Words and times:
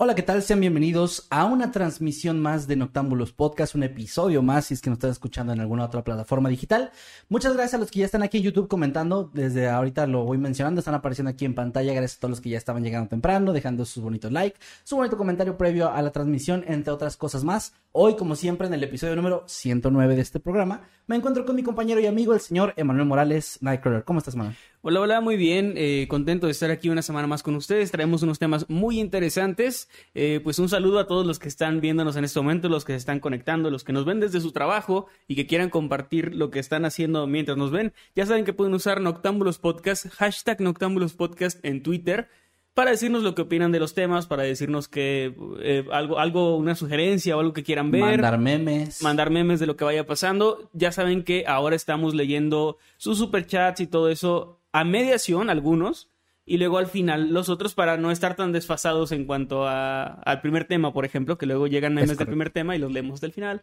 Hola, 0.00 0.14
¿qué 0.14 0.22
tal? 0.22 0.44
Sean 0.44 0.60
bienvenidos 0.60 1.26
a 1.28 1.44
una 1.44 1.72
transmisión 1.72 2.38
más 2.38 2.68
de 2.68 2.76
Noctámbulos 2.76 3.32
Podcast, 3.32 3.74
un 3.74 3.82
episodio 3.82 4.42
más 4.42 4.66
si 4.66 4.74
es 4.74 4.80
que 4.80 4.90
nos 4.90 4.98
están 4.98 5.10
escuchando 5.10 5.52
en 5.52 5.58
alguna 5.58 5.84
otra 5.84 6.04
plataforma 6.04 6.48
digital. 6.48 6.92
Muchas 7.28 7.54
gracias 7.54 7.74
a 7.74 7.78
los 7.78 7.90
que 7.90 7.98
ya 7.98 8.04
están 8.04 8.22
aquí 8.22 8.36
en 8.36 8.44
YouTube 8.44 8.68
comentando, 8.68 9.28
desde 9.34 9.68
ahorita 9.68 10.06
lo 10.06 10.24
voy 10.24 10.38
mencionando, 10.38 10.78
están 10.78 10.94
apareciendo 10.94 11.30
aquí 11.30 11.46
en 11.46 11.56
pantalla, 11.56 11.92
gracias 11.94 12.18
a 12.18 12.20
todos 12.20 12.30
los 12.30 12.40
que 12.40 12.50
ya 12.50 12.58
estaban 12.58 12.84
llegando 12.84 13.08
temprano, 13.08 13.52
dejando 13.52 13.84
sus 13.84 14.00
bonitos 14.00 14.30
like, 14.30 14.56
su 14.84 14.94
bonito 14.94 15.16
comentario 15.16 15.58
previo 15.58 15.90
a 15.90 16.00
la 16.00 16.12
transmisión, 16.12 16.64
entre 16.68 16.92
otras 16.92 17.16
cosas 17.16 17.42
más. 17.42 17.72
Hoy, 17.90 18.14
como 18.14 18.36
siempre, 18.36 18.68
en 18.68 18.74
el 18.74 18.84
episodio 18.84 19.16
número 19.16 19.42
109 19.48 20.14
de 20.14 20.22
este 20.22 20.38
programa, 20.38 20.82
me 21.08 21.16
encuentro 21.16 21.44
con 21.44 21.56
mi 21.56 21.64
compañero 21.64 21.98
y 21.98 22.06
amigo, 22.06 22.34
el 22.34 22.40
señor 22.40 22.72
Emanuel 22.76 23.08
Morales, 23.08 23.58
Nightcrawler. 23.62 24.04
¿Cómo 24.04 24.20
estás, 24.20 24.36
Manuel? 24.36 24.54
Hola, 24.80 25.00
hola, 25.00 25.20
muy 25.20 25.36
bien. 25.36 25.74
Eh, 25.76 26.06
contento 26.08 26.46
de 26.46 26.52
estar 26.52 26.70
aquí 26.70 26.88
una 26.88 27.02
semana 27.02 27.26
más 27.26 27.42
con 27.42 27.56
ustedes. 27.56 27.90
Traemos 27.90 28.22
unos 28.22 28.38
temas 28.38 28.70
muy 28.70 29.00
interesantes. 29.00 29.88
Eh, 30.14 30.40
pues 30.44 30.60
un 30.60 30.68
saludo 30.68 31.00
a 31.00 31.08
todos 31.08 31.26
los 31.26 31.40
que 31.40 31.48
están 31.48 31.80
viéndonos 31.80 32.14
en 32.14 32.22
este 32.22 32.38
momento, 32.38 32.68
los 32.68 32.84
que 32.84 32.92
se 32.92 32.98
están 32.98 33.18
conectando, 33.18 33.72
los 33.72 33.82
que 33.82 33.92
nos 33.92 34.04
ven 34.04 34.20
desde 34.20 34.40
su 34.40 34.52
trabajo 34.52 35.08
y 35.26 35.34
que 35.34 35.48
quieran 35.48 35.68
compartir 35.68 36.32
lo 36.32 36.50
que 36.50 36.60
están 36.60 36.84
haciendo 36.84 37.26
mientras 37.26 37.58
nos 37.58 37.72
ven. 37.72 37.92
Ya 38.14 38.24
saben 38.24 38.44
que 38.44 38.52
pueden 38.52 38.72
usar 38.72 39.00
Noctámbulos 39.00 39.58
Podcast, 39.58 40.10
hashtag 40.10 40.60
Noctámbulos 40.60 41.14
Podcast 41.14 41.58
en 41.64 41.82
Twitter 41.82 42.28
para 42.72 42.92
decirnos 42.92 43.24
lo 43.24 43.34
que 43.34 43.42
opinan 43.42 43.72
de 43.72 43.80
los 43.80 43.94
temas, 43.94 44.28
para 44.28 44.44
decirnos 44.44 44.86
que 44.86 45.34
eh, 45.60 45.84
algo, 45.90 46.20
algo, 46.20 46.56
una 46.56 46.76
sugerencia 46.76 47.36
o 47.36 47.40
algo 47.40 47.52
que 47.52 47.64
quieran 47.64 47.90
ver. 47.90 48.02
Mandar 48.02 48.38
memes. 48.38 49.02
Mandar 49.02 49.30
memes 49.30 49.58
de 49.58 49.66
lo 49.66 49.76
que 49.76 49.82
vaya 49.82 50.06
pasando. 50.06 50.70
Ya 50.72 50.92
saben 50.92 51.24
que 51.24 51.44
ahora 51.48 51.74
estamos 51.74 52.14
leyendo 52.14 52.78
sus 52.96 53.18
superchats 53.18 53.80
y 53.80 53.88
todo 53.88 54.08
eso 54.08 54.58
a 54.78 54.84
mediación, 54.84 55.50
algunos, 55.50 56.08
y 56.46 56.56
luego 56.58 56.78
al 56.78 56.86
final 56.86 57.32
los 57.32 57.48
otros 57.48 57.74
para 57.74 57.96
no 57.96 58.10
estar 58.10 58.36
tan 58.36 58.52
desfasados 58.52 59.12
en 59.12 59.24
cuanto 59.24 59.66
a, 59.66 60.04
al 60.04 60.40
primer 60.40 60.64
tema, 60.66 60.92
por 60.92 61.04
ejemplo, 61.04 61.36
que 61.36 61.46
luego 61.46 61.66
llegan 61.66 61.94
memes 61.94 62.16
del 62.16 62.26
primer 62.26 62.50
tema 62.50 62.76
y 62.76 62.78
los 62.78 62.92
leemos 62.92 63.20
del 63.20 63.32
final. 63.32 63.62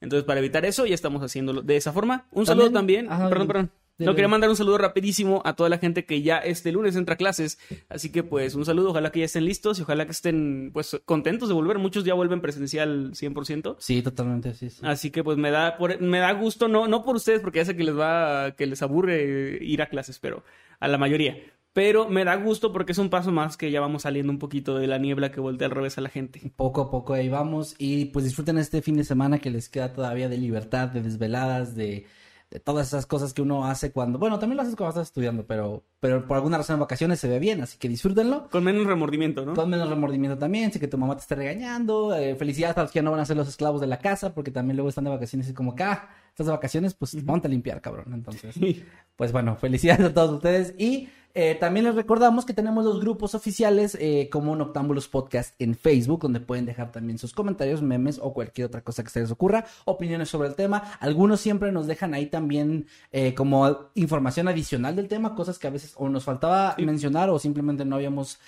Entonces, 0.00 0.24
para 0.24 0.40
evitar 0.40 0.64
eso, 0.64 0.86
ya 0.86 0.94
estamos 0.94 1.22
haciéndolo 1.22 1.62
de 1.62 1.76
esa 1.76 1.92
forma. 1.92 2.26
Un 2.30 2.46
saludo 2.46 2.70
también. 2.70 3.08
perdón, 3.08 3.46
perdón. 3.46 3.70
No 4.06 4.14
quería 4.14 4.28
mandar 4.28 4.50
un 4.50 4.56
saludo 4.56 4.78
rapidísimo 4.78 5.42
a 5.44 5.54
toda 5.54 5.68
la 5.68 5.78
gente 5.78 6.04
que 6.04 6.22
ya 6.22 6.38
este 6.38 6.72
lunes 6.72 6.96
entra 6.96 7.14
a 7.14 7.16
clases. 7.18 7.58
Así 7.88 8.10
que 8.10 8.22
pues 8.22 8.54
un 8.54 8.64
saludo, 8.64 8.90
ojalá 8.90 9.12
que 9.12 9.20
ya 9.20 9.26
estén 9.26 9.44
listos 9.44 9.78
y 9.78 9.82
ojalá 9.82 10.04
que 10.06 10.12
estén 10.12 10.70
pues 10.72 11.00
contentos 11.04 11.48
de 11.48 11.54
volver. 11.54 11.78
Muchos 11.78 12.04
ya 12.04 12.14
vuelven 12.14 12.40
presencial 12.40 13.12
100%. 13.12 13.76
Sí, 13.78 14.02
totalmente, 14.02 14.54
sí, 14.54 14.68
Así 14.82 15.10
que 15.10 15.22
pues 15.22 15.38
me 15.38 15.50
da 15.50 15.76
me 16.00 16.18
da 16.18 16.32
gusto, 16.32 16.68
no, 16.68 16.88
no 16.88 17.04
por 17.04 17.16
ustedes, 17.16 17.40
porque 17.40 17.58
ya 17.58 17.64
sé 17.64 17.76
que 17.76 17.84
les 17.84 17.98
va, 17.98 18.52
que 18.52 18.66
les 18.66 18.82
aburre 18.82 19.58
ir 19.60 19.82
a 19.82 19.88
clases, 19.88 20.18
pero 20.18 20.44
a 20.78 20.88
la 20.88 20.98
mayoría. 20.98 21.36
Pero 21.72 22.08
me 22.08 22.24
da 22.24 22.34
gusto 22.34 22.72
porque 22.72 22.92
es 22.92 22.98
un 22.98 23.10
paso 23.10 23.30
más 23.30 23.56
que 23.56 23.70
ya 23.70 23.80
vamos 23.80 24.02
saliendo 24.02 24.32
un 24.32 24.40
poquito 24.40 24.76
de 24.76 24.88
la 24.88 24.98
niebla 24.98 25.30
que 25.30 25.40
voltea 25.40 25.68
al 25.68 25.72
revés 25.72 25.98
a 25.98 26.00
la 26.00 26.08
gente. 26.08 26.52
Poco 26.56 26.80
a 26.80 26.90
poco 26.90 27.14
ahí 27.14 27.28
vamos. 27.28 27.76
Y 27.78 28.06
pues 28.06 28.24
disfruten 28.24 28.58
este 28.58 28.82
fin 28.82 28.96
de 28.96 29.04
semana 29.04 29.38
que 29.38 29.50
les 29.50 29.68
queda 29.68 29.92
todavía 29.92 30.28
de 30.28 30.36
libertad, 30.36 30.88
de 30.88 31.00
desveladas, 31.00 31.76
de 31.76 32.06
de 32.50 32.58
todas 32.58 32.88
esas 32.88 33.06
cosas 33.06 33.32
que 33.32 33.42
uno 33.42 33.64
hace 33.64 33.92
cuando, 33.92 34.18
bueno, 34.18 34.40
también 34.40 34.56
lo 34.56 34.62
haces 34.62 34.74
cuando 34.74 34.90
estás 34.90 35.08
estudiando, 35.08 35.46
pero, 35.46 35.84
pero 36.00 36.26
por 36.26 36.36
alguna 36.36 36.58
razón 36.58 36.74
en 36.74 36.80
vacaciones 36.80 37.20
se 37.20 37.28
ve 37.28 37.38
bien, 37.38 37.60
así 37.60 37.78
que 37.78 37.88
disfrútenlo. 37.88 38.48
Con 38.50 38.64
menos 38.64 38.86
remordimiento, 38.86 39.46
¿no? 39.46 39.54
Con 39.54 39.70
menos 39.70 39.88
remordimiento 39.88 40.36
también, 40.36 40.72
sé 40.72 40.80
que 40.80 40.88
tu 40.88 40.98
mamá 40.98 41.14
te 41.14 41.22
esté 41.22 41.36
regañando, 41.36 42.14
eh, 42.16 42.34
felicidades 42.34 42.76
a 42.76 42.82
los 42.82 42.90
que 42.90 42.98
ya 42.98 43.02
no 43.02 43.12
van 43.12 43.20
a 43.20 43.24
ser 43.24 43.36
los 43.36 43.48
esclavos 43.48 43.80
de 43.80 43.86
la 43.86 43.98
casa, 43.98 44.34
porque 44.34 44.50
también 44.50 44.76
luego 44.76 44.88
están 44.88 45.04
de 45.04 45.10
vacaciones 45.10 45.48
y 45.48 45.54
como 45.54 45.72
acá, 45.72 46.08
ah, 46.10 46.14
estás 46.28 46.46
de 46.46 46.52
vacaciones, 46.52 46.94
pues 46.94 47.16
ponte 47.24 47.46
a 47.46 47.50
limpiar, 47.50 47.80
cabrón, 47.80 48.12
entonces. 48.12 48.54
Pues 49.16 49.32
bueno, 49.32 49.54
felicidades 49.54 50.06
a 50.06 50.14
todos 50.14 50.30
ustedes 50.30 50.74
y 50.78 51.10
eh, 51.34 51.56
también 51.58 51.86
les 51.86 51.94
recordamos 51.94 52.44
que 52.44 52.52
tenemos 52.52 52.84
los 52.84 53.00
grupos 53.00 53.34
oficiales 53.34 53.96
eh, 54.00 54.28
como 54.32 54.56
Noctámbulos 54.56 55.08
Podcast 55.08 55.54
en 55.60 55.76
Facebook, 55.76 56.22
donde 56.22 56.40
pueden 56.40 56.66
dejar 56.66 56.90
también 56.90 57.18
sus 57.18 57.32
comentarios, 57.32 57.82
memes 57.82 58.18
o 58.20 58.32
cualquier 58.32 58.66
otra 58.66 58.82
cosa 58.82 59.04
que 59.04 59.10
se 59.10 59.20
les 59.20 59.30
ocurra, 59.30 59.64
opiniones 59.84 60.28
sobre 60.28 60.48
el 60.48 60.54
tema. 60.54 60.98
Algunos 61.00 61.40
siempre 61.40 61.70
nos 61.70 61.86
dejan 61.86 62.14
ahí 62.14 62.26
también 62.26 62.86
eh, 63.12 63.34
como 63.34 63.90
información 63.94 64.48
adicional 64.48 64.96
del 64.96 65.08
tema, 65.08 65.34
cosas 65.34 65.58
que 65.58 65.68
a 65.68 65.70
veces 65.70 65.94
o 65.96 66.08
nos 66.08 66.24
faltaba 66.24 66.74
mencionar 66.78 67.30
o 67.30 67.38
simplemente 67.38 67.84
no 67.84 67.96
habíamos 67.96 68.38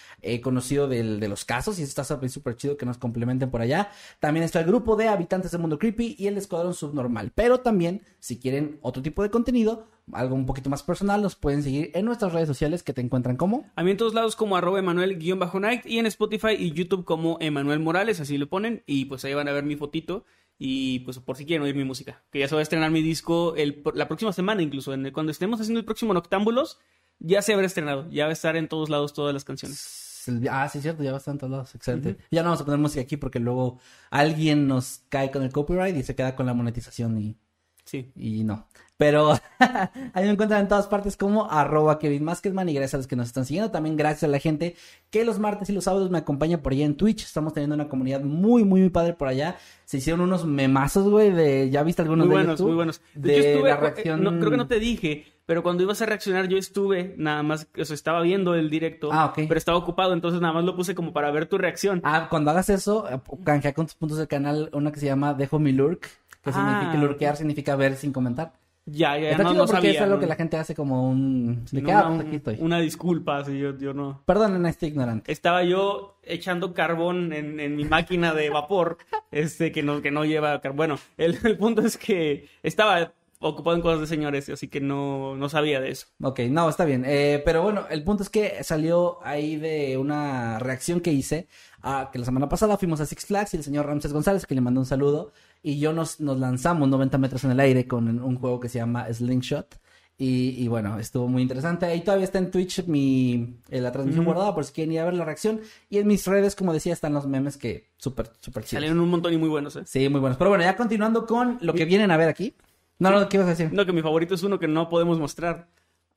conocido 0.42 0.88
de 0.88 1.28
los 1.28 1.44
casos 1.44 1.78
y 1.78 1.82
está 1.82 2.04
súper 2.04 2.56
chido 2.56 2.76
que 2.76 2.86
nos 2.86 2.98
complementen 2.98 3.50
por 3.50 3.60
allá. 3.60 3.90
También 4.20 4.44
está 4.44 4.60
el 4.60 4.66
grupo 4.66 4.96
de 4.96 5.08
habitantes 5.08 5.50
del 5.52 5.60
mundo 5.60 5.78
creepy 5.78 6.16
y 6.18 6.26
el 6.26 6.36
escuadrón 6.36 6.74
subnormal. 6.74 7.32
Pero 7.34 7.60
también, 7.60 8.02
si 8.18 8.38
quieren 8.38 8.78
otro 8.82 9.02
tipo 9.02 9.22
de 9.22 9.30
contenido, 9.30 9.86
algo 10.12 10.34
un 10.34 10.46
poquito 10.46 10.68
más 10.70 10.82
personal, 10.82 11.22
nos 11.22 11.36
pueden 11.36 11.62
seguir 11.62 11.90
en 11.94 12.04
nuestras 12.04 12.32
redes 12.32 12.48
sociales 12.48 12.82
que 12.82 12.92
te 12.92 13.00
encuentran 13.00 13.36
como. 13.36 13.70
A 13.76 13.84
mí 13.84 13.90
en 13.90 13.96
todos 13.96 14.14
lados 14.14 14.36
como 14.36 14.56
arroba 14.56 14.78
Emanuel-Night 14.78 15.86
y 15.86 15.98
en 15.98 16.06
Spotify 16.06 16.54
y 16.58 16.72
YouTube 16.72 17.04
como 17.04 17.38
Emanuel 17.40 17.80
Morales, 17.80 18.20
así 18.20 18.38
lo 18.38 18.48
ponen 18.48 18.82
y 18.86 19.04
pues 19.06 19.24
ahí 19.24 19.34
van 19.34 19.48
a 19.48 19.52
ver 19.52 19.64
mi 19.64 19.76
fotito 19.76 20.24
y 20.58 21.00
pues 21.00 21.18
por 21.18 21.36
si 21.36 21.46
quieren 21.46 21.64
oír 21.64 21.74
mi 21.74 21.84
música, 21.84 22.22
que 22.30 22.38
ya 22.38 22.48
se 22.48 22.54
va 22.54 22.60
a 22.60 22.62
estrenar 22.62 22.90
mi 22.90 23.02
disco 23.02 23.54
el, 23.56 23.82
la 23.94 24.08
próxima 24.08 24.32
semana 24.32 24.62
incluso, 24.62 24.92
en 24.94 25.10
cuando 25.10 25.32
estemos 25.32 25.60
haciendo 25.60 25.80
el 25.80 25.84
próximo 25.84 26.14
Noctámbulos, 26.14 26.78
ya 27.18 27.42
se 27.42 27.52
habrá 27.52 27.66
estrenado, 27.66 28.08
ya 28.10 28.24
va 28.24 28.30
a 28.30 28.32
estar 28.34 28.56
en 28.56 28.68
todos 28.68 28.90
lados 28.90 29.12
todas 29.12 29.32
las 29.32 29.44
canciones. 29.44 30.24
Ah, 30.50 30.68
sí, 30.68 30.78
es 30.78 30.82
cierto, 30.82 31.02
ya 31.02 31.10
va 31.10 31.16
a 31.16 31.18
estar 31.18 31.32
en 31.32 31.38
todos 31.38 31.50
lados, 31.50 31.74
excelente. 31.74 32.16
Ya 32.30 32.42
no 32.42 32.50
vamos 32.50 32.60
a 32.60 32.64
poner 32.64 32.78
música 32.78 33.00
aquí 33.00 33.16
porque 33.16 33.40
luego 33.40 33.80
alguien 34.10 34.68
nos 34.68 35.02
cae 35.08 35.30
con 35.30 35.42
el 35.42 35.50
copyright 35.50 35.96
y 35.96 36.02
se 36.02 36.14
queda 36.14 36.36
con 36.36 36.46
la 36.46 36.54
monetización 36.54 37.18
y... 37.20 37.36
Sí. 37.84 38.12
Y 38.14 38.44
no. 38.44 38.68
Pero 39.02 39.32
ahí 40.14 40.24
me 40.26 40.30
encuentran 40.30 40.60
en 40.60 40.68
todas 40.68 40.86
partes 40.86 41.16
como 41.16 41.50
arroba 41.50 41.98
Kevin 41.98 42.22
Maskedman 42.22 42.68
y 42.68 42.74
gracias 42.74 42.94
a 42.94 42.96
los 42.98 43.08
que 43.08 43.16
nos 43.16 43.26
están 43.26 43.44
siguiendo. 43.44 43.72
También 43.72 43.96
gracias 43.96 44.22
a 44.22 44.28
la 44.28 44.38
gente 44.38 44.76
que 45.10 45.24
los 45.24 45.40
martes 45.40 45.68
y 45.70 45.72
los 45.72 45.82
sábados 45.82 46.08
me 46.08 46.18
acompaña 46.18 46.62
por 46.62 46.72
allá 46.72 46.84
en 46.84 46.94
Twitch. 46.96 47.24
Estamos 47.24 47.52
teniendo 47.52 47.74
una 47.74 47.88
comunidad 47.88 48.20
muy, 48.20 48.62
muy, 48.62 48.80
muy 48.82 48.90
padre 48.90 49.14
por 49.14 49.26
allá. 49.26 49.56
Se 49.86 49.96
hicieron 49.96 50.20
unos 50.20 50.46
memazos, 50.46 51.08
güey, 51.08 51.32
de... 51.32 51.68
¿Ya 51.68 51.82
viste 51.82 52.02
algunos 52.02 52.28
muy 52.28 52.36
de 52.36 52.42
buenos, 52.44 52.60
Muy 52.60 52.74
buenos, 52.74 53.00
De, 53.14 53.38
estuve, 53.54 53.70
la 53.70 53.76
reacción... 53.76 54.22
No, 54.22 54.38
creo 54.38 54.52
que 54.52 54.56
no 54.56 54.68
te 54.68 54.78
dije, 54.78 55.26
pero 55.46 55.64
cuando 55.64 55.82
ibas 55.82 56.00
a 56.00 56.06
reaccionar 56.06 56.46
yo 56.46 56.56
estuve, 56.56 57.16
nada 57.18 57.42
más, 57.42 57.66
o 57.76 57.84
sea, 57.84 57.94
estaba 57.94 58.22
viendo 58.22 58.54
el 58.54 58.70
directo, 58.70 59.10
ah, 59.12 59.26
ok. 59.26 59.40
pero 59.48 59.58
estaba 59.58 59.78
ocupado, 59.78 60.12
entonces 60.12 60.40
nada 60.40 60.54
más 60.54 60.62
lo 60.64 60.76
puse 60.76 60.94
como 60.94 61.12
para 61.12 61.32
ver 61.32 61.46
tu 61.46 61.58
reacción. 61.58 62.00
Ah, 62.04 62.28
cuando 62.30 62.52
hagas 62.52 62.70
eso, 62.70 63.04
canjea 63.42 63.74
con 63.74 63.86
tus 63.86 63.96
puntos 63.96 64.18
del 64.18 64.28
canal 64.28 64.70
una 64.72 64.92
que 64.92 65.00
se 65.00 65.06
llama 65.06 65.34
Dejo 65.34 65.58
mi 65.58 65.72
lurk, 65.72 66.02
que 66.42 66.50
Ah. 66.50 66.52
significa 66.52 66.94
lurkear, 67.04 67.36
significa 67.36 67.74
ver 67.74 67.96
sin 67.96 68.12
comentar. 68.12 68.52
Ya, 68.84 69.16
ya, 69.16 69.30
Está 69.30 69.44
no, 69.44 69.50
chido 69.50 69.62
no 69.62 69.66
porque 69.66 69.76
sabía. 69.86 69.92
es 69.92 70.00
algo 70.00 70.14
¿no? 70.16 70.20
que 70.20 70.26
la 70.26 70.34
gente 70.34 70.56
hace 70.56 70.74
como 70.74 71.08
un... 71.08 71.64
De 71.70 71.80
No, 71.82 71.86
que, 71.86 71.92
ah, 71.92 72.06
una, 72.08 72.16
pues 72.16 72.26
aquí 72.26 72.36
estoy. 72.36 72.56
una 72.60 72.80
disculpa, 72.80 73.44
si 73.44 73.58
yo, 73.58 73.78
yo 73.78 73.94
no. 73.94 74.22
Perdonen 74.26 74.66
a 74.66 74.70
este 74.70 74.88
ignorante. 74.88 75.30
Estaba 75.30 75.62
yo 75.62 76.18
echando 76.24 76.74
carbón 76.74 77.32
en, 77.32 77.60
en 77.60 77.76
mi 77.76 77.84
máquina 77.84 78.34
de 78.34 78.50
vapor, 78.50 78.98
este, 79.30 79.70
que 79.70 79.82
no, 79.84 80.02
que 80.02 80.10
no 80.10 80.24
lleva 80.24 80.60
carbón. 80.60 80.76
Bueno, 80.76 80.98
el, 81.16 81.38
el 81.44 81.56
punto 81.58 81.82
es 81.82 81.96
que 81.96 82.48
estaba 82.64 83.12
ocupado 83.38 83.76
en 83.76 83.82
cosas 83.82 84.00
de 84.00 84.06
señores, 84.08 84.48
así 84.48 84.68
que 84.68 84.80
no, 84.80 85.36
no 85.36 85.48
sabía 85.48 85.80
de 85.80 85.90
eso. 85.90 86.06
Ok, 86.22 86.40
no, 86.50 86.68
está 86.68 86.84
bien. 86.84 87.04
Eh, 87.06 87.40
pero 87.44 87.62
bueno, 87.62 87.86
el 87.90 88.02
punto 88.04 88.22
es 88.24 88.30
que 88.30 88.62
salió 88.64 89.18
ahí 89.24 89.56
de 89.56 89.96
una 89.96 90.58
reacción 90.58 91.00
que 91.00 91.12
hice. 91.12 91.46
a 91.82 92.10
que 92.12 92.18
la 92.20 92.24
semana 92.24 92.48
pasada 92.48 92.76
fuimos 92.78 93.00
a 93.00 93.06
Six 93.06 93.26
Flags 93.26 93.54
y 93.54 93.56
el 93.56 93.64
señor 93.64 93.86
Ramses 93.86 94.12
González, 94.12 94.46
que 94.46 94.54
le 94.54 94.60
mandó 94.60 94.80
un 94.80 94.86
saludo, 94.86 95.32
y 95.62 95.78
yo 95.78 95.92
nos, 95.92 96.20
nos 96.20 96.38
lanzamos 96.38 96.88
90 96.88 97.18
metros 97.18 97.44
en 97.44 97.52
el 97.52 97.60
aire 97.60 97.86
con 97.86 98.08
un 98.20 98.36
juego 98.36 98.58
que 98.60 98.68
se 98.68 98.78
llama 98.78 99.06
Slingshot. 99.12 99.78
Y, 100.18 100.62
y 100.62 100.68
bueno, 100.68 100.98
estuvo 100.98 101.26
muy 101.26 101.42
interesante. 101.42 101.86
Ahí 101.86 102.02
todavía 102.02 102.24
está 102.24 102.38
en 102.38 102.50
Twitch 102.50 102.84
mi, 102.86 103.56
eh, 103.70 103.80
la 103.80 103.90
transmisión 103.90 104.24
guardada 104.24 104.54
por 104.54 104.64
si 104.64 104.72
quieren 104.72 104.92
ir 104.92 105.00
a 105.00 105.04
ver 105.04 105.14
la 105.14 105.24
reacción. 105.24 105.60
Y 105.88 105.98
en 105.98 106.06
mis 106.06 106.26
redes, 106.26 106.54
como 106.54 106.72
decía, 106.72 106.92
están 106.92 107.14
los 107.14 107.26
memes 107.26 107.56
que 107.56 107.90
súper, 107.96 108.30
súper 108.40 108.64
chidos. 108.64 108.82
Salieron 108.82 109.00
un 109.00 109.08
montón 109.08 109.32
y 109.32 109.36
muy 109.36 109.48
buenos, 109.48 109.74
¿eh? 109.76 109.82
Sí, 109.86 110.08
muy 110.08 110.20
buenos. 110.20 110.36
Pero 110.36 110.50
bueno, 110.50 110.64
ya 110.64 110.76
continuando 110.76 111.26
con 111.26 111.58
lo 111.60 111.74
que 111.74 111.84
vienen 111.84 112.10
a 112.10 112.16
ver 112.16 112.28
aquí. 112.28 112.54
No, 112.98 113.10
no, 113.10 113.28
¿qué 113.28 113.36
ibas 113.36 113.48
a 113.48 113.50
decir? 113.50 113.72
No, 113.72 113.84
que 113.84 113.92
mi 113.92 114.02
favorito 114.02 114.34
es 114.34 114.42
uno 114.42 114.58
que 114.58 114.68
no 114.68 114.88
podemos 114.88 115.18
mostrar. 115.18 115.68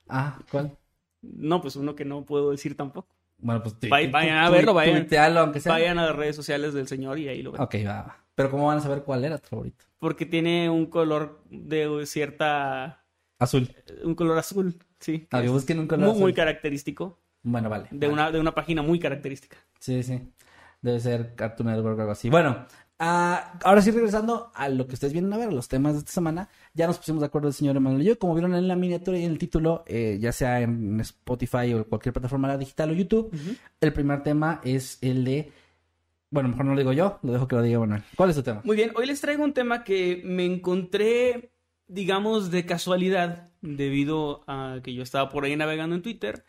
Ah, 0.08 0.38
¿cuál? 0.50 0.76
No, 1.22 1.60
pues 1.60 1.74
uno 1.74 1.96
que 1.96 2.04
no 2.04 2.24
puedo 2.24 2.52
decir 2.52 2.76
tampoco. 2.76 3.08
Bueno, 3.38 3.62
pues 3.62 3.74
vayan 3.90 4.38
a 4.38 4.50
verlo, 4.50 4.72
vayan. 4.72 5.00
tuitealo, 5.00 5.40
aunque 5.40 5.60
sea. 5.60 5.72
Vayan 5.72 5.98
a 5.98 6.06
las 6.06 6.16
redes 6.16 6.36
sociales 6.36 6.74
del 6.74 6.86
señor 6.86 7.18
y 7.18 7.28
ahí 7.28 7.42
lo 7.42 7.52
ven. 7.52 7.60
Ok, 7.60 7.74
va, 7.84 8.02
va. 8.02 8.25
Pero 8.36 8.50
¿cómo 8.50 8.66
van 8.66 8.78
a 8.78 8.80
saber 8.82 9.02
cuál 9.02 9.24
era 9.24 9.38
tu 9.38 9.48
favorito? 9.48 9.86
Porque 9.98 10.26
tiene 10.26 10.68
un 10.70 10.86
color 10.86 11.42
de 11.50 12.04
cierta... 12.04 13.02
Azul. 13.38 13.74
Un 14.04 14.14
color 14.14 14.38
azul, 14.38 14.78
sí. 15.00 15.26
A 15.30 15.40
que 15.42 15.48
busquen 15.48 15.80
un 15.80 15.88
color 15.88 16.04
muy, 16.04 16.10
azul. 16.10 16.22
muy 16.22 16.34
característico. 16.34 17.18
Bueno, 17.42 17.70
vale. 17.70 17.88
De 17.90 18.06
vale. 18.06 18.12
una, 18.12 18.30
de 18.30 18.38
una 18.38 18.54
página 18.54 18.82
muy 18.82 18.98
característica. 18.98 19.56
Sí, 19.80 20.02
sí. 20.02 20.32
Debe 20.82 21.00
ser 21.00 21.34
Cartoon 21.34 21.70
Network 21.70 21.96
o 21.96 22.00
algo 22.02 22.12
así. 22.12 22.28
Bueno, 22.28 22.66
ah, 22.98 23.58
ahora 23.64 23.80
sí 23.80 23.90
regresando 23.90 24.50
a 24.54 24.68
lo 24.68 24.86
que 24.86 24.94
ustedes 24.94 25.14
vienen 25.14 25.32
a 25.32 25.38
ver, 25.38 25.52
los 25.52 25.68
temas 25.68 25.94
de 25.94 26.00
esta 26.00 26.12
semana. 26.12 26.50
Ya 26.74 26.86
nos 26.86 26.98
pusimos 26.98 27.20
de 27.20 27.26
acuerdo 27.26 27.48
el 27.48 27.54
señor 27.54 27.76
Emanuel 27.76 28.02
y 28.02 28.06
yo. 28.06 28.18
Como 28.18 28.34
vieron 28.34 28.54
en 28.54 28.68
la 28.68 28.76
miniatura 28.76 29.18
y 29.18 29.24
en 29.24 29.32
el 29.32 29.38
título, 29.38 29.82
eh, 29.86 30.18
ya 30.20 30.32
sea 30.32 30.60
en 30.60 31.00
Spotify 31.00 31.72
o 31.72 31.86
cualquier 31.88 32.12
plataforma 32.12 32.54
digital 32.58 32.90
o 32.90 32.92
YouTube, 32.92 33.34
el 33.80 33.92
primer 33.94 34.22
tema 34.22 34.60
es 34.62 34.98
el 35.00 35.24
de... 35.24 35.52
Bueno, 36.36 36.50
mejor 36.50 36.66
no 36.66 36.72
lo 36.72 36.78
digo 36.78 36.92
yo, 36.92 37.18
lo 37.22 37.32
dejo 37.32 37.48
que 37.48 37.56
lo 37.56 37.62
diga 37.62 37.78
Manuel. 37.80 38.02
¿Cuál 38.14 38.30
es 38.30 38.36
tu 38.36 38.42
tema? 38.42 38.60
Muy 38.64 38.76
bien, 38.76 38.92
hoy 38.94 39.06
les 39.06 39.20
traigo 39.20 39.42
un 39.42 39.52
tema 39.54 39.84
que 39.84 40.20
me 40.24 40.44
encontré, 40.44 41.50
digamos, 41.88 42.50
de 42.50 42.66
casualidad, 42.66 43.48
debido 43.62 44.44
a 44.46 44.80
que 44.82 44.92
yo 44.94 45.02
estaba 45.02 45.28
por 45.30 45.44
ahí 45.44 45.56
navegando 45.56 45.96
en 45.96 46.02
Twitter, 46.02 46.44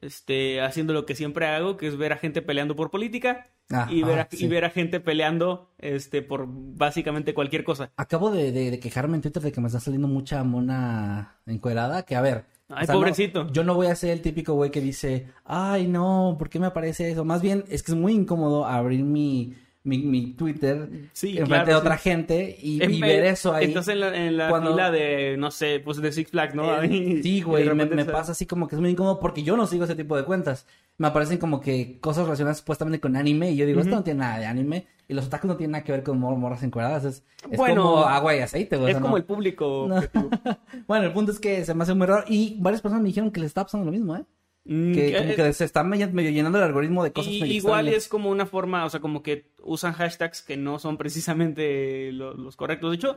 este, 0.00 0.60
haciendo 0.60 0.92
lo 0.92 1.06
que 1.06 1.14
siempre 1.14 1.46
hago, 1.46 1.76
que 1.76 1.86
es 1.86 1.96
ver 1.96 2.12
a 2.12 2.16
gente 2.16 2.42
peleando 2.42 2.76
por 2.76 2.90
política 2.90 3.48
Ah, 3.72 3.86
y, 3.88 4.02
ver 4.02 4.18
a, 4.18 4.22
ah, 4.22 4.28
sí. 4.30 4.44
y 4.44 4.48
ver 4.48 4.64
a 4.64 4.70
gente 4.70 4.98
peleando 4.98 5.70
este, 5.78 6.22
por 6.22 6.46
básicamente 6.48 7.34
cualquier 7.34 7.62
cosa. 7.62 7.92
Acabo 7.96 8.32
de, 8.32 8.50
de- 8.50 8.72
de 8.72 8.80
quejarme 8.80 9.14
en 9.16 9.22
Twitter 9.22 9.40
de 9.42 9.52
que 9.52 9.60
me 9.60 9.68
está 9.68 9.78
saliendo 9.78 10.08
mucha 10.08 10.42
mona 10.42 11.38
encuerada. 11.46 12.02
Que 12.04 12.16
a 12.16 12.20
ver. 12.20 12.46
Ay, 12.70 12.86
pobrecito. 12.86 13.48
yo 13.52 13.64
no 13.64 13.74
voy 13.74 13.88
a 13.88 13.94
ser 13.96 14.10
el 14.10 14.20
típico 14.22 14.54
güey 14.54 14.70
que 14.70 14.80
dice, 14.80 15.26
ay, 15.44 15.86
no, 15.86 16.36
¿por 16.38 16.48
qué 16.48 16.58
me 16.58 16.66
aparece 16.66 17.10
eso? 17.10 17.24
Más 17.24 17.42
bien 17.42 17.64
es 17.68 17.82
que 17.82 17.92
es 17.92 17.98
muy 17.98 18.12
incómodo 18.12 18.64
abrir 18.66 19.02
mi, 19.04 19.54
mi, 19.82 19.98
mi 19.98 20.32
Twitter 20.34 20.88
Sí, 21.12 21.38
en 21.38 21.46
claro, 21.46 21.48
frente 21.48 21.70
de 21.70 21.72
sí. 21.76 21.80
otra 21.80 21.96
gente 21.98 22.56
y, 22.62 23.00
ver 23.00 23.24
eso 23.24 23.52
ahí. 23.54 23.66
Estás 23.66 23.88
en 23.88 24.00
la, 24.00 24.16
en 24.16 24.36
la 24.36 24.48
Cuando- 24.48 24.70
fila 24.72 24.90
de, 24.90 25.36
no 25.38 25.50
sé, 25.50 25.80
pues 25.84 25.96
de 26.00 26.12
Six 26.12 26.30
Flags, 26.30 26.54
¿no? 26.54 26.82
Eh, 26.82 27.20
sí, 27.22 27.42
güey, 27.42 27.68
me, 27.74 27.86
me 27.86 28.04
pasa 28.04 28.32
así 28.32 28.46
como 28.46 28.68
que 28.68 28.74
es 28.76 28.80
muy 28.80 28.90
incómodo 28.90 29.18
porque 29.20 29.42
yo 29.42 29.56
no 29.56 29.66
sigo 29.66 29.84
ese 29.84 29.94
tipo 29.96 30.16
de 30.16 30.24
cuentas. 30.24 30.66
Me 30.98 31.06
aparecen 31.08 31.38
como 31.38 31.60
que 31.60 31.98
cosas 32.00 32.24
relacionadas 32.24 32.58
supuestamente 32.58 33.00
con 33.00 33.16
anime 33.16 33.50
y 33.52 33.56
yo 33.56 33.66
digo, 33.66 33.80
esto 33.80 33.94
no 33.94 34.04
tiene 34.04 34.20
nada 34.20 34.38
de 34.38 34.46
anime 34.46 34.86
y 35.10 35.14
los 35.14 35.26
otakus 35.26 35.48
no 35.48 35.56
tienen 35.56 35.72
nada 35.72 35.84
que 35.84 35.92
ver 35.92 36.02
con 36.02 36.18
mor- 36.18 36.36
morras 36.36 36.62
encueradas. 36.62 37.04
Es, 37.04 37.24
es 37.50 37.58
Bueno, 37.58 37.82
como 37.82 38.04
agua 38.04 38.36
y 38.36 38.38
aceite, 38.38 38.76
güey. 38.76 38.92
Es 38.92 38.96
como 38.98 39.10
no- 39.10 39.16
el 39.16 39.24
público. 39.24 39.88
No. 39.88 40.00
Bueno, 40.86 41.06
el 41.06 41.12
punto 41.12 41.32
es 41.32 41.40
que 41.40 41.64
se 41.64 41.74
me 41.74 41.82
hace 41.82 41.94
muy 41.94 42.06
raro 42.06 42.24
y 42.28 42.56
varias 42.60 42.80
personas 42.80 43.02
me 43.02 43.08
dijeron 43.08 43.30
que 43.30 43.40
les 43.40 43.48
está 43.48 43.64
pasando 43.64 43.84
lo 43.86 43.92
mismo, 43.92 44.16
¿eh? 44.16 44.24
Mm, 44.66 44.92
Que 44.92 45.16
como 45.16 45.34
que 45.36 45.52
se 45.54 45.64
está 45.64 45.82
medio, 45.82 46.06
llenando 46.30 46.58
el 46.58 46.64
algoritmo 46.64 47.02
de 47.02 47.12
cosas 47.12 47.32
Y- 47.32 47.40
medio 47.40 47.54
igual 47.54 47.86
extrañas. 47.88 48.02
es 48.04 48.08
como 48.08 48.30
una 48.30 48.44
forma, 48.44 48.84
o 48.84 48.90
sea, 48.90 49.00
como 49.00 49.22
que 49.22 49.50
usan 49.62 49.94
hashtags 49.94 50.42
que 50.42 50.56
no 50.58 50.78
son 50.78 50.96
precisamente 50.98 52.12
lo- 52.12 52.34
los 52.34 52.56
correctos. 52.56 52.90
De 52.90 52.96
hecho, 52.96 53.16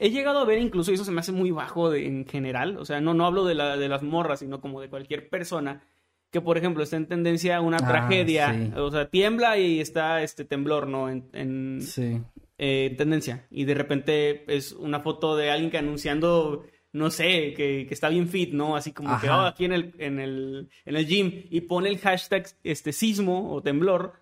he 0.00 0.10
llegado 0.10 0.38
a 0.38 0.44
ver 0.44 0.58
incluso, 0.60 0.90
y 0.92 0.94
eso 0.94 1.04
se 1.04 1.10
me 1.10 1.20
hace 1.20 1.32
muy 1.32 1.50
bajo 1.50 1.90
de- 1.90 2.06
en 2.06 2.26
general, 2.26 2.76
o 2.78 2.84
sea, 2.84 3.00
no, 3.00 3.12
no 3.14 3.26
hablo 3.26 3.44
de, 3.44 3.54
la, 3.54 3.76
de 3.76 3.88
las 3.88 4.02
morras, 4.02 4.38
sino 4.40 4.60
como 4.60 4.80
de 4.80 4.88
cualquier 4.88 5.28
persona, 5.28 5.82
que 6.34 6.40
por 6.40 6.58
ejemplo 6.58 6.82
está 6.82 6.96
en 6.96 7.06
tendencia 7.06 7.60
una 7.60 7.76
Ah, 7.80 7.86
tragedia, 7.88 8.52
sí. 8.52 8.72
o 8.76 8.90
sea, 8.90 9.08
tiembla 9.08 9.56
y 9.56 9.78
está 9.78 10.20
este 10.24 10.44
temblor, 10.44 10.88
¿no? 10.88 11.08
En, 11.08 11.28
en, 11.32 11.80
Sí. 11.80 12.20
eh, 12.58 12.92
tendencia. 12.98 13.46
Y 13.52 13.64
de 13.66 13.74
repente 13.74 14.44
es 14.52 14.72
una 14.72 14.98
foto 14.98 15.36
de 15.36 15.52
alguien 15.52 15.70
que 15.70 15.78
anunciando, 15.78 16.64
no 16.92 17.10
sé, 17.10 17.54
que, 17.56 17.86
que 17.86 17.94
está 17.94 18.08
bien 18.08 18.26
fit, 18.28 18.52
¿no? 18.52 18.74
Así 18.74 18.92
como 18.92 19.10
que, 19.20 19.28
Ajá. 19.28 19.44
oh, 19.44 19.46
aquí 19.46 19.64
en 19.64 19.72
el, 19.74 19.94
en 19.98 20.18
el, 20.18 20.68
en 20.84 20.96
el 20.96 21.06
gym. 21.06 21.44
Y 21.50 21.60
pone 21.62 21.88
el 21.88 21.98
hashtag 21.98 22.46
este 22.64 22.92
sismo 22.92 23.52
o 23.54 23.62
temblor 23.62 24.14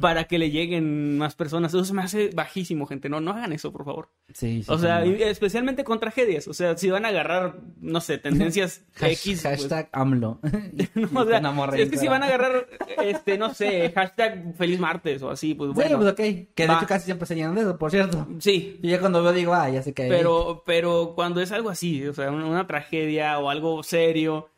Para 0.00 0.24
que 0.24 0.38
le 0.38 0.50
lleguen 0.50 1.18
más 1.18 1.34
personas. 1.34 1.72
Eso 1.74 1.84
se 1.84 1.94
me 1.94 2.02
hace 2.02 2.30
bajísimo, 2.34 2.86
gente. 2.86 3.08
No, 3.08 3.20
no 3.20 3.30
hagan 3.32 3.52
eso, 3.52 3.72
por 3.72 3.84
favor. 3.84 4.10
Sí, 4.32 4.62
sí, 4.62 4.70
O 4.70 4.78
sea, 4.78 5.02
sí, 5.04 5.16
especialmente 5.20 5.84
con 5.84 6.00
tragedias. 6.00 6.48
O 6.48 6.54
sea, 6.54 6.76
si 6.76 6.90
van 6.90 7.04
a 7.04 7.08
agarrar, 7.08 7.56
no 7.80 8.00
sé, 8.00 8.18
tendencias 8.18 8.84
X. 9.00 9.22
pues, 9.24 9.42
hashtag 9.42 9.88
AMLO. 9.92 10.40
no, 10.94 11.20
o 11.20 11.26
sea, 11.26 11.40
es 11.76 11.90
que 11.90 11.96
si 11.98 12.08
van 12.08 12.22
a 12.22 12.26
agarrar, 12.26 12.66
este, 13.02 13.38
no 13.38 13.54
sé, 13.54 13.92
hashtag 13.94 14.54
feliz 14.56 14.78
martes 14.80 15.22
o 15.22 15.30
así, 15.30 15.54
pues 15.54 15.70
Sí, 15.70 15.74
bueno. 15.74 15.96
pues 15.98 16.10
ok. 16.12 16.16
Que 16.16 16.52
de 16.56 16.66
va. 16.66 16.78
hecho 16.78 16.86
casi 16.86 17.04
siempre 17.06 17.26
se 17.26 17.34
llenan 17.34 17.54
de 17.54 17.62
eso, 17.62 17.78
por 17.78 17.90
cierto. 17.90 18.26
Sí, 18.38 18.78
Y 18.82 18.88
ya 18.90 19.00
cuando 19.00 19.22
veo 19.22 19.32
digo, 19.32 19.54
ah, 19.54 19.68
ya 19.70 19.82
sé 19.82 19.92
que 19.94 20.04
hay. 20.04 20.08
Pero, 20.08 20.62
pero 20.66 21.12
cuando 21.14 21.40
es 21.40 21.52
algo 21.52 21.70
así, 21.70 22.06
o 22.06 22.12
sea, 22.12 22.30
una, 22.30 22.46
una 22.46 22.66
tragedia 22.66 23.38
o 23.38 23.50
algo 23.50 23.82
serio, 23.82 24.48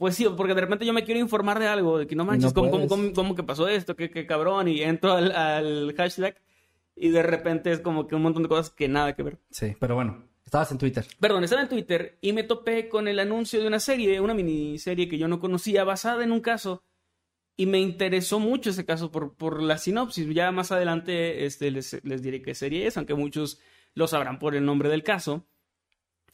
pues 0.00 0.16
sí, 0.16 0.26
porque 0.36 0.54
de 0.54 0.60
repente 0.62 0.84
yo 0.84 0.92
me 0.92 1.04
quiero 1.04 1.20
informar 1.20 1.60
de 1.60 1.68
algo, 1.68 1.98
de 1.98 2.08
que 2.08 2.16
no 2.16 2.24
manches, 2.24 2.52
no 2.54 2.62
¿cómo, 2.62 2.70
cómo, 2.72 2.88
cómo- 2.88 3.12
cómo 3.12 3.34
que 3.36 3.44
pasó 3.44 3.68
esto? 3.68 3.94
¿Qué, 3.94 4.10
qué 4.10 4.26
cabrón? 4.26 4.66
Y 4.66 4.82
entro 4.82 5.12
al, 5.12 5.30
al 5.30 5.94
hashtag 5.96 6.40
y 6.96 7.10
de 7.10 7.22
repente 7.22 7.70
es 7.70 7.80
como 7.80 8.08
que 8.08 8.14
un 8.16 8.22
montón 8.22 8.42
de 8.42 8.48
cosas 8.48 8.70
que 8.70 8.88
nada 8.88 9.14
que 9.14 9.22
ver. 9.22 9.38
Sí, 9.50 9.76
pero 9.78 9.94
bueno, 9.94 10.24
estabas 10.44 10.72
en 10.72 10.78
Twitter. 10.78 11.06
Perdón, 11.20 11.44
estaba 11.44 11.62
en 11.62 11.68
Twitter 11.68 12.18
y 12.20 12.32
me 12.32 12.42
topé 12.42 12.88
con 12.88 13.06
el 13.08 13.18
anuncio 13.20 13.60
de 13.60 13.66
una 13.68 13.78
serie, 13.78 14.20
una 14.20 14.34
miniserie 14.34 15.08
que 15.08 15.18
yo 15.18 15.28
no 15.28 15.38
conocía, 15.38 15.84
basada 15.84 16.24
en 16.24 16.32
un 16.32 16.40
caso. 16.40 16.82
Y 17.56 17.66
me 17.66 17.78
interesó 17.78 18.40
mucho 18.40 18.70
ese 18.70 18.86
caso 18.86 19.10
por, 19.10 19.34
por 19.34 19.62
la 19.62 19.76
sinopsis. 19.76 20.26
Ya 20.34 20.50
más 20.50 20.72
adelante 20.72 21.44
este, 21.44 21.70
les, 21.70 22.02
les 22.04 22.22
diré 22.22 22.40
qué 22.40 22.54
serie 22.54 22.86
es, 22.86 22.96
aunque 22.96 23.12
muchos 23.14 23.60
lo 23.94 24.06
sabrán 24.06 24.38
por 24.38 24.54
el 24.54 24.64
nombre 24.64 24.88
del 24.88 25.02
caso. 25.02 25.46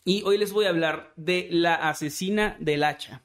Y 0.05 0.23
hoy 0.25 0.39
les 0.39 0.53
voy 0.53 0.67
a 0.67 0.69
hablar 0.69 1.13
de 1.17 1.49
la 1.51 1.75
asesina 1.75 2.57
del 2.61 2.85
hacha. 2.85 3.25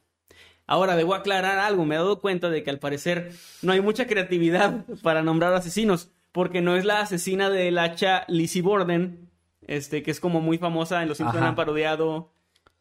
Ahora, 0.71 0.95
debo 0.95 1.15
aclarar 1.15 1.59
algo. 1.59 1.85
Me 1.85 1.95
he 1.95 1.97
dado 1.97 2.21
cuenta 2.21 2.50
de 2.50 2.63
que 2.63 2.69
al 2.69 2.79
parecer 2.79 3.31
no 3.62 3.73
hay 3.73 3.81
mucha 3.81 4.07
creatividad 4.07 4.85
para 5.03 5.21
nombrar 5.21 5.53
asesinos, 5.53 6.12
porque 6.31 6.62
no 6.62 6.77
es 6.77 6.85
la 6.85 7.01
asesina 7.01 7.50
del 7.50 7.77
hacha 7.77 8.23
Lizzie 8.29 8.62
Borden, 8.62 9.29
este, 9.68 10.01
que 10.01 10.12
es 10.12 10.19
como 10.21 10.39
muy 10.39 10.57
famosa, 10.57 11.01
en 11.03 11.09
Los 11.09 11.18
Simpsons 11.18 11.44
han 11.44 11.56
parodiado. 11.56 12.31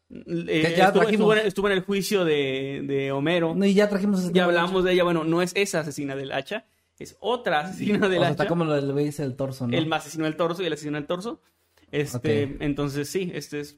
Eh, 0.09 0.45
Que 0.45 0.75
ya 0.77 0.87
estuvo, 0.87 1.01
trajimos. 1.03 1.11
estuvo 1.11 1.33
en, 1.33 1.47
estuvo 1.47 1.67
en 1.67 1.73
el 1.73 1.81
juicio 1.81 2.23
de, 2.25 2.81
de 2.85 3.11
Homero. 3.11 3.55
No, 3.55 3.65
y 3.65 3.73
ya 3.73 3.89
trajimos 3.89 4.31
ya 4.31 4.45
hablamos 4.45 4.83
de 4.83 4.93
ella. 4.93 5.03
Bueno, 5.03 5.23
no 5.23 5.41
es 5.41 5.51
esa 5.55 5.81
asesina 5.81 6.15
del 6.15 6.31
hacha, 6.31 6.65
es 6.97 7.17
otra 7.19 7.61
asesina 7.61 8.07
del 8.07 8.19
O 8.19 8.21
sea, 8.21 8.27
hacha. 8.27 8.31
está 8.31 8.47
como 8.47 8.63
lo 8.63 8.73
del 8.73 8.93
del 9.13 9.35
torso, 9.35 9.67
¿no? 9.67 9.77
El 9.77 9.91
asesino 9.91 10.25
del 10.25 10.35
torso 10.37 10.63
y 10.63 10.65
el 10.67 10.73
asesino 10.73 10.97
del 10.97 11.07
torso. 11.07 11.41
Este, 11.91 12.55
entonces 12.61 13.09
sí, 13.09 13.31
este 13.33 13.59
es 13.59 13.77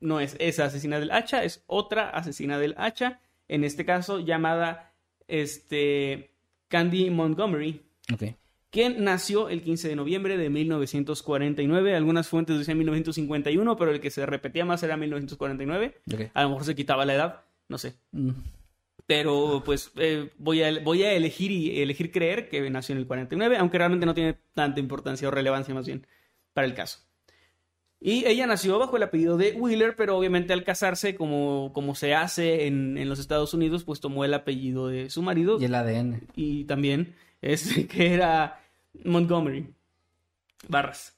no 0.00 0.20
es 0.20 0.36
esa 0.38 0.64
asesina 0.66 0.98
del 0.98 1.10
hacha, 1.10 1.44
es 1.44 1.62
otra 1.66 2.10
asesina 2.10 2.58
del 2.58 2.74
hacha, 2.78 3.20
en 3.50 3.64
este 3.64 3.84
caso 3.84 4.20
llamada 4.20 4.94
este 5.26 6.30
Candy 6.68 7.10
Montgomery, 7.10 7.82
Ok. 8.12 8.36
quien 8.70 9.02
nació 9.02 9.48
el 9.48 9.62
15 9.62 9.88
de 9.88 9.96
noviembre 9.96 10.36
de 10.38 10.48
1949. 10.50 11.96
Algunas 11.96 12.28
fuentes 12.28 12.58
decían 12.58 12.78
1951, 12.78 13.76
pero 13.76 13.90
el 13.90 14.00
que 14.00 14.10
se 14.10 14.24
repetía 14.24 14.64
más 14.64 14.84
era 14.84 14.96
1949. 14.96 15.96
Ok. 16.12 16.20
A 16.32 16.42
lo 16.44 16.50
mejor 16.50 16.64
se 16.64 16.76
quitaba 16.76 17.04
la 17.04 17.14
edad, 17.14 17.40
no 17.68 17.76
sé. 17.76 17.94
Mm. 18.12 18.30
Pero 19.06 19.62
pues 19.64 19.90
eh, 19.96 20.30
voy, 20.38 20.62
a, 20.62 20.80
voy 20.80 21.02
a 21.02 21.12
elegir 21.12 21.50
y 21.50 21.82
elegir 21.82 22.12
creer 22.12 22.48
que 22.48 22.70
nació 22.70 22.92
en 22.92 23.00
el 23.00 23.08
49, 23.08 23.56
aunque 23.56 23.78
realmente 23.78 24.06
no 24.06 24.14
tiene 24.14 24.36
tanta 24.54 24.78
importancia 24.78 25.26
o 25.26 25.32
relevancia 25.32 25.74
más 25.74 25.86
bien 25.86 26.06
para 26.52 26.68
el 26.68 26.74
caso. 26.74 27.00
Y 28.02 28.24
ella 28.26 28.46
nació 28.46 28.78
bajo 28.78 28.96
el 28.96 29.02
apellido 29.02 29.36
de 29.36 29.52
Wheeler, 29.52 29.94
pero 29.94 30.16
obviamente 30.16 30.54
al 30.54 30.64
casarse, 30.64 31.14
como, 31.14 31.70
como 31.74 31.94
se 31.94 32.14
hace 32.14 32.66
en, 32.66 32.96
en 32.96 33.08
los 33.10 33.18
Estados 33.18 33.52
Unidos, 33.52 33.84
pues 33.84 34.00
tomó 34.00 34.24
el 34.24 34.32
apellido 34.32 34.88
de 34.88 35.10
su 35.10 35.20
marido 35.20 35.60
Y 35.60 35.66
el 35.66 35.74
ADN. 35.74 36.22
y 36.34 36.64
también 36.64 37.14
es 37.42 37.74
que 37.90 38.14
era 38.14 38.58
Montgomery. 39.04 39.68
Barras. 40.68 41.16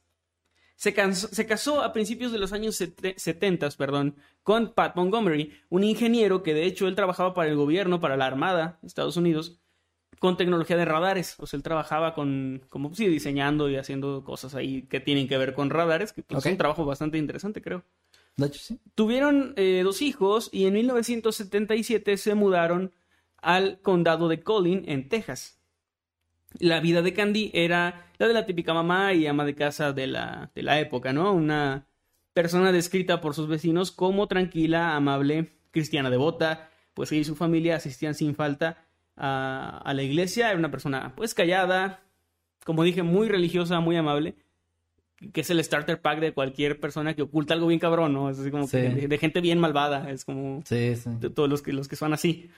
Se, 0.74 0.92
cansó- 0.94 1.28
se 1.28 1.46
casó 1.46 1.82
a 1.82 1.92
principios 1.92 2.32
de 2.32 2.38
los 2.40 2.52
años 2.52 2.74
sete- 2.74 3.14
70, 3.16 3.70
perdón, 3.78 4.16
con 4.42 4.72
Pat 4.74 4.96
Montgomery, 4.96 5.52
un 5.68 5.84
ingeniero 5.84 6.42
que 6.42 6.54
de 6.54 6.64
hecho 6.64 6.88
él 6.88 6.96
trabajaba 6.96 7.32
para 7.34 7.48
el 7.48 7.54
gobierno, 7.56 8.00
para 8.00 8.16
la 8.16 8.26
Armada 8.26 8.78
de 8.82 8.88
Estados 8.88 9.16
Unidos, 9.16 9.60
con 10.22 10.36
tecnología 10.36 10.76
de 10.76 10.84
radares. 10.84 11.36
Sea, 11.42 11.56
él 11.56 11.64
trabajaba 11.64 12.14
con, 12.14 12.62
como 12.68 12.94
sí, 12.94 13.08
diseñando 13.08 13.68
y 13.68 13.74
haciendo 13.74 14.22
cosas 14.22 14.54
ahí 14.54 14.82
que 14.82 15.00
tienen 15.00 15.26
que 15.26 15.36
ver 15.36 15.52
con 15.52 15.68
radares, 15.68 16.12
que 16.12 16.22
pues, 16.22 16.46
es 16.46 16.52
un 16.52 16.56
trabajo 16.56 16.84
bastante 16.84 17.18
interesante, 17.18 17.60
creo. 17.60 17.82
De 18.36 18.46
hecho, 18.46 18.60
sí. 18.60 18.78
Tuvieron 18.94 19.52
eh, 19.56 19.80
dos 19.82 20.00
hijos 20.00 20.48
y 20.52 20.66
en 20.66 20.74
1977 20.74 22.16
se 22.16 22.36
mudaron 22.36 22.92
al 23.38 23.80
condado 23.80 24.28
de 24.28 24.44
Collin, 24.44 24.84
en 24.86 25.08
Texas. 25.08 25.58
La 26.60 26.78
vida 26.78 27.02
de 27.02 27.14
Candy 27.14 27.50
era 27.52 28.12
la 28.18 28.28
de 28.28 28.34
la 28.34 28.46
típica 28.46 28.72
mamá 28.72 29.14
y 29.14 29.26
ama 29.26 29.44
de 29.44 29.56
casa 29.56 29.92
de 29.92 30.06
la, 30.06 30.52
de 30.54 30.62
la 30.62 30.78
época, 30.78 31.12
¿no? 31.12 31.32
Una, 31.32 31.88
persona 32.32 32.70
descrita 32.70 33.20
por 33.20 33.34
sus 33.34 33.48
vecinos 33.48 33.90
como 33.90 34.28
tranquila, 34.28 34.94
amable, 34.94 35.48
cristiana 35.72 36.10
devota, 36.10 36.70
pues 36.94 37.10
ella 37.10 37.22
y 37.22 37.24
su 37.24 37.34
familia 37.34 37.74
asistían 37.74 38.14
sin 38.14 38.36
falta 38.36 38.86
a, 39.16 39.80
a 39.84 39.94
la 39.94 40.02
iglesia, 40.02 40.48
era 40.50 40.58
una 40.58 40.70
persona 40.70 41.14
pues 41.16 41.34
callada, 41.34 42.00
como 42.64 42.82
dije, 42.84 43.02
muy 43.02 43.28
religiosa, 43.28 43.80
muy 43.80 43.96
amable, 43.96 44.34
que 45.32 45.42
es 45.42 45.50
el 45.50 45.62
starter 45.62 46.00
pack 46.00 46.20
de 46.20 46.32
cualquier 46.32 46.80
persona 46.80 47.14
que 47.14 47.22
oculta 47.22 47.54
algo 47.54 47.68
bien 47.68 47.78
cabrón, 47.80 48.12
¿no? 48.12 48.30
Es 48.30 48.38
así 48.38 48.50
como 48.50 48.66
Sí. 48.66 48.78
que 48.78 48.88
de, 48.88 49.08
de 49.08 49.18
gente 49.18 49.40
bien 49.40 49.58
malvada, 49.60 50.10
es 50.10 50.24
como 50.24 50.62
Sí, 50.64 50.96
sí. 50.96 51.10
de 51.20 51.30
todos 51.30 51.48
los 51.48 51.62
que, 51.62 51.72
los 51.72 51.88
que 51.88 51.96
son 51.96 52.12
así. 52.12 52.50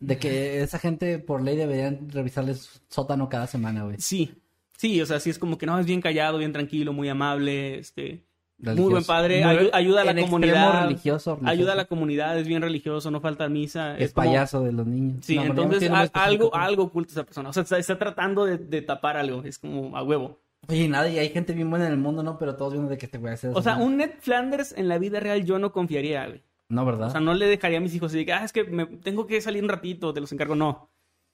De 0.00 0.18
que 0.18 0.62
esa 0.62 0.78
gente 0.80 1.18
por 1.20 1.42
ley 1.42 1.56
deberían 1.56 2.10
revisarles 2.10 2.82
sótano 2.88 3.28
cada 3.28 3.46
semana, 3.46 3.84
güey. 3.84 3.96
Sí, 4.00 4.34
sí, 4.76 5.00
o 5.00 5.06
sea, 5.06 5.20
sí 5.20 5.30
es 5.30 5.38
como 5.38 5.58
que 5.58 5.64
no, 5.66 5.78
es 5.78 5.86
bien 5.86 6.00
callado, 6.00 6.38
bien 6.38 6.52
tranquilo, 6.52 6.92
muy 6.92 7.08
amable, 7.08 7.78
este, 7.78 8.24
Religioso. 8.62 8.82
muy 8.82 8.90
buen 8.92 9.04
padre, 9.04 9.44
Muy- 9.44 9.70
ayuda 9.72 10.02
a 10.02 10.04
la 10.04 10.14
comunidad, 10.14 10.82
religioso, 10.84 11.32
religioso. 11.34 11.50
ayuda 11.52 11.72
a 11.72 11.76
la 11.76 11.84
comunidad, 11.84 12.38
es 12.38 12.46
bien 12.46 12.62
religioso, 12.62 13.10
no 13.10 13.20
falta 13.20 13.48
misa, 13.48 13.98
Es 13.98 14.12
como- 14.12 14.26
payaso 14.28 14.62
de 14.62 14.72
los 14.72 14.86
niños. 14.86 15.18
Sí, 15.26 15.34
No, 15.36 15.42
entonces 15.44 15.90
a- 15.90 16.08
algo, 16.14 16.54
algo 16.54 16.84
oculta 16.84 17.10
esa 17.12 17.24
persona, 17.24 17.48
o 17.48 17.52
sea, 17.52 17.64
está, 17.64 17.78
está 17.78 17.98
tratando 17.98 18.44
de, 18.44 18.58
de 18.58 18.80
tapar 18.82 19.16
algo, 19.16 19.42
es 19.44 19.58
como 19.58 19.96
a 19.96 20.02
huevo. 20.02 20.38
Oye, 20.68 20.88
nada, 20.88 21.08
y 21.10 21.18
hay 21.18 21.28
gente 21.30 21.52
bien 21.54 21.68
buena 21.70 21.86
en 21.86 21.92
el 21.92 21.98
mundo, 21.98 22.22
¿no? 22.22 22.38
Pero 22.38 22.54
todos 22.54 22.72
viendo 22.72 22.88
de 22.88 22.96
que 22.96 23.08
te 23.08 23.18
voy 23.18 23.30
a 23.30 23.32
hacer. 23.32 23.50
O 23.52 23.60
sea, 23.62 23.76
un 23.78 23.96
Ned 23.96 24.12
Flanders 24.20 24.72
en 24.78 24.86
la 24.88 24.96
vida 24.98 25.18
real 25.18 25.44
yo 25.44 25.58
no 25.58 25.72
confiaría, 25.72 26.24
güey. 26.28 26.40
No, 26.68 26.86
¿verdad? 26.86 27.08
O 27.08 27.10
sea, 27.10 27.20
no 27.20 27.34
le 27.34 27.46
dejaría 27.48 27.78
a 27.78 27.80
mis 27.80 27.94
hijos 27.96 28.12
de 28.12 28.24
que, 28.24 28.32
ah, 28.32 28.44
es 28.44 28.52
que 28.52 28.62
me, 28.62 28.86
tengo 28.86 29.26
que 29.26 29.40
salir 29.40 29.62
un 29.64 29.68
ratito, 29.68 30.14
te 30.14 30.20
los 30.20 30.30
encargo. 30.32 30.54
No, 30.54 30.88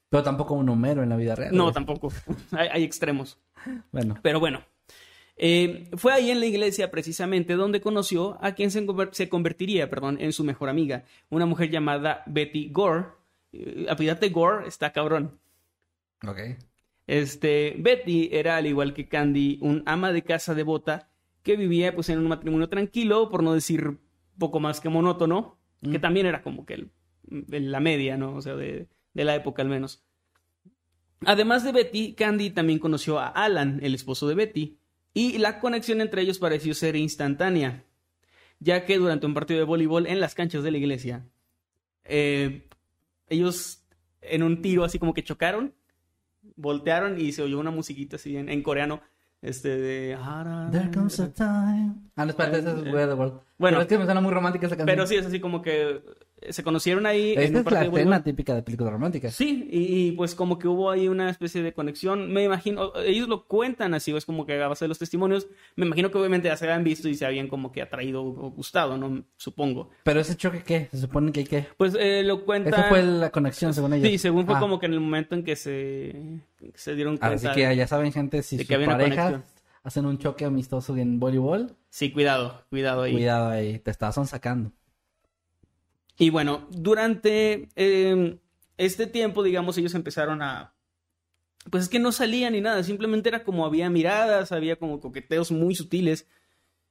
Pero 0.08 0.22
tampoco 0.22 0.54
un 0.54 0.66
Homero 0.70 1.02
en 1.02 1.10
la 1.10 1.16
vida 1.16 1.34
real. 1.34 1.54
no, 1.54 1.64
güey. 1.64 1.74
tampoco. 1.74 2.10
hay, 2.52 2.68
hay 2.72 2.82
extremos. 2.84 3.38
Bueno, 3.92 4.14
Pero 4.22 4.40
bueno, 4.40 4.62
eh, 5.38 5.88
fue 5.96 6.12
ahí 6.12 6.30
en 6.30 6.40
la 6.40 6.46
iglesia 6.46 6.90
precisamente 6.90 7.54
donde 7.54 7.80
conoció 7.80 8.38
a 8.44 8.52
quien 8.52 8.70
se, 8.70 8.84
conver- 8.86 9.12
se 9.12 9.28
convertiría 9.28 9.88
perdón, 9.88 10.18
en 10.20 10.32
su 10.32 10.44
mejor 10.44 10.68
amiga, 10.68 11.04
una 11.30 11.46
mujer 11.46 11.70
llamada 11.70 12.22
Betty 12.26 12.68
Gore. 12.70 13.06
Eh, 13.52 14.30
Gore 14.32 14.66
está 14.68 14.92
cabrón. 14.92 15.38
ok. 16.26 16.38
Este, 17.06 17.74
Betty 17.78 18.28
era, 18.32 18.56
al 18.58 18.66
igual 18.66 18.92
que 18.92 19.08
Candy, 19.08 19.58
un 19.62 19.82
ama 19.86 20.12
de 20.12 20.22
casa 20.24 20.54
devota 20.54 21.08
que 21.42 21.56
vivía 21.56 21.94
pues 21.94 22.10
en 22.10 22.18
un 22.18 22.28
matrimonio 22.28 22.68
tranquilo, 22.68 23.30
por 23.30 23.42
no 23.42 23.54
decir 23.54 23.96
poco 24.38 24.60
más 24.60 24.80
que 24.80 24.90
monótono, 24.90 25.56
que 25.82 25.98
también 25.98 26.26
era 26.26 26.42
como 26.42 26.66
que 26.66 26.74
el- 26.74 26.90
el- 27.50 27.72
la 27.72 27.80
media, 27.80 28.16
¿no? 28.18 28.34
O 28.34 28.42
sea, 28.42 28.56
de, 28.56 28.88
de 29.14 29.24
la 29.24 29.34
época 29.36 29.62
al 29.62 29.68
menos. 29.68 30.04
Además 31.24 31.64
de 31.64 31.72
Betty, 31.72 32.14
Candy 32.14 32.50
también 32.50 32.78
conoció 32.78 33.18
a 33.18 33.28
Alan, 33.28 33.80
el 33.82 33.94
esposo 33.94 34.28
de 34.28 34.34
Betty, 34.34 34.77
y 35.18 35.38
la 35.38 35.58
conexión 35.58 36.00
entre 36.00 36.22
ellos 36.22 36.38
pareció 36.38 36.74
ser 36.74 36.94
instantánea, 36.94 37.84
ya 38.60 38.84
que 38.84 38.98
durante 38.98 39.26
un 39.26 39.34
partido 39.34 39.58
de 39.58 39.64
voleibol 39.64 40.06
en 40.06 40.20
las 40.20 40.36
canchas 40.36 40.62
de 40.62 40.70
la 40.70 40.78
iglesia, 40.78 41.26
eh, 42.04 42.68
ellos 43.28 43.84
en 44.20 44.44
un 44.44 44.62
tiro 44.62 44.84
así 44.84 45.00
como 45.00 45.14
que 45.14 45.24
chocaron, 45.24 45.74
voltearon 46.54 47.20
y 47.20 47.32
se 47.32 47.42
oyó 47.42 47.58
una 47.58 47.72
musiquita 47.72 48.14
así 48.14 48.36
en, 48.36 48.48
en 48.48 48.62
coreano, 48.62 49.00
este 49.42 49.76
de... 49.76 50.16
There 50.70 50.90
comes 50.94 51.18
a 51.18 51.32
time. 51.32 51.96
Ah, 52.14 52.24
no, 52.24 52.30
espérate, 52.30 52.60
ese 52.60 52.70
es 52.70 52.82
Where 52.82 53.08
the 53.08 53.14
World. 53.14 53.40
Bueno. 53.58 53.76
Pero 53.76 53.82
es 53.82 53.88
que 53.88 53.98
me 53.98 54.04
suena 54.04 54.20
muy 54.20 54.32
romántica 54.32 54.66
esa 54.66 54.76
canción. 54.76 54.94
Pero 54.96 55.06
sí, 55.06 55.16
es 55.16 55.26
así 55.26 55.40
como 55.40 55.60
que 55.62 56.00
se 56.50 56.62
conocieron 56.62 57.06
ahí 57.06 57.32
en 57.32 57.40
Esta 57.40 57.60
un 57.60 57.66
es 57.66 57.72
la 57.72 57.84
escena 57.84 58.22
típica 58.22 58.54
de 58.54 58.62
películas 58.62 58.92
románticas. 58.92 59.34
Sí, 59.34 59.68
y, 59.70 60.08
y, 60.08 60.12
pues 60.12 60.34
como 60.34 60.58
que 60.58 60.68
hubo 60.68 60.90
ahí 60.90 61.08
una 61.08 61.30
especie 61.30 61.62
de 61.62 61.72
conexión. 61.72 62.32
Me 62.32 62.44
imagino, 62.44 62.92
ellos 63.04 63.28
lo 63.28 63.46
cuentan 63.46 63.94
así, 63.94 64.14
es 64.16 64.24
como 64.24 64.46
que 64.46 64.62
a 64.62 64.68
base 64.68 64.84
de 64.84 64.88
los 64.88 64.98
testimonios. 64.98 65.48
Me 65.76 65.86
imagino 65.86 66.10
que 66.10 66.18
obviamente 66.18 66.48
ya 66.48 66.56
se 66.56 66.66
habían 66.66 66.84
visto 66.84 67.08
y 67.08 67.14
se 67.14 67.26
habían 67.26 67.48
como 67.48 67.72
que 67.72 67.82
atraído 67.82 68.22
o 68.22 68.50
gustado, 68.50 68.96
¿no? 68.96 69.24
Supongo. 69.36 69.90
Pero 70.04 70.20
ese 70.20 70.36
choque, 70.36 70.62
¿qué? 70.62 70.88
Se 70.90 70.98
supone 70.98 71.32
que 71.32 71.40
hay 71.40 71.46
que... 71.46 71.66
Pues 71.76 71.96
eh, 71.98 72.22
lo 72.24 72.44
cuentan. 72.44 72.74
Esa 72.74 72.84
fue 72.84 73.02
la 73.02 73.30
conexión, 73.30 73.74
según 73.74 73.94
ellos. 73.94 74.08
Sí, 74.08 74.18
según 74.18 74.46
fue 74.46 74.54
Ah, 74.54 74.60
como 74.60 74.78
que 74.78 74.86
en 74.86 74.94
el 74.94 75.00
momento 75.00 75.34
en 75.34 75.44
que 75.44 75.56
se, 75.56 76.14
se 76.74 76.94
dieron 76.94 77.16
cuenta. 77.16 77.48
Así 77.48 77.48
que 77.54 77.74
ya 77.76 77.86
saben, 77.86 78.12
gente, 78.12 78.42
si 78.42 78.56
de 78.56 78.62
su 78.64 78.68
que 78.68 78.74
había 78.74 78.88
una 78.88 78.98
pareja 78.98 79.24
conexión. 79.24 79.57
Hacen 79.82 80.06
un 80.06 80.18
choque 80.18 80.44
amistoso 80.44 80.96
en 80.96 81.18
voleibol, 81.20 81.76
Sí, 81.90 82.12
cuidado, 82.12 82.64
cuidado 82.68 83.02
ahí. 83.02 83.12
cuidado 83.12 83.48
ahí, 83.48 83.78
te 83.78 83.90
estás 83.90 84.16
sacando. 84.28 84.72
Y 86.18 86.30
bueno, 86.30 86.66
durante 86.70 87.68
eh, 87.76 88.38
este 88.76 89.06
tiempo, 89.06 89.42
digamos, 89.42 89.78
ellos 89.78 89.94
empezaron 89.94 90.42
a... 90.42 90.74
Pues 91.70 91.84
es 91.84 91.88
que 91.88 91.98
no 91.98 92.12
salían 92.12 92.52
ni 92.52 92.60
nada, 92.60 92.82
simplemente 92.82 93.28
era 93.28 93.44
como 93.44 93.66
había 93.66 93.90
miradas, 93.90 94.52
había 94.52 94.76
como 94.76 95.00
coqueteos 95.00 95.50
muy 95.50 95.74
sutiles, 95.74 96.26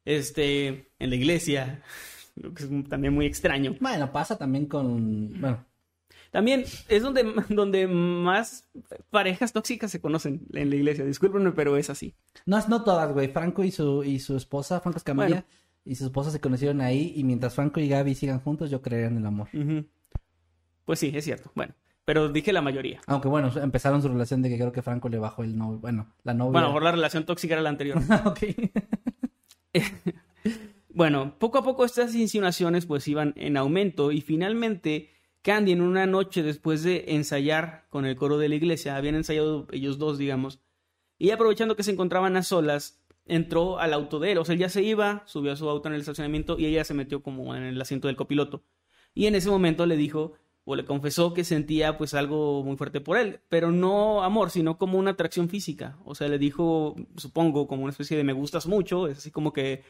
este, 0.05 0.91
en 0.99 1.09
la 1.09 1.15
iglesia, 1.15 1.83
lo 2.35 2.53
que 2.53 2.63
es 2.63 2.69
también 2.89 3.13
muy 3.13 3.25
extraño. 3.25 3.75
Bueno, 3.79 4.11
pasa 4.11 4.37
también 4.37 4.65
con... 4.65 5.39
Bueno, 5.39 5.65
También 6.31 6.63
es 6.89 7.03
donde, 7.03 7.23
donde 7.49 7.87
más 7.87 8.69
parejas 9.09 9.53
tóxicas 9.53 9.91
se 9.91 10.01
conocen 10.01 10.45
en 10.53 10.69
la 10.69 10.75
iglesia, 10.75 11.05
discúlpenme, 11.05 11.51
pero 11.51 11.77
es 11.77 11.89
así. 11.89 12.15
no, 12.45 12.59
no 12.67 12.83
todas, 12.83 13.11
güey. 13.13 13.27
Franco 13.29 13.63
y 13.63 13.71
su, 13.71 14.03
y 14.03 14.19
su 14.19 14.35
esposa, 14.35 14.79
Franco 14.81 14.97
Escamilla, 14.97 15.27
Bueno. 15.27 15.43
y 15.85 15.95
su 15.95 16.05
esposa 16.05 16.31
se 16.31 16.39
conocieron 16.39 16.81
ahí. 16.81 17.13
Y 17.15 17.23
mientras 17.23 17.53
Franco 17.55 17.79
y 17.79 17.87
Gaby 17.87 18.15
sigan 18.15 18.39
juntos, 18.39 18.69
yo 18.69 18.81
creería 18.81 19.07
en 19.07 19.17
el 19.17 19.25
amor. 19.25 19.47
Pues 20.85 20.99
sí, 20.99 21.11
es 21.13 21.23
cierto. 21.25 21.51
Bueno, 21.55 21.73
pero 22.05 22.29
dije 22.29 22.53
la 22.53 22.61
mayoría. 22.61 23.01
Aunque 23.07 23.27
bueno, 23.27 23.51
empezaron 23.61 24.01
su 24.01 24.07
relación 24.07 24.41
de 24.41 24.49
que 24.49 24.55
creo 24.57 24.71
que 24.71 24.81
Franco 24.81 25.09
le 25.09 25.17
bajó 25.19 25.43
el 25.43 25.57
novio. 25.57 25.79
Bueno, 25.79 26.13
la 26.23 26.33
novia. 26.33 26.51
Bueno, 26.51 26.71
por 26.71 26.83
la 26.83 26.91
relación 26.91 27.25
tóxica 27.25 27.53
era 27.55 27.61
la 27.61 27.69
anterior. 27.69 27.97
ok. 28.25 28.39
Bueno, 30.89 31.37
poco 31.37 31.59
a 31.59 31.63
poco 31.63 31.85
estas 31.85 32.15
insinuaciones 32.15 32.87
pues 32.87 33.07
iban 33.07 33.33
en 33.37 33.55
aumento 33.55 34.11
y 34.11 34.21
finalmente 34.21 35.11
Candy 35.41 35.71
en 35.71 35.81
una 35.81 36.05
noche 36.05 36.43
después 36.43 36.83
de 36.83 37.05
ensayar 37.09 37.85
con 37.89 38.05
el 38.05 38.15
coro 38.15 38.37
de 38.37 38.49
la 38.49 38.55
iglesia, 38.55 38.95
habían 38.97 39.15
ensayado 39.15 39.67
ellos 39.71 39.97
dos, 39.97 40.17
digamos, 40.17 40.59
y 41.17 41.31
aprovechando 41.31 41.75
que 41.75 41.83
se 41.83 41.91
encontraban 41.91 42.35
a 42.37 42.43
solas, 42.43 43.01
entró 43.25 43.79
al 43.79 43.93
auto 43.93 44.19
de 44.19 44.31
él, 44.33 44.37
o 44.37 44.45
sea, 44.45 44.53
él 44.53 44.59
ya 44.59 44.69
se 44.69 44.83
iba, 44.83 45.23
subió 45.25 45.51
a 45.51 45.55
su 45.55 45.69
auto 45.69 45.87
en 45.89 45.95
el 45.95 46.01
estacionamiento 46.01 46.57
y 46.59 46.65
ella 46.65 46.83
se 46.83 46.93
metió 46.93 47.21
como 47.23 47.55
en 47.55 47.63
el 47.63 47.81
asiento 47.81 48.07
del 48.07 48.15
copiloto. 48.15 48.63
Y 49.13 49.25
en 49.25 49.35
ese 49.35 49.49
momento 49.49 49.85
le 49.85 49.97
dijo 49.97 50.33
o 50.63 50.75
le 50.75 50.85
confesó 50.85 51.33
que 51.33 51.43
sentía 51.45 51.97
pues 51.97 52.13
algo 52.13 52.61
muy 52.63 52.75
fuerte 52.77 52.99
por 53.01 53.17
él, 53.17 53.39
pero 53.49 53.71
no 53.71 54.23
amor, 54.23 54.49
sino 54.51 54.77
como 54.77 54.97
una 54.99 55.11
atracción 55.11 55.47
física. 55.49 55.97
O 56.05 56.13
sea, 56.13 56.27
le 56.27 56.37
dijo, 56.37 56.95
supongo, 57.15 57.67
como 57.67 57.83
una 57.83 57.91
especie 57.91 58.17
de 58.17 58.23
me 58.25 58.33
gustas 58.33 58.67
mucho, 58.67 59.07
es 59.07 59.17
así 59.19 59.31
como 59.31 59.53
que 59.53 59.83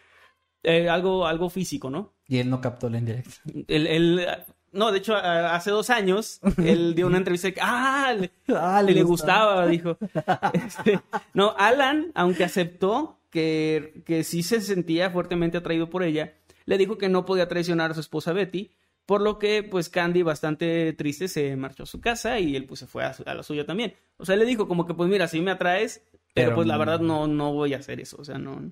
eh, 0.64 0.88
algo, 0.88 1.26
algo 1.28 1.50
físico, 1.50 1.90
¿no? 1.90 2.14
Y 2.28 2.38
él 2.38 2.50
no 2.50 2.62
captó 2.62 2.90
la 2.90 3.00
indirecta. 3.00 3.32
Él, 3.68 3.88
él- 3.88 4.28
no, 4.72 4.92
de 4.92 4.98
hecho, 5.00 5.16
hace 5.16 5.72
dos 5.72 5.90
años, 5.90 6.40
él 6.58 6.94
dio 6.96 7.08
una 7.08 7.18
entrevista 7.18 7.48
de 7.48 7.54
que, 7.54 7.62
ah, 7.64 8.14
le, 8.18 8.32
Ah, 8.56 8.82
le, 8.82 9.04
gustaba, 9.04 9.66
dijo. 9.68 9.98
Este, 10.54 11.00
no, 11.34 11.54
Alan, 11.58 12.12
aunque 12.16 12.44
aceptó 12.44 13.20
que, 13.30 14.02
que 14.06 14.24
sí 14.24 14.44
se 14.44 14.62
sentía 14.62 15.10
fuertemente 15.10 15.58
atraído 15.58 15.90
por 15.90 16.04
ella, 16.04 16.34
le 16.66 16.78
dijo 16.78 16.98
que 16.98 17.10
no 17.10 17.26
podía 17.26 17.48
traicionar 17.48 17.92
a 17.92 17.94
su 17.94 18.00
esposa 18.02 18.34
Betty, 18.34 18.72
por 19.06 19.22
lo 19.22 19.40
que, 19.40 19.64
pues, 19.64 19.88
Candy, 19.90 20.22
bastante 20.22 20.92
triste, 20.94 21.28
se 21.30 21.56
marchó 21.56 21.84
a 21.84 21.86
su 21.86 22.02
casa 22.02 22.40
y 22.40 22.56
él, 22.58 22.66
pues, 22.66 22.82
se 22.82 22.88
fue 22.88 23.06
a, 23.06 23.14
su- 23.14 23.24
a 23.26 23.34
la 23.34 23.44
suya 23.44 23.66
también. 23.66 23.94
O 24.18 24.26
sea, 24.26 24.36
le 24.36 24.46
dijo 24.46 24.68
como 24.68 24.86
que, 24.86 24.94
pues, 24.94 25.10
mira, 25.10 25.28
sí 25.30 25.40
me 25.40 25.52
atraes, 25.52 26.02
pero, 26.34 26.48
Pero 26.50 26.56
pues, 26.56 26.68
la 26.68 26.78
verdad 26.78 27.00
no, 27.00 27.26
no 27.26 27.54
voy 27.54 27.74
a 27.74 27.78
hacer 27.78 28.00
eso, 28.02 28.18
o 28.20 28.26
sea, 28.26 28.38
no... 28.38 28.72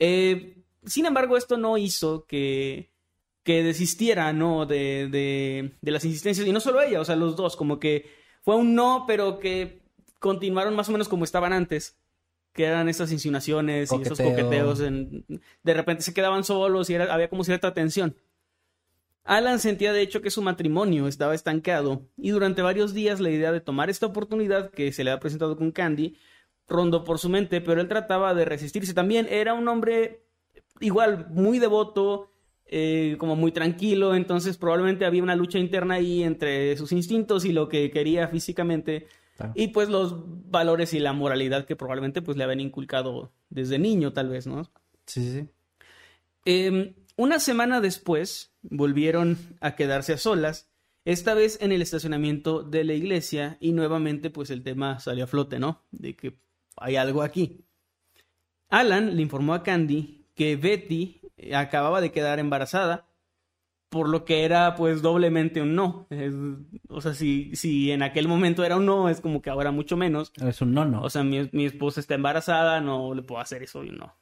Eh, 0.00 0.56
sin 0.84 1.06
embargo, 1.06 1.36
esto 1.36 1.56
no 1.56 1.78
hizo 1.78 2.26
que, 2.26 2.90
que 3.44 3.62
desistiera, 3.62 4.32
¿no? 4.32 4.66
De, 4.66 5.08
de, 5.10 5.72
de 5.80 5.90
las 5.92 6.04
insistencias. 6.04 6.46
Y 6.46 6.52
no 6.52 6.58
solo 6.60 6.82
ella, 6.82 7.00
o 7.00 7.04
sea, 7.04 7.14
los 7.14 7.36
dos, 7.36 7.54
como 7.56 7.78
que 7.78 8.10
fue 8.42 8.56
un 8.56 8.74
no, 8.74 9.04
pero 9.06 9.38
que 9.38 9.82
continuaron 10.18 10.74
más 10.74 10.88
o 10.88 10.92
menos 10.92 11.08
como 11.08 11.22
estaban 11.24 11.52
antes. 11.52 11.96
Que 12.52 12.64
eran 12.66 12.88
esas 12.88 13.10
insinuaciones 13.12 13.90
y 13.92 14.00
esos 14.02 14.16
Coqueteo. 14.18 14.44
coqueteos. 14.44 14.80
En, 14.80 15.24
de 15.62 15.74
repente 15.74 16.02
se 16.04 16.14
quedaban 16.14 16.44
solos 16.44 16.88
y 16.88 16.94
era- 16.94 17.12
había 17.12 17.28
como 17.28 17.42
cierta 17.44 17.74
tensión. 17.74 18.16
Alan 19.24 19.58
sentía 19.58 19.92
de 19.92 20.02
hecho 20.02 20.20
que 20.22 20.30
su 20.30 20.42
matrimonio 20.42 21.08
estaba 21.08 21.34
estancado 21.34 22.02
y 22.16 22.30
durante 22.30 22.60
varios 22.62 22.92
días 22.92 23.20
la 23.20 23.30
idea 23.30 23.52
de 23.52 23.60
tomar 23.60 23.88
esta 23.88 24.06
oportunidad 24.06 24.70
que 24.70 24.92
se 24.92 25.02
le 25.02 25.10
ha 25.10 25.18
presentado 25.20 25.56
con 25.56 25.72
Candy 25.72 26.16
rondó 26.68 27.04
por 27.04 27.18
su 27.18 27.28
mente, 27.30 27.60
pero 27.62 27.80
él 27.80 27.88
trataba 27.88 28.34
de 28.34 28.44
resistirse 28.44 28.92
también. 28.94 29.26
Era 29.30 29.54
un 29.54 29.66
hombre 29.68 30.24
igual 30.80 31.26
muy 31.30 31.58
devoto, 31.58 32.30
eh, 32.66 33.16
como 33.18 33.36
muy 33.36 33.52
tranquilo, 33.52 34.14
entonces 34.14 34.56
probablemente 34.56 35.04
había 35.04 35.22
una 35.22 35.36
lucha 35.36 35.58
interna 35.58 35.94
ahí 35.94 36.22
entre 36.22 36.76
sus 36.76 36.92
instintos 36.92 37.44
y 37.44 37.52
lo 37.52 37.68
que 37.68 37.90
quería 37.90 38.28
físicamente 38.28 39.06
Claro. 39.36 39.52
y 39.56 39.68
pues 39.68 39.88
los 39.88 40.14
valores 40.48 40.94
y 40.94 41.00
la 41.00 41.12
moralidad 41.12 41.66
que 41.66 41.74
probablemente 41.74 42.22
pues 42.22 42.36
le 42.36 42.44
habían 42.44 42.60
inculcado 42.60 43.32
desde 43.50 43.80
niño 43.80 44.12
tal 44.12 44.28
vez, 44.28 44.46
¿no? 44.46 44.70
Sí, 45.06 45.28
sí. 45.32 45.48
Eh, 46.44 46.94
una 47.16 47.40
semana 47.40 47.80
después 47.80 48.52
volvieron 48.62 49.36
a 49.60 49.74
quedarse 49.74 50.12
a 50.12 50.18
solas, 50.18 50.68
esta 51.04 51.34
vez 51.34 51.58
en 51.60 51.72
el 51.72 51.82
estacionamiento 51.82 52.62
de 52.62 52.84
la 52.84 52.94
iglesia 52.94 53.56
y 53.60 53.72
nuevamente 53.72 54.30
pues 54.30 54.50
el 54.50 54.62
tema 54.62 55.00
salió 55.00 55.24
a 55.24 55.26
flote, 55.26 55.58
¿no? 55.58 55.82
De 55.90 56.14
que 56.14 56.38
hay 56.76 56.96
algo 56.96 57.22
aquí. 57.22 57.64
Alan 58.68 59.16
le 59.16 59.22
informó 59.22 59.54
a 59.54 59.62
Candy 59.62 60.26
que 60.34 60.56
Betty 60.56 61.20
acababa 61.54 62.00
de 62.00 62.12
quedar 62.12 62.38
embarazada, 62.38 63.06
por 63.88 64.08
lo 64.08 64.24
que 64.24 64.44
era 64.44 64.74
pues 64.74 65.02
doblemente 65.02 65.62
un 65.62 65.74
no. 65.74 66.06
Es- 66.10 66.34
o 66.88 67.00
sea, 67.00 67.14
si, 67.14 67.54
si 67.56 67.92
en 67.92 68.02
aquel 68.02 68.26
momento 68.28 68.64
era 68.64 68.76
un 68.76 68.86
no, 68.86 69.08
es 69.08 69.20
como 69.20 69.40
que 69.42 69.50
ahora 69.50 69.70
mucho 69.70 69.96
menos. 69.96 70.32
Es 70.40 70.60
un 70.60 70.72
no, 70.74 70.84
no. 70.84 71.02
O 71.02 71.10
sea, 71.10 71.22
mi, 71.22 71.48
mi 71.52 71.64
esposa 71.66 72.00
está 72.00 72.14
embarazada, 72.14 72.80
no 72.80 73.14
le 73.14 73.22
puedo 73.22 73.40
hacer 73.40 73.62
eso 73.62 73.84
y 73.84 73.90
no. 73.90 74.16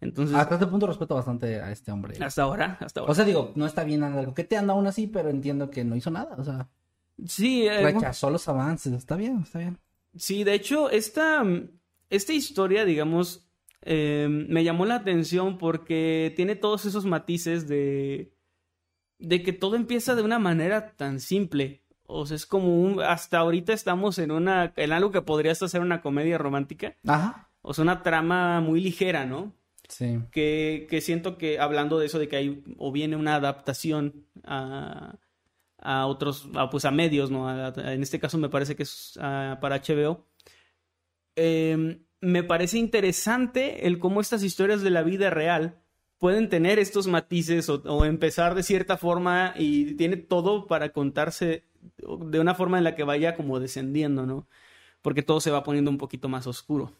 Entonces, 0.00 0.36
Hasta 0.36 0.54
este 0.54 0.66
punto 0.68 0.86
respeto 0.86 1.16
bastante 1.16 1.60
a 1.60 1.72
este 1.72 1.90
hombre. 1.90 2.22
hasta 2.22 2.42
ahora, 2.42 2.78
hasta 2.80 3.00
ahora. 3.00 3.10
O 3.10 3.14
sea, 3.16 3.24
digo, 3.24 3.52
no 3.56 3.66
está 3.66 3.82
bien 3.82 4.04
andar 4.04 4.26
coqueteando 4.26 4.72
aún 4.72 4.86
así, 4.86 5.08
pero 5.08 5.28
entiendo 5.28 5.70
que 5.70 5.82
no 5.84 5.96
hizo 5.96 6.10
nada. 6.12 6.36
O 6.38 6.44
sea, 6.44 6.68
sí, 7.26 7.66
eh, 7.66 7.82
rechazó 7.82 8.30
los 8.30 8.46
avances. 8.48 8.92
Está 8.92 9.16
bien, 9.16 9.40
está 9.42 9.58
bien. 9.58 9.78
Sí, 10.16 10.44
de 10.44 10.54
hecho, 10.54 10.88
esta, 10.90 11.42
esta 12.10 12.32
historia, 12.32 12.84
digamos, 12.84 13.47
eh, 13.82 14.26
me 14.30 14.64
llamó 14.64 14.86
la 14.86 14.96
atención 14.96 15.58
porque 15.58 16.32
tiene 16.36 16.56
todos 16.56 16.84
esos 16.84 17.04
matices 17.04 17.68
de, 17.68 18.32
de 19.18 19.42
que 19.42 19.52
todo 19.52 19.76
empieza 19.76 20.14
de 20.14 20.22
una 20.22 20.38
manera 20.38 20.92
tan 20.96 21.20
simple. 21.20 21.84
O 22.10 22.24
sea, 22.26 22.36
es 22.36 22.46
como 22.46 22.80
un, 22.82 23.00
hasta 23.02 23.38
ahorita 23.38 23.72
estamos 23.72 24.18
en 24.18 24.30
una, 24.30 24.72
en 24.76 24.92
algo 24.92 25.10
que 25.12 25.22
podría 25.22 25.52
hasta 25.52 25.68
ser 25.68 25.80
una 25.82 26.00
comedia 26.00 26.38
romántica. 26.38 26.96
Ajá. 27.06 27.50
O 27.62 27.74
sea, 27.74 27.82
una 27.82 28.02
trama 28.02 28.60
muy 28.60 28.80
ligera, 28.80 29.26
¿no? 29.26 29.52
Sí. 29.88 30.18
que, 30.32 30.86
que 30.90 31.00
siento 31.00 31.38
que 31.38 31.58
hablando 31.58 31.98
de 31.98 32.04
eso 32.06 32.18
de 32.18 32.28
que 32.28 32.36
hay 32.36 32.62
o 32.76 32.92
viene 32.92 33.16
una 33.16 33.36
adaptación 33.36 34.26
a, 34.44 35.16
a 35.78 36.06
otros 36.06 36.46
a, 36.56 36.68
pues 36.68 36.84
a 36.84 36.90
medios 36.90 37.30
no 37.30 37.48
A- 37.48 37.68
a- 37.68 37.94
en 37.94 38.02
este 38.02 38.20
caso 38.20 38.36
me 38.36 38.50
parece 38.50 38.76
que 38.76 38.82
es 38.82 39.14
para 39.16 39.76
HBO 39.80 40.26
eh, 41.36 42.00
me 42.20 42.42
parece 42.42 42.78
interesante 42.78 43.86
el 43.86 43.98
cómo 43.98 44.20
estas 44.20 44.42
historias 44.42 44.82
de 44.82 44.90
la 44.90 45.02
vida 45.02 45.30
real 45.30 45.80
pueden 46.18 46.48
tener 46.48 46.78
estos 46.78 47.06
matices 47.06 47.68
o, 47.68 47.82
o 47.84 48.04
empezar 48.04 48.54
de 48.54 48.62
cierta 48.62 48.96
forma 48.96 49.54
y 49.56 49.94
tiene 49.94 50.16
todo 50.16 50.66
para 50.66 50.92
contarse 50.92 51.64
de 51.96 52.40
una 52.40 52.54
forma 52.54 52.78
en 52.78 52.84
la 52.84 52.96
que 52.96 53.04
vaya 53.04 53.36
como 53.36 53.60
descendiendo 53.60 54.26
no 54.26 54.48
porque 55.00 55.22
todo 55.22 55.40
se 55.40 55.50
va 55.52 55.62
poniendo 55.62 55.90
un 55.90 55.98
poquito 55.98 56.28
más 56.28 56.46
oscuro 56.46 56.92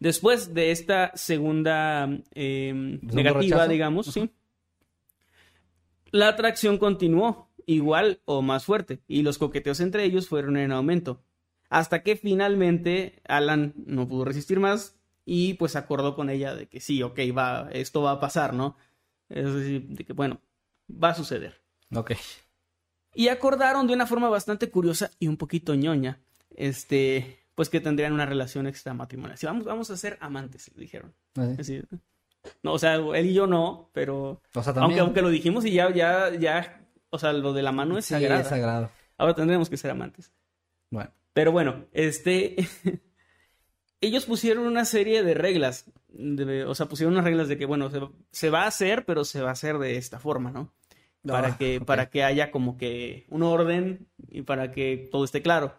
Después 0.00 0.54
de 0.54 0.70
esta 0.70 1.12
segunda 1.14 2.08
eh, 2.34 2.72
negativa, 3.02 3.58
rechazo. 3.58 3.68
digamos, 3.70 4.06
sí, 4.06 4.30
la 6.10 6.28
atracción 6.28 6.78
continuó 6.78 7.50
igual 7.66 8.22
o 8.24 8.40
más 8.40 8.64
fuerte 8.64 9.02
y 9.06 9.20
los 9.22 9.36
coqueteos 9.36 9.78
entre 9.80 10.04
ellos 10.04 10.26
fueron 10.26 10.56
en 10.56 10.72
aumento. 10.72 11.22
Hasta 11.70 12.02
que 12.02 12.16
finalmente 12.16 13.22
Alan 13.26 13.72
no 13.86 14.06
pudo 14.06 14.24
resistir 14.26 14.60
más 14.60 14.96
y 15.24 15.54
pues 15.54 15.76
acordó 15.76 16.14
con 16.14 16.28
ella 16.28 16.54
de 16.54 16.68
que 16.68 16.80
sí, 16.80 17.02
ok, 17.02 17.18
va, 17.36 17.68
esto 17.72 18.02
va 18.02 18.10
a 18.12 18.20
pasar, 18.20 18.52
¿no? 18.52 18.76
Es 19.28 19.54
decir, 19.54 19.86
de 19.88 20.04
que 20.04 20.12
bueno, 20.12 20.40
va 20.92 21.10
a 21.10 21.14
suceder. 21.14 21.62
Ok. 21.94 22.12
Y 23.14 23.28
acordaron 23.28 23.86
de 23.86 23.94
una 23.94 24.06
forma 24.06 24.28
bastante 24.28 24.68
curiosa 24.70 25.10
y 25.18 25.28
un 25.28 25.36
poquito 25.36 25.74
ñoña, 25.74 26.20
este, 26.56 27.38
pues 27.54 27.68
que 27.68 27.80
tendrían 27.80 28.12
una 28.12 28.26
relación 28.26 28.66
extramatrimonial. 28.66 29.38
Sí, 29.38 29.46
vamos, 29.46 29.64
vamos 29.64 29.90
a 29.90 29.96
ser 29.96 30.16
amantes, 30.20 30.70
dijeron. 30.76 31.14
Así. 31.36 31.50
Es 31.52 31.56
decir, 31.58 31.88
no, 32.62 32.72
o 32.72 32.78
sea, 32.78 32.94
él 32.96 33.26
y 33.26 33.34
yo 33.34 33.46
no, 33.46 33.90
pero 33.92 34.42
O 34.54 34.62
sea, 34.62 34.72
aunque, 34.72 34.80
también. 34.80 35.00
aunque 35.00 35.22
lo 35.22 35.28
dijimos 35.28 35.64
y 35.64 35.72
ya, 35.72 35.92
ya, 35.92 36.34
ya, 36.34 36.84
o 37.10 37.18
sea, 37.18 37.32
lo 37.32 37.52
de 37.52 37.62
la 37.62 37.70
mano 37.72 37.98
es 37.98 38.06
Sí, 38.06 38.14
sagrado. 38.14 38.40
es 38.42 38.48
sagrado. 38.48 38.90
Ahora 39.18 39.34
tendremos 39.34 39.68
que 39.70 39.76
ser 39.76 39.90
amantes. 39.92 40.32
Bueno. 40.90 41.10
Pero 41.32 41.52
bueno, 41.52 41.86
este. 41.92 42.56
ellos 44.00 44.24
pusieron 44.26 44.66
una 44.66 44.84
serie 44.84 45.22
de 45.22 45.34
reglas. 45.34 45.84
de- 46.08 46.64
o 46.64 46.74
sea, 46.74 46.86
pusieron 46.86 47.12
unas 47.14 47.24
reglas 47.24 47.48
de 47.48 47.58
que, 47.58 47.66
bueno, 47.66 47.90
se, 47.90 48.00
se 48.30 48.50
va 48.50 48.64
a 48.64 48.68
hacer, 48.68 49.04
pero 49.04 49.24
se 49.24 49.40
va 49.42 49.50
a 49.50 49.52
hacer 49.52 49.78
de 49.78 49.96
esta 49.96 50.18
forma, 50.18 50.50
¿no? 50.50 50.72
Para, 51.26 51.48
Ah, 51.48 51.56
que, 51.58 51.76
ok. 51.78 51.84
para 51.84 52.08
que 52.08 52.24
haya 52.24 52.50
como 52.50 52.78
que 52.78 53.26
un 53.28 53.42
orden 53.42 54.08
y 54.30 54.42
para 54.42 54.70
que 54.72 55.08
todo 55.12 55.24
esté 55.24 55.42
claro. 55.42 55.78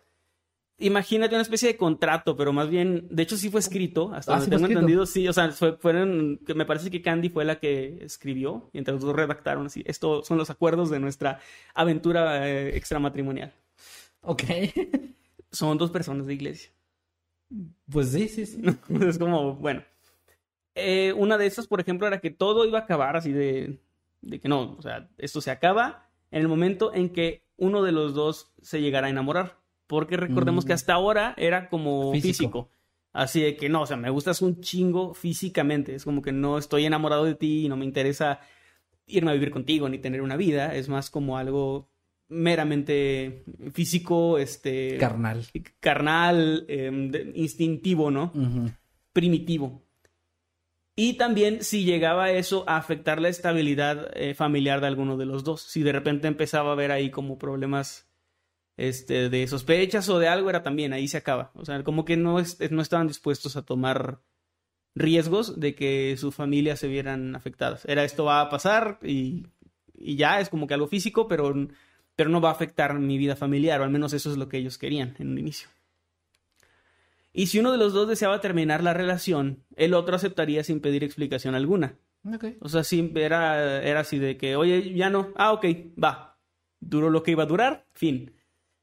Imagínate 0.78 1.36
una 1.36 1.42
especie 1.44 1.68
de 1.70 1.78
contrato, 1.78 2.36
pero 2.38 2.54
más 2.54 2.70
bien, 2.70 3.08
de 3.12 3.24
hecho 3.24 3.38
sí 3.38 3.50
fue 3.50 3.60
escrito, 3.60 4.12
hasta 4.14 4.34
Ah, 4.36 4.40
donde 4.40 4.46
sí 4.46 4.64
tengo 4.64 4.68
entendido, 4.80 5.06
sí, 5.06 5.28
o 5.28 5.34
sea, 5.34 5.52
fue- 5.52 5.78
fueron, 5.78 6.40
que 6.46 6.54
me 6.56 6.66
parece 6.66 6.90
que 6.92 7.02
Candy 7.02 7.30
fue 7.30 7.44
la 7.46 7.60
que 7.60 8.00
escribió 8.04 8.70
y 8.74 8.78
entre 8.80 8.94
los 8.94 9.04
dos 9.04 9.16
redactaron 9.16 9.66
así, 9.68 9.84
estos 9.86 10.26
son 10.28 10.38
los 10.40 10.50
acuerdos 10.50 10.90
de 10.92 11.00
nuestra 11.00 11.40
aventura 11.76 12.48
eh, 12.50 12.76
extramatrimonial. 12.78 13.52
Ok. 14.22 14.44
Son 15.52 15.78
dos 15.78 15.92
personas 15.92 16.26
de 16.28 16.34
iglesia. 16.34 16.72
pues 17.90 18.12
sí, 18.12 18.28
sí, 18.28 18.46
sí. 18.46 18.62
es 19.08 19.18
como, 19.18 19.56
bueno. 19.56 19.84
Eh, 20.76 21.14
una 21.18 21.38
de 21.38 21.48
estas, 21.48 21.68
por 21.68 21.82
ejemplo, 21.82 22.08
era 22.08 22.20
que 22.22 22.30
todo 22.32 22.66
iba 22.66 22.80
a 22.80 22.84
acabar 22.84 23.18
así 23.18 23.32
de, 23.34 23.80
de 24.22 24.40
que 24.40 24.48
no, 24.48 24.74
o 24.78 24.82
sea, 24.82 25.10
esto 25.18 25.42
se 25.42 25.52
acaba 25.52 26.10
en 26.32 26.42
el 26.42 26.48
momento 26.48 26.94
en 26.94 27.10
que 27.10 27.44
uno 27.58 27.84
de 27.84 27.92
los 27.92 28.14
dos 28.14 28.54
se 28.62 28.82
llegara 28.82 29.08
a 29.08 29.10
enamorar. 29.10 29.60
Porque 29.88 30.16
recordemos 30.16 30.64
Mm. 30.64 30.68
que 30.68 30.74
hasta 30.74 30.94
ahora 30.94 31.34
era 31.38 31.68
como 31.68 32.14
Físico. 32.14 32.30
físico. 32.30 32.70
Así 33.12 33.42
de 33.42 33.58
que 33.58 33.68
no, 33.68 33.82
o 33.82 33.86
sea, 33.86 33.98
me 33.98 34.10
gustas 34.10 34.42
un 34.42 34.62
chingo 34.62 35.14
físicamente. 35.14 35.94
Es 35.96 36.06
como 36.06 36.22
que 36.22 36.32
no 36.32 36.58
estoy 36.58 36.86
enamorado 36.86 37.26
de 37.26 37.36
ti 37.36 37.66
y 37.66 37.70
no 37.70 37.76
me 37.76 37.84
interesa 37.84 38.40
irme 39.06 39.32
a 39.32 39.34
vivir 39.34 39.52
contigo 39.52 39.90
ni 39.90 40.00
tener 40.00 40.22
una 40.22 40.38
vida. 40.38 40.74
Es 40.76 40.88
más 40.88 41.10
como 41.10 41.38
algo 41.38 41.91
meramente 42.32 43.44
físico, 43.74 44.38
este 44.40 44.98
Carnal. 44.98 45.46
carnal, 45.80 46.66
em, 46.68 47.12
instintivo, 47.36 48.10
¿no? 48.10 48.32
Primitivo. 49.14 49.84
Y 50.96 51.14
también 51.18 51.64
si 51.64 51.84
llegaba 51.86 52.32
eso 52.32 52.64
a 52.68 52.78
afectar 52.78 53.22
la 53.22 53.30
estabilidad 53.30 54.10
eh, 54.16 54.34
familiar 54.34 54.82
de 54.82 54.88
alguno 54.88 55.18
de 55.18 55.26
los 55.26 55.44
dos. 55.44 55.62
Si 55.62 55.84
de 55.84 55.92
repente 55.92 56.28
empezaba 56.28 56.70
a 56.70 56.74
haber 56.74 56.92
ahí 56.92 57.10
como 57.12 57.38
problemas 57.38 58.10
este, 58.78 59.30
de 59.30 59.48
sospechas 59.48 60.08
o 60.10 60.20
de 60.20 60.28
algo, 60.28 60.50
era 60.50 60.64
también, 60.64 60.94
ahí 60.94 61.08
se 61.08 61.18
acaba. 61.18 61.52
O 61.56 61.66
sea, 61.66 61.84
como 61.84 62.04
que 62.06 62.18
no, 62.18 62.40
es- 62.40 62.60
no 62.72 62.82
estaban 62.82 63.08
dispuestos 63.08 63.56
a 63.56 63.64
tomar 63.66 64.22
riesgos 64.96 65.60
de 65.60 65.76
que 65.76 66.16
su 66.18 66.32
familia 66.32 66.76
se 66.76 66.88
vieran 66.88 67.36
afectadas. 67.36 67.86
Era 67.86 68.04
esto 68.04 68.26
va 68.26 68.42
a 68.42 68.50
pasar 68.50 69.00
y, 69.04 69.48
y 69.98 70.16
ya 70.18 70.40
es 70.40 70.50
como 70.50 70.68
que 70.68 70.74
algo 70.74 70.88
físico, 70.88 71.28
pero, 71.28 71.54
pero 72.16 72.30
no 72.30 72.42
va 72.42 72.50
a 72.50 72.54
afectar 72.54 72.98
mi 72.98 73.18
vida 73.18 73.36
familiar, 73.36 73.82
o 73.82 73.84
al 73.84 73.90
menos 73.90 74.14
eso 74.14 74.32
es 74.32 74.38
lo 74.38 74.50
que 74.50 74.58
ellos 74.58 74.78
querían 74.78 75.16
en 75.20 75.30
un 75.30 75.38
inicio. 75.38 75.70
Y 77.34 77.48
si 77.48 77.60
uno 77.60 77.72
de 77.72 77.78
los 77.78 77.94
dos 77.94 78.08
deseaba 78.08 78.42
terminar 78.42 78.84
la 78.84 78.94
relación, 78.94 79.64
el 79.76 79.94
otro 79.94 80.16
aceptaría 80.16 80.64
sin 80.64 80.82
pedir 80.82 81.04
explicación 81.04 81.56
alguna. 81.56 81.96
Ok. 82.26 82.46
O 82.60 82.70
sea, 82.70 82.84
sí, 82.84 83.12
era, 83.16 83.82
era 83.84 84.02
así 84.02 84.20
de 84.20 84.38
que, 84.38 84.56
oye, 84.56 84.94
ya 84.94 85.10
no, 85.10 85.32
ah, 85.36 85.54
ok, 85.54 85.66
va. 86.02 86.38
Duró 86.80 87.10
lo 87.10 87.24
que 87.24 87.32
iba 87.32 87.44
a 87.44 87.48
durar, 87.48 87.86
fin. 87.94 88.34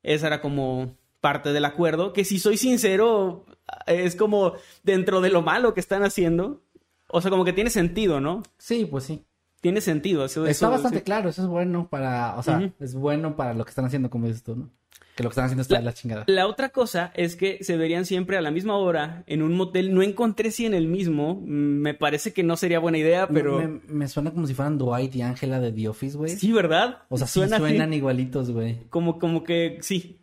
Esa 0.03 0.29
era 0.29 0.41
como 0.41 0.97
parte 1.21 1.53
del 1.53 1.65
acuerdo, 1.65 2.13
que 2.13 2.25
si 2.25 2.39
soy 2.39 2.57
sincero, 2.57 3.45
es 3.87 4.17
como 4.17 4.55
dentro 4.83 5.21
de 5.21 5.31
lo 5.31 5.43
malo 5.43 5.75
que 5.75 5.81
están 5.81 6.05
haciendo. 6.05 6.63
O 7.09 7.21
sea, 7.21 7.31
como 7.31 7.45
que 7.45 7.53
tiene 7.53 7.71
sentido, 7.71 8.21
¿no? 8.21 8.43
Sí, 8.59 8.87
pues 8.87 9.05
sí. 9.05 9.25
Tiene 9.61 9.81
sentido. 9.81 10.25
Eso, 10.25 10.47
Está 10.47 10.67
eso- 10.67 10.71
bastante 10.71 10.99
sí. 10.99 11.05
claro, 11.05 11.29
eso 11.31 11.43
es 11.43 11.49
bueno 11.49 11.89
para, 11.91 12.37
o 12.37 12.43
sea, 12.43 12.71
es 12.81 12.95
bueno 12.95 13.37
para 13.37 13.55
lo 13.55 13.65
que 13.65 13.71
están 13.71 13.85
haciendo, 13.85 14.09
como 14.11 14.27
dices 14.27 14.43
tú, 14.43 14.55
¿no? 14.57 14.71
Que 15.17 15.25
lo 15.25 15.31
que 15.31 15.33
están 15.33 15.47
haciendo 15.47 15.63
está 15.63 15.75
La- 15.75 15.81
de 15.81 15.85
la 15.87 15.93
chingada. 15.95 16.25
La 16.29 16.47
otra 16.47 16.69
cosa 16.69 17.11
es 17.17 17.35
que 17.35 17.59
se 17.65 17.77
verían 17.77 18.07
siempre 18.07 18.37
a 18.37 18.41
la 18.41 18.53
misma 18.53 18.77
hora 18.77 19.25
en 19.27 19.43
un 19.43 19.55
motel. 19.57 19.93
No 19.93 20.03
encontré 20.03 20.53
si 20.53 20.65
en 20.65 20.75
el 20.75 20.87
mismo. 20.87 21.35
Mm, 21.45 21.81
Me 21.81 21.95
parece 21.95 22.33
que 22.33 22.45
no 22.45 22.57
sería 22.57 22.79
buena 22.79 22.99
idea, 22.99 23.27
pero... 23.27 23.59
Me, 23.59 23.81
me 23.89 24.07
suena 24.07 24.31
como 24.31 24.47
si 24.47 24.55
fueran 24.55 24.79
Dwight 24.79 25.17
y 25.17 25.23
Ángela 25.23 25.59
de 25.59 25.73
The 25.73 25.89
Office, 25.89 26.17
güey. 26.17 26.31
Sí, 26.37 26.53
¿verdad? 26.53 26.99
O 27.09 27.19
sea, 27.19 27.27
sí 27.27 27.43
así. 27.43 27.53
suenan 27.57 27.93
igualitos, 27.95 28.53
güey. 28.53 28.79
Como, 28.91 29.19
como 29.19 29.43
que 29.43 29.79
sí. 29.81 30.21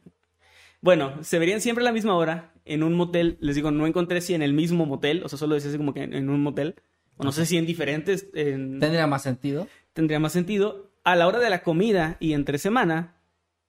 Bueno, 0.80 1.14
se 1.24 1.40
verían 1.40 1.60
siempre 1.60 1.82
a 1.84 1.86
la 1.86 1.92
misma 1.92 2.16
hora 2.16 2.54
en 2.64 2.82
un 2.82 2.94
motel. 2.94 3.38
Les 3.42 3.56
digo, 3.56 3.72
no 3.72 3.88
encontré 3.88 4.22
si 4.22 4.34
en 4.34 4.42
el 4.44 4.54
mismo 4.54 4.86
motel, 4.86 5.24
o 5.26 5.30
sea, 5.30 5.38
solo 5.38 5.56
decía 5.56 5.70
así 5.72 5.78
como 5.78 5.94
que 5.94 6.04
en, 6.04 6.14
en 6.14 6.30
un 6.30 6.42
motel. 6.42 6.76
O 7.18 7.24
no 7.24 7.32
sé 7.32 7.46
si 7.46 7.58
en 7.58 7.66
diferentes 7.66 8.28
en- 8.34 8.80
Tendría 8.80 9.08
más 9.08 9.24
sentido. 9.24 9.68
tendría 9.94 10.20
más 10.20 10.34
sentido. 10.34 10.92
A 11.04 11.16
la 11.16 11.28
hora 11.28 11.40
de 11.40 11.50
la 11.50 11.62
comida 11.64 12.18
y 12.20 12.34
entre 12.34 12.58
semana, 12.58 13.16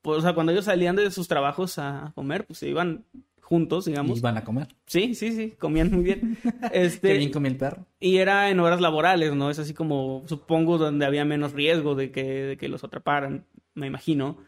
pues, 0.02 0.18
o 0.18 0.20
sea, 0.22 0.34
cuando 0.34 0.52
ellos 0.52 0.64
salían 0.64 0.96
de 0.96 1.10
sus 1.10 1.28
trabajos 1.28 1.78
a 1.78 2.12
comer, 2.14 2.46
pues 2.46 2.58
se 2.60 2.68
iban 2.68 3.04
juntos, 3.42 3.84
digamos. 3.84 4.18
Y 4.18 4.20
van 4.22 4.36
a 4.38 4.42
comer. 4.44 4.68
Sí, 4.86 5.14
sí, 5.14 5.32
sí, 5.32 5.50
comían 5.52 5.90
muy 5.92 6.02
bien. 6.02 6.36
Este, 6.72 7.08
Qué 7.12 7.18
bien 7.18 7.30
comía 7.30 7.50
el 7.52 7.56
perro. 7.56 7.86
y 8.00 8.16
era 8.16 8.50
en 8.50 8.58
horas 8.58 8.80
laborales, 8.80 9.34
¿no? 9.34 9.50
Es 9.50 9.58
así 9.60 9.74
como, 9.74 10.24
supongo, 10.26 10.78
donde 10.78 11.06
había 11.06 11.24
menos 11.24 11.52
riesgo 11.52 11.94
de 11.94 12.10
que, 12.10 12.24
de 12.24 12.56
que 12.56 12.68
los 12.68 12.82
atraparan, 12.82 13.44
me 13.74 13.86
imagino. 13.86 14.38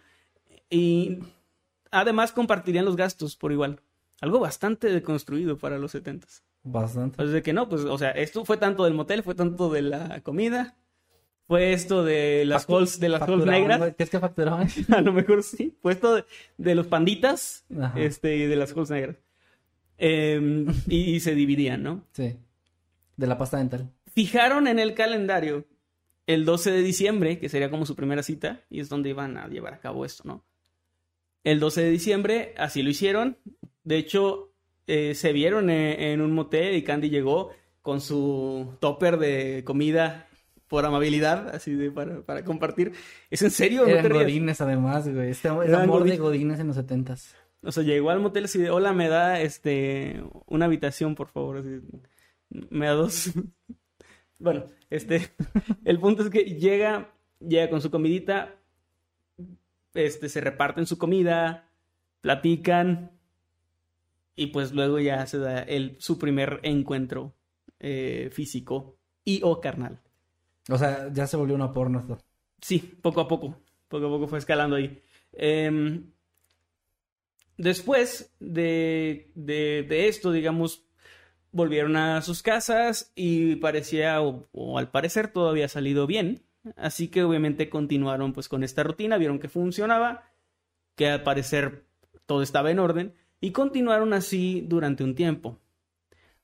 Y 0.70 1.18
además 1.90 2.32
compartirían 2.32 2.84
los 2.84 2.96
gastos 2.96 3.36
por 3.36 3.52
igual. 3.52 3.80
Algo 4.20 4.40
bastante 4.40 4.88
deconstruido 4.92 5.58
para 5.58 5.78
los 5.78 5.92
setentas. 5.92 6.42
Bastante. 6.64 7.16
Pues 7.16 7.30
de 7.30 7.42
que 7.42 7.52
no, 7.52 7.68
pues, 7.68 7.82
o 7.82 7.96
sea, 7.98 8.10
esto 8.10 8.44
fue 8.44 8.56
tanto 8.56 8.84
del 8.84 8.94
motel, 8.94 9.22
fue 9.22 9.34
tanto 9.34 9.70
de 9.70 9.82
la 9.82 10.20
comida, 10.22 10.76
fue 11.46 11.72
esto 11.72 12.04
de 12.04 12.44
las 12.44 12.66
Factu- 12.68 12.76
halls, 12.78 13.00
de 13.00 13.08
las 13.08 13.22
halls 13.22 13.46
negras. 13.46 13.94
¿Qué 13.96 14.02
es 14.02 14.10
que 14.10 14.18
facturaban? 14.18 14.68
A 14.94 15.00
lo 15.00 15.12
mejor 15.12 15.42
sí. 15.42 15.76
Fue 15.80 15.92
esto 15.92 16.16
de, 16.16 16.24
de 16.58 16.74
los 16.74 16.86
panditas, 16.88 17.64
Ajá. 17.80 17.98
este, 17.98 18.36
y 18.36 18.46
de 18.46 18.56
las 18.56 18.72
halls 18.76 18.90
negras. 18.90 19.16
Em, 19.96 20.66
y, 20.88 21.14
y 21.14 21.20
se 21.20 21.34
dividían, 21.34 21.82
¿no? 21.82 22.04
Sí. 22.12 22.36
De 23.16 23.26
la 23.26 23.36
pasta 23.38 23.56
dental. 23.58 23.90
fijaron 24.14 24.66
en 24.68 24.78
el 24.78 24.94
calendario 24.94 25.64
el 26.26 26.44
12 26.44 26.70
de 26.70 26.82
diciembre, 26.82 27.38
que 27.38 27.48
sería 27.48 27.70
como 27.70 27.86
su 27.86 27.96
primera 27.96 28.22
cita, 28.22 28.60
y 28.68 28.80
es 28.80 28.88
donde 28.88 29.08
iban 29.10 29.36
a 29.38 29.48
llevar 29.48 29.74
a 29.74 29.80
cabo 29.80 30.04
esto, 30.04 30.24
¿no? 30.26 30.44
El 31.44 31.58
12 31.60 31.82
de 31.82 31.90
diciembre, 31.90 32.54
así 32.58 32.82
lo 32.82 32.90
hicieron. 32.90 33.38
De 33.88 33.96
hecho, 33.96 34.52
eh, 34.86 35.14
se 35.14 35.32
vieron 35.32 35.70
eh, 35.70 36.12
en 36.12 36.20
un 36.20 36.32
motel 36.32 36.76
y 36.76 36.84
Candy 36.84 37.08
llegó 37.08 37.52
con 37.80 38.02
su 38.02 38.76
topper 38.80 39.16
de 39.16 39.62
comida 39.64 40.28
por 40.66 40.84
amabilidad, 40.84 41.48
así 41.54 41.74
de 41.74 41.90
para, 41.90 42.20
para 42.20 42.44
compartir. 42.44 42.92
¿Es 43.30 43.40
en 43.40 43.50
serio? 43.50 43.84
¿No 43.84 43.88
Eran 43.88 44.02
te 44.02 44.08
rías? 44.10 44.24
godines 44.24 44.60
además, 44.60 45.08
güey. 45.08 45.30
Este 45.30 45.48
es 45.48 45.54
Eran 45.54 45.84
amor 45.84 46.04
de 46.04 46.18
godines. 46.18 46.20
godines 46.20 46.60
en 46.60 46.66
los 46.66 46.76
setentas. 46.76 47.34
O 47.62 47.72
sea, 47.72 47.82
llegó 47.82 48.10
al 48.10 48.20
motel 48.20 48.44
así 48.44 48.58
de, 48.58 48.68
hola, 48.68 48.92
me 48.92 49.08
da 49.08 49.40
este 49.40 50.22
una 50.44 50.66
habitación, 50.66 51.14
por 51.14 51.28
favor. 51.28 51.56
Así, 51.56 51.80
me 52.50 52.84
da 52.84 52.92
dos. 52.92 53.30
bueno, 54.38 54.66
este, 54.90 55.30
el 55.86 55.98
punto 55.98 56.24
es 56.24 56.28
que 56.28 56.44
llega, 56.44 57.14
llega 57.40 57.70
con 57.70 57.80
su 57.80 57.90
comidita, 57.90 58.54
este, 59.94 60.28
se 60.28 60.42
reparten 60.42 60.84
su 60.84 60.98
comida, 60.98 61.70
platican, 62.20 63.17
y 64.38 64.46
pues 64.46 64.72
luego 64.72 65.00
ya 65.00 65.26
se 65.26 65.38
da 65.38 65.58
el, 65.62 65.96
su 65.98 66.16
primer 66.16 66.60
encuentro 66.62 67.34
eh, 67.80 68.30
físico 68.32 68.96
y 69.24 69.40
o 69.42 69.60
carnal. 69.60 70.00
O 70.70 70.78
sea, 70.78 71.12
ya 71.12 71.26
se 71.26 71.36
volvió 71.36 71.56
una 71.56 71.72
porno 71.72 71.98
esto. 71.98 72.18
Sí, 72.60 72.78
poco 73.02 73.20
a 73.20 73.26
poco. 73.26 73.60
Poco 73.88 74.06
a 74.06 74.08
poco 74.08 74.28
fue 74.28 74.38
escalando 74.38 74.76
ahí. 74.76 75.02
Em, 75.32 76.12
después 77.56 78.32
de, 78.38 79.32
de, 79.34 79.84
de 79.88 80.06
esto, 80.06 80.30
digamos, 80.30 80.84
volvieron 81.50 81.96
a 81.96 82.22
sus 82.22 82.40
casas 82.40 83.10
y 83.16 83.56
parecía, 83.56 84.22
o, 84.22 84.48
o 84.52 84.78
al 84.78 84.92
parecer, 84.92 85.32
todo 85.32 85.48
había 85.48 85.66
salido 85.66 86.06
bien. 86.06 86.44
Así 86.76 87.08
que 87.08 87.24
obviamente 87.24 87.68
continuaron 87.68 88.32
pues 88.32 88.48
con 88.48 88.62
esta 88.62 88.84
rutina, 88.84 89.18
vieron 89.18 89.40
que 89.40 89.48
funcionaba, 89.48 90.30
que 90.94 91.08
al 91.08 91.24
parecer 91.24 91.86
todo 92.26 92.42
estaba 92.42 92.70
en 92.70 92.78
orden 92.78 93.14
y 93.40 93.52
continuaron 93.52 94.12
así 94.12 94.64
durante 94.66 95.04
un 95.04 95.14
tiempo. 95.14 95.58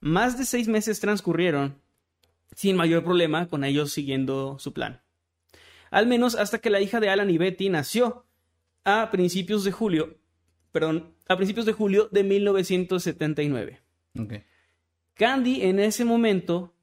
Más 0.01 0.39
de 0.39 0.45
seis 0.45 0.69
meses 0.69 1.01
transcurrieron 1.01 1.81
sin 2.55 2.77
mayor 2.77 3.05
problema 3.05 3.49
con 3.49 3.65
ellos 3.65 3.93
siguiendo 3.93 4.59
su 4.59 4.73
plan. 4.73 5.03
Al 5.91 6.07
menos 6.07 6.35
hasta 6.35 6.59
que 6.59 6.71
la 6.71 6.81
hija 6.81 7.01
de 7.01 7.09
Alan 7.09 7.31
y 7.31 7.39
Betty 7.39 7.69
nació 7.69 8.27
a 8.85 9.11
principios 9.11 9.65
de 9.65 9.73
julio, 9.73 10.19
perdón, 10.73 11.15
a 11.29 11.37
principios 11.37 11.67
de 11.67 11.73
julio 11.73 12.09
de 12.11 12.25
1979. 12.25 13.81
Ok. 14.19 14.35
Candy 15.15 15.63
en 15.63 15.79
ese 15.79 16.05
momento 16.05 16.75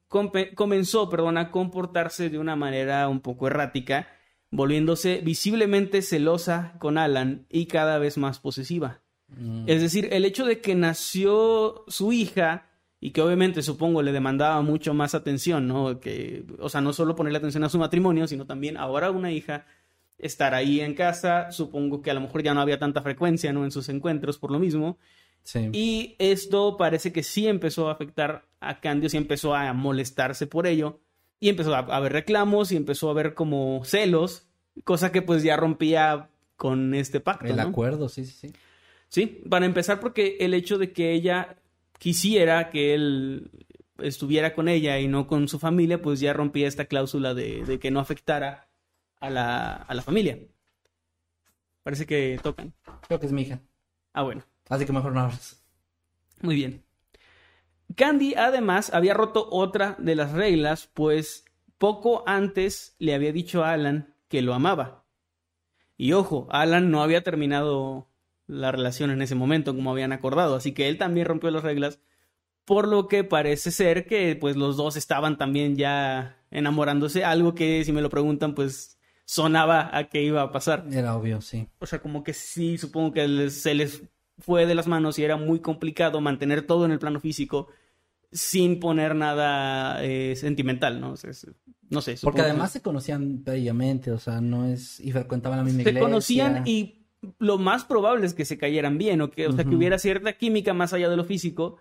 comenzó, 0.54 1.08
perdón, 1.08 1.38
a 1.38 1.50
comportarse 1.50 2.30
de 2.30 2.38
una 2.38 2.56
manera 2.56 3.08
un 3.08 3.20
poco 3.20 3.46
errática, 3.46 4.08
volviéndose 4.50 5.20
visiblemente 5.22 6.02
celosa 6.02 6.74
con 6.78 6.98
Alan 6.98 7.46
y 7.50 7.66
cada 7.66 7.98
vez 7.98 8.18
más 8.18 8.38
posesiva. 8.38 9.01
Es 9.66 9.80
decir, 9.80 10.08
el 10.12 10.24
hecho 10.24 10.44
de 10.44 10.60
que 10.60 10.74
nació 10.74 11.84
su 11.88 12.12
hija 12.12 12.66
y 13.00 13.10
que 13.10 13.20
obviamente 13.20 13.62
supongo 13.62 14.02
le 14.02 14.12
demandaba 14.12 14.60
mucho 14.62 14.94
más 14.94 15.14
atención, 15.14 15.66
¿no? 15.66 15.98
Que, 16.00 16.44
o 16.60 16.68
sea, 16.68 16.80
no 16.80 16.92
solo 16.92 17.16
ponerle 17.16 17.38
atención 17.38 17.64
a 17.64 17.68
su 17.68 17.78
matrimonio, 17.78 18.26
sino 18.28 18.46
también 18.46 18.76
ahora 18.76 19.10
una 19.10 19.32
hija, 19.32 19.66
estar 20.18 20.54
ahí 20.54 20.80
en 20.80 20.94
casa, 20.94 21.50
supongo 21.50 22.00
que 22.00 22.10
a 22.10 22.14
lo 22.14 22.20
mejor 22.20 22.42
ya 22.42 22.54
no 22.54 22.60
había 22.60 22.78
tanta 22.78 23.02
frecuencia, 23.02 23.52
¿no? 23.52 23.64
En 23.64 23.72
sus 23.72 23.88
encuentros 23.88 24.38
por 24.38 24.52
lo 24.52 24.58
mismo. 24.58 24.98
Sí. 25.42 25.68
Y 25.72 26.14
esto 26.18 26.76
parece 26.76 27.12
que 27.12 27.24
sí 27.24 27.48
empezó 27.48 27.88
a 27.88 27.92
afectar 27.92 28.44
a 28.60 28.80
Candy, 28.80 29.08
sí 29.08 29.16
empezó 29.16 29.54
a 29.54 29.72
molestarse 29.72 30.46
por 30.46 30.66
ello. 30.66 31.00
Y 31.40 31.48
empezó 31.48 31.74
a 31.74 31.80
a 31.80 31.96
haber 31.96 32.12
reclamos 32.12 32.70
y 32.70 32.76
empezó 32.76 33.08
a 33.08 33.10
haber 33.10 33.34
como 33.34 33.84
celos, 33.84 34.46
cosa 34.84 35.10
que 35.10 35.22
pues 35.22 35.42
ya 35.42 35.56
rompía 35.56 36.28
con 36.56 36.94
este 36.94 37.18
pacto. 37.18 37.46
El 37.46 37.56
¿no? 37.56 37.62
acuerdo, 37.62 38.08
sí, 38.08 38.24
sí, 38.24 38.32
sí. 38.32 38.52
Sí, 39.12 39.42
para 39.50 39.66
empezar 39.66 40.00
porque 40.00 40.38
el 40.40 40.54
hecho 40.54 40.78
de 40.78 40.94
que 40.94 41.12
ella 41.12 41.58
quisiera 41.98 42.70
que 42.70 42.94
él 42.94 43.50
estuviera 43.98 44.54
con 44.54 44.68
ella 44.68 44.98
y 45.00 45.06
no 45.06 45.26
con 45.26 45.48
su 45.48 45.58
familia, 45.58 46.00
pues 46.00 46.18
ya 46.18 46.32
rompía 46.32 46.66
esta 46.66 46.86
cláusula 46.86 47.34
de, 47.34 47.62
de 47.62 47.78
que 47.78 47.90
no 47.90 48.00
afectara 48.00 48.70
a 49.20 49.28
la, 49.28 49.74
a 49.74 49.94
la 49.94 50.00
familia. 50.00 50.38
Parece 51.82 52.06
que 52.06 52.40
tocan. 52.42 52.72
Creo 53.06 53.20
que 53.20 53.26
es 53.26 53.32
mi 53.32 53.42
hija. 53.42 53.60
Ah, 54.14 54.22
bueno. 54.22 54.44
Así 54.70 54.86
que 54.86 54.94
mejor 54.94 55.12
no 55.12 55.20
abras. 55.20 55.62
Muy 56.40 56.54
bien. 56.54 56.82
Candy 57.94 58.34
además 58.34 58.94
había 58.94 59.12
roto 59.12 59.46
otra 59.50 59.94
de 59.98 60.14
las 60.14 60.32
reglas, 60.32 60.88
pues 60.94 61.44
poco 61.76 62.24
antes 62.26 62.96
le 62.98 63.14
había 63.14 63.34
dicho 63.34 63.62
a 63.62 63.72
Alan 63.72 64.14
que 64.28 64.40
lo 64.40 64.54
amaba. 64.54 65.04
Y 65.98 66.14
ojo, 66.14 66.46
Alan 66.50 66.90
no 66.90 67.02
había 67.02 67.22
terminado 67.22 68.08
la 68.52 68.70
relación 68.72 69.10
en 69.10 69.22
ese 69.22 69.34
momento 69.34 69.74
como 69.74 69.90
habían 69.90 70.12
acordado, 70.12 70.54
así 70.56 70.72
que 70.72 70.88
él 70.88 70.98
también 70.98 71.26
rompió 71.26 71.50
las 71.50 71.62
reglas, 71.64 71.98
por 72.64 72.86
lo 72.86 73.08
que 73.08 73.24
parece 73.24 73.70
ser 73.70 74.06
que 74.06 74.36
pues 74.36 74.56
los 74.56 74.76
dos 74.76 74.96
estaban 74.96 75.36
también 75.38 75.76
ya 75.76 76.38
enamorándose, 76.50 77.24
algo 77.24 77.54
que 77.54 77.84
si 77.84 77.92
me 77.92 78.02
lo 78.02 78.10
preguntan 78.10 78.54
pues 78.54 78.98
sonaba 79.24 79.96
a 79.96 80.08
que 80.08 80.22
iba 80.22 80.42
a 80.42 80.52
pasar. 80.52 80.84
Era 80.92 81.16
obvio, 81.16 81.40
sí. 81.40 81.66
O 81.78 81.86
sea, 81.86 82.00
como 82.00 82.22
que 82.22 82.34
sí, 82.34 82.76
supongo 82.78 83.12
que 83.12 83.50
se 83.50 83.74
les 83.74 84.02
fue 84.38 84.66
de 84.66 84.74
las 84.74 84.86
manos 84.86 85.18
y 85.18 85.24
era 85.24 85.36
muy 85.36 85.60
complicado 85.60 86.20
mantener 86.20 86.62
todo 86.66 86.84
en 86.84 86.90
el 86.92 86.98
plano 86.98 87.20
físico 87.20 87.68
sin 88.30 88.80
poner 88.80 89.14
nada 89.14 90.02
eh, 90.04 90.34
sentimental, 90.36 91.00
¿no? 91.00 91.12
O 91.12 91.16
sea, 91.16 91.30
es- 91.30 91.46
no 91.90 92.00
sé. 92.00 92.16
Porque 92.22 92.40
que 92.40 92.42
además 92.46 92.72
se 92.72 92.80
conocían 92.80 93.42
previamente, 93.44 94.10
o 94.10 94.18
sea, 94.18 94.40
no 94.40 94.66
es... 94.66 94.98
Y 95.00 95.12
frecuentaban 95.12 95.58
la 95.58 95.64
misma 95.64 95.82
se 95.82 95.88
iglesia. 95.90 96.00
conocían 96.08 96.62
y 96.66 97.01
lo 97.38 97.58
más 97.58 97.84
probable 97.84 98.26
es 98.26 98.34
que 98.34 98.44
se 98.44 98.58
cayeran 98.58 98.98
bien 98.98 99.20
o 99.20 99.30
que, 99.30 99.46
o 99.46 99.52
sea, 99.52 99.64
que 99.64 99.74
hubiera 99.74 99.98
cierta 99.98 100.32
química 100.34 100.74
más 100.74 100.92
allá 100.92 101.08
de 101.08 101.16
lo 101.16 101.24
físico. 101.24 101.76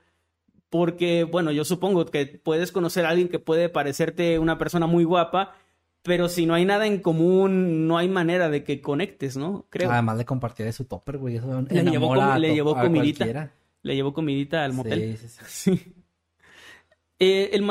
Porque, 0.70 1.26
bueno, 1.26 1.52
yo 1.52 1.66
supongo 1.66 2.06
que 2.06 2.26
puedes 2.26 2.72
conocer 2.72 3.06
a 3.06 3.10
alguien 3.10 3.28
que 3.28 3.40
puede 3.40 3.68
parecerte 3.68 4.40
una 4.40 4.58
persona 4.58 4.88
muy 4.88 5.04
guapa, 5.04 5.54
pero 6.02 6.30
si 6.30 6.46
no 6.46 6.54
hay 6.54 6.64
nada 6.64 6.88
en 6.88 7.00
común, 7.00 7.88
no 7.88 7.98
hay 7.98 8.08
manera 8.08 8.50
de 8.50 8.64
que 8.64 8.82
conectes, 8.82 9.36
¿no? 9.36 9.66
Creo. 9.70 9.92
Además 9.92 10.18
de 10.18 10.72
su 10.72 10.86
topper, 10.86 11.18
güey. 11.18 11.36
Eso 11.36 11.66
Le 11.70 11.84
llevó 11.84 12.14
a 12.14 12.40
le 12.40 12.54
llevó 12.54 12.76
comidita. 12.76 13.52
Le 13.84 13.96
llevó 13.96 14.14
comidita 14.14 14.64
al 14.64 14.74
motel. 14.74 15.18
Sí, 15.18 15.28
sí, 15.28 15.40
sí. 15.48 15.72
Sí. 15.84 15.96
Eh, 17.24 17.52
el 17.54 17.64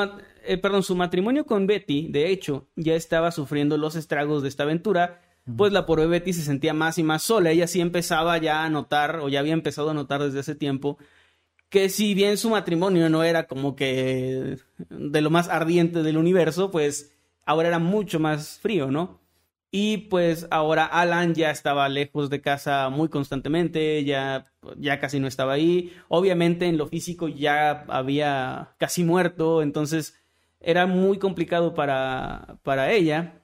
eh, 0.44 0.58
perdón, 0.58 0.84
su 0.84 0.94
matrimonio 0.94 1.44
con 1.44 1.66
Betty, 1.66 2.06
de 2.08 2.30
hecho, 2.30 2.68
ya 2.76 2.94
estaba 2.94 3.32
sufriendo 3.32 3.76
los 3.78 3.96
estragos 3.96 4.42
de 4.42 4.48
esta 4.48 4.62
aventura, 4.62 5.20
pues 5.56 5.72
la 5.72 5.86
pobre 5.86 6.06
Betty 6.06 6.32
se 6.32 6.42
sentía 6.42 6.74
más 6.74 6.98
y 6.98 7.02
más 7.02 7.22
sola. 7.22 7.50
Ella 7.50 7.66
sí 7.66 7.80
empezaba 7.80 8.38
ya 8.38 8.64
a 8.64 8.70
notar, 8.70 9.16
o 9.20 9.28
ya 9.28 9.40
había 9.40 9.52
empezado 9.52 9.90
a 9.90 9.94
notar 9.94 10.22
desde 10.22 10.40
hace 10.40 10.54
tiempo, 10.54 10.98
que 11.68 11.88
si 11.88 12.14
bien 12.14 12.36
su 12.36 12.50
matrimonio 12.50 13.08
no 13.08 13.22
era 13.24 13.46
como 13.46 13.76
que 13.76 14.58
de 14.90 15.20
lo 15.20 15.30
más 15.30 15.48
ardiente 15.48 16.02
del 16.02 16.18
universo, 16.18 16.70
pues 16.70 17.16
ahora 17.44 17.68
era 17.68 17.78
mucho 17.78 18.20
más 18.20 18.58
frío, 18.58 18.90
¿no? 18.90 19.20
Y 19.72 19.98
pues 20.08 20.48
ahora 20.50 20.84
Alan 20.84 21.34
ya 21.34 21.50
estaba 21.50 21.88
lejos 21.88 22.28
de 22.28 22.40
casa 22.40 22.88
muy 22.90 23.08
constantemente, 23.08 24.04
ya, 24.04 24.52
ya 24.76 24.98
casi 24.98 25.20
no 25.20 25.28
estaba 25.28 25.52
ahí. 25.52 25.92
Obviamente 26.08 26.66
en 26.66 26.76
lo 26.76 26.88
físico 26.88 27.28
ya 27.28 27.84
había 27.88 28.74
casi 28.78 29.04
muerto, 29.04 29.62
entonces 29.62 30.20
era 30.60 30.86
muy 30.86 31.18
complicado 31.18 31.74
para, 31.74 32.58
para 32.64 32.92
ella. 32.92 33.39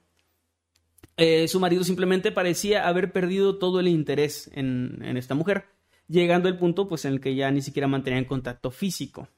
Eh, 1.16 1.48
su 1.48 1.60
marido 1.60 1.82
simplemente 1.84 2.32
parecía 2.32 2.86
haber 2.86 3.12
perdido 3.12 3.58
todo 3.58 3.80
el 3.80 3.88
interés 3.88 4.50
en, 4.54 4.98
en 5.02 5.16
esta 5.16 5.34
mujer, 5.34 5.64
llegando 6.08 6.48
al 6.48 6.58
punto 6.58 6.88
pues 6.88 7.04
en 7.04 7.14
el 7.14 7.20
que 7.20 7.34
ya 7.34 7.50
ni 7.50 7.62
siquiera 7.62 7.88
mantenían 7.88 8.24
contacto 8.24 8.70
físico. 8.70 9.28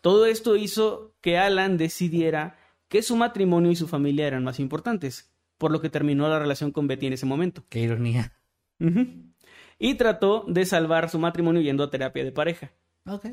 Todo 0.00 0.26
esto 0.26 0.56
hizo 0.56 1.14
que 1.20 1.38
Alan 1.38 1.76
decidiera 1.76 2.58
que 2.88 3.02
su 3.02 3.16
matrimonio 3.16 3.70
y 3.70 3.76
su 3.76 3.88
familia 3.88 4.26
eran 4.26 4.44
más 4.44 4.60
importantes, 4.60 5.32
por 5.58 5.70
lo 5.70 5.80
que 5.80 5.90
terminó 5.90 6.28
la 6.28 6.38
relación 6.38 6.70
con 6.70 6.86
Betty 6.86 7.06
en 7.06 7.12
ese 7.14 7.26
momento. 7.26 7.64
Qué 7.68 7.80
ironía. 7.80 8.32
Y 9.78 9.94
trató 9.94 10.44
de 10.46 10.64
salvar 10.64 11.10
su 11.10 11.18
matrimonio 11.18 11.60
yendo 11.60 11.84
a 11.84 11.90
terapia 11.90 12.24
de 12.24 12.32
pareja. 12.32 12.72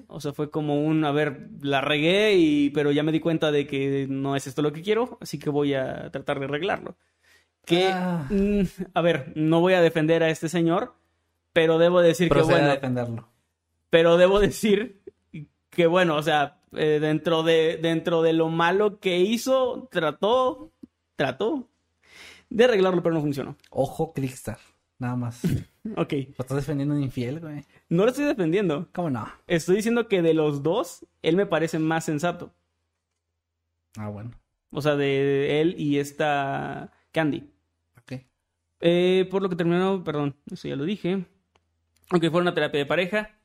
O 0.07 0.19
sea, 0.19 0.33
fue 0.33 0.51
como 0.51 0.83
un, 0.83 1.03
a 1.03 1.11
ver, 1.11 1.49
la 1.61 1.81
regué, 1.81 2.35
y, 2.35 2.69
pero 2.69 2.91
ya 2.91 3.01
me 3.01 3.11
di 3.11 3.19
cuenta 3.19 3.51
de 3.51 3.65
que 3.65 4.05
no 4.07 4.35
es 4.35 4.45
esto 4.45 4.61
lo 4.61 4.71
que 4.71 4.83
quiero, 4.83 5.17
así 5.19 5.39
que 5.39 5.49
voy 5.49 5.73
a 5.73 6.11
tratar 6.11 6.39
de 6.39 6.45
arreglarlo. 6.45 6.95
Que, 7.65 7.87
Ah. 7.91 8.27
mm, 8.29 8.61
a 8.93 9.01
ver, 9.01 9.31
no 9.35 9.61
voy 9.61 9.73
a 9.73 9.81
defender 9.81 10.21
a 10.23 10.29
este 10.29 10.49
señor, 10.49 10.95
pero 11.53 11.77
debo 11.77 12.01
decir 12.01 12.29
que 12.29 12.41
bueno, 12.41 12.67
a 12.67 12.73
defenderlo. 12.73 13.29
pero 13.89 14.17
debo 14.17 14.39
decir 14.39 15.01
que 15.69 15.87
bueno, 15.87 16.15
o 16.17 16.21
sea, 16.23 16.59
eh, 16.73 16.99
dentro 17.01 17.43
de 17.43 17.77
dentro 17.81 18.21
de 18.21 18.33
lo 18.33 18.49
malo 18.49 18.99
que 18.99 19.19
hizo, 19.19 19.87
trató, 19.91 20.71
trató 21.15 21.69
de 22.49 22.65
arreglarlo, 22.65 23.01
pero 23.01 23.15
no 23.15 23.21
funcionó. 23.21 23.55
Ojo, 23.69 24.13
Crickstar. 24.13 24.57
Nada 24.99 25.15
más. 25.15 25.41
Lo 25.83 26.01
Ok, 26.01 26.13
estás 26.13 26.55
defendiendo 26.57 26.95
un 26.95 27.03
infiel, 27.03 27.39
güey. 27.41 27.65
no 27.89 28.03
lo 28.03 28.09
estoy 28.09 28.23
defendiendo. 28.25 28.87
¿Cómo 28.93 29.09
no? 29.09 29.27
Estoy 29.47 29.75
diciendo 29.77 30.07
que 30.07 30.21
de 30.21 30.33
los 30.33 30.63
dos, 30.63 31.05
él 31.21 31.35
me 31.35 31.45
parece 31.45 31.77
más 31.77 32.05
sensato. 32.05 32.53
Ah, 33.97 34.07
bueno. 34.09 34.31
O 34.71 34.81
sea, 34.81 34.95
de 34.95 35.59
él 35.61 35.75
y 35.77 35.97
esta 35.99 36.91
Candy. 37.11 37.49
Eh, 38.85 39.29
por 39.31 39.41
lo 39.41 39.47
que 39.47 39.55
terminó, 39.55 40.03
perdón, 40.03 40.35
eso 40.51 40.67
ya 40.67 40.75
lo 40.75 40.83
dije. 40.83 41.25
Aunque 42.09 42.29
fue 42.29 42.41
una 42.41 42.53
terapia 42.53 42.81
de 42.81 42.85
pareja. 42.85 43.39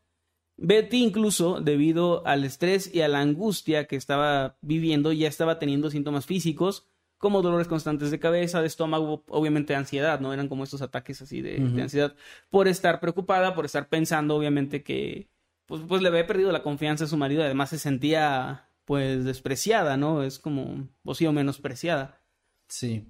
Betty 0.57 1.05
incluso, 1.05 1.61
debido 1.61 2.27
al 2.27 2.43
estrés 2.43 2.93
y 2.93 3.03
a 3.03 3.09
la 3.09 3.21
angustia 3.21 3.87
que 3.87 3.95
estaba 3.95 4.59
viviendo, 4.63 5.13
ya 5.13 5.29
estaba 5.29 5.61
teniendo 5.61 5.91
síntomas 5.91 6.27
físicos 6.27 6.89
como 7.19 7.43
dolores 7.43 7.69
constantes 7.69 8.11
de 8.11 8.19
cabeza, 8.19 8.61
de 8.61 8.67
estómago, 8.67 9.23
obviamente 9.29 9.77
ansiedad, 9.77 10.19
¿no? 10.19 10.33
Eran 10.33 10.49
como 10.49 10.65
estos 10.65 10.83
ataques 10.83 11.23
así 11.23 11.41
de, 11.41 11.59
ansiedad 11.81 12.17
por 12.51 12.67
estar 12.67 12.99
preocupada, 12.99 13.55
por 13.55 13.65
estar 13.65 13.89
pensando, 13.89 14.35
obviamente, 14.35 14.83
que 14.83 15.29
pues, 15.67 15.83
pues 15.87 16.03
le 16.03 16.09
había 16.09 16.27
perdido 16.27 16.51
la 16.51 16.65
confianza 16.65 17.05
a 17.05 17.09
su 17.09 17.17
marido, 17.17 17.45
además 17.45 17.71
se 17.71 17.79
sentía 17.79 18.69
pues 18.85 19.25
despreciada, 19.25 19.97
¿no? 19.97 20.25
Es 20.25 20.41
como, 20.41 20.89
o 21.05 21.15
sí 21.15 21.27
o 21.27 21.33
menospreciada. 21.33 22.21
Sí. 22.67 23.07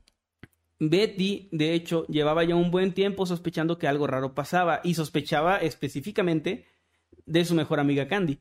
Betty, 0.80 1.48
de 1.52 1.74
hecho, 1.74 2.06
llevaba 2.06 2.44
ya 2.44 2.54
un 2.54 2.70
buen 2.70 2.92
tiempo 2.92 3.26
sospechando 3.26 3.78
que 3.78 3.88
algo 3.88 4.06
raro 4.06 4.34
pasaba 4.34 4.80
y 4.84 4.94
sospechaba 4.94 5.58
específicamente 5.58 6.66
de 7.26 7.44
su 7.44 7.54
mejor 7.54 7.80
amiga 7.80 8.06
Candy. 8.06 8.38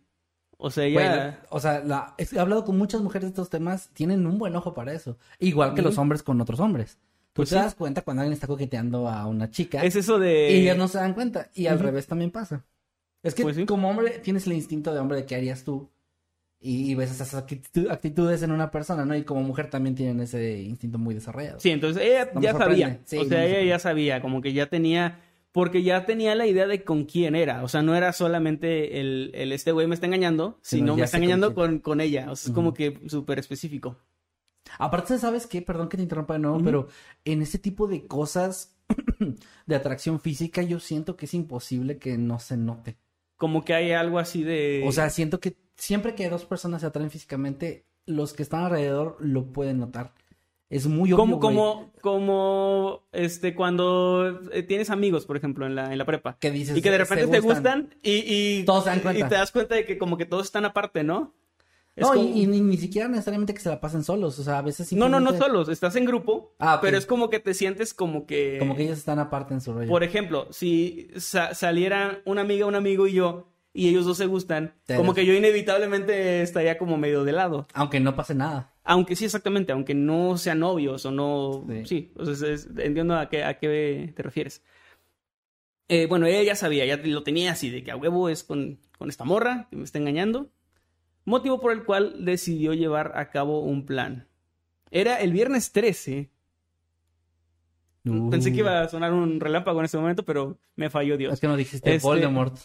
O 0.57 0.69
sea, 0.71 0.85
ella... 0.85 0.99
Bueno, 0.99 1.37
o 1.49 1.59
sea, 1.59 1.79
la- 1.83 2.15
he 2.17 2.39
hablado 2.39 2.63
con 2.65 2.77
muchas 2.77 3.01
mujeres 3.01 3.23
de 3.23 3.29
estos 3.29 3.49
temas, 3.49 3.89
tienen 3.93 4.25
un 4.25 4.37
buen 4.37 4.55
ojo 4.55 4.73
para 4.73 4.93
eso. 4.93 5.17
Igual 5.39 5.73
que 5.73 5.81
los 5.81 5.97
hombres 5.97 6.23
con 6.23 6.39
otros 6.41 6.59
hombres. 6.59 6.97
Tú 7.33 7.41
Pues 7.41 7.49
te 7.49 7.55
sí. 7.55 7.61
das 7.61 7.75
cuenta 7.75 8.01
cuando 8.01 8.21
alguien 8.21 8.33
está 8.33 8.47
coqueteando 8.47 9.07
a 9.07 9.27
una 9.27 9.51
chica 9.51 9.83
es 9.83 9.95
eso 9.95 10.17
de... 10.17 10.51
y 10.51 10.61
ellas 10.61 10.77
no 10.77 10.87
se 10.87 10.97
dan 10.97 11.13
cuenta. 11.13 11.49
Y 11.53 11.67
al 11.67 11.79
revés 11.79 12.07
también 12.07 12.31
pasa. 12.31 12.65
Es 13.21 13.35
que 13.35 13.43
Pues 13.43 13.55
sí. 13.55 13.65
como 13.65 13.89
hombre 13.89 14.17
tienes 14.19 14.47
el 14.47 14.53
instinto 14.53 14.93
de 14.93 14.99
hombre 14.99 15.17
de 15.19 15.25
qué 15.25 15.35
harías 15.35 15.63
tú. 15.63 15.89
Y, 16.59 16.95
ves 16.95 17.11
esas 17.11 17.35
actitu- 17.35 17.89
actitudes 17.91 18.41
en 18.41 18.51
una 18.51 18.71
persona, 18.71 19.05
¿no? 19.05 19.15
Y 19.15 19.23
como 19.23 19.43
mujer 19.43 19.69
también 19.69 19.95
tienen 19.95 20.19
ese 20.21 20.59
instinto 20.61 20.97
muy 20.97 21.13
desarrollado. 21.13 21.59
Sí, 21.59 21.69
entonces 21.69 22.01
ella 22.03 22.31
No 22.33 22.41
ya 22.41 22.53
sabía. 22.53 22.99
Sí, 23.05 23.17
o 23.17 23.25
sea, 23.25 23.45
ella 23.45 23.61
ya 23.63 23.79
sabía, 23.79 24.21
como 24.21 24.41
que 24.41 24.53
ya 24.53 24.67
tenía... 24.67 25.21
Porque 25.51 25.81
ya 25.81 26.05
tenía 26.05 26.35
la 26.35 26.45
idea 26.45 26.67
de 26.67 26.83
con 26.83 27.05
quién 27.05 27.35
era. 27.35 27.63
O 27.63 27.67
sea, 27.67 27.81
no 27.81 27.95
era 27.95 28.13
solamente 28.13 28.99
el, 28.99 29.31
el 29.33 29.51
este 29.51 29.71
güey 29.71 29.87
me 29.87 29.95
está 29.95 30.05
engañando, 30.05 30.59
Sino 30.61 30.95
me 30.95 31.03
está 31.03 31.17
engañando 31.17 31.55
con, 31.55 31.79
con 31.79 31.99
ella. 32.01 32.29
O 32.29 32.35
sea, 32.35 32.49
es 32.49 32.55
como 32.55 32.73
que 32.75 32.99
súper 33.07 33.39
específico. 33.39 33.97
Aparte, 34.77 35.17
¿sabes 35.17 35.47
qué? 35.47 35.61
Perdón 35.63 35.89
que 35.89 35.97
te 35.97 36.03
interrumpa 36.03 36.33
de 36.33 36.39
nuevo, 36.39 36.61
pero 36.63 36.87
en 37.25 37.41
ese 37.41 37.57
tipo 37.57 37.87
de 37.87 38.05
cosas 38.05 38.75
de 39.65 39.75
atracción 39.75 40.19
física, 40.19 40.61
yo 40.61 40.79
siento 40.79 41.15
que 41.15 41.25
es 41.25 41.33
imposible 41.33 41.97
que 41.97 42.17
no 42.17 42.39
se 42.39 42.57
note. 42.57 42.97
Como 43.37 43.63
que 43.65 43.73
hay 43.73 43.91
algo 43.93 44.19
así 44.19 44.43
de... 44.43 44.83
O 44.85 44.91
sea, 44.91 45.09
siento 45.09 45.39
que 45.39 45.55
siempre 45.77 46.15
que 46.15 46.29
dos 46.29 46.45
personas 46.45 46.81
se 46.81 46.87
atraen 46.87 47.09
físicamente, 47.11 47.85
los 48.05 48.33
que 48.33 48.43
están 48.43 48.63
alrededor 48.63 49.17
lo 49.19 49.45
pueden 49.53 49.79
notar. 49.79 50.13
Es 50.69 50.85
muy 50.85 51.13
obvio, 51.13 51.15
como, 51.15 51.39
como, 51.39 51.91
como, 52.01 53.07
este, 53.13 53.55
cuando 53.55 54.41
eh, 54.51 54.63
tienes 54.63 54.89
amigos, 54.89 55.25
por 55.25 55.37
ejemplo, 55.37 55.65
en 55.65 55.75
la, 55.75 55.91
en 55.93 55.97
la 55.97 56.03
prepa. 56.05 56.37
que 56.39 56.51
dices 56.51 56.75
Y 56.77 56.81
que 56.81 56.91
de 56.91 56.97
"Se 56.97 57.03
repente 57.05 57.27
te 57.31 57.39
gustan 57.39 57.95
y, 58.03 58.11
y, 58.59 58.63
Todos 58.65 58.83
se 58.83 58.89
dan 58.89 58.99
cuenta. 58.99 59.25
y 59.25 59.29
te 59.29 59.35
das 59.35 59.51
cuenta 59.53 59.75
de 59.75 59.85
que 59.85 59.97
como 59.97 60.17
que 60.17 60.25
todos 60.25 60.45
están 60.45 60.65
aparte, 60.65 61.03
¿no? 61.05 61.33
Es 61.95 62.05
No, 62.05 62.13
y- 62.15 62.17
como- 62.17 62.35
y, 62.35 62.47
ni, 62.47 62.59
ni 62.61 62.77
siquiera 62.77 63.07
necesariamente 63.07 63.53
que 63.53 63.61
se 63.61 63.69
la 63.69 63.79
pasen 63.79 64.03
solos, 64.03 64.37
o 64.39 64.43
sea, 64.43 64.57
a 64.59 64.61
veces 64.61 64.91
no, 64.93 65.07
no, 65.07 65.19
no 65.21 65.31
simplemente 65.31 65.45
solos, 65.45 65.69
estás 65.69 65.95
en 65.95 66.03
grupo, 66.05 66.53
Ah, 66.59 66.79
pero 66.81 66.97
es 66.97 67.05
como 67.05 67.29
que 67.29 67.39
te 67.39 67.53
sientes 67.53 67.93
como 67.93 68.25
que... 68.27 68.57
Como 68.59 68.75
que 68.75 68.83
ellos 68.83 68.97
están 68.97 69.19
aparte 69.19 69.53
en 69.53 69.61
su 69.61 69.73
rollo. 69.73 69.89
Por 69.89 70.03
ejemplo, 70.03 70.47
si 70.51 71.09
sa- 71.15 71.55
salieran 71.55 72.19
una 72.25 72.41
amiga, 72.41 72.65
un 72.65 72.75
amigo 72.75 73.07
y 73.07 73.13
yo, 73.13 73.47
y 73.77 73.89
ellos 73.89 74.05
dos 74.05 74.17
se 74.17 74.25
gustan, 74.25 74.73
como 74.95 75.13
que 75.13 75.25
yo 75.25 75.33
inevitablemente 75.33 76.41
estaría 76.41 76.77
como 76.77 76.97
medio 76.97 77.23
de 77.23 77.31
lado. 77.31 77.67
Aunque 77.73 77.99
no 77.99 78.15
pase 78.15 78.33
nada. 78.35 78.73
Aunque 78.83 79.15
sí, 79.15 79.25
exactamente, 79.25 79.71
aunque 79.71 79.93
no 79.93 80.37
sean 80.37 80.59
novios 80.59 81.05
o 81.05 81.11
no... 81.11 81.63
Sí. 81.69 81.85
Sí, 81.85 82.11
o 82.15 82.25
sea, 82.25 82.33
es- 82.33 82.65
es- 82.65 82.69
entiendo 82.77 83.15
a 83.15 83.29
qué, 83.29 83.43
a 83.43 83.59
qué 83.59 84.11
te 84.15 84.23
refieres. 84.23 84.63
Eh, 85.89 86.07
bueno, 86.07 86.25
ella 86.25 86.41
ya 86.43 86.55
sabía, 86.55 86.85
ya 86.85 86.97
lo 86.97 87.21
tenía 87.23 87.51
así, 87.51 87.69
de 87.69 87.83
que 87.83 87.91
a 87.91 87.95
huevo 87.97 88.29
es 88.29 88.43
con, 88.43 88.79
con 88.97 89.09
esta 89.09 89.23
morra 89.25 89.67
que 89.69 89.75
me 89.77 89.83
está 89.83 89.99
engañando. 89.99 90.49
Motivo 91.25 91.59
por 91.59 91.71
el 91.71 91.83
cual 91.83 92.25
decidió 92.25 92.73
llevar 92.73 93.11
a 93.15 93.29
cabo 93.29 93.59
un 93.61 93.85
plan. 93.85 94.27
Era 94.89 95.19
el 95.21 95.33
viernes 95.33 95.71
13. 95.71 96.29
Pensé 98.31 98.51
que 98.53 98.59
iba 98.59 98.81
a 98.81 98.87
sonar 98.87 99.11
un 99.13 99.39
relámpago 99.41 99.79
en 99.79 99.85
ese 99.85 99.97
momento, 99.97 100.23
pero 100.23 100.57
me 100.77 100.89
falló 100.89 101.15
Uh, 101.15 101.17
Dios. 101.17 101.33
Es 101.33 101.39
que 101.41 101.47
no 101.47 101.57
dijiste 101.57 101.95
Este- 101.95 102.07
Voldemort. 102.07 102.55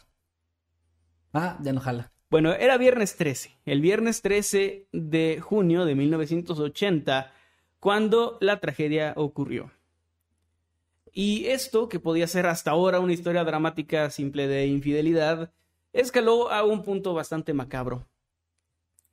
Ah, 1.33 1.59
ya 1.62 1.73
no 1.73 1.81
jala. 1.81 2.12
Bueno, 2.31 2.55
era 2.55 2.79
viernes 2.79 3.16
13, 3.16 3.59
el 3.66 3.81
viernes 3.81 4.23
13 4.23 4.88
de 4.92 5.40
junio 5.40 5.85
de 5.85 5.95
1980, 5.95 7.31
cuando 7.79 8.38
la 8.40 8.59
tragedia 8.59 9.12
ocurrió. 9.16 9.71
Y 11.12 11.47
esto, 11.47 11.90
que 11.90 12.01
podía 12.01 12.27
ser 12.27 12.47
hasta 12.47 12.71
ahora 12.71 13.01
una 13.01 13.12
historia 13.12 13.45
dramática 13.45 14.09
simple 14.09 14.49
de 14.49 14.66
infidelidad, 14.66 15.53
escaló 15.92 16.51
a 16.51 16.64
un 16.64 16.83
punto 16.83 17.12
bastante 17.12 17.53
macabro. 17.53 18.07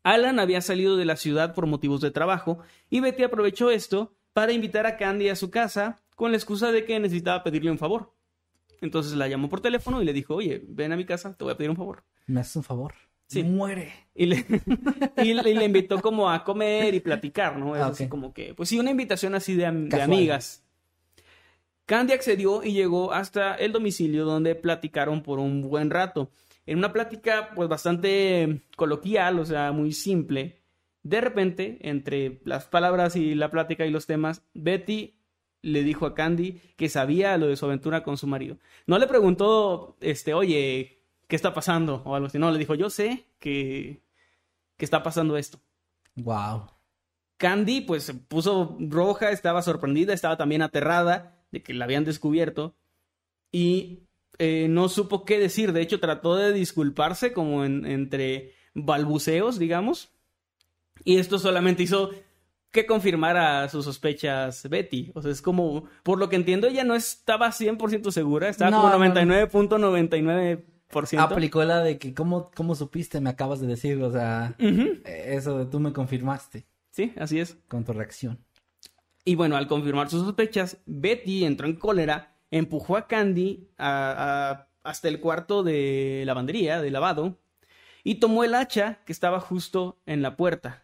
Alan 0.04 0.40
había 0.40 0.62
salido 0.62 0.96
de 0.96 1.04
la 1.04 1.18
ciudad 1.18 1.54
por 1.54 1.66
motivos 1.66 2.00
de 2.00 2.12
trabajo 2.12 2.60
y 2.90 3.02
Betty 3.02 3.24
aprovechó 3.24 3.70
esto 3.70 4.14
para 4.32 4.54
invitar 4.54 4.86
a 4.86 4.96
Candy 4.96 5.28
a 5.28 5.36
su 5.36 5.52
casa 5.52 6.02
con 6.16 6.32
la 6.32 6.38
excusa 6.38 6.72
de 6.72 6.86
que 6.86 7.00
necesitaba 7.00 7.44
pedirle 7.44 7.72
un 7.72 7.78
favor. 7.78 8.14
Entonces 8.82 9.14
la 9.14 9.28
llamó 9.28 9.50
por 9.50 9.62
teléfono 9.62 10.02
y 10.02 10.06
le 10.06 10.14
dijo, 10.14 10.36
oye, 10.36 10.64
ven 10.68 10.92
a 10.92 10.98
mi 10.98 11.06
casa, 11.06 11.34
te 11.36 11.44
voy 11.44 11.54
a 11.54 11.58
pedir 11.58 11.70
un 11.70 11.76
favor. 11.78 12.04
¿Me 12.28 12.40
haces 12.40 12.56
un 12.58 12.64
favor? 12.64 12.94
Sí. 13.28 13.44
Muere. 13.44 13.94
Y 14.16 14.26
le, 14.26 14.46
y 15.24 15.34
le, 15.34 15.50
y 15.50 15.54
le 15.54 15.66
invitó 15.66 16.02
como 16.02 16.30
a 16.32 16.44
comer 16.44 16.94
y 16.96 17.00
platicar, 17.00 17.58
¿no? 17.58 17.76
Es 17.76 17.82
Ah, 17.82 17.88
así 17.88 18.06
ok. 18.06 18.10
como 18.10 18.34
que, 18.34 18.54
pues 18.56 18.70
sí, 18.70 18.80
una 18.80 18.92
invitación 18.92 19.36
así 19.36 19.54
de, 19.56 19.70
de 19.72 20.02
amigas. 20.02 20.64
Candy 21.86 22.14
accedió 22.14 22.64
y 22.64 22.74
llegó 22.74 23.14
hasta 23.14 23.56
el 23.56 23.72
domicilio 23.72 24.26
donde 24.26 24.56
platicaron 24.56 25.24
por 25.24 25.40
un 25.40 25.62
buen 25.62 25.90
rato. 25.90 26.32
En 26.66 26.78
una 26.78 26.94
plática, 26.94 27.50
pues 27.56 27.68
bastante 27.68 28.62
coloquial, 28.76 29.40
o 29.40 29.46
sea, 29.46 29.72
muy 29.72 29.92
simple. 29.92 30.62
De 31.02 31.20
repente, 31.22 31.80
entre 31.82 32.42
las 32.46 32.66
palabras 32.66 33.16
y 33.16 33.34
la 33.34 33.50
plática 33.50 33.86
y 33.88 33.92
los 33.92 34.06
temas, 34.06 34.44
Betty 34.54 35.19
le 35.62 35.84
dijo 35.84 36.06
a 36.06 36.16
Candy 36.16 36.62
que 36.78 36.90
sabía 36.90 37.38
lo 37.38 37.48
de 37.48 37.56
su 37.56 37.66
aventura 37.66 38.04
con 38.04 38.18
su 38.18 38.28
marido. 38.28 38.58
No 38.88 38.98
le 38.98 39.08
preguntó, 39.08 39.98
este, 40.02 40.34
oye, 40.34 41.02
¿qué 41.28 41.36
está 41.36 41.54
pasando? 41.54 42.02
O 42.06 42.16
algo 42.16 42.28
así. 42.28 42.40
No, 42.40 42.52
le 42.52 42.60
dijo, 42.60 42.76
yo 42.76 42.90
sé 42.90 43.26
que, 43.40 44.02
que 44.78 44.86
está 44.86 45.04
pasando 45.04 45.38
esto. 45.38 45.60
Wow. 46.16 46.68
Candy, 47.38 47.82
pues, 47.82 48.04
se 48.04 48.14
puso 48.14 48.78
roja, 48.80 49.32
estaba 49.32 49.62
sorprendida, 49.62 50.14
estaba 50.14 50.38
también 50.38 50.62
aterrada 50.62 51.42
de 51.52 51.64
que 51.64 51.74
la 51.74 51.86
habían 51.86 52.04
descubierto 52.06 52.76
y 53.52 54.04
eh, 54.38 54.68
no 54.70 54.90
supo 54.90 55.26
qué 55.26 55.40
decir. 55.40 55.74
De 55.74 55.82
hecho, 55.82 56.00
trató 56.00 56.36
de 56.36 56.54
disculparse 56.54 57.34
como 57.34 57.66
en- 57.66 57.86
entre 57.86 58.54
balbuceos, 58.74 59.58
digamos. 59.60 60.12
Y 61.04 61.18
esto 61.18 61.40
solamente 61.40 61.84
hizo 61.84 62.12
que 62.72 62.86
confirmara 62.86 63.68
sus 63.70 63.86
sospechas 63.86 64.68
Betty. 64.70 65.12
O 65.16 65.22
sea, 65.22 65.32
es 65.32 65.42
como, 65.42 65.86
por 66.04 66.20
lo 66.20 66.30
que 66.30 66.36
entiendo, 66.36 66.68
ella 66.68 66.84
no 66.84 66.96
estaba 66.96 67.50
100% 67.52 68.12
segura, 68.12 68.50
estaba 68.50 68.72
No, 68.72 68.82
como 68.82 68.90
no, 68.94 69.00
no. 69.00 69.06
99.99%. 69.16 71.20
Aplicó 71.20 71.64
la 71.64 71.82
de 71.82 71.98
que, 72.00 72.14
¿cómo, 72.14 72.52
¿cómo 72.56 72.76
supiste? 72.76 73.22
Me 73.22 73.30
acabas 73.30 73.60
de 73.60 73.68
decir, 73.68 74.02
o 74.02 74.12
sea, 74.12 74.56
eh, 74.60 75.02
eso 75.36 75.58
de 75.60 75.66
tú 75.66 75.80
me 75.80 75.94
confirmaste 75.94 76.66
Sí, 76.92 77.14
así 77.18 77.40
es. 77.40 77.58
con 77.68 77.84
tu 77.86 77.94
reacción. 77.94 78.40
Y 79.26 79.36
bueno, 79.36 79.58
al 79.58 79.68
confirmar 79.68 80.10
sus 80.10 80.24
sospechas, 80.24 80.78
Betty 80.88 81.46
entró 81.46 81.68
en 81.68 81.76
cólera, 81.76 82.36
empujó 82.50 82.98
a 82.98 83.08
Candy 83.08 83.70
a- 83.78 84.50
a- 84.52 84.68
hasta 84.90 85.08
el 85.08 85.20
cuarto 85.20 85.62
de 85.62 86.24
lavandería, 86.26 86.82
de 86.82 86.90
lavado, 86.90 87.38
y 88.04 88.16
tomó 88.16 88.44
el 88.44 88.56
hacha 88.56 89.02
que 89.06 89.12
estaba 89.12 89.40
justo 89.40 90.00
en 90.08 90.24
la 90.24 90.36
puerta. 90.36 90.84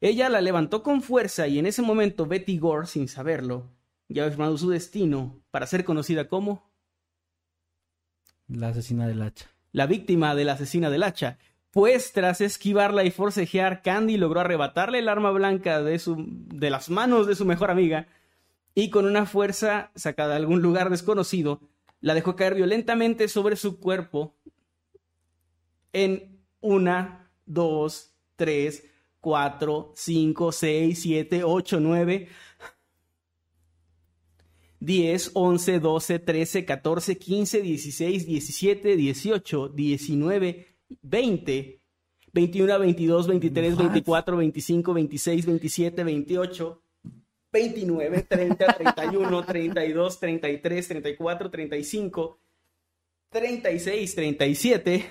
Ella 0.00 0.28
la 0.28 0.40
levantó 0.40 0.82
con 0.82 1.02
fuerza 1.02 1.46
y 1.46 1.58
en 1.58 1.66
ese 1.66 1.82
momento 1.82 2.26
Betty 2.26 2.58
Gore, 2.58 2.86
sin 2.86 3.06
saberlo, 3.08 3.70
ya 4.08 4.22
había 4.22 4.32
firmado 4.32 4.56
su 4.56 4.70
destino 4.70 5.42
para 5.50 5.66
ser 5.66 5.84
conocida 5.84 6.28
como 6.28 6.70
La 8.48 8.68
asesina 8.68 9.06
del 9.06 9.22
hacha. 9.22 9.46
la 9.72 9.86
víctima 9.86 10.34
de 10.34 10.44
la 10.44 10.54
asesina 10.54 10.90
del 10.90 11.02
hacha. 11.02 11.38
Pues 11.70 12.12
tras 12.12 12.40
esquivarla 12.40 13.04
y 13.04 13.10
forcejear, 13.12 13.82
Candy 13.82 14.16
logró 14.16 14.40
arrebatarle 14.40 14.98
el 14.98 15.08
arma 15.08 15.30
blanca 15.30 15.82
de, 15.82 15.98
su, 16.00 16.26
de 16.26 16.70
las 16.70 16.90
manos 16.90 17.28
de 17.28 17.36
su 17.36 17.44
mejor 17.44 17.70
amiga 17.70 18.08
y 18.74 18.90
con 18.90 19.04
una 19.04 19.26
fuerza 19.26 19.92
sacada 19.94 20.30
de 20.30 20.36
algún 20.36 20.62
lugar 20.62 20.90
desconocido, 20.90 21.60
la 22.00 22.14
dejó 22.14 22.34
caer 22.34 22.54
violentamente 22.54 23.28
sobre 23.28 23.54
su 23.54 23.78
cuerpo 23.78 24.34
en 25.92 26.40
una, 26.60 27.30
dos, 27.46 28.14
tres, 28.36 28.84
cuatro, 29.20 29.92
cinco, 29.94 30.52
seis, 30.52 31.02
siete, 31.02 31.44
ocho, 31.44 31.80
nueve, 31.80 32.28
10, 34.80 35.32
11, 35.34 35.78
12, 35.78 36.18
13, 36.18 36.64
14, 36.64 37.16
15, 37.18 37.62
16, 37.62 38.26
17, 38.26 38.96
18, 38.96 39.68
19, 39.68 40.66
20, 41.02 41.80
21, 42.32 42.78
22, 42.78 43.26
23, 43.28 43.74
What? 43.74 43.82
24, 43.82 44.36
25, 44.38 44.94
26, 44.94 45.46
27, 45.46 46.04
28, 46.04 46.82
29, 47.52 48.22
30, 48.22 48.66
31, 48.72 49.44
32, 49.44 50.20
33, 50.20 50.88
34, 50.88 51.50
35, 51.50 52.40
36, 53.28 54.14
37. 54.14 55.10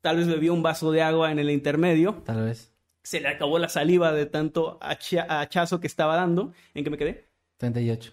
Tal 0.00 0.16
vez 0.16 0.26
bebió 0.26 0.54
un 0.54 0.62
vaso 0.62 0.90
de 0.92 1.02
agua 1.02 1.30
en 1.30 1.38
el 1.38 1.50
intermedio. 1.50 2.22
Tal 2.24 2.44
vez. 2.46 2.71
Se 3.02 3.20
le 3.20 3.28
acabó 3.28 3.58
la 3.58 3.68
saliva 3.68 4.12
de 4.12 4.26
tanto 4.26 4.78
hacha- 4.80 5.26
hachazo 5.40 5.80
que 5.80 5.86
estaba 5.86 6.16
dando. 6.16 6.52
¿En 6.74 6.84
qué 6.84 6.90
me 6.90 6.98
quedé? 6.98 7.28
38. 7.58 8.12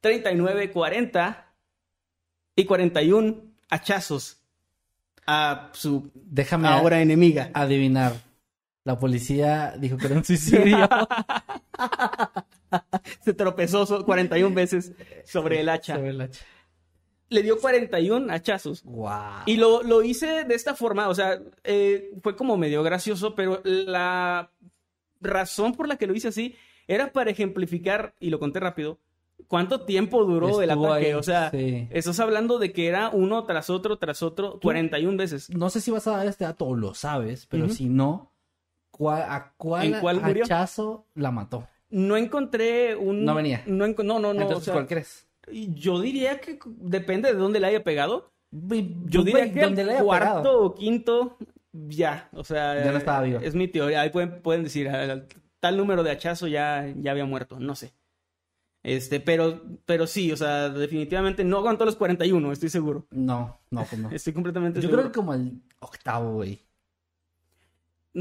39, 0.00 0.70
40 0.70 1.52
y 2.56 2.64
41 2.64 3.36
hachazos 3.70 4.40
a 5.26 5.70
su 5.72 6.10
Déjame 6.14 6.68
ahora 6.68 7.00
enemiga. 7.00 7.50
adivinar. 7.54 8.14
La 8.84 8.98
policía 8.98 9.74
dijo 9.78 9.96
que 9.96 10.06
era 10.06 10.16
un 10.16 10.24
suicidio. 10.24 10.88
Se 13.24 13.34
tropezó 13.34 13.86
so- 13.86 14.04
41 14.04 14.54
veces 14.54 14.92
sobre 15.24 15.60
el 15.60 15.68
hacha. 15.68 15.94
Sobre 15.96 16.10
el 16.10 16.20
hacha. 16.20 16.44
Le 17.28 17.42
dio 17.42 17.58
41 17.58 18.32
hachazos. 18.32 18.84
Wow. 18.84 19.10
Y 19.46 19.56
lo, 19.56 19.82
lo 19.82 20.02
hice 20.02 20.44
de 20.44 20.54
esta 20.54 20.74
forma, 20.74 21.08
o 21.08 21.14
sea, 21.14 21.40
eh, 21.64 22.12
fue 22.22 22.36
como 22.36 22.56
medio 22.56 22.82
gracioso, 22.82 23.34
pero 23.34 23.60
la 23.64 24.50
razón 25.20 25.74
por 25.74 25.88
la 25.88 25.96
que 25.96 26.06
lo 26.06 26.14
hice 26.14 26.28
así 26.28 26.54
era 26.86 27.12
para 27.12 27.30
ejemplificar, 27.30 28.14
y 28.20 28.30
lo 28.30 28.38
conté 28.38 28.60
rápido, 28.60 28.98
cuánto 29.48 29.82
tiempo 29.82 30.24
duró 30.24 30.62
el 30.62 30.70
ataque. 30.70 31.06
ahí, 31.06 31.12
o 31.14 31.22
sea, 31.22 31.50
sí. 31.50 31.88
estás 31.90 32.20
hablando 32.20 32.58
de 32.58 32.72
que 32.72 32.86
era 32.86 33.10
uno 33.10 33.44
tras 33.44 33.70
otro, 33.70 33.98
tras 33.98 34.22
otro, 34.22 34.60
41 34.60 35.16
veces. 35.16 35.50
No 35.50 35.70
sé 35.70 35.80
si 35.80 35.90
vas 35.90 36.06
a 36.06 36.16
dar 36.16 36.26
este 36.26 36.44
dato 36.44 36.66
o 36.66 36.76
lo 36.76 36.94
sabes, 36.94 37.46
pero 37.46 37.68
si 37.68 37.88
no, 37.88 38.30
¿cuál- 38.90 39.22
¿a 39.22 39.52
cuál, 39.56 39.94
hachazo 40.22 41.06
la 41.14 41.30
mató? 41.30 41.66
No 41.90 42.16
encontré 42.16 42.96
un... 42.96 43.24
No 43.24 43.34
venía. 43.34 43.62
No, 43.66 43.86
no, 43.86 44.04
no, 44.04 44.20
no. 44.20 44.30
Entonces, 44.32 44.56
o 44.56 44.60
sea, 44.60 44.74
¿cuál 44.74 44.86
crees? 44.86 45.25
Yo 45.52 46.00
diría 46.00 46.40
que 46.40 46.58
depende 46.66 47.32
de 47.32 47.38
dónde 47.38 47.60
le 47.60 47.66
haya 47.68 47.84
pegado. 47.84 48.32
Yo 48.50 49.22
diría 49.22 49.52
que 49.52 49.66
le 49.70 49.96
cuarto 50.02 50.32
pegado. 50.42 50.62
o 50.62 50.74
quinto, 50.74 51.36
ya. 51.72 52.28
O 52.32 52.44
sea, 52.44 52.82
Ya 52.84 52.92
no 52.92 52.98
estaba 52.98 53.22
vivo. 53.22 53.40
Es 53.42 53.54
mi 53.54 53.68
teoría. 53.68 54.00
Ahí 54.00 54.10
pueden, 54.10 54.40
pueden 54.42 54.64
decir, 54.64 54.88
al- 54.88 55.26
tal 55.60 55.76
número 55.76 56.02
de 56.02 56.10
hachazo 56.10 56.46
ya, 56.48 56.86
ya 56.96 57.10
había 57.12 57.24
muerto. 57.26 57.58
No 57.60 57.74
sé. 57.74 57.92
Este, 58.82 59.18
pero, 59.18 59.62
pero 59.84 60.06
sí, 60.06 60.30
o 60.30 60.36
sea, 60.36 60.68
definitivamente 60.68 61.42
no 61.42 61.58
aguantó 61.58 61.84
los 61.84 61.96
41, 61.96 62.52
estoy 62.52 62.68
seguro. 62.68 63.06
No, 63.10 63.58
no, 63.70 63.84
pues 63.84 64.00
no. 64.00 64.10
Estoy 64.12 64.32
completamente 64.32 64.78
Yo 64.80 64.82
seguro. 64.82 65.02
creo 65.02 65.12
que 65.12 65.16
como 65.16 65.34
el 65.34 65.60
octavo, 65.80 66.34
güey. 66.34 66.60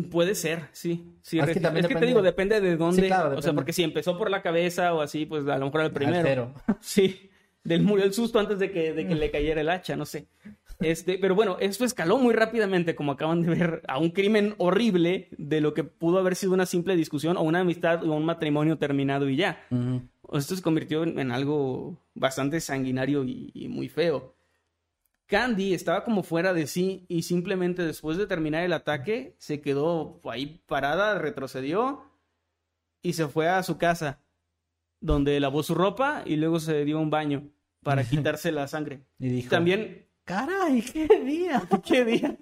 Puede 0.03 0.35
ser, 0.35 0.67
sí. 0.71 1.15
sí 1.21 1.39
Ah, 1.39 1.45
es 1.45 1.53
que 1.53 1.59
también 1.59 1.85
es 1.85 1.89
que 1.89 1.95
te 1.95 2.05
digo, 2.05 2.21
depende 2.21 2.59
de 2.59 2.75
dónde. 2.75 3.03
Sí, 3.03 3.07
claro, 3.07 3.37
O 3.37 3.41
sea, 3.41 3.53
porque 3.53 3.73
si 3.73 3.83
empezó 3.83 4.17
por 4.17 4.29
la 4.29 4.41
cabeza 4.41 4.93
o 4.93 5.01
así, 5.01 5.25
pues 5.25 5.47
a 5.47 5.57
lo 5.57 5.65
mejor 5.65 5.81
era 5.81 5.87
el 5.87 5.93
primero. 5.93 6.53
Al. 6.67 6.77
Sí, 6.81 7.29
del 7.63 7.81
murió 7.83 8.05
el 8.05 8.13
susto 8.13 8.39
antes 8.39 8.59
de 8.59 8.71
que, 8.71 8.93
de 8.93 9.07
que 9.07 9.15
le 9.15 9.31
cayera 9.31 9.61
el 9.61 9.69
hacha, 9.69 9.95
no 9.95 10.05
sé. 10.05 10.27
Este, 10.81 11.17
pero 11.17 11.35
bueno, 11.35 11.57
esto 11.59 11.85
escaló 11.85 12.17
muy 12.17 12.33
rápidamente, 12.33 12.95
como 12.95 13.13
acaban 13.13 13.41
de 13.41 13.49
ver, 13.49 13.81
a 13.87 13.97
un 13.97 14.09
crimen 14.11 14.55
horrible 14.57 15.29
de 15.37 15.61
lo 15.61 15.73
que 15.73 15.85
pudo 15.85 16.19
haber 16.19 16.35
sido 16.35 16.53
una 16.53 16.65
simple 16.65 16.95
discusión 16.95 17.37
o 17.37 17.41
una 17.41 17.61
amistad 17.61 18.03
o 18.03 18.13
un 18.13 18.25
matrimonio 18.25 18.77
terminado 18.77 19.29
y 19.29 19.37
ya. 19.37 19.65
Esto 20.33 20.55
se 20.55 20.61
convirtió 20.61 21.03
en, 21.03 21.17
en 21.17 21.31
algo 21.31 21.97
bastante 22.13 22.59
sanguinario 22.59 23.23
y, 23.23 23.51
y 23.53 23.69
muy 23.69 23.87
feo. 23.87 24.34
Candy 25.27 25.73
estaba 25.73 26.03
como 26.03 26.23
fuera 26.23 26.53
de 26.53 26.67
sí 26.67 27.05
y 27.07 27.23
simplemente 27.23 27.83
después 27.83 28.17
de 28.17 28.27
terminar 28.27 28.63
el 28.63 28.73
ataque 28.73 29.35
se 29.39 29.61
quedó 29.61 30.21
ahí 30.25 30.61
parada, 30.67 31.17
retrocedió 31.17 32.03
y 33.01 33.13
se 33.13 33.27
fue 33.27 33.49
a 33.49 33.63
su 33.63 33.77
casa, 33.77 34.19
donde 34.99 35.39
lavó 35.39 35.63
su 35.63 35.75
ropa 35.75 36.23
y 36.25 36.35
luego 36.35 36.59
se 36.59 36.85
dio 36.85 36.99
un 36.99 37.09
baño 37.09 37.49
para 37.83 38.03
quitarse 38.09 38.51
la 38.51 38.67
sangre. 38.67 39.01
Y 39.19 39.29
dijo, 39.29 39.49
También, 39.49 40.07
caray, 40.23 40.81
qué 40.81 41.07
día. 41.23 41.63
¿qué 41.85 42.05
día? 42.05 42.37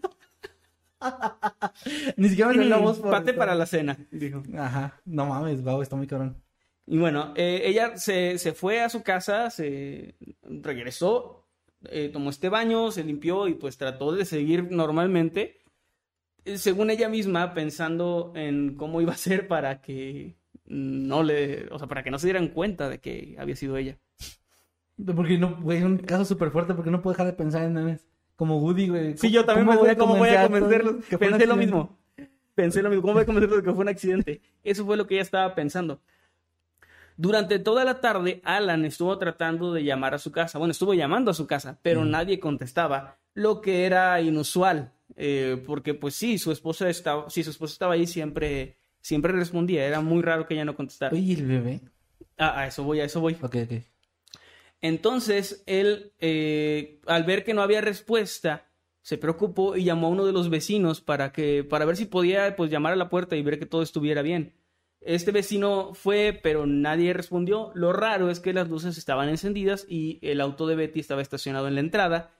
Ni 2.18 2.30
siquiera 2.30 2.54
me 2.54 2.78
voz 2.78 3.00
por 3.00 3.12
Pate 3.12 3.32
esto. 3.32 3.40
para 3.40 3.56
la 3.56 3.66
cena, 3.66 3.98
dijo. 4.12 4.44
Ajá, 4.58 5.02
no 5.06 5.26
mames, 5.26 5.62
wow, 5.64 5.82
está 5.82 5.96
muy 5.96 6.08
cabrón. 6.08 6.42
Y 6.86 6.98
bueno, 6.98 7.34
eh, 7.36 7.62
ella 7.66 7.98
se, 7.98 8.38
se 8.38 8.54
fue 8.54 8.82
a 8.82 8.90
su 8.90 9.04
casa, 9.04 9.50
se 9.50 10.16
regresó, 10.42 11.43
eh, 11.90 12.10
tomó 12.12 12.30
este 12.30 12.50
baño, 12.50 12.92
se 12.92 13.04
limpió 13.04 13.48
y 13.48 13.54
pues 13.56 13.78
trató 13.78 14.14
de 14.14 14.26
seguir 14.26 14.72
normalmente, 14.72 15.60
eh, 16.46 16.58
según 16.58 16.90
ella 16.90 17.10
misma, 17.10 17.54
pensando 17.54 18.34
en 18.36 18.76
cómo 18.76 19.02
iba 19.02 19.14
a 19.14 19.18
ser 19.18 19.48
para 19.48 19.82
que 19.82 20.36
no 20.66 21.24
le, 21.24 21.68
o 21.72 21.80
sea, 21.80 21.88
para 21.88 22.04
que 22.04 22.12
no 22.12 22.20
se 22.20 22.28
dieran 22.28 22.50
cuenta 22.50 22.90
de 22.90 23.00
que 23.00 23.36
había 23.38 23.56
sido 23.56 23.78
ella. 23.78 23.98
Porque 25.16 25.38
no, 25.38 25.60
güey, 25.62 25.84
un 25.84 25.98
caso 25.98 26.26
súper 26.26 26.52
fuerte 26.52 26.74
porque 26.74 26.92
no 26.92 27.02
puedo 27.02 27.14
dejar 27.14 27.28
de 27.28 27.34
pensar 27.34 27.64
en 27.64 27.74
memes. 27.74 28.08
Como 28.36 28.60
Woody, 28.60 28.88
güey. 28.90 29.18
Sí, 29.18 29.32
yo 29.32 29.46
también 29.46 29.68
¿Cómo 29.68 29.82
pensé 29.82 29.98
cómo 29.98 30.16
voy 30.18 30.30
a 30.30 30.44
convencer 30.44 30.82
todos 30.82 30.92
convencerlos. 30.92 31.06
que 31.06 31.18
fue 31.18 31.28
un 31.28 31.34
Pensé 31.34 31.48
lo 31.48 31.56
mismo. 31.56 32.00
Pensé 32.56 32.82
lo 32.84 32.90
mismo. 32.90 33.02
¿Cómo 33.02 33.14
voy 33.14 33.24
a 33.24 33.26
convencerlos 33.26 33.58
de 33.60 33.64
que 33.64 33.74
fue 33.74 33.82
un 33.82 33.90
accidente? 33.90 34.42
Eso 34.64 34.86
fue 34.86 34.98
lo 34.98 35.08
que 35.08 35.16
ella 35.16 35.24
estaba 35.24 35.54
pensando. 35.56 36.02
Durante 37.18 37.60
toda 37.60 37.86
la 37.86 38.02
tarde, 38.02 38.42
Alan 38.44 38.86
estuvo 38.86 39.18
tratando 39.18 39.74
de 39.74 39.84
llamar 39.84 40.14
a 40.14 40.20
su 40.20 40.32
casa. 40.32 40.58
Bueno, 40.58 40.72
estuvo 40.72 40.94
llamando 40.94 41.32
a 41.32 41.34
su 41.34 41.48
casa, 41.48 41.80
pero 41.82 42.06
nadie 42.06 42.40
contestaba, 42.40 43.20
lo 43.34 43.62
que 43.62 43.86
era 43.86 44.20
inusual. 44.22 44.94
eh, 45.16 45.62
porque, 45.66 45.94
pues 45.94 46.16
sí, 46.16 46.38
su 46.40 46.52
esposa 46.52 46.90
estaba, 46.90 47.30
sí, 47.30 47.44
su 47.44 47.52
esposa 47.52 47.74
estaba 47.74 47.94
ahí, 47.94 48.08
siempre, 48.08 48.78
siempre 49.02 49.32
respondía. 49.34 49.86
Era 49.86 50.02
muy 50.02 50.24
raro 50.24 50.48
que 50.48 50.56
ella 50.56 50.66
no 50.66 50.76
contestara. 50.76 51.14
Oye, 51.14 51.22
¿y 51.22 51.34
el 51.34 51.46
bebé. 51.46 51.82
Ah, 52.38 52.62
a 52.62 52.68
eso 52.68 52.84
voy, 52.84 53.00
a 53.00 53.04
eso 53.06 53.22
voy. 53.22 53.34
Ok, 53.42 53.56
ok. 53.64 53.84
Entonces, 54.82 55.64
él, 55.66 56.12
eh, 56.20 57.00
al 57.06 57.24
ver 57.24 57.44
que 57.44 57.54
no 57.54 57.62
había 57.62 57.80
respuesta, 57.82 58.70
se 59.02 59.18
preocupó 59.18 59.78
y 59.78 59.84
llamó 59.84 60.08
a 60.08 60.10
uno 60.12 60.26
de 60.26 60.34
los 60.34 60.50
vecinos 60.50 61.00
para 61.02 61.32
que, 61.32 61.64
para 61.64 61.86
ver 61.86 61.96
si 61.96 62.06
podía, 62.06 62.56
pues, 62.56 62.72
llamar 62.72 62.94
a 62.94 62.98
la 62.98 63.10
puerta 63.10 63.36
y 63.36 63.42
ver 63.44 63.60
que 63.60 63.66
todo 63.66 63.82
estuviera 63.82 64.22
bien. 64.22 64.54
Este 65.06 65.32
vecino 65.32 65.94
fue, 65.94 66.40
pero 66.42 66.66
nadie 66.66 67.14
respondió. 67.14 67.72
Lo 67.74 67.94
raro 67.94 68.30
es 68.30 68.40
que 68.40 68.54
las 68.54 68.70
luces 68.70 68.98
estaban 68.98 69.30
encendidas 69.30 69.86
y 69.90 70.20
el 70.22 70.40
auto 70.42 70.68
de 70.68 70.76
Betty 70.76 71.00
estaba 71.00 71.22
estacionado 71.22 71.68
en 71.68 71.76
la 71.76 71.82
entrada, 71.82 72.32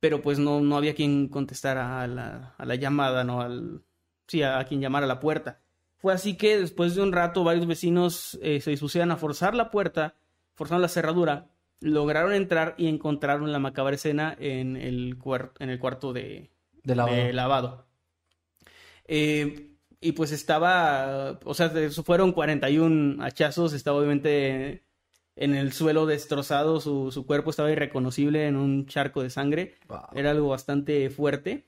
pero 0.00 0.22
pues 0.22 0.38
no, 0.38 0.60
no 0.60 0.76
había 0.76 0.94
quien 0.94 1.28
contestara 1.28 2.02
a 2.02 2.06
la, 2.06 2.54
a 2.56 2.64
la 2.64 2.74
llamada, 2.76 3.24
no 3.24 3.40
al, 3.40 3.82
sí, 4.26 4.42
a, 4.42 4.64
quien 4.64 4.80
llamara 4.80 5.04
a 5.04 5.08
la 5.08 5.20
puerta. 5.20 5.60
Fue 5.98 6.12
así 6.12 6.36
que 6.36 6.58
después 6.58 6.94
de 6.94 7.02
un 7.02 7.12
rato 7.12 7.44
varios 7.44 7.66
vecinos 7.66 8.38
eh, 8.42 8.60
se 8.60 8.70
dispusieron 8.70 9.10
a 9.10 9.16
forzar 9.16 9.54
la 9.54 9.70
puerta, 9.70 10.16
forzaron 10.54 10.82
la 10.82 10.88
cerradura, 10.88 11.50
lograron 11.80 12.32
entrar 12.32 12.74
y 12.78 12.88
encontraron 12.88 13.52
la 13.52 13.58
macabra 13.58 13.94
escena 13.94 14.36
en 14.40 14.76
el, 14.76 15.18
en 15.58 15.70
el 15.70 15.78
cuarto 15.78 16.12
de, 16.12 16.50
De 16.82 16.96
lavado. 16.96 17.16
de 17.16 17.32
lavado. 17.32 17.86
Eh, 19.06 19.71
y 20.02 20.12
pues 20.12 20.32
estaba, 20.32 21.38
o 21.44 21.54
sea, 21.54 21.70
fueron 22.04 22.32
41 22.32 23.22
hachazos, 23.24 23.72
estaba 23.72 23.98
obviamente 23.98 24.82
en 25.36 25.54
el 25.54 25.72
suelo 25.72 26.04
destrozado, 26.06 26.80
su, 26.80 27.10
su 27.10 27.24
cuerpo 27.24 27.50
estaba 27.50 27.70
irreconocible 27.72 28.46
en 28.46 28.56
un 28.56 28.86
charco 28.86 29.22
de 29.22 29.30
sangre, 29.30 29.76
Wow. 29.88 30.00
era 30.14 30.30
algo 30.32 30.48
bastante 30.48 31.08
fuerte. 31.08 31.66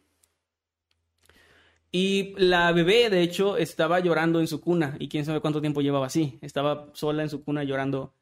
Y 1.91 2.35
la 2.37 2.73
bebé, 2.73 3.09
de 3.09 3.23
hecho, 3.23 3.57
estaba 3.57 4.01
llorando 4.01 4.41
en 4.41 4.49
su 4.49 4.61
cuna, 4.61 4.97
y 4.99 5.09
quién 5.09 5.25
sabe 5.25 5.41
cuánto 5.41 5.61
tiempo 5.61 5.81
llevaba 5.81 6.07
así, 6.07 6.39
estaba 6.43 6.91
sola 6.93 7.23
en 7.23 7.31
su 7.31 7.45
cuna 7.45 7.63
llorando, 7.63 8.13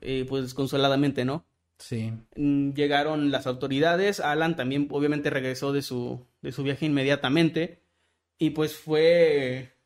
eh, 0.00 0.24
pues 0.28 0.44
desconsoladamente, 0.44 1.24
¿no? 1.24 1.44
Sí. 1.78 2.12
Mm, 2.36 2.72
llegaron 2.74 3.30
las 3.30 3.46
autoridades. 3.46 4.20
Alan 4.20 4.54
también 4.54 4.86
obviamente 4.90 5.30
regresó 5.30 5.72
de 5.72 5.82
su, 5.82 6.26
de 6.42 6.52
su 6.52 6.62
viaje 6.62 6.86
inmediatamente. 6.86 7.80
Y 8.40 8.50
pues 8.50 8.74
fue 8.74 9.76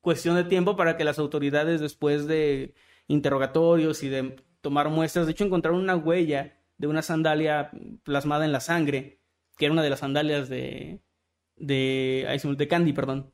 cuestión 0.00 0.36
de 0.36 0.44
tiempo 0.44 0.76
para 0.76 0.96
que 0.96 1.02
las 1.02 1.18
autoridades, 1.18 1.80
después 1.80 2.28
de 2.28 2.72
interrogatorios 3.08 4.04
y 4.04 4.08
de 4.08 4.36
tomar 4.60 4.88
muestras, 4.90 5.26
de 5.26 5.32
hecho 5.32 5.44
encontraron 5.44 5.80
una 5.80 5.96
huella 5.96 6.56
de 6.78 6.86
una 6.86 7.02
sandalia 7.02 7.72
plasmada 8.04 8.44
en 8.44 8.52
la 8.52 8.60
sangre, 8.60 9.18
que 9.58 9.64
era 9.64 9.72
una 9.72 9.82
de 9.82 9.90
las 9.90 9.98
sandalias 9.98 10.48
de... 10.48 11.00
de, 11.56 12.54
de 12.56 12.68
Candy, 12.68 12.92
perdón. 12.92 13.32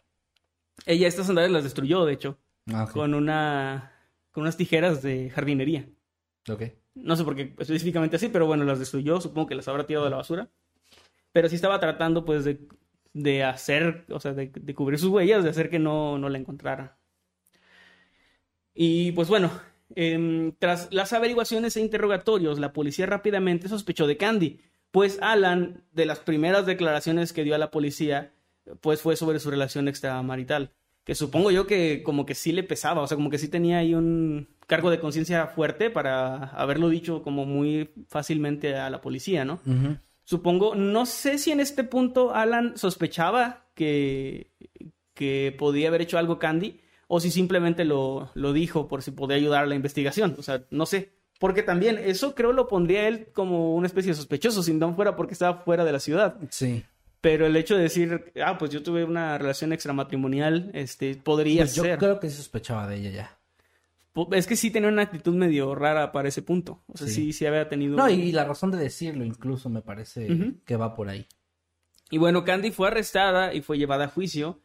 Ella 0.87 1.07
estas 1.07 1.27
sandalias 1.27 1.53
las 1.53 1.65
destruyó, 1.65 2.07
de 2.07 2.15
hecho, 2.15 2.39
Ah, 2.73 2.89
con 2.91 3.13
una... 3.13 3.93
con 4.31 4.43
unas 4.43 4.57
tijeras 4.57 5.03
de 5.03 5.29
jardinería. 5.29 5.87
Ok. 6.49 6.63
No 6.95 7.15
sé 7.17 7.25
por 7.25 7.37
qué 7.37 7.55
específicamente 7.59 8.17
así, 8.17 8.29
pero 8.29 8.47
bueno, 8.47 8.65
las 8.65 8.79
destruyó. 8.79 9.21
Supongo 9.21 9.49
que 9.49 9.55
las 9.55 9.69
habrá 9.69 9.85
tirado 9.87 10.07
a 10.07 10.11
la 10.11 10.17
basura. 10.17 10.51
Pero 11.33 11.49
sí 11.51 11.57
estaba 11.57 11.79
tratando, 11.79 12.25
pues, 12.25 12.45
de, 12.45 12.61
de 13.15 13.45
hacer, 13.45 14.05
o 14.11 14.21
sea, 14.21 14.33
de, 14.33 14.51
cubrir 14.75 14.99
sus 14.99 15.11
huellas, 15.11 15.45
de 15.45 15.51
hacer 15.51 15.71
que 15.71 15.79
no, 15.79 16.19
no 16.19 16.29
la 16.29 16.39
encontrara. 16.39 16.99
Y 18.75 19.13
pues 19.13 19.29
bueno, 19.29 19.51
em, 19.95 20.53
tras 20.59 20.89
las 20.93 21.13
averiguaciones 21.13 21.77
e 21.77 21.81
interrogatorios, 21.81 22.59
la 22.59 22.73
policía 22.73 23.07
rápidamente 23.07 23.69
sospechó 23.69 24.07
de 24.07 24.17
Candy, 24.17 24.61
pues 24.91 25.19
Alan, 25.23 25.85
de 25.93 26.07
las 26.07 26.21
primeras 26.21 26.67
declaraciones 26.67 27.33
que 27.33 27.45
dio 27.45 27.55
a 27.55 27.59
la 27.59 27.71
policía, 27.71 28.33
pues 28.81 29.01
fue 29.01 29.17
sobre 29.17 29.41
su 29.41 29.51
relación 29.51 29.89
extramarital. 29.89 30.73
Que 31.05 31.15
supongo 31.15 31.51
yo 31.51 31.67
que 31.67 32.03
como 32.05 32.27
que 32.27 32.35
sí 32.35 32.53
le 32.53 32.63
pesaba, 32.63 33.03
o 33.03 33.07
sea, 33.09 33.17
como 33.17 33.29
que 33.29 33.39
sí 33.39 33.49
tenía 33.49 33.79
ahí 33.79 33.95
un 33.95 34.49
cargo 34.69 34.91
de 34.91 35.01
conciencia 35.01 35.49
fuerte 35.49 35.91
para 35.91 36.45
haberlo 36.51 36.89
dicho 36.89 37.23
como 37.23 37.45
muy 37.45 37.91
fácilmente 38.09 38.77
a 38.77 38.89
la 38.89 39.01
policía, 39.01 39.45
¿no? 39.45 39.61
Supongo, 40.25 40.75
no 40.75 41.05
sé 41.07 41.39
si 41.39 41.51
en 41.51 41.61
este 41.61 41.85
punto 41.85 42.35
Alan 42.35 42.77
sospechaba 42.77 43.67
que, 43.75 44.53
que 45.15 45.55
podía 45.59 45.89
haber 45.89 46.03
hecho 46.03 46.19
algo 46.19 46.39
Candy 46.39 46.81
o 47.09 47.21
si 47.21 47.31
simplemente 47.31 47.85
lo, 47.85 48.31
lo 48.35 48.53
dijo 48.53 48.89
por 48.89 49.03
si 49.03 49.11
podía 49.11 49.37
ayudar 49.37 49.65
a 49.65 49.67
la 49.67 49.75
investigación, 49.75 50.35
o 50.39 50.43
sea, 50.43 50.63
no 50.71 50.87
sé. 50.87 51.13
Porque 51.39 51.63
también 51.65 51.99
eso 51.99 52.35
creo 52.37 52.53
lo 52.53 52.69
pondría 52.69 53.09
él 53.09 53.27
como 53.33 53.75
una 53.75 53.87
especie 53.89 54.13
de 54.13 54.17
sospechoso, 54.17 54.63
si 54.63 54.73
no 54.73 54.95
fuera 54.95 55.17
porque 55.17 55.33
estaba 55.33 55.59
fuera 55.65 55.85
de 55.85 55.91
la 55.93 55.99
ciudad. 55.99 56.37
Sí. 56.51 56.85
Pero 57.21 57.47
el 57.47 57.57
hecho 57.57 57.77
de 57.77 57.83
decir, 57.83 58.33
ah, 58.45 58.59
pues 58.59 58.71
yo 58.71 58.83
tuve 58.83 59.05
una 59.05 59.39
relación 59.39 59.73
extramatrimonial, 59.73 60.71
este, 60.73 61.17
podría 61.17 61.63
Pues 61.63 61.75
yo 61.75 61.83
ser. 61.83 61.99
creo 61.99 62.21
que 62.21 62.31
sí 62.31 62.37
sospechaba 62.37 62.87
de 62.89 62.97
ella 62.97 63.11
ya. 63.11 63.39
Po- 64.13 64.29
Es 64.33 64.47
que 64.47 64.57
sí 64.57 64.71
tenía 64.71 64.89
una 64.91 65.03
actitud 65.03 65.35
medio 65.35 65.75
rara 65.75 66.13
para 66.13 66.29
ese 66.29 66.43
punto. 66.43 66.83
O 66.87 66.97
sea, 66.99 67.07
sí, 67.07 67.15
Sí. 67.15 67.33
sí, 67.33 67.47
había 67.47 67.69
tenido. 67.69 67.97
No, 67.97 68.09
y 68.11 68.31
la 68.33 68.45
razón 68.45 68.71
de 68.71 68.79
decirlo 68.79 69.25
incluso 69.25 69.69
me 69.71 69.81
parece 69.83 70.29
que 70.67 70.77
va 70.77 70.95
por 70.95 71.09
ahí. 71.09 71.27
Y 72.11 72.19
bueno, 72.19 72.45
Candy 72.45 72.71
fue 72.73 72.89
arrestada 72.89 73.55
y 73.55 73.63
fue 73.63 73.79
llevada 73.79 74.05
a 74.05 74.09
juicio. 74.09 74.61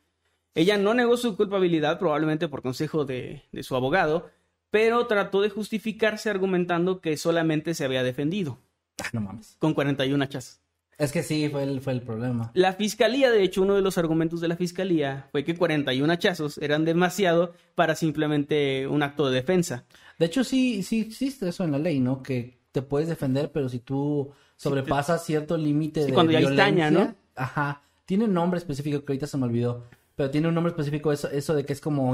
Ella 0.53 0.77
no 0.77 0.93
negó 0.93 1.15
su 1.17 1.37
culpabilidad, 1.37 1.97
probablemente 1.99 2.47
por 2.49 2.61
consejo 2.61 3.05
de, 3.05 3.43
de 3.51 3.63
su 3.63 3.75
abogado, 3.75 4.29
pero 4.69 5.07
trató 5.07 5.39
de 5.41 5.49
justificarse 5.49 6.29
argumentando 6.29 6.99
que 6.99 7.15
solamente 7.15 7.73
se 7.73 7.85
había 7.85 8.03
defendido, 8.03 8.59
Ah, 9.01 9.07
no 9.13 9.21
mames. 9.21 9.55
con 9.59 9.73
41 9.73 10.21
hachas. 10.23 10.61
Es 10.97 11.11
que 11.11 11.21
sí, 11.21 11.47
fue 11.49 11.63
el, 11.63 11.79
fue 11.79 11.93
el 11.93 12.01
problema. 12.01 12.51
La 12.55 12.73
fiscalía, 12.73 13.29
de 13.29 13.43
hecho, 13.43 13.61
uno 13.61 13.75
de 13.75 13.81
los 13.81 13.99
argumentos 13.99 14.41
de 14.41 14.47
la 14.47 14.55
fiscalía 14.55 15.27
fue 15.31 15.43
que 15.43 15.55
41 15.55 16.11
hachazos 16.11 16.57
eran 16.57 16.85
demasiado 16.85 17.53
para 17.75 17.95
simplemente 17.95 18.87
un 18.87 19.03
acto 19.03 19.29
de 19.29 19.35
defensa. 19.35 19.85
De 20.17 20.25
hecho, 20.25 20.43
sí, 20.43 20.81
sí 20.81 21.01
existe 21.01 21.49
eso 21.49 21.63
en 21.63 21.71
la 21.71 21.77
ley, 21.77 21.99
¿no? 21.99 22.23
Que 22.23 22.57
te 22.71 22.81
puedes 22.81 23.09
defender, 23.09 23.51
pero 23.51 23.69
si 23.69 23.79
tú 23.79 24.31
sobrepasas 24.55 25.23
cierto 25.23 25.55
límite 25.55 26.01
Sí, 26.01 26.07
de 26.07 26.13
cuando 26.13 26.31
ya 26.31 26.39
violencia, 26.39 26.89
¿no? 26.89 27.15
Ajá. 27.35 27.83
Tiene 28.05 28.25
un 28.25 28.33
nombre 28.33 28.57
específico 28.57 29.05
que 29.05 29.11
ahorita 29.11 29.27
se 29.27 29.37
me 29.37 29.45
olvidó. 29.45 29.85
Pero 30.15 30.31
tiene 30.31 30.47
un 30.47 30.55
nombre 30.55 30.71
específico 30.71 31.11
eso, 31.11 31.29
eso 31.29 31.53
de 31.53 31.63
que 31.63 31.73
es 31.73 31.81
como 31.81 32.11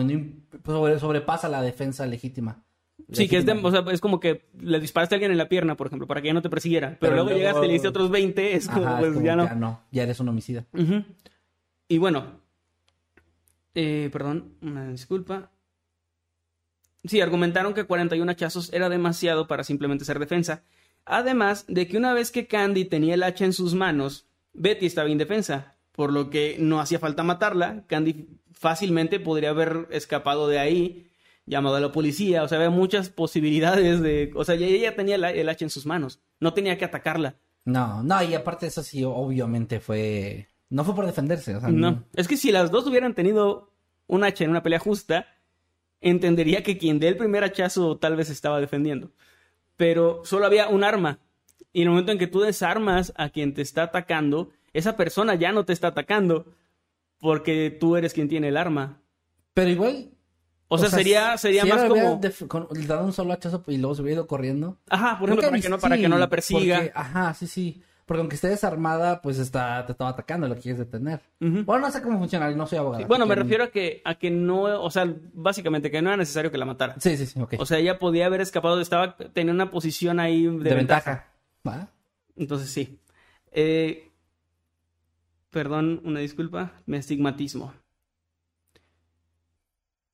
sobrepasa 0.99 1.47
la 1.47 1.61
defensa 1.61 2.05
legítima. 2.05 2.65
Sí, 3.11 3.27
que 3.27 3.37
es, 3.37 3.45
de- 3.45 3.51
o 3.53 3.71
sea, 3.71 3.83
es 3.91 4.01
como 4.01 4.19
que 4.19 4.45
le 4.59 4.79
disparaste 4.79 5.13
a 5.13 5.17
alguien 5.17 5.31
en 5.31 5.37
la 5.37 5.49
pierna, 5.49 5.75
por 5.75 5.87
ejemplo, 5.87 6.07
para 6.07 6.21
que 6.21 6.27
ya 6.27 6.33
no 6.33 6.41
te 6.41 6.49
persiguiera. 6.49 6.89
Pero, 6.91 6.99
Pero 6.99 7.11
luego, 7.15 7.29
luego- 7.29 7.39
llegaste 7.39 7.65
y 7.65 7.67
le 7.67 7.73
diste 7.73 7.87
otros 7.87 8.09
20, 8.09 8.55
es 8.55 8.67
como, 8.67 8.85
Ajá, 8.87 8.97
pues 8.99 9.09
es 9.09 9.13
como 9.15 9.25
ya 9.25 9.35
no. 9.35 9.81
ya 9.91 10.03
eres 10.03 10.19
un 10.19 10.29
homicida. 10.29 10.65
Y 11.87 11.97
bueno, 11.97 12.39
eh, 13.75 14.09
perdón, 14.11 14.55
una 14.61 14.89
disculpa. 14.89 15.51
Sí, 17.03 17.19
argumentaron 17.21 17.73
que 17.73 17.83
41 17.83 18.31
hachazos 18.31 18.71
era 18.71 18.87
demasiado 18.89 19.47
para 19.47 19.63
simplemente 19.63 20.05
ser 20.05 20.19
defensa. 20.19 20.63
Además 21.05 21.65
de 21.67 21.87
que 21.87 21.97
una 21.97 22.13
vez 22.13 22.31
que 22.31 22.47
Candy 22.47 22.85
tenía 22.85 23.15
el 23.15 23.23
hacha 23.23 23.43
en 23.45 23.51
sus 23.53 23.73
manos, 23.73 24.25
Betty 24.53 24.85
estaba 24.85 25.09
indefensa, 25.09 25.75
por 25.91 26.13
lo 26.13 26.29
que 26.29 26.55
no 26.59 26.79
hacía 26.79 26.99
falta 26.99 27.23
matarla. 27.23 27.83
Candy 27.87 28.27
fácilmente 28.53 29.19
podría 29.19 29.49
haber 29.49 29.87
escapado 29.91 30.47
de 30.47 30.59
ahí, 30.59 31.09
llamado 31.45 31.75
a 31.75 31.79
la 31.79 31.91
policía, 31.91 32.43
o 32.43 32.47
sea, 32.47 32.57
había 32.57 32.69
muchas 32.69 33.09
posibilidades 33.09 34.01
de... 34.01 34.31
O 34.35 34.45
sea, 34.45 34.55
ella 34.55 34.95
tenía 34.95 35.15
el, 35.15 35.23
el 35.23 35.49
hacha 35.49 35.65
en 35.65 35.69
sus 35.69 35.85
manos, 35.85 36.21
no 36.39 36.53
tenía 36.53 36.77
que 36.77 36.85
atacarla. 36.85 37.35
No, 37.65 38.03
no, 38.03 38.21
y 38.23 38.33
aparte 38.33 38.67
eso 38.67 38.83
sí, 38.83 39.03
obviamente 39.03 39.79
fue... 39.79 40.47
No 40.69 40.83
fue 40.83 40.95
por 40.95 41.05
defenderse, 41.05 41.55
o 41.55 41.59
sea, 41.59 41.69
No, 41.69 42.03
es 42.15 42.27
que 42.27 42.37
si 42.37 42.51
las 42.51 42.71
dos 42.71 42.87
hubieran 42.87 43.13
tenido 43.13 43.71
un 44.07 44.23
hacha 44.23 44.43
en 44.43 44.49
una 44.49 44.63
pelea 44.63 44.79
justa, 44.79 45.27
entendería 46.01 46.63
que 46.63 46.77
quien 46.77 46.99
dé 46.99 47.09
el 47.09 47.17
primer 47.17 47.43
hachazo 47.43 47.97
tal 47.97 48.15
vez 48.15 48.29
estaba 48.29 48.59
defendiendo. 48.59 49.11
Pero 49.77 50.21
solo 50.25 50.45
había 50.45 50.69
un 50.69 50.83
arma. 50.83 51.19
Y 51.73 51.81
en 51.81 51.87
el 51.87 51.89
momento 51.91 52.11
en 52.11 52.17
que 52.17 52.27
tú 52.27 52.41
desarmas 52.41 53.13
a 53.15 53.29
quien 53.29 53.53
te 53.53 53.61
está 53.61 53.83
atacando, 53.83 54.49
esa 54.73 54.97
persona 54.97 55.35
ya 55.35 55.51
no 55.51 55.65
te 55.65 55.73
está 55.73 55.89
atacando 55.89 56.45
porque 57.19 57.69
tú 57.69 57.95
eres 57.95 58.13
quien 58.13 58.27
tiene 58.27 58.49
el 58.49 58.57
arma. 58.57 58.99
Pero 59.53 59.69
igual... 59.69 60.12
O, 60.73 60.77
sea, 60.77 60.89
sería, 60.89 61.37
sería 61.37 61.63
si 61.63 61.69
más 61.69 61.83
como... 61.85 62.19
con- 62.47 62.67
dado 62.87 63.05
un 63.05 63.13
solo 63.13 63.33
hachazo 63.33 63.63
y 63.67 63.77
luego 63.77 63.95
se 63.95 64.01
hubiera 64.01 64.15
ido 64.19 64.27
corriendo. 64.27 64.77
Ajá, 64.89 65.17
por 65.19 65.29
ejemplo, 65.29 65.49
para 65.49 65.61
que, 65.61 65.69
no, 65.69 65.79
para 65.79 65.95
sí, 65.95 66.01
que 66.01 66.09
no 66.09 66.17
la 66.17 66.29
persiga. 66.29 66.77
porque- 66.77 66.91
ajá, 66.95 67.33
sí, 67.33 67.47
sí. 67.47 67.83
Porque 68.05 68.19
aunque 68.19 68.35
esté 68.35 68.49
desarmada, 68.49 69.21
pues 69.21 69.39
está, 69.39 69.85
te 69.85 69.93
estaba 69.93 70.09
atacando, 70.09 70.45
lo 70.49 70.55
quieres 70.57 70.77
detener. 70.77 71.21
Bueno, 71.39 71.79
no 71.87 71.89
sé 71.91 72.01
cómo 72.01 72.19
funciona, 72.19 72.51
no 72.51 72.67
soy 72.67 72.77
abogado. 72.79 73.01
Sí, 73.01 73.07
bueno, 73.07 73.25
me 73.25 73.33
que- 73.33 73.41
refiero 73.41 73.63
a 73.63 73.67
que, 73.67 74.01
a 74.03 74.15
que 74.15 74.29
no, 74.29 74.63
o 74.83 74.91
sea, 74.91 75.07
básicamente 75.33 75.89
que 75.89 76.01
no 76.01 76.09
era 76.09 76.17
necesario 76.17 76.51
que 76.51 76.57
la 76.57 76.65
matara. 76.65 76.95
Sí, 76.99 77.15
sí, 77.15 77.25
sí, 77.25 77.39
ok. 77.39 77.53
O 77.59 77.65
sea, 77.65 77.77
ella 77.79 77.99
podía 77.99 78.25
haber 78.25 78.41
escapado, 78.41 78.81
estaba, 78.81 79.15
tenía 79.15 79.53
una 79.53 79.71
posición 79.71 80.19
ahí 80.19 80.43
de, 80.45 80.51
de, 80.51 80.75
ventaja. 80.75 81.11
ventaja. 81.11 81.27
¿Va? 81.65 81.87
Entonces 82.35 82.69
sí. 82.71 82.99
Eh, 83.53 84.11
perdón, 85.49 86.01
una 86.03 86.19
disculpa. 86.19 86.73
Me 86.85 86.97
estigmatismo. 86.97 87.73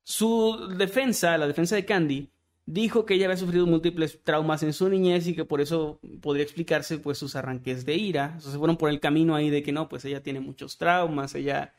Su 0.10 0.74
defensa, 0.76 1.38
la 1.38 1.46
defensa 1.46 1.76
de 1.76 1.86
Candy, 1.86 2.32
dijo 2.66 3.06
que 3.06 3.14
ella 3.14 3.26
había 3.26 3.38
sufrido 3.38 3.68
múltiples 3.68 4.24
traumas 4.24 4.64
en 4.64 4.74
su 4.74 4.90
niñez 4.90 5.28
y 5.28 5.36
que 5.36 5.46
por 5.46 5.62
eso 5.62 6.00
podría 6.20 6.42
explicarse 6.42 6.98
pues 6.98 7.20
sus 7.20 7.36
arranques 7.36 7.86
de 7.86 7.94
ira. 7.94 8.34
O 8.36 8.42
sea, 8.42 8.52
se 8.52 8.58
fueron 8.58 8.76
por 8.76 8.90
el 8.90 9.00
camino 9.00 9.36
ahí 9.36 9.52
de 9.52 9.62
que 9.62 9.72
no, 9.72 9.88
pues 9.88 10.04
ella 10.06 10.24
tiene 10.24 10.40
muchos 10.40 10.80
traumas, 10.80 11.36
ella 11.36 11.76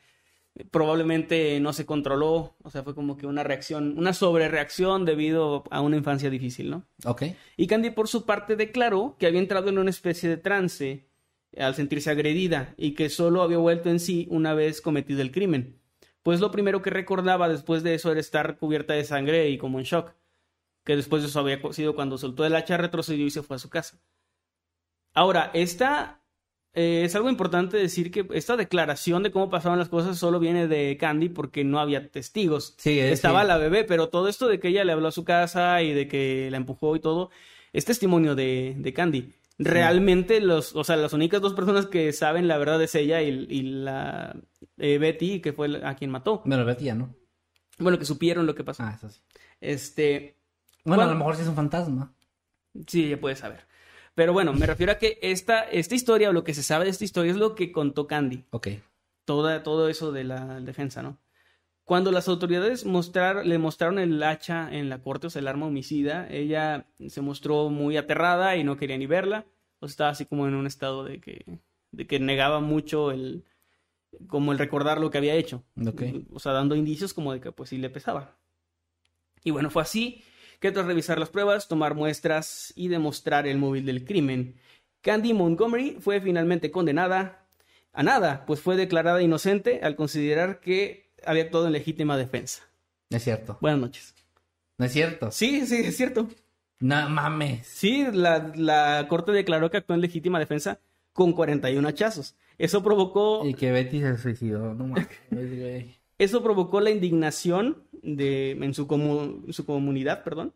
eh, 0.55 0.63
probablemente 0.63 1.59
no 1.59 1.73
se 1.73 1.85
controló, 1.85 2.55
o 2.63 2.69
sea, 2.69 2.83
fue 2.83 2.95
como 2.95 3.17
que 3.17 3.27
una 3.27 3.43
reacción, 3.43 3.99
una 3.99 4.13
sobrereacción 4.13 5.03
debido 5.03 5.65
a 5.69 5.81
una 5.81 5.97
infancia 5.97 6.29
difícil, 6.29 6.69
¿no? 6.69 6.85
Ok. 7.03 7.23
Y 7.57 7.67
Candy, 7.67 7.89
por 7.89 8.07
su 8.07 8.25
parte, 8.25 8.55
declaró 8.55 9.17
que 9.19 9.27
había 9.27 9.41
entrado 9.41 9.67
en 9.67 9.77
una 9.77 9.89
especie 9.89 10.29
de 10.29 10.37
trance 10.37 11.05
al 11.57 11.75
sentirse 11.75 12.09
agredida 12.09 12.75
y 12.77 12.93
que 12.93 13.09
solo 13.09 13.41
había 13.41 13.57
vuelto 13.57 13.89
en 13.89 13.99
sí 13.99 14.25
una 14.29 14.53
vez 14.53 14.79
cometido 14.79 15.21
el 15.21 15.33
crimen. 15.33 15.80
Pues 16.23 16.39
lo 16.39 16.51
primero 16.51 16.81
que 16.81 16.89
recordaba 16.89 17.49
después 17.49 17.83
de 17.83 17.95
eso 17.95 18.11
era 18.11 18.19
estar 18.19 18.57
cubierta 18.57 18.93
de 18.93 19.03
sangre 19.03 19.49
y 19.49 19.57
como 19.57 19.79
en 19.79 19.85
shock. 19.85 20.13
Que 20.83 20.95
después 20.95 21.21
de 21.21 21.29
eso 21.29 21.39
había 21.39 21.59
sido 21.71 21.95
cuando 21.95 22.17
soltó 22.17 22.45
el 22.45 22.55
hacha, 22.55 22.77
retrocedió 22.77 23.25
y 23.25 23.31
se 23.31 23.43
fue 23.43 23.55
a 23.55 23.59
su 23.59 23.69
casa. 23.69 24.01
Ahora, 25.13 25.51
esta 25.53 26.21
eh, 26.73 27.03
es 27.03 27.15
algo 27.15 27.29
importante 27.29 27.77
decir 27.77 28.11
que 28.11 28.25
esta 28.33 28.55
declaración 28.55 29.23
de 29.23 29.31
cómo 29.31 29.49
pasaron 29.49 29.77
las 29.77 29.89
cosas 29.89 30.17
solo 30.17 30.39
viene 30.39 30.67
de 30.67 30.97
Candy 30.97 31.29
porque 31.29 31.63
no 31.63 31.79
había 31.79 32.09
testigos. 32.09 32.75
Sí, 32.77 32.99
eh, 32.99 33.11
Estaba 33.11 33.41
sí. 33.41 33.47
la 33.47 33.57
bebé, 33.57 33.83
pero 33.83 34.09
todo 34.09 34.27
esto 34.29 34.47
de 34.47 34.59
que 34.59 34.69
ella 34.69 34.85
le 34.85 34.93
habló 34.93 35.09
a 35.09 35.11
su 35.11 35.25
casa 35.25 35.81
y 35.81 35.93
de 35.93 36.07
que 36.07 36.49
la 36.49 36.57
empujó 36.57 36.95
y 36.95 37.01
todo, 37.01 37.29
es 37.73 37.85
testimonio 37.85 38.35
de, 38.35 38.75
de 38.77 38.93
Candy. 38.93 39.33
Realmente, 39.57 40.39
los, 40.39 40.75
o 40.75 40.83
sea, 40.83 40.95
las 40.95 41.13
únicas 41.13 41.41
dos 41.41 41.53
personas 41.53 41.85
que 41.85 42.13
saben 42.13 42.47
la 42.47 42.57
verdad 42.57 42.81
es 42.81 42.95
ella 42.95 43.21
y, 43.21 43.29
y 43.49 43.61
la 43.61 44.35
eh, 44.81 44.97
Betty, 44.97 45.39
que 45.41 45.53
fue 45.53 45.85
a 45.85 45.95
quien 45.95 46.09
mató. 46.11 46.41
Bueno, 46.45 46.65
Betty 46.65 46.85
ya, 46.85 46.95
¿no? 46.95 47.15
Bueno, 47.79 47.97
que 47.97 48.05
supieron 48.05 48.45
lo 48.45 48.55
que 48.55 48.63
pasó. 48.63 48.83
Ah, 48.83 48.93
eso 48.95 49.09
sí. 49.09 49.21
Este, 49.59 50.37
Bueno, 50.83 51.03
a 51.03 51.05
¿Cuál- 51.05 51.13
lo 51.15 51.19
mejor 51.19 51.35
sí 51.35 51.43
es 51.43 51.47
un 51.47 51.55
fantasma. 51.55 52.13
Sí, 52.87 53.09
ya 53.09 53.19
puedes 53.19 53.39
saber. 53.39 53.65
Pero 54.15 54.33
bueno, 54.33 54.53
me 54.53 54.65
refiero 54.65 54.91
a 54.91 54.95
que 54.97 55.17
esta, 55.21 55.61
esta 55.63 55.95
historia 55.95 56.29
o 56.29 56.33
lo 56.33 56.43
que 56.43 56.53
se 56.53 56.63
sabe 56.63 56.85
de 56.85 56.91
esta 56.91 57.05
historia 57.05 57.31
es 57.31 57.37
lo 57.37 57.55
que 57.55 57.71
contó 57.71 58.07
Candy. 58.07 58.45
Ok. 58.51 58.67
Toda, 59.25 59.63
todo 59.63 59.87
eso 59.89 60.11
de 60.11 60.23
la 60.25 60.59
defensa, 60.59 61.01
¿no? 61.01 61.17
Cuando 61.85 62.11
las 62.11 62.27
autoridades 62.27 62.85
mostrar, 62.85 63.45
le 63.45 63.57
mostraron 63.57 63.99
el 63.99 64.21
hacha 64.23 64.69
en 64.71 64.89
la 64.89 65.01
corte, 65.01 65.27
o 65.27 65.29
sea, 65.29 65.41
el 65.41 65.47
arma 65.47 65.65
homicida, 65.67 66.27
ella 66.29 66.87
se 67.07 67.21
mostró 67.21 67.69
muy 67.69 67.97
aterrada 67.97 68.55
y 68.55 68.63
no 68.63 68.77
quería 68.77 68.97
ni 68.97 69.05
verla. 69.07 69.45
O 69.79 69.87
sea, 69.87 69.91
estaba 69.93 70.09
así 70.11 70.25
como 70.25 70.47
en 70.47 70.53
un 70.55 70.67
estado 70.67 71.03
de 71.03 71.19
que, 71.19 71.59
de 71.91 72.07
que 72.07 72.19
negaba 72.19 72.59
mucho 72.59 73.11
el, 73.11 73.43
como 74.27 74.51
el 74.51 74.59
recordar 74.59 74.99
lo 74.99 75.11
que 75.11 75.17
había 75.17 75.35
hecho. 75.35 75.63
Ok. 75.85 76.03
O 76.33 76.39
sea, 76.39 76.51
dando 76.51 76.75
indicios 76.75 77.13
como 77.13 77.33
de 77.33 77.39
que 77.39 77.51
pues 77.51 77.69
sí 77.69 77.77
le 77.77 77.89
pesaba. 77.89 78.37
Y 79.43 79.51
bueno, 79.51 79.69
fue 79.69 79.81
así 79.81 80.23
que 80.59 80.71
tras 80.71 80.85
revisar 80.85 81.17
las 81.17 81.29
pruebas, 81.29 81.67
tomar 81.67 81.95
muestras 81.95 82.71
y 82.75 82.87
demostrar 82.87 83.47
el 83.47 83.57
móvil 83.57 83.85
del 83.85 84.05
crimen, 84.05 84.55
Candy 85.01 85.33
Montgomery 85.33 85.97
fue 85.99 86.21
finalmente 86.21 86.69
condenada 86.69 87.47
a 87.93 88.03
nada, 88.03 88.45
pues 88.45 88.61
fue 88.61 88.77
declarada 88.77 89.21
inocente 89.21 89.81
al 89.83 89.95
considerar 89.95 90.59
que 90.59 91.09
había 91.25 91.43
actuado 91.43 91.65
en 91.65 91.73
legítima 91.73 92.17
defensa. 92.17 92.63
Es 93.09 93.23
cierto. 93.23 93.57
Buenas 93.59 93.79
noches. 93.79 94.15
No 94.77 94.85
es 94.85 94.93
cierto. 94.93 95.31
Sí, 95.31 95.65
sí, 95.65 95.77
es 95.77 95.97
cierto. 95.97 96.29
No 96.79 97.09
mames. 97.09 97.67
Sí, 97.67 98.05
la, 98.11 98.51
la 98.55 99.05
corte 99.07 99.31
declaró 99.31 99.69
que 99.69 99.77
actuó 99.77 99.95
en 99.95 100.01
legítima 100.01 100.39
defensa 100.39 100.79
con 101.13 101.33
41 101.33 101.87
hachazos. 101.87 102.35
Eso 102.63 102.83
provocó 102.83 103.43
Y 103.45 103.53
que 103.53 103.71
Betty 103.71 104.01
se 104.01 104.17
suicidó. 104.17 104.73
No 104.73 104.87
güey. 104.89 105.95
Eso 106.17 106.43
provocó 106.43 106.79
la 106.81 106.91
indignación 106.91 107.83
de, 108.03 108.51
en 108.51 108.73
su, 108.73 108.87
comu- 108.87 109.51
su 109.51 109.65
comunidad, 109.65 110.23
perdón, 110.23 110.53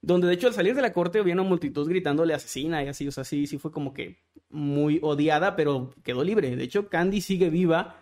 donde 0.00 0.26
de 0.28 0.34
hecho 0.34 0.46
al 0.46 0.54
salir 0.54 0.74
de 0.74 0.80
la 0.82 0.92
corte 0.92 1.18
había 1.18 1.34
una 1.34 1.42
multitud 1.42 1.86
gritándole 1.88 2.32
asesina 2.32 2.82
y 2.82 2.88
así, 2.88 3.06
o 3.06 3.12
sea, 3.12 3.24
sí, 3.24 3.46
sí 3.46 3.58
fue 3.58 3.70
como 3.72 3.92
que 3.92 4.16
muy 4.48 4.98
odiada, 5.02 5.56
pero 5.56 5.92
quedó 6.02 6.24
libre. 6.24 6.56
De 6.56 6.64
hecho, 6.64 6.88
Candy 6.88 7.20
sigue 7.20 7.50
viva 7.50 8.00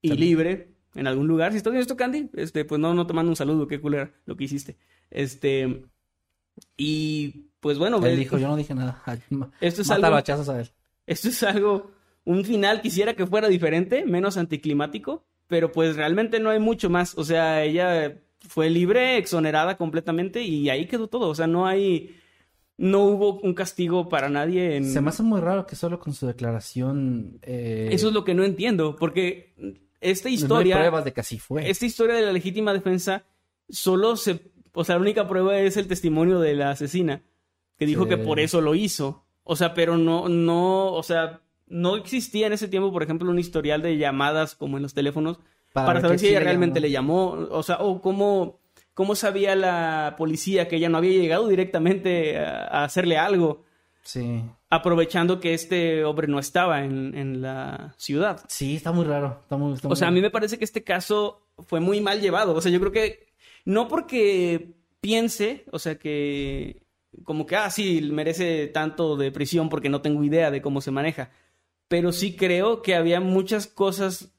y 0.00 0.12
libre 0.12 0.68
en 0.94 1.06
algún 1.06 1.26
lugar. 1.26 1.52
Si 1.52 1.58
estás 1.58 1.72
viendo 1.72 1.82
esto, 1.82 1.96
Candy, 1.96 2.30
este, 2.34 2.64
pues 2.64 2.80
no, 2.80 2.94
no 2.94 3.06
te 3.06 3.12
mando 3.12 3.30
un 3.30 3.36
saludo, 3.36 3.66
qué 3.66 3.80
culera 3.80 4.10
lo 4.24 4.36
que 4.36 4.44
hiciste. 4.44 4.76
Este, 5.10 5.84
y 6.76 7.48
pues 7.60 7.78
bueno, 7.78 8.04
Él 8.04 8.16
dijo, 8.18 8.38
yo 8.38 8.48
no 8.48 8.56
dije 8.56 8.74
nada. 8.74 9.02
Esto 9.60 9.82
es 9.82 9.88
mátalo 9.88 10.16
algo- 10.16 10.52
a 10.52 10.60
él. 10.60 10.70
esto 11.06 11.28
es 11.28 11.42
algo, 11.42 11.90
un 12.24 12.44
final 12.44 12.80
quisiera 12.80 13.14
que 13.14 13.26
fuera 13.26 13.48
diferente, 13.48 14.04
menos 14.06 14.36
anticlimático, 14.36 15.24
pero 15.46 15.72
pues 15.72 15.96
realmente 15.96 16.40
no 16.40 16.50
hay 16.50 16.58
mucho 16.58 16.88
más. 16.90 17.16
O 17.18 17.24
sea, 17.24 17.62
ella 17.64 18.16
fue 18.40 18.70
libre, 18.70 19.16
exonerada 19.18 19.76
completamente 19.76 20.42
y 20.42 20.68
ahí 20.70 20.86
quedó 20.86 21.08
todo. 21.08 21.28
O 21.28 21.34
sea, 21.34 21.46
no 21.46 21.66
hay, 21.66 22.16
no 22.76 23.04
hubo 23.04 23.40
un 23.40 23.54
castigo 23.54 24.08
para 24.08 24.28
nadie. 24.28 24.76
En... 24.76 24.84
Se 24.90 25.00
me 25.00 25.10
hace 25.10 25.22
muy 25.22 25.40
raro 25.40 25.66
que 25.66 25.76
solo 25.76 25.98
con 26.00 26.12
su 26.14 26.26
declaración... 26.26 27.38
eh, 27.42 27.88
Eso 27.92 28.08
es 28.08 28.14
lo 28.14 28.24
que 28.24 28.34
no 28.34 28.44
entiendo, 28.44 28.96
porque 28.96 29.54
esta 30.00 30.28
no 30.28 30.30
hay 30.30 30.34
historia, 30.34 30.76
pruebas 30.78 31.04
de 31.04 31.12
que 31.12 31.20
así 31.20 31.38
fue. 31.38 31.68
esta 31.68 31.86
historia 31.86 32.14
de 32.16 32.22
la 32.22 32.32
legítima 32.32 32.72
defensa, 32.72 33.24
solo 33.68 34.16
se, 34.16 34.50
o 34.72 34.84
sea, 34.84 34.96
la 34.96 35.02
única 35.02 35.26
prueba 35.28 35.58
es 35.58 35.76
el 35.76 35.86
testimonio 35.88 36.40
de 36.40 36.54
la 36.54 36.70
asesina, 36.70 37.22
que 37.78 37.86
dijo 37.86 38.04
Sí. 38.04 38.08
que 38.10 38.16
por 38.18 38.40
eso 38.40 38.60
lo 38.60 38.74
hizo. 38.74 39.24
O 39.44 39.56
sea, 39.56 39.74
pero 39.74 39.96
no, 39.98 40.28
no, 40.28 40.92
o 40.92 41.02
sea, 41.02 41.40
no 41.66 41.96
existía 41.96 42.46
en 42.46 42.52
ese 42.52 42.68
tiempo, 42.68 42.92
por 42.92 43.02
ejemplo, 43.02 43.30
un 43.30 43.38
historial 43.38 43.82
de 43.82 43.96
llamadas 43.96 44.54
como 44.54 44.76
en 44.76 44.82
los 44.82 44.94
teléfonos 44.94 45.38
para, 45.72 46.00
saber 46.00 46.18
si 46.18 46.28
ella 46.28 46.40
realmente 46.40 46.80
le 46.80 46.90
llamó, 46.90 47.30
o 47.50 47.62
sea, 47.62 47.78
o 47.80 48.00
cómo, 48.00 48.60
cómo 48.94 49.14
sabía 49.14 49.56
la 49.56 50.14
policía 50.16 50.68
que 50.68 50.76
ella 50.76 50.88
no 50.88 50.98
había 50.98 51.20
llegado 51.20 51.48
directamente 51.48 52.38
a, 52.38 52.64
a 52.64 52.84
hacerle 52.84 53.18
algo, 53.18 53.64
Sí. 54.04 54.44
aprovechando 54.68 55.40
que 55.40 55.54
este 55.54 56.04
hombre 56.04 56.28
no 56.28 56.38
estaba 56.38 56.84
en, 56.84 57.16
en 57.16 57.40
la 57.40 57.94
ciudad. 57.96 58.44
Sí, 58.48 58.76
está 58.76 58.92
muy 58.92 59.04
raro. 59.06 59.38
Está 59.42 59.56
muy, 59.56 59.72
está 59.72 59.88
O 59.88 59.96
sea, 59.96 60.08
a 60.08 60.10
mí 60.10 60.20
me 60.20 60.30
parece 60.30 60.58
que 60.58 60.64
este 60.64 60.84
caso 60.84 61.48
fue 61.66 61.80
muy 61.80 62.00
mal 62.02 62.20
llevado. 62.20 62.54
O 62.54 62.60
sea, 62.60 62.70
yo 62.70 62.80
creo 62.80 62.92
que 62.92 63.26
no 63.64 63.88
porque 63.88 64.74
piense, 65.00 65.64
o 65.72 65.78
sea, 65.78 65.98
que 65.98 66.82
como 67.24 67.46
que, 67.46 67.56
ah, 67.56 67.70
sí, 67.70 68.08
merece 68.12 68.66
tanto 68.66 69.16
de 69.16 69.32
prisión 69.32 69.68
porque 69.68 69.88
no 69.88 70.02
tengo 70.02 70.22
idea 70.22 70.50
de 70.50 70.60
cómo 70.60 70.80
se 70.80 70.90
maneja. 70.90 71.30
Pero 71.88 72.12
sí 72.12 72.36
creo 72.36 72.82
que 72.82 72.94
había 72.94 73.20
muchas 73.20 73.66
cosas 73.66 74.34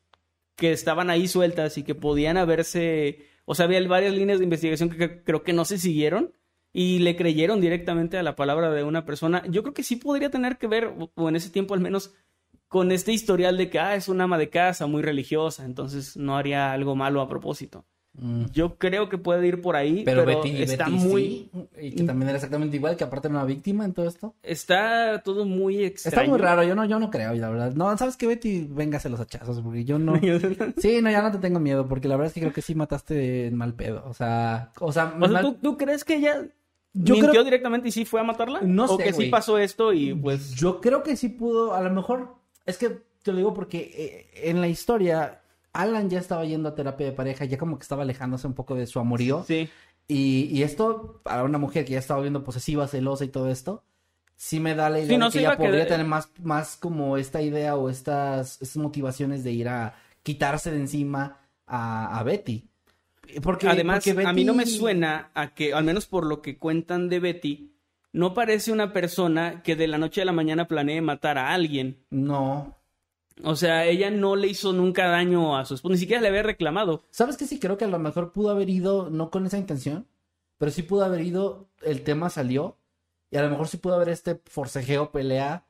que 0.56 0.72
estaban 0.72 1.10
ahí 1.10 1.28
sueltas 1.28 1.78
y 1.78 1.84
que 1.84 1.96
podían 1.96 2.38
haberse, 2.38 3.28
o 3.46 3.56
sea, 3.56 3.66
había 3.66 3.86
varias 3.88 4.14
líneas 4.14 4.40
de 4.40 4.46
investigación 4.46 4.90
que 4.90 5.24
creo 5.24 5.44
que 5.44 5.54
no 5.54 5.66
se 5.66 5.78
siguieron 5.78 6.34
y 6.74 7.00
le 7.00 7.16
creyeron 7.16 7.62
directamente 7.62 8.18
a 8.18 8.24
la 8.24 8.36
palabra 8.36 8.72
de 8.72 8.84
una 8.84 9.06
persona. 9.06 9.44
Yo 9.50 9.64
creo 9.64 9.74
que 9.74 9.84
sí 9.84 9.96
podría 9.96 10.30
tener 10.30 10.58
que 10.58 10.68
ver, 10.68 10.94
o 11.16 11.30
en 11.30 11.36
ese 11.36 11.50
tiempo 11.50 11.74
al 11.74 11.80
menos, 11.80 12.14
con 12.68 12.92
este 12.92 13.14
historial 13.14 13.58
de 13.58 13.70
que, 13.70 13.80
ah, 13.80 13.96
es 13.96 14.10
una 14.10 14.26
ama 14.26 14.38
de 14.38 14.50
casa 14.50 14.88
muy 14.88 15.02
religiosa, 15.02 15.66
entonces 15.66 16.18
no 16.18 16.38
haría 16.38 16.74
algo 16.74 16.96
malo 16.96 17.22
a 17.22 17.30
propósito. 17.30 17.86
Mm. 18.18 18.46
Yo 18.54 18.76
creo 18.78 19.10
que 19.10 19.18
puede 19.18 19.46
ir 19.48 19.62
por 19.62 19.76
ahí, 19.76 20.04
Pero, 20.06 20.24
pero, 20.26 20.42
Betty, 20.42 20.62
está 20.62 20.86
Betty 20.86 20.98
muy, 20.98 21.24
sí, 21.24 21.68
y 21.82 21.92
que 21.92 22.04
también 22.04 22.30
era 22.30 22.38
exactamente 22.38 22.78
igual, 22.78 22.96
que 22.96 23.04
aparte 23.04 23.28
era 23.28 23.36
una 23.38 23.46
víctima 23.46 23.84
en 23.86 23.94
todo 23.94 24.08
esto. 24.08 24.34
está 24.44 25.22
todo 25.24 25.46
muy 25.46 25.84
extraño. 25.84 26.18
Está 26.22 26.30
muy 26.30 26.40
raro, 26.40 26.64
yo 26.64 26.76
no, 26.76 26.86
yo 26.86 26.98
no 27.00 27.10
creo, 27.12 27.34
la 27.34 27.50
verdad. 27.50 27.74
No, 27.74 27.98
¿sabes 27.98 28.16
qué, 28.18 28.28
Betty? 28.28 28.68
Véngase 28.70 29.10
los 29.10 29.20
hachazos, 29.20 29.62
porque 29.62 29.84
yo 29.86 30.00
no... 30.00 30.14
Sí, 30.78 31.02
no, 31.02 31.12
ya 31.12 31.22
no 31.22 31.32
te 31.32 31.40
tengo 31.40 31.60
miedo, 31.60 31.88
porque 31.88 32.08
la 32.08 32.16
verdad 32.16 32.28
es 32.28 32.34
que 32.34 32.40
creo 32.42 32.54
que 32.54 32.62
sí 32.62 32.74
mataste 32.76 33.48
en 33.48 33.56
mal 33.56 33.74
pedo. 33.74 34.04
O 34.08 34.14
sea, 34.14 34.72
o 34.80 34.92
sea, 34.92 35.14
O 35.20 35.28
sea, 35.28 35.30
mal- 35.30 35.42
¿tú, 35.42 35.54
tú 35.56 35.78
crees 35.78 36.04
que 36.06 36.16
ella 36.16 36.46
Yo 36.94 37.16
mintió 37.16 37.32
creo- 37.32 37.44
directamente 37.44 37.90
y 37.90 37.92
sí 37.92 38.06
fue 38.06 38.22
a 38.22 38.24
matarla? 38.24 38.62
No 38.62 38.86
¿O 38.86 38.98
sé, 38.98 39.04
que 39.04 39.14
sí 39.14 39.26
pasó 39.26 39.58
esto 39.58 39.92
y 39.94 40.14
pues... 40.14 40.52
Yo 40.56 40.80
creo 40.80 41.04
que 41.04 41.18
sí 41.18 41.28
pudo, 41.30 41.74
a 41.76 41.82
lo 41.82 41.90
mejor, 41.92 42.36
es 42.66 42.78
que 42.78 42.90
te 43.24 43.32
lo 43.32 43.38
digo 43.38 43.54
porque 43.54 44.30
eh, 44.34 44.50
en 44.50 44.62
la 44.62 44.68
historia, 44.68 45.42
Alan 45.76 46.10
ya 46.10 46.20
estaba 46.20 46.46
yendo 46.46 46.70
a 46.70 46.76
terapia 46.76 47.06
de 47.06 47.12
pareja, 47.12 47.46
ya 47.46 47.58
como 47.58 47.78
que 47.78 47.84
estaba 47.84 48.04
alejándose 48.04 48.48
un 48.48 48.54
poco 48.54 48.76
de 48.76 48.88
su 48.88 49.00
amorío. 49.00 49.44
Sí. 49.48 49.70
Y, 50.08 50.46
y 50.52 50.64
esto, 50.64 51.20
para 51.24 51.44
una 51.44 51.58
mujer 51.58 51.86
que 51.86 51.94
ya 51.94 52.00
estaba 52.00 52.22
viendo 52.22 52.44
posesiva, 52.44 52.88
celosa 52.88 53.26
y 53.26 53.30
todo 53.30 53.50
esto, 53.50 53.84
sí 54.36 54.60
me 54.60 54.76
da 54.76 54.90
la 54.90 55.00
idea 55.00 55.10
Sí, 55.10 55.18
no 55.18 55.26
de 55.28 55.32
que 55.34 55.40
ella 55.40 55.56
quedar- 55.58 55.58
podría 55.68 55.88
tener 55.88 56.06
más, 56.06 56.30
más 56.44 56.76
como 56.78 57.18
esta 57.18 57.42
idea 57.42 57.76
o 57.76 57.90
estas, 57.90 58.62
estas 58.62 58.78
motivaciones 58.78 59.44
de 59.44 59.52
ir 59.52 59.68
a 59.70 59.96
quitarse 60.24 60.72
de 60.72 60.78
encima 60.80 61.40
a, 61.68 62.20
a 62.20 62.24
Betty. 62.24 62.68
Porque, 63.42 63.68
Además, 63.68 64.04
porque 64.06 64.26
a 64.28 64.34
mí 64.34 64.44
no 64.46 64.54
me 64.54 64.64
Betty- 64.66 64.78
suena 64.78 65.32
a 65.34 65.54
que, 65.56 65.74
al 65.74 65.84
menos 65.84 66.06
por 66.06 66.26
lo 66.26 66.42
que 66.42 66.58
cuentan 66.60 67.10
de 67.10 67.20
Betty, 67.20 67.72
no 68.14 68.34
parece 68.36 68.72
una 68.72 68.94
persona 68.94 69.64
que 69.64 69.76
de 69.76 69.88
la 69.88 69.98
noche 69.98 70.22
a 70.22 70.26
la 70.26 70.32
mañana 70.32 70.68
planee 70.68 71.02
matar 71.02 71.38
a 71.40 71.52
alguien. 71.54 71.98
No. 72.12 72.76
O 73.44 73.56
sea, 73.56 73.86
ella 73.86 74.10
no 74.12 74.36
le 74.36 74.48
hizo 74.48 74.72
nunca 74.72 75.08
daño 75.08 75.58
a 75.58 75.66
su 75.66 75.76
esposo, 75.76 75.92
ni 75.94 75.98
siquiera 76.00 76.22
le 76.22 76.30
había 76.30 76.44
reclamado. 76.44 77.04
¿Sabes 77.12 77.36
qué? 77.38 77.46
Sí, 77.46 77.60
creo 77.60 77.78
que 77.78 77.86
a 77.86 77.90
lo 77.90 78.00
mejor 78.00 78.32
pudo 78.32 78.50
haber 78.50 78.70
ido, 78.70 79.10
no 79.10 79.30
con 79.30 79.46
esa 79.46 79.58
intención, 79.58 80.08
pero 80.58 80.72
sí 80.72 80.84
pudo 80.84 81.04
haber 81.04 81.22
ido, 81.22 81.68
el 81.84 82.02
tema 82.04 82.30
salió, 82.30 82.78
y 83.32 83.38
a 83.38 83.42
lo 83.44 83.50
mejor 83.50 83.68
sí 83.68 83.78
pudo 83.78 83.96
haber 83.96 84.10
este 84.10 84.40
forcejeo, 84.46 85.12
pelea, 85.12 85.66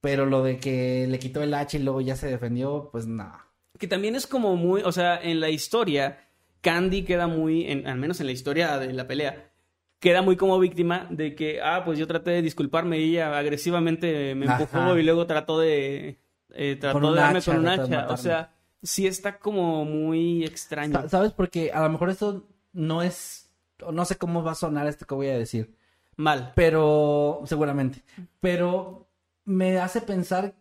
pero 0.00 0.24
lo 0.26 0.42
de 0.42 0.56
que 0.58 1.06
le 1.08 1.18
quitó 1.18 1.42
el 1.42 1.52
hacha 1.54 1.76
y 1.76 1.82
luego 1.82 2.00
ya 2.00 2.16
se 2.16 2.28
defendió, 2.28 2.88
pues 2.90 3.06
nada. 3.06 3.46
Que 3.78 3.86
también 3.86 4.16
es 4.16 4.26
como 4.26 4.56
muy, 4.56 4.80
o 4.82 4.90
sea, 4.92 5.20
en 5.22 5.38
la 5.40 5.50
historia, 5.50 6.28
Candy 6.62 7.02
queda 7.02 7.26
muy, 7.26 7.70
en- 7.70 7.86
al 7.86 7.98
menos 7.98 8.20
en 8.20 8.26
la 8.26 8.32
historia 8.32 8.78
de 8.78 8.92
la 8.94 9.06
pelea, 9.06 9.52
queda 10.00 10.22
muy 10.22 10.36
como 10.36 10.58
víctima 10.58 11.06
de 11.10 11.34
que, 11.34 11.60
ah, 11.62 11.82
pues 11.84 11.98
yo 11.98 12.06
traté 12.06 12.30
de 12.30 12.42
disculparme 12.42 12.98
y 13.00 13.10
ella 13.10 13.36
agresivamente 13.38 14.34
me 14.34 14.46
empujó 14.46 14.78
Ajá. 14.78 14.98
y 14.98 15.02
luego 15.02 15.26
trató 15.26 15.58
de, 15.60 16.18
eh, 16.54 16.76
trató 16.80 17.00
Con 17.00 17.14
de 17.14 17.20
darme 17.20 17.38
hacha, 17.38 17.52
con 17.52 17.60
un 17.60 17.68
hacha. 17.68 18.06
O 18.08 18.16
sea, 18.16 18.52
sí 18.82 19.06
está 19.06 19.38
como 19.38 19.84
muy 19.84 20.44
extraño. 20.44 20.92
Sa- 21.02 21.08
¿Sabes? 21.08 21.32
Porque 21.32 21.70
a 21.72 21.82
lo 21.82 21.88
mejor 21.90 22.10
esto 22.10 22.46
no 22.72 23.02
es, 23.02 23.50
no 23.92 24.04
sé 24.04 24.16
cómo 24.16 24.42
va 24.42 24.52
a 24.52 24.56
sonar 24.56 24.86
esto 24.86 25.06
que 25.06 25.14
voy 25.14 25.28
a 25.28 25.38
decir, 25.38 25.74
Mal. 26.16 26.52
pero 26.54 27.42
seguramente, 27.46 28.02
pero 28.40 29.08
me 29.44 29.78
hace 29.78 30.00
pensar 30.00 30.54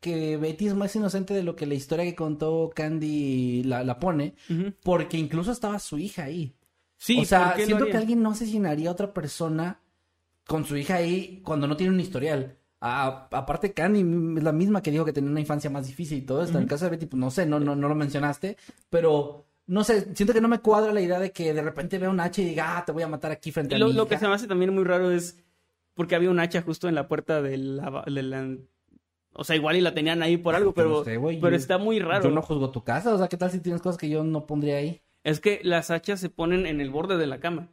que 0.00 0.36
Betty 0.36 0.68
es 0.68 0.74
más 0.74 0.94
inocente 0.94 1.34
de 1.34 1.42
lo 1.42 1.56
que 1.56 1.66
la 1.66 1.74
historia 1.74 2.04
que 2.04 2.14
contó 2.14 2.70
Candy 2.74 3.62
la, 3.64 3.82
la 3.82 3.98
pone, 3.98 4.34
porque 4.82 5.16
incluso 5.16 5.50
estaba 5.52 5.78
su 5.78 5.98
hija 5.98 6.24
ahí. 6.24 6.54
Sí, 6.98 7.20
o 7.20 7.24
sea, 7.24 7.46
¿por 7.48 7.54
qué 7.56 7.62
lo 7.62 7.66
siento 7.66 7.86
que 7.86 7.96
alguien 7.96 8.22
no 8.22 8.30
asesinaría 8.30 8.88
a 8.88 8.92
otra 8.92 9.12
persona 9.12 9.80
con 10.46 10.64
su 10.64 10.76
hija 10.76 10.96
ahí 10.96 11.40
cuando 11.44 11.66
no 11.66 11.76
tiene 11.76 11.92
un 11.92 12.00
historial. 12.00 12.56
A- 12.80 13.28
aparte, 13.32 13.72
Candy 13.72 14.00
es 14.38 14.44
la 14.44 14.52
misma 14.52 14.82
que 14.82 14.90
dijo 14.90 15.04
que 15.04 15.12
tenía 15.12 15.30
una 15.30 15.40
infancia 15.40 15.70
más 15.70 15.86
difícil 15.86 16.18
y 16.18 16.22
todo 16.22 16.42
esto. 16.42 16.58
En 16.58 16.64
el 16.64 16.68
caso 16.68 16.84
de 16.84 16.90
Betty, 16.92 17.06
pues 17.06 17.18
no 17.18 17.30
sé, 17.30 17.46
no, 17.46 17.58
no, 17.58 17.74
no 17.74 17.88
lo 17.88 17.94
mencionaste, 17.94 18.56
pero 18.90 19.46
no 19.66 19.82
sé, 19.82 20.14
siento 20.14 20.32
que 20.32 20.40
no 20.40 20.48
me 20.48 20.60
cuadra 20.60 20.92
la 20.92 21.00
idea 21.00 21.18
de 21.18 21.32
que 21.32 21.52
de 21.54 21.62
repente 21.62 21.98
vea 21.98 22.10
un 22.10 22.20
hacha 22.20 22.42
y 22.42 22.44
diga, 22.44 22.76
ah, 22.78 22.84
te 22.84 22.92
voy 22.92 23.02
a 23.02 23.08
matar 23.08 23.32
aquí 23.32 23.50
frente 23.50 23.74
Y 23.76 23.80
a 23.82 23.84
mi 23.84 23.92
lo 23.94 24.06
que 24.06 24.14
hija". 24.14 24.20
se 24.20 24.28
me 24.28 24.34
hace 24.34 24.46
también 24.46 24.74
muy 24.74 24.84
raro 24.84 25.10
es 25.10 25.38
porque 25.94 26.14
había 26.14 26.30
un 26.30 26.38
hacha 26.38 26.62
justo 26.62 26.88
en 26.88 26.94
la 26.94 27.08
puerta 27.08 27.40
de 27.42 27.56
la, 27.56 28.04
de 28.06 28.22
la- 28.22 28.56
O 29.32 29.44
sea, 29.44 29.56
igual 29.56 29.76
y 29.76 29.80
la 29.80 29.94
tenían 29.94 30.22
ahí 30.22 30.36
por 30.36 30.54
algo, 30.54 30.72
pero, 30.74 31.02
sé, 31.04 31.18
pero 31.40 31.56
está 31.56 31.78
muy 31.78 31.98
raro. 31.98 32.24
Yo 32.24 32.30
no 32.30 32.42
juzgo 32.42 32.70
tu 32.70 32.84
casa, 32.84 33.14
o 33.14 33.18
sea, 33.18 33.28
¿qué 33.28 33.36
tal 33.38 33.50
si 33.50 33.60
tienes 33.60 33.80
cosas 33.82 33.98
que 33.98 34.08
yo 34.08 34.22
no 34.22 34.46
pondría 34.46 34.76
ahí? 34.76 35.00
Es 35.24 35.40
que 35.40 35.60
las 35.64 35.90
hachas 35.90 36.20
se 36.20 36.28
ponen 36.30 36.66
en 36.66 36.80
el 36.80 36.90
borde 36.90 37.16
de 37.16 37.26
la 37.26 37.40
cama. 37.40 37.68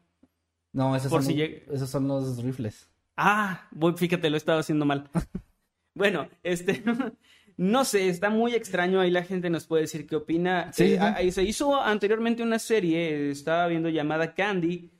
No, 0.71 0.95
esos, 0.95 1.11
Por 1.11 1.21
son, 1.23 1.31
si 1.33 1.41
esos 1.41 1.89
son 1.89 2.07
los 2.07 2.41
rifles. 2.41 2.89
Ah, 3.15 3.67
voy, 3.71 3.93
fíjate, 3.95 4.29
lo 4.29 4.37
estaba 4.37 4.59
haciendo 4.59 4.85
mal. 4.85 5.09
bueno, 5.95 6.29
este, 6.41 6.83
no 7.57 7.85
sé, 7.85 8.09
está 8.09 8.29
muy 8.29 8.53
extraño. 8.53 8.99
Ahí 8.99 9.11
la 9.11 9.23
gente 9.23 9.49
nos 9.49 9.65
puede 9.65 9.83
decir 9.83 10.07
qué 10.07 10.15
opina. 10.15 10.71
Sí, 10.73 10.93
Eh, 10.93 10.99
ahí 10.99 11.31
se 11.31 11.43
hizo 11.43 11.79
anteriormente 11.79 12.43
una 12.43 12.59
serie, 12.59 13.29
estaba 13.29 13.67
viendo 13.67 13.89
llamada 13.89 14.33
Candy, 14.33 14.91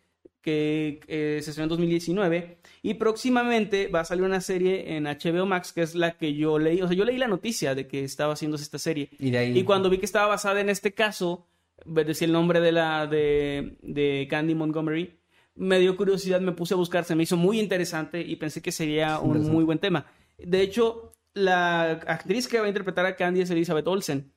que 0.41 0.99
eh, 1.07 1.39
se 1.41 1.51
estrenó 1.51 1.65
en 1.65 1.69
2019. 1.69 2.57
Y 2.83 2.95
próximamente 2.95 3.87
va 3.87 4.01
a 4.01 4.05
salir 4.05 4.23
una 4.25 4.41
serie 4.41 4.95
en 4.95 5.05
HBO 5.05 5.45
Max, 5.45 5.71
que 5.71 5.81
es 5.81 5.95
la 5.95 6.17
que 6.17 6.35
yo 6.35 6.59
leí. 6.59 6.81
O 6.81 6.87
sea, 6.87 6.97
yo 6.97 7.05
leí 7.05 7.17
la 7.17 7.27
noticia 7.27 7.73
de 7.75 7.87
que 7.87 8.03
estaba 8.03 8.33
haciéndose 8.33 8.63
esta 8.63 8.77
serie. 8.77 9.09
Y 9.19 9.31
de 9.31 9.37
ahí. 9.37 9.57
Y 9.57 9.63
cuando 9.63 9.89
vi 9.89 9.97
que 9.97 10.05
estaba 10.05 10.27
basada 10.27 10.59
en 10.59 10.69
este 10.69 10.93
caso, 10.93 11.47
decía 11.85 12.25
el 12.25 12.33
nombre 12.33 12.59
de 12.59 12.71
la 12.73 13.07
de, 13.07 13.77
de 13.81 14.27
Candy 14.29 14.53
Montgomery, 14.53 15.17
me 15.55 15.79
dio 15.79 15.95
curiosidad, 15.97 16.41
me 16.41 16.51
puse 16.51 16.73
a 16.73 16.77
buscar, 16.77 17.03
se 17.05 17.15
me 17.15 17.23
hizo 17.23 17.37
muy 17.37 17.59
interesante 17.59 18.21
y 18.21 18.35
pensé 18.37 18.61
que 18.61 18.71
sería 18.71 19.19
un 19.19 19.49
muy 19.51 19.63
buen 19.63 19.79
tema. 19.79 20.05
De 20.37 20.61
hecho, 20.61 21.13
la 21.33 21.91
actriz 21.91 22.47
que 22.47 22.59
va 22.59 22.65
a 22.65 22.69
interpretar 22.69 23.05
a 23.05 23.15
Candy 23.15 23.41
es 23.41 23.49
Elizabeth 23.49 23.87
Olsen, 23.87 24.31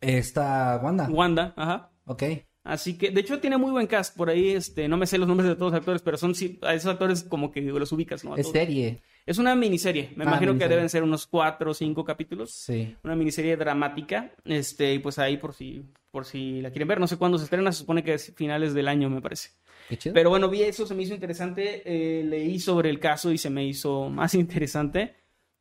Esta 0.00 0.80
Wanda. 0.82 1.08
Wanda, 1.10 1.54
ajá. 1.56 1.90
Ok. 2.04 2.22
Así 2.64 2.98
que, 2.98 3.10
de 3.10 3.20
hecho, 3.20 3.40
tiene 3.40 3.56
muy 3.56 3.70
buen 3.70 3.86
cast 3.86 4.14
por 4.16 4.28
ahí. 4.28 4.50
Este, 4.50 4.88
no 4.88 4.96
me 4.98 5.06
sé 5.06 5.16
los 5.16 5.26
nombres 5.26 5.48
de 5.48 5.56
todos 5.56 5.72
los 5.72 5.78
actores, 5.80 6.02
pero 6.02 6.18
son 6.18 6.34
sí, 6.34 6.58
a 6.62 6.74
esos 6.74 6.90
actores 6.92 7.22
como 7.24 7.50
que 7.50 7.62
los 7.62 7.92
ubicas, 7.92 8.24
¿no? 8.24 8.34
A 8.34 8.36
Es 8.36 8.42
todos. 8.42 8.52
serie. 8.52 9.02
Es 9.24 9.38
una 9.38 9.54
miniserie. 9.54 10.10
Me 10.16 10.24
Ah, 10.24 10.28
imagino 10.28 10.56
que 10.58 10.68
deben 10.68 10.88
ser 10.88 11.02
unos 11.02 11.26
cuatro 11.26 11.70
o 11.70 11.74
cinco 11.74 12.04
capítulos. 12.04 12.52
Sí. 12.52 12.94
una 13.04 13.16
miniserie 13.16 13.56
dramática, 13.56 14.32
este, 14.44 14.94
y 14.94 14.98
pues 14.98 15.18
ahí 15.18 15.38
por 15.38 15.54
si, 15.54 15.82
por 16.10 16.24
si 16.26 16.60
la 16.60 16.70
quieren 16.70 16.88
ver, 16.88 17.00
no 17.00 17.06
sé 17.08 17.16
cuándo 17.16 17.38
se 17.38 17.44
estrena, 17.44 17.72
se 17.72 17.78
supone 17.80 18.02
que 18.04 18.14
es 18.14 18.34
finales 18.36 18.74
del 18.74 18.88
año, 18.88 19.08
me 19.10 19.20
parece. 19.22 19.50
Qué 19.88 19.96
chido. 19.96 20.14
Pero 20.14 20.30
bueno, 20.30 20.48
vi 20.48 20.62
eso, 20.62 20.86
se 20.86 20.94
me 20.94 21.02
hizo 21.02 21.14
interesante, 21.14 21.82
eh, 21.84 22.22
leí 22.24 22.58
sobre 22.60 22.90
el 22.90 23.00
caso 23.00 23.32
y 23.32 23.38
se 23.38 23.50
me 23.50 23.64
hizo 23.64 24.08
más 24.10 24.34
interesante. 24.34 25.16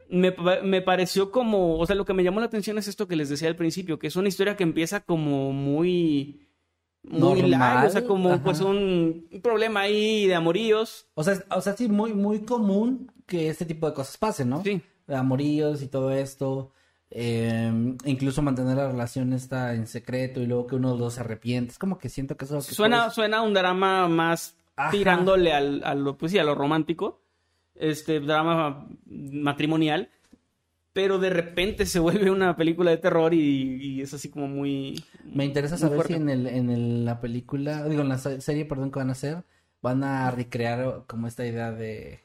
me, 0.10 0.36
me 0.64 0.82
pareció 0.82 1.32
como, 1.32 1.80
o 1.80 1.86
sea, 1.86 1.96
lo 1.96 2.06
que 2.06 2.14
me 2.14 2.24
llamó 2.24 2.40
la 2.40 2.46
atención 2.48 2.78
es 2.78 2.88
esto 2.88 3.08
que 3.08 3.16
les 3.16 3.30
decía 3.30 3.48
al 3.48 3.56
principio, 3.56 4.00
que 4.00 4.08
es 4.08 4.16
una 4.16 4.28
historia 4.30 4.56
que 4.56 4.64
empieza 4.64 5.02
como 5.02 5.52
muy, 5.54 6.48
muy 7.04 7.42
light, 7.42 7.88
o 7.88 7.90
sea, 7.90 8.06
como 8.06 8.34
ajá. 8.34 8.44
pues 8.44 8.60
un, 8.62 9.28
un 9.32 9.42
problema 9.42 9.82
ahí 9.82 10.28
de 10.28 10.36
amoríos. 10.36 11.08
O 11.14 11.24
sea, 11.24 11.44
o 11.52 11.62
sea, 11.62 11.74
sí, 11.76 11.88
muy, 11.88 12.14
muy 12.14 12.42
común 12.42 13.12
que 13.26 13.50
este 13.50 13.66
tipo 13.66 13.88
de 13.88 13.94
cosas 13.94 14.18
pasen, 14.18 14.50
¿no? 14.50 14.64
Sí. 14.64 14.82
Amoríos 15.08 15.82
y 15.82 15.88
todo 15.88 16.12
esto. 16.12 16.74
Eh, 17.10 17.72
incluso 18.06 18.42
mantener 18.42 18.76
la 18.78 18.88
relación 18.90 19.34
está 19.34 19.74
en 19.74 19.88
secreto 19.88 20.42
y 20.42 20.46
luego 20.46 20.68
que 20.68 20.76
uno 20.76 20.90
de 20.90 20.94
los 20.96 21.00
dos 21.00 21.14
se 21.16 21.22
arrepiente. 21.22 21.72
Es 21.72 21.80
como 21.80 21.98
que 21.98 22.10
siento 22.10 22.36
que 22.38 22.46
eso 22.46 22.56
que 22.58 22.62
Suena, 22.76 22.98
puedes- 23.04 23.14
suena 23.14 23.42
un 23.42 23.54
drama 23.54 24.08
más 24.08 24.56
Ajá. 24.76 24.92
tirándole 24.92 25.54
al, 25.54 25.84
a 25.84 25.96
lo, 25.96 26.18
pues 26.18 26.32
sí, 26.32 26.40
a 26.40 26.44
lo 26.44 26.54
romántico, 26.56 27.22
este 27.76 28.20
drama 28.20 28.88
matrimonial, 29.06 30.10
pero 30.94 31.20
de 31.20 31.30
repente 31.30 31.86
se 31.86 32.00
vuelve 32.00 32.32
una 32.32 32.56
película 32.56 32.92
de 32.92 32.98
terror 32.98 33.34
y, 33.34 33.76
y 33.82 34.02
es 34.02 34.14
así 34.14 34.30
como 34.30 34.48
muy... 34.48 35.04
Me 35.32 35.46
interesa 35.46 35.78
saber 35.78 35.96
fuerte. 35.98 36.16
si 36.16 36.20
en, 36.20 36.30
el, 36.30 36.48
en 36.48 36.70
el- 36.70 37.06
la 37.06 37.22
película, 37.22 37.84
digo, 37.88 38.02
en 38.02 38.10
la 38.10 38.18
se- 38.18 38.42
serie, 38.42 38.66
perdón, 38.66 38.92
que 38.92 39.00
van 39.00 39.10
a 39.10 39.14
hacer, 39.14 39.44
van 39.82 40.04
a 40.04 40.30
recrear 40.32 41.04
como 41.08 41.28
esta 41.28 41.46
idea 41.46 41.72
de, 41.72 42.20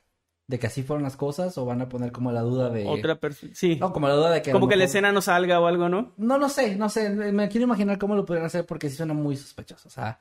de 0.46 0.58
que 0.58 0.66
así 0.66 0.82
fueron 0.82 1.02
las 1.02 1.16
cosas 1.16 1.56
o 1.56 1.64
van 1.64 1.80
a 1.80 1.88
poner 1.88 2.12
como 2.12 2.32
la 2.32 2.42
duda 2.42 2.68
de... 2.68 2.86
Otra 2.86 3.18
persona, 3.18 3.52
sí. 3.54 3.76
No, 3.76 3.92
como 3.92 4.08
la 4.08 4.14
duda 4.14 4.30
de 4.30 4.42
que... 4.42 4.52
como 4.52 4.68
que 4.68 4.76
la 4.76 4.84
escena 4.84 5.12
no 5.12 5.22
salga 5.22 5.60
o 5.60 5.66
algo, 5.66 5.88
¿no? 5.88 6.12
No 6.16 6.38
lo 6.38 6.48
sé, 6.48 6.76
no 6.76 6.88
sé, 6.88 7.10
me 7.10 7.48
quiero 7.48 7.64
imaginar 7.64 7.98
cómo 7.98 8.14
lo 8.14 8.24
podrían 8.24 8.46
hacer 8.46 8.66
porque 8.66 8.90
sí 8.90 8.96
suena 8.96 9.14
muy 9.14 9.36
sospechoso. 9.36 9.88
O 9.88 9.90
sea, 9.90 10.20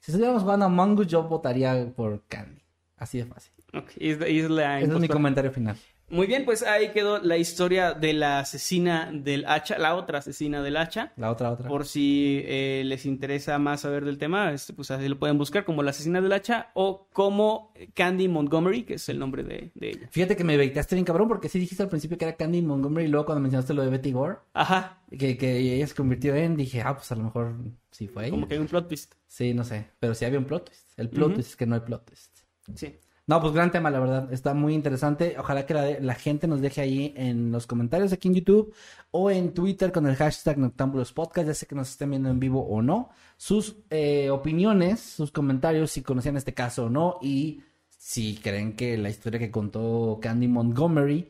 si 0.00 0.12
estuviéramos 0.12 0.42
jugando 0.42 0.66
a 0.66 0.68
Among 0.68 1.00
Us, 1.00 1.06
yo 1.06 1.24
votaría 1.24 1.92
por 1.94 2.22
Candy. 2.28 2.62
Así 2.96 3.18
de 3.18 3.24
fácil. 3.24 3.52
Ese 3.96 4.84
es 4.84 5.00
mi 5.00 5.08
comentario 5.08 5.50
final. 5.50 5.76
Muy 6.08 6.26
bien, 6.28 6.44
pues 6.44 6.62
ahí 6.62 6.92
quedó 6.92 7.18
la 7.18 7.36
historia 7.36 7.92
de 7.92 8.12
la 8.12 8.38
asesina 8.38 9.10
del 9.12 9.44
hacha, 9.46 9.76
la 9.78 9.96
otra 9.96 10.18
asesina 10.18 10.62
del 10.62 10.76
hacha. 10.76 11.12
La 11.16 11.30
otra, 11.32 11.50
otra. 11.50 11.68
Por 11.68 11.84
si 11.84 12.42
eh, 12.44 12.82
les 12.84 13.06
interesa 13.06 13.58
más 13.58 13.80
saber 13.80 14.04
del 14.04 14.16
tema, 14.16 14.52
este, 14.52 14.72
pues 14.72 14.90
así 14.92 15.08
lo 15.08 15.18
pueden 15.18 15.36
buscar 15.36 15.64
como 15.64 15.82
la 15.82 15.90
asesina 15.90 16.20
del 16.20 16.32
hacha 16.32 16.70
o 16.74 17.08
como 17.12 17.72
Candy 17.94 18.28
Montgomery, 18.28 18.84
que 18.84 18.94
es 18.94 19.08
el 19.08 19.18
nombre 19.18 19.42
de, 19.42 19.72
de 19.74 19.88
ella. 19.90 20.08
Fíjate 20.10 20.36
que 20.36 20.44
me 20.44 20.56
veitaste 20.56 20.94
bien 20.94 21.04
cabrón 21.04 21.26
porque 21.26 21.48
sí 21.48 21.58
dijiste 21.58 21.82
al 21.82 21.88
principio 21.88 22.16
que 22.16 22.24
era 22.24 22.36
Candy 22.36 22.62
Montgomery 22.62 23.06
y 23.06 23.08
luego 23.08 23.26
cuando 23.26 23.42
mencionaste 23.42 23.74
lo 23.74 23.82
de 23.82 23.90
Betty 23.90 24.12
Gore, 24.12 24.36
Ajá, 24.54 25.02
que, 25.10 25.36
que 25.36 25.58
ella 25.58 25.86
se 25.86 25.94
convirtió 25.94 26.36
en, 26.36 26.56
dije, 26.56 26.82
ah, 26.82 26.94
pues 26.94 27.10
a 27.10 27.16
lo 27.16 27.24
mejor 27.24 27.54
sí 27.90 28.06
fue 28.06 28.24
ella. 28.24 28.30
como 28.30 28.46
que 28.46 28.54
hay 28.54 28.60
un 28.60 28.68
plot 28.68 28.86
twist. 28.88 29.14
Sí, 29.26 29.54
no 29.54 29.64
sé, 29.64 29.90
pero 29.98 30.14
sí 30.14 30.24
había 30.24 30.38
un 30.38 30.44
plot 30.44 30.66
twist. 30.66 30.98
El 30.98 31.10
plot 31.10 31.34
twist 31.34 31.50
es 31.50 31.56
que 31.56 31.66
no 31.66 31.74
hay 31.74 31.80
plot 31.80 32.04
twist. 32.06 32.38
Sí. 32.74 32.96
No, 33.28 33.40
pues 33.40 33.52
gran 33.52 33.72
tema, 33.72 33.90
la 33.90 33.98
verdad. 33.98 34.32
Está 34.32 34.54
muy 34.54 34.72
interesante. 34.72 35.34
Ojalá 35.36 35.66
que 35.66 35.74
la, 36.00 36.14
gente 36.14 36.46
nos 36.46 36.60
deje 36.60 36.80
ahí 36.80 37.12
en 37.16 37.50
los 37.50 37.66
comentarios 37.66 38.12
aquí 38.12 38.28
en 38.28 38.34
YouTube 38.34 38.72
o 39.10 39.30
en 39.32 39.52
Twitter 39.52 39.90
con 39.90 40.06
el 40.06 40.14
hashtag 40.14 40.58
Noctambulos 40.58 41.12
Podcast, 41.12 41.48
ya 41.48 41.54
sé 41.54 41.66
que 41.66 41.74
nos 41.74 41.90
estén 41.90 42.10
viendo 42.10 42.30
en 42.30 42.38
vivo 42.38 42.60
o 42.64 42.82
no, 42.82 43.10
sus 43.36 43.78
eh, 43.90 44.30
opiniones, 44.30 45.00
sus 45.00 45.32
comentarios, 45.32 45.90
si 45.90 46.02
conocían 46.02 46.36
este 46.36 46.54
caso 46.54 46.84
o 46.84 46.90
no 46.90 47.18
y 47.20 47.62
si 47.98 48.36
creen 48.36 48.76
que 48.76 48.96
la 48.96 49.10
historia 49.10 49.40
que 49.40 49.50
contó 49.50 50.20
Candy 50.22 50.46
Montgomery 50.46 51.28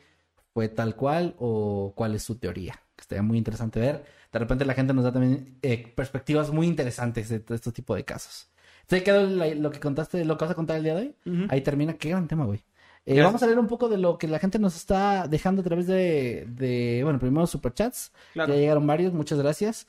fue 0.53 0.69
tal 0.69 0.95
cual 0.95 1.35
o 1.39 1.93
cuál 1.95 2.13
es 2.13 2.21
su 2.21 2.37
teoría. 2.37 2.79
Estaría 2.95 3.23
muy 3.23 3.39
interesante 3.39 3.79
ver. 3.79 4.05
De 4.31 4.39
repente 4.39 4.65
la 4.65 4.75
gente 4.75 4.93
nos 4.93 5.03
da 5.03 5.11
también 5.11 5.57
eh, 5.63 5.91
perspectivas 5.95 6.51
muy 6.51 6.67
interesantes 6.67 7.29
de, 7.29 7.39
de 7.39 7.55
este 7.55 7.71
tipo 7.71 7.95
de 7.95 8.05
casos. 8.05 8.51
¿Se 8.87 9.03
quedó 9.03 9.27
lo 9.27 9.71
que 9.71 9.79
contaste, 9.79 10.23
lo 10.23 10.37
que 10.37 10.45
vas 10.45 10.51
a 10.51 10.55
contar 10.55 10.77
el 10.77 10.83
día 10.83 10.95
de 10.95 11.01
hoy? 11.01 11.47
Ahí 11.49 11.61
termina. 11.61 11.93
Qué 11.93 12.09
gran 12.09 12.27
tema, 12.27 12.45
güey. 12.45 12.63
Eh, 13.05 13.21
vamos 13.21 13.41
a 13.41 13.45
leer 13.45 13.57
un 13.57 13.67
poco 13.67 13.87
de 13.87 13.97
lo 13.97 14.17
que 14.17 14.27
la 14.27 14.37
gente 14.37 14.59
nos 14.59 14.75
está 14.75 15.27
dejando 15.29 15.61
a 15.61 15.63
través 15.63 15.87
de, 15.87 16.45
de 16.49 17.01
bueno, 17.03 17.19
primero 17.19 17.47
superchats. 17.47 18.11
Claro. 18.33 18.53
Ya 18.53 18.59
llegaron 18.59 18.85
varios, 18.85 19.13
muchas 19.13 19.39
gracias. 19.39 19.87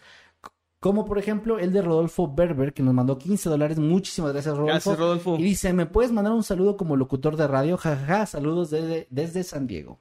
Como 0.81 1.05
por 1.05 1.19
ejemplo 1.19 1.59
el 1.59 1.73
de 1.73 1.83
Rodolfo 1.83 2.33
Berber, 2.33 2.73
que 2.73 2.85
nos 2.85 2.95
mandó 2.95 3.19
15 3.19 3.49
dólares. 3.49 3.79
Muchísimas 3.79 4.33
gracias, 4.33 4.57
Rodolfo. 4.57 4.73
Gracias, 4.73 4.99
Rodolfo. 4.99 5.37
Y 5.37 5.43
dice, 5.43 5.73
¿me 5.73 5.87
puedes 5.87 6.13
mandar 6.13 6.33
un 6.33 6.45
saludo 6.45 6.77
como 6.77 6.95
locutor 6.97 7.37
de 7.37 7.49
radio? 7.49 7.77
Jajaja, 7.77 8.27
saludos 8.27 8.71
desde, 8.71 9.09
desde 9.11 9.43
San 9.43 9.67
Diego. 9.67 9.99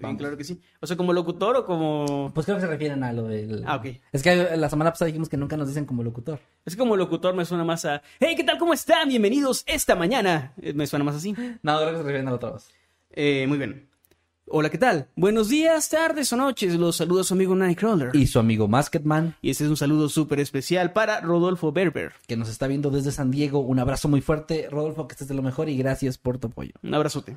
Bien, 0.00 0.16
claro 0.16 0.36
que 0.36 0.44
sí. 0.44 0.60
O 0.80 0.86
sea, 0.86 0.96
como 0.96 1.12
locutor 1.12 1.56
o 1.56 1.64
como... 1.64 2.30
Pues 2.34 2.46
creo 2.46 2.56
que 2.56 2.62
se 2.62 2.68
refieren 2.68 3.02
a 3.04 3.12
lo 3.12 3.24
del... 3.24 3.62
Ah, 3.66 3.76
ok. 3.76 3.86
Es 4.12 4.22
que 4.22 4.56
la 4.56 4.68
semana 4.70 4.90
pasada 4.90 5.06
dijimos 5.06 5.28
que 5.28 5.36
nunca 5.36 5.56
nos 5.56 5.68
dicen 5.68 5.84
como 5.84 6.02
locutor. 6.02 6.38
Es 6.64 6.74
que 6.74 6.78
como 6.78 6.96
locutor 6.96 7.34
me 7.34 7.44
suena 7.44 7.64
más 7.64 7.84
a... 7.84 8.02
Hey, 8.20 8.34
¿qué 8.36 8.44
tal? 8.44 8.58
¿Cómo 8.58 8.72
están? 8.74 9.08
Bienvenidos 9.08 9.64
esta 9.66 9.94
mañana. 9.94 10.52
Eh, 10.60 10.72
Me 10.72 10.86
suena 10.86 11.04
más 11.04 11.16
así. 11.16 11.34
No, 11.62 11.78
creo 11.78 11.90
que 11.90 11.96
se 11.96 12.02
refieren 12.02 12.26
a 12.28 12.30
lo 12.30 12.36
otro. 12.36 12.56
Eh, 13.10 13.46
muy 13.46 13.58
bien. 13.58 13.88
Hola, 14.54 14.68
¿qué 14.70 14.76
tal? 14.76 15.06
Buenos 15.16 15.48
días, 15.48 15.88
tardes 15.88 16.32
o 16.32 16.36
noches. 16.36 16.74
Los 16.74 16.96
saluda 16.96 17.22
su 17.24 17.32
amigo 17.34 17.54
Nightcrawler. 17.54 18.10
Y 18.14 18.26
su 18.26 18.38
amigo 18.38 18.68
Masketman, 18.68 19.36
Y 19.40 19.50
este 19.50 19.64
es 19.64 19.70
un 19.70 19.76
saludo 19.76 20.08
súper 20.08 20.40
especial 20.40 20.92
para 20.92 21.20
Rodolfo 21.20 21.72
Berber. 21.72 22.12
que 22.26 22.36
nos 22.36 22.48
está 22.48 22.66
viendo 22.66 22.90
desde 22.90 23.12
San 23.12 23.30
Diego. 23.30 23.60
Un 23.60 23.78
abrazo 23.78 24.08
muy 24.08 24.20
fuerte, 24.20 24.68
Rodolfo, 24.70 25.06
que 25.06 25.12
estés 25.12 25.28
de 25.28 25.34
lo 25.34 25.42
mejor 25.42 25.68
y 25.68 25.76
gracias 25.78 26.18
por 26.18 26.38
tu 26.38 26.48
apoyo. 26.48 26.72
Un 26.82 26.92
abrazote. 26.94 27.36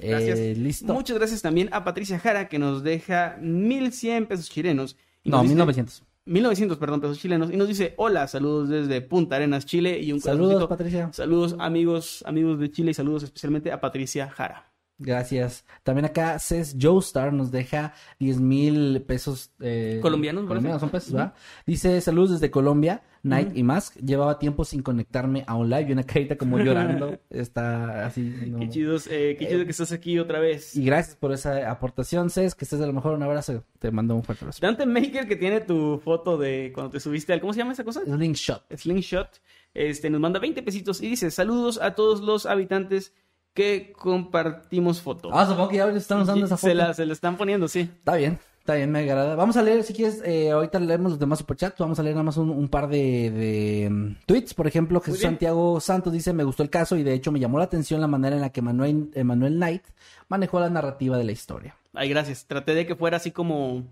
Gracias. 0.00 0.38
Eh, 0.38 0.54
Listo. 0.56 0.92
Muchas 0.94 1.16
gracias 1.18 1.42
también 1.42 1.68
a 1.72 1.84
Patricia 1.84 2.18
Jara 2.18 2.48
que 2.48 2.58
nos 2.58 2.82
deja 2.82 3.36
1100 3.40 4.26
pesos 4.26 4.48
chilenos. 4.50 4.96
Y 5.24 5.30
No, 5.30 5.42
dice- 5.42 5.54
1900. 5.54 6.02
1900, 6.26 6.76
perdón, 6.78 7.00
pesos 7.00 7.18
chilenos. 7.18 7.50
Y 7.50 7.56
nos 7.56 7.68
dice, 7.68 7.94
hola, 7.96 8.28
saludos 8.28 8.68
desde 8.68 9.00
Punta 9.00 9.36
Arenas, 9.36 9.64
Chile. 9.64 9.98
Y 10.00 10.12
un 10.12 10.20
Saludos, 10.20 10.54
corazoncito. 10.62 10.68
Patricia. 10.68 11.10
Saludos, 11.12 11.56
amigos, 11.58 12.22
amigos 12.26 12.58
de 12.60 12.70
Chile. 12.70 12.90
Y 12.90 12.94
saludos 12.94 13.22
especialmente 13.22 13.72
a 13.72 13.80
Patricia 13.80 14.28
Jara. 14.28 14.67
Gracias. 14.98 15.64
También 15.84 16.04
acá 16.06 16.38
Cés 16.40 16.76
Joestar 16.80 17.32
nos 17.32 17.50
deja 17.52 17.94
10 18.18 18.40
mil 18.40 19.02
pesos. 19.06 19.52
eh, 19.60 20.00
Colombianos. 20.02 20.46
Colombianos 20.46 20.80
son 20.80 20.90
pesos, 20.90 21.12
¿verdad? 21.12 21.34
Dice 21.66 22.00
saludos 22.00 22.32
desde 22.32 22.50
Colombia, 22.50 23.02
Night 23.22 23.56
y 23.56 23.62
Mask. 23.62 23.96
Llevaba 23.98 24.40
tiempo 24.40 24.64
sin 24.64 24.82
conectarme 24.82 25.44
a 25.46 25.54
un 25.54 25.70
live 25.70 25.86
y 25.88 25.92
una 25.92 26.02
carita 26.02 26.36
como 26.36 26.58
llorando. 26.58 27.16
Está 27.30 28.06
así. 28.06 28.22
no. 28.48 28.58
Qué 28.58 28.68
chidos, 28.70 29.06
eh, 29.06 29.36
qué 29.38 29.46
chido 29.46 29.64
que 29.64 29.70
estás 29.70 29.92
aquí 29.92 30.18
otra 30.18 30.40
vez. 30.40 30.74
Y 30.74 30.84
gracias 30.84 31.14
por 31.14 31.32
esa 31.32 31.70
aportación, 31.70 32.28
Cés. 32.28 32.56
Que 32.56 32.64
estés 32.64 32.80
de 32.80 32.86
lo 32.86 32.92
mejor. 32.92 33.14
Un 33.14 33.22
abrazo. 33.22 33.64
Te 33.78 33.92
mando 33.92 34.16
un 34.16 34.24
fuerte 34.24 34.44
abrazo. 34.44 34.58
Dante 34.60 34.84
Maker 34.84 35.28
que 35.28 35.36
tiene 35.36 35.60
tu 35.60 36.00
foto 36.04 36.36
de 36.36 36.72
cuando 36.74 36.90
te 36.90 36.98
subiste 36.98 37.32
al... 37.32 37.40
¿Cómo 37.40 37.52
se 37.52 37.60
llama 37.60 37.72
esa 37.72 37.84
cosa? 37.84 38.00
Slingshot. 38.04 38.64
Slingshot, 38.76 39.40
este, 39.74 40.10
nos 40.10 40.20
manda 40.20 40.40
20 40.40 40.60
pesitos 40.64 41.00
y 41.00 41.08
dice, 41.08 41.30
saludos 41.30 41.78
a 41.80 41.94
todos 41.94 42.20
los 42.20 42.46
habitantes 42.46 43.12
que 43.58 43.92
compartimos 43.92 45.00
foto. 45.02 45.30
Ah, 45.32 45.44
supongo 45.46 45.68
que 45.70 45.76
ya 45.78 45.88
están 45.90 46.20
usando 46.20 46.46
esa 46.46 46.56
foto. 46.56 46.68
Se 46.70 46.74
la, 46.74 46.94
se 46.94 47.04
la 47.04 47.12
están 47.12 47.36
poniendo, 47.36 47.66
sí. 47.66 47.80
Está 47.80 48.14
bien, 48.14 48.38
está 48.60 48.74
bien, 48.76 48.90
me 48.92 49.00
agrada. 49.00 49.34
Vamos 49.34 49.56
a 49.56 49.62
leer, 49.62 49.82
si 49.82 49.92
quieres, 49.92 50.22
eh, 50.24 50.52
ahorita 50.52 50.78
leemos 50.78 51.10
los 51.12 51.18
demás 51.18 51.40
superchats. 51.40 51.76
Vamos 51.78 51.98
a 51.98 52.04
leer 52.04 52.14
nada 52.14 52.22
más 52.22 52.36
un, 52.36 52.50
un 52.50 52.68
par 52.68 52.88
de, 52.88 53.30
de, 53.32 53.90
mm, 53.90 54.16
tweets. 54.26 54.54
Por 54.54 54.68
ejemplo, 54.68 55.00
Jesús. 55.00 55.20
Santiago 55.20 55.80
Santos 55.80 56.12
dice: 56.12 56.32
Me 56.32 56.44
gustó 56.44 56.62
el 56.62 56.70
caso 56.70 56.96
y 56.96 57.02
de 57.02 57.14
hecho 57.14 57.32
me 57.32 57.40
llamó 57.40 57.58
la 57.58 57.64
atención 57.64 58.00
la 58.00 58.06
manera 58.06 58.36
en 58.36 58.42
la 58.42 58.50
que 58.50 58.62
Manuel, 58.62 59.10
Manuel 59.24 59.54
Knight 59.56 59.82
manejó 60.28 60.60
la 60.60 60.70
narrativa 60.70 61.18
de 61.18 61.24
la 61.24 61.32
historia. 61.32 61.74
Ay, 61.94 62.08
gracias. 62.08 62.46
Traté 62.46 62.74
de 62.74 62.86
que 62.86 62.94
fuera 62.94 63.16
así 63.16 63.32
como... 63.32 63.82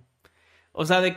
O 0.78 0.84
sea, 0.84 1.00
de, 1.00 1.12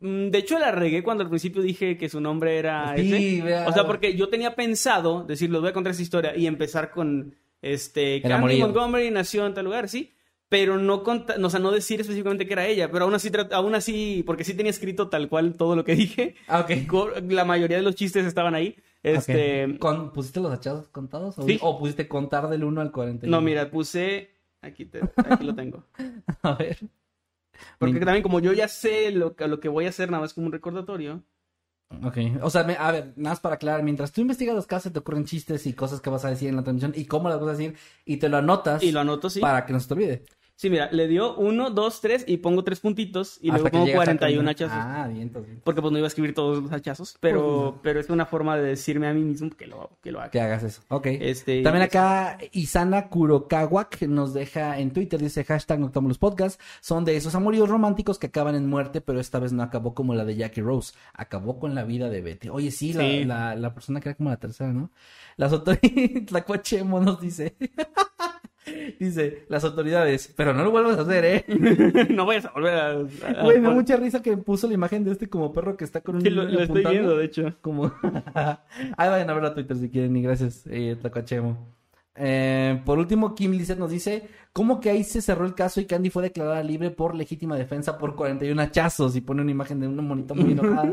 mm, 0.00 0.30
de 0.30 0.38
hecho 0.38 0.58
la 0.58 0.70
regué 0.72 1.02
cuando 1.02 1.22
al 1.22 1.28
principio 1.28 1.60
dije 1.60 1.98
que 1.98 2.08
su 2.08 2.18
nombre 2.20 2.58
era 2.58 2.96
Sí, 2.96 3.36
ese. 3.36 3.42
vea. 3.44 3.68
O 3.68 3.72
sea, 3.72 3.86
porque 3.86 4.16
yo 4.16 4.30
tenía 4.30 4.54
pensado 4.56 5.22
decir, 5.24 5.50
les 5.50 5.60
voy 5.60 5.68
a 5.68 5.72
contar 5.74 5.90
esta 5.90 6.02
historia 6.02 6.34
y 6.34 6.46
empezar 6.46 6.90
con, 6.90 7.34
este, 7.62 8.20
amorío. 8.32 8.66
Montgomery 8.66 9.10
nació 9.10 9.46
en 9.46 9.54
tal 9.54 9.64
lugar, 9.64 9.88
sí. 9.88 10.14
Pero 10.48 10.76
no, 10.76 11.02
conta- 11.02 11.36
o 11.42 11.48
sea, 11.48 11.60
no 11.60 11.70
decir 11.70 12.02
específicamente 12.02 12.46
que 12.46 12.52
era 12.52 12.66
ella, 12.66 12.90
pero 12.90 13.06
aún 13.06 13.14
así, 13.14 13.30
aún 13.52 13.74
así, 13.74 14.22
porque 14.26 14.44
sí 14.44 14.52
tenía 14.52 14.68
escrito 14.68 15.08
tal 15.08 15.30
cual 15.30 15.54
todo 15.56 15.74
lo 15.76 15.82
que 15.84 15.94
dije. 15.94 16.34
Ah, 16.46 16.60
ok. 16.60 16.70
Co- 16.86 17.10
La 17.30 17.46
mayoría 17.46 17.78
de 17.78 17.82
los 17.82 17.94
chistes 17.94 18.26
estaban 18.26 18.54
ahí. 18.54 18.76
Este, 19.02 19.64
Ok. 19.64 19.78
Con- 19.78 20.12
¿Pusiste 20.12 20.40
los 20.40 20.52
hachazos 20.52 20.88
contados? 20.88 21.38
¿O, 21.38 21.42
Sí. 21.46 21.58
o 21.62 21.78
pusiste 21.78 22.06
contar 22.06 22.48
del 22.50 22.64
1 22.64 22.82
al 22.82 22.92
41? 22.92 23.34
no, 23.34 23.40
mira, 23.42 23.70
puse, 23.70 24.30
aquí, 24.60 24.84
te- 24.84 25.00
aquí 25.16 25.44
lo 25.44 25.54
tengo. 25.54 25.86
A 26.42 26.54
ver. 26.56 26.76
Porque 27.78 27.94
Me- 28.00 28.04
también 28.04 28.22
como 28.22 28.40
yo 28.40 28.52
ya 28.52 28.68
sé 28.68 29.10
lo, 29.10 29.34
que- 29.34 29.48
lo 29.48 29.58
que 29.58 29.68
voy 29.70 29.86
a 29.86 29.88
hacer, 29.88 30.10
nada 30.10 30.20
más 30.20 30.34
como 30.34 30.46
un 30.48 30.52
recordatorio. 30.52 31.22
Ok, 32.04 32.16
o 32.42 32.50
sea, 32.50 32.64
me- 32.64 32.76
a 32.76 32.90
ver, 32.90 33.12
nada 33.16 33.30
más 33.34 33.40
para 33.40 33.56
aclarar, 33.56 33.82
mientras 33.82 34.12
tú 34.12 34.20
investigas 34.20 34.54
los 34.54 34.66
casos, 34.66 34.92
te 34.92 34.98
ocurren 34.98 35.24
chistes 35.24 35.66
y 35.66 35.72
cosas 35.74 36.00
que 36.00 36.10
vas 36.10 36.24
a 36.24 36.30
decir 36.30 36.48
en 36.48 36.56
la 36.56 36.62
transmisión 36.62 36.92
y 36.96 37.04
cómo 37.04 37.28
las 37.28 37.38
vas 37.38 37.48
a 37.50 37.52
decir 37.52 37.76
y 38.04 38.16
te 38.16 38.28
lo 38.28 38.38
anotas 38.38 38.82
Y 38.82 38.92
lo 38.92 39.00
anoto, 39.00 39.28
sí. 39.30 39.40
para 39.40 39.66
que 39.66 39.72
no 39.72 39.80
se 39.80 39.88
te 39.88 39.94
olvide. 39.94 40.24
Sí, 40.54 40.70
mira, 40.70 40.88
le 40.92 41.08
dio 41.08 41.34
uno, 41.36 41.70
dos, 41.70 42.00
tres 42.00 42.24
y 42.28 42.36
pongo 42.36 42.62
tres 42.62 42.78
puntitos 42.78 43.38
y 43.42 43.50
luego 43.50 43.68
pongo 43.68 43.84
llegas 43.86 44.02
a 44.02 44.04
41 44.04 44.36
cuando- 44.36 44.50
hachazos. 44.52 44.76
Ah, 44.80 45.08
bien, 45.08 45.22
entonces. 45.22 45.58
Porque 45.64 45.80
pues 45.80 45.90
no 45.90 45.98
iba 45.98 46.06
a 46.06 46.08
escribir 46.08 46.34
todos 46.34 46.62
los 46.62 46.70
hachazos, 46.72 47.16
pero, 47.18 47.70
Pues, 47.72 47.80
pero 47.82 48.00
es 48.00 48.08
una 48.10 48.26
forma 48.26 48.56
de 48.56 48.62
decirme 48.62 49.08
a 49.08 49.12
mí 49.14 49.22
mismo 49.22 49.50
que 49.50 49.66
lo, 49.66 49.90
que 50.02 50.12
lo 50.12 50.20
haga. 50.20 50.30
Que 50.30 50.40
hagas 50.40 50.62
eso. 50.62 50.82
Ok. 50.88 51.06
Este, 51.06 51.62
También 51.62 51.82
acá 51.82 52.38
Isana 52.52 53.08
Kurokawak 53.08 54.02
nos 54.02 54.34
deja 54.34 54.78
en 54.78 54.92
Twitter, 54.92 55.20
dice 55.20 55.42
hashtag 55.42 55.80
Noctámbulos 55.80 56.18
Podcast. 56.18 56.60
Son 56.80 57.04
de 57.04 57.16
esos 57.16 57.34
amoríos 57.34 57.68
románticos 57.68 58.20
que 58.20 58.28
acaban 58.28 58.54
en 58.54 58.68
muerte, 58.68 59.00
pero 59.00 59.18
esta 59.18 59.40
vez 59.40 59.52
no 59.52 59.64
acabó 59.64 59.94
como 59.94 60.14
la 60.14 60.24
de 60.24 60.36
Jackie 60.36 60.60
Rose. 60.60 60.94
Acabó 61.14 61.58
con 61.58 61.74
la 61.74 61.82
vida 61.82 62.08
de 62.08 62.20
Betty. 62.20 62.50
Oye, 62.50 62.70
sí, 62.70 62.92
la, 62.92 63.02
Sí. 63.02 63.24
la, 63.24 63.56
la 63.56 63.74
persona 63.74 64.00
que 64.00 64.10
era 64.10 64.16
como 64.16 64.30
la 64.30 64.36
tercera, 64.36 64.72
¿no? 64.72 64.92
Las 65.36 65.52
autoridades, 65.52 66.30
la 66.30 66.42
Cuachemo 66.44 67.00
nos 67.00 67.20
dice. 67.20 67.56
Dice, 69.00 69.44
las 69.48 69.64
autoridades, 69.64 70.32
pero 70.36 70.54
no 70.54 70.62
lo 70.64 70.70
vuelvas 70.70 70.98
a 70.98 71.02
hacer, 71.02 71.24
¿eh? 71.24 71.44
no 72.10 72.26
vayas 72.26 72.44
a 72.46 72.52
volver 72.52 72.74
a... 72.74 72.90
a- 72.90 73.42
Güey, 73.44 73.58
me 73.60 73.68
da 73.68 73.74
mucha 73.74 73.96
risa 73.96 74.22
que 74.22 74.36
puso 74.36 74.68
la 74.68 74.74
imagen 74.74 75.04
de 75.04 75.12
este 75.12 75.28
como 75.28 75.52
perro 75.52 75.76
que 75.76 75.84
está 75.84 76.00
con 76.00 76.16
un... 76.16 76.22
Sí, 76.22 76.30
lo, 76.30 76.44
lo 76.44 76.62
estoy 76.62 76.84
viendo, 76.84 77.16
de 77.16 77.24
hecho. 77.24 77.56
Como... 77.60 77.86
Ahí 78.34 79.08
vayan 79.08 79.30
a 79.30 79.34
ver 79.34 79.44
a 79.46 79.54
Twitter 79.54 79.76
si 79.76 79.88
quieren 79.88 80.16
y 80.16 80.22
gracias, 80.22 80.64
eh. 80.70 80.96
Eh, 82.14 82.82
por 82.84 82.98
último, 82.98 83.34
Kim 83.34 83.52
Lizette 83.52 83.78
nos 83.78 83.90
dice, 83.90 84.28
¿cómo 84.52 84.80
que 84.80 84.90
ahí 84.90 85.02
se 85.02 85.22
cerró 85.22 85.46
el 85.46 85.54
caso 85.54 85.80
y 85.80 85.86
Candy 85.86 86.10
fue 86.10 86.22
declarada 86.22 86.62
libre 86.62 86.90
por 86.90 87.14
legítima 87.14 87.56
defensa 87.56 87.96
por 87.96 88.14
41 88.16 88.60
hachazos? 88.60 89.16
Y 89.16 89.22
pone 89.22 89.40
una 89.42 89.50
imagen 89.50 89.80
de 89.80 89.88
una 89.88 90.02
monita 90.02 90.34
muy 90.34 90.52
enojada. 90.52 90.92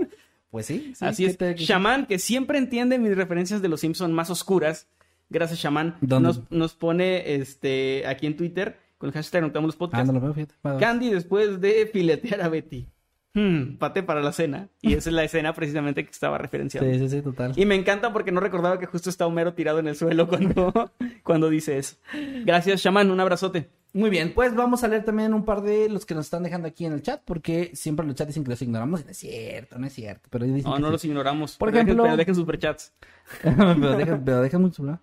Pues 0.50 0.66
sí, 0.66 0.94
sí, 0.96 1.06
Así 1.06 1.24
¿qué 1.26 1.30
es. 1.32 1.38
te- 1.38 1.56
Shaman, 1.56 2.06
que 2.08 2.18
siempre 2.20 2.58
entiende 2.58 2.98
mis 2.98 3.16
referencias 3.16 3.62
de 3.62 3.68
los 3.68 3.82
Simpson 3.82 4.14
más 4.14 4.30
oscuras. 4.30 4.88
Gracias. 5.30 5.62
¿Dónde? 6.02 6.28
Nos, 6.28 6.52
nos 6.52 6.74
pone 6.74 7.36
este 7.36 8.04
aquí 8.08 8.26
en 8.28 8.36
Twitter 8.38 8.78
con 8.98 9.08
el 9.10 9.14
hashtag 9.14 9.42
Notamos 9.44 9.68
los 9.70 9.76
Ah, 9.76 9.80
podcasts. 9.80 10.08
no 10.08 10.14
lo 10.14 10.22
veo, 10.22 10.34
fíjate. 10.34 10.56
Candy 10.80 11.10
después 11.12 11.62
de 11.62 11.88
filetear 11.92 12.42
a 12.42 12.50
Betty. 12.50 12.88
Hmm, 13.36 13.78
pate 13.78 14.02
para 14.02 14.22
la 14.24 14.32
cena. 14.32 14.70
Y 14.82 14.94
esa 14.94 15.10
es 15.12 15.14
la 15.16 15.24
escena 15.24 15.54
precisamente 15.54 16.04
que 16.04 16.10
estaba 16.12 16.40
referenciando. 16.40 16.92
Sí, 16.92 17.00
sí, 17.00 17.10
sí, 17.10 17.22
total. 17.22 17.54
Y 17.56 17.66
me 17.66 17.76
encanta 17.76 18.12
porque 18.12 18.32
no 18.32 18.40
recordaba 18.42 18.80
que 18.80 18.88
justo 18.88 19.10
está 19.10 19.28
Homero 19.28 19.54
tirado 19.54 19.78
en 19.80 19.88
el 19.88 19.96
suelo 19.96 20.28
cuando, 20.28 20.92
cuando 21.24 21.48
dice 21.50 21.78
eso. 21.78 21.98
Gracias, 22.44 22.82
Shaman. 22.82 23.12
Un 23.12 23.20
abrazote. 23.20 23.70
Muy 23.94 24.10
bien, 24.12 24.34
pues 24.36 24.54
vamos 24.56 24.84
a 24.84 24.88
leer 24.88 25.04
también 25.04 25.34
un 25.34 25.46
par 25.46 25.62
de 25.62 25.90
los 25.90 26.06
que 26.06 26.14
nos 26.14 26.26
están 26.26 26.44
dejando 26.44 26.68
aquí 26.68 26.86
en 26.86 26.94
el 26.94 27.02
chat, 27.02 27.22
porque 27.26 27.72
siempre 27.74 28.04
en 28.04 28.10
el 28.12 28.16
chat 28.16 28.28
dicen 28.28 28.44
que 28.44 28.52
los 28.52 28.62
ignoramos 28.62 29.02
y 29.02 29.04
no 29.06 29.10
es 29.10 29.18
cierto, 29.18 29.80
no 29.80 29.88
es 29.88 29.94
cierto, 29.94 30.28
pero 30.30 30.46
dicen 30.46 30.64
No, 30.70 30.76
que 30.76 30.82
no 30.82 30.88
sí. 30.88 30.92
los 30.92 31.06
ignoramos. 31.06 31.58
Por 31.58 31.72
Dejen- 31.72 31.82
ejemplo- 31.88 32.04
pero 32.04 32.18
dejen 32.18 32.36
superchats. 32.36 32.94
pero 33.44 33.98
dejen, 33.98 34.24
pero 34.24 34.42
dejen 34.42 34.62
mucho, 34.62 34.84
¿verdad? 34.84 35.00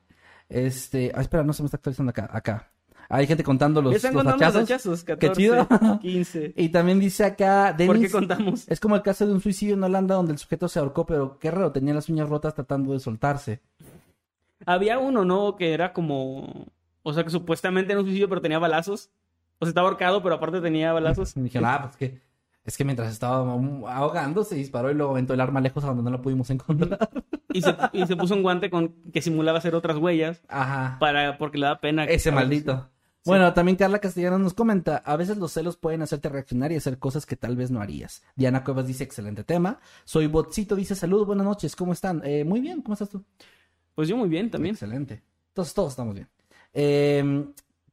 Este, 0.48 1.12
ah, 1.14 1.20
espera, 1.20 1.42
no 1.42 1.52
se 1.52 1.62
me 1.62 1.66
está 1.66 1.76
actualizando 1.76 2.10
acá, 2.10 2.28
acá. 2.32 2.70
Hay 3.08 3.26
gente 3.26 3.44
contando 3.44 3.80
los, 3.80 3.94
están 3.94 4.14
los 4.14 4.24
contando 4.24 4.44
hachazos. 4.44 4.60
los 4.60 4.70
hachazos. 4.70 5.04
Qué 5.04 5.16
14, 5.16 5.40
chido. 5.40 5.68
15. 6.00 6.54
Y 6.56 6.68
también 6.70 6.98
dice 6.98 7.24
acá, 7.24 7.74
¿Por 7.86 8.00
qué 8.00 8.10
contamos? 8.10 8.68
es 8.68 8.80
como 8.80 8.96
el 8.96 9.02
caso 9.02 9.26
de 9.26 9.32
un 9.32 9.40
suicidio 9.40 9.74
en 9.74 9.84
Holanda 9.84 10.16
donde 10.16 10.32
el 10.32 10.38
sujeto 10.38 10.68
se 10.68 10.78
ahorcó, 10.78 11.06
pero 11.06 11.38
qué 11.38 11.50
raro, 11.50 11.72
tenía 11.72 11.94
las 11.94 12.08
uñas 12.08 12.28
rotas 12.28 12.54
tratando 12.54 12.92
de 12.92 13.00
soltarse. 13.00 13.60
Había 14.64 14.98
uno, 14.98 15.24
¿no? 15.24 15.56
Que 15.56 15.72
era 15.72 15.92
como... 15.92 16.66
O 17.02 17.12
sea, 17.12 17.22
que 17.22 17.30
supuestamente 17.30 17.92
era 17.92 18.00
un 18.00 18.06
suicidio, 18.06 18.28
pero 18.28 18.40
tenía 18.40 18.58
balazos. 18.58 19.10
O 19.58 19.64
sea, 19.64 19.70
estaba 19.70 19.88
ahorcado, 19.88 20.22
pero 20.22 20.34
aparte 20.34 20.60
tenía 20.60 20.92
balazos. 20.92 21.36
Y 21.36 21.40
dijeron, 21.42 21.68
ah, 21.68 21.82
pues 21.82 21.96
que, 21.96 22.20
es 22.64 22.76
que 22.76 22.84
mientras 22.84 23.12
estaba 23.12 23.38
ahogando 23.38 24.42
se 24.42 24.56
disparó 24.56 24.90
y 24.90 24.94
luego 24.94 25.12
aventó 25.12 25.34
el 25.34 25.40
arma 25.40 25.60
lejos 25.60 25.84
a 25.84 25.88
donde 25.88 26.02
no 26.02 26.10
lo 26.10 26.22
pudimos 26.22 26.50
encontrar. 26.50 27.08
Y 27.56 27.62
se, 27.62 27.74
y 27.92 28.06
se 28.06 28.16
puso 28.16 28.34
un 28.34 28.42
guante 28.42 28.68
con 28.68 28.94
que 29.12 29.22
simulaba 29.22 29.58
hacer 29.58 29.74
otras 29.74 29.96
huellas. 29.96 30.42
Ajá. 30.48 30.98
Para, 31.00 31.38
porque 31.38 31.58
le 31.58 31.66
da 31.66 31.80
pena. 31.80 32.04
Ese 32.04 32.30
maldito. 32.30 32.90
Bueno, 33.24 33.52
también 33.54 33.76
Carla 33.76 33.98
Castellanos 33.98 34.38
nos 34.38 34.54
comenta, 34.54 34.98
a 34.98 35.16
veces 35.16 35.36
los 35.36 35.50
celos 35.50 35.76
pueden 35.76 36.00
hacerte 36.00 36.28
reaccionar 36.28 36.70
y 36.70 36.76
hacer 36.76 37.00
cosas 37.00 37.26
que 37.26 37.34
tal 37.34 37.56
vez 37.56 37.72
no 37.72 37.80
harías. 37.80 38.22
Diana 38.36 38.62
Cuevas 38.62 38.86
dice, 38.86 39.02
excelente 39.02 39.42
tema. 39.42 39.80
Soy 40.04 40.28
Botcito, 40.28 40.76
dice, 40.76 40.94
saludos, 40.94 41.26
buenas 41.26 41.44
noches, 41.44 41.74
¿cómo 41.74 41.92
están? 41.92 42.22
Eh, 42.24 42.44
muy 42.44 42.60
bien, 42.60 42.82
¿cómo 42.82 42.92
estás 42.92 43.10
tú? 43.10 43.24
Pues 43.96 44.06
yo 44.06 44.16
muy 44.16 44.28
bien 44.28 44.48
también. 44.48 44.76
Excelente. 44.76 45.24
Entonces 45.48 45.74
todos 45.74 45.90
estamos 45.90 46.14
bien. 46.14 46.28
Eh, 46.72 47.46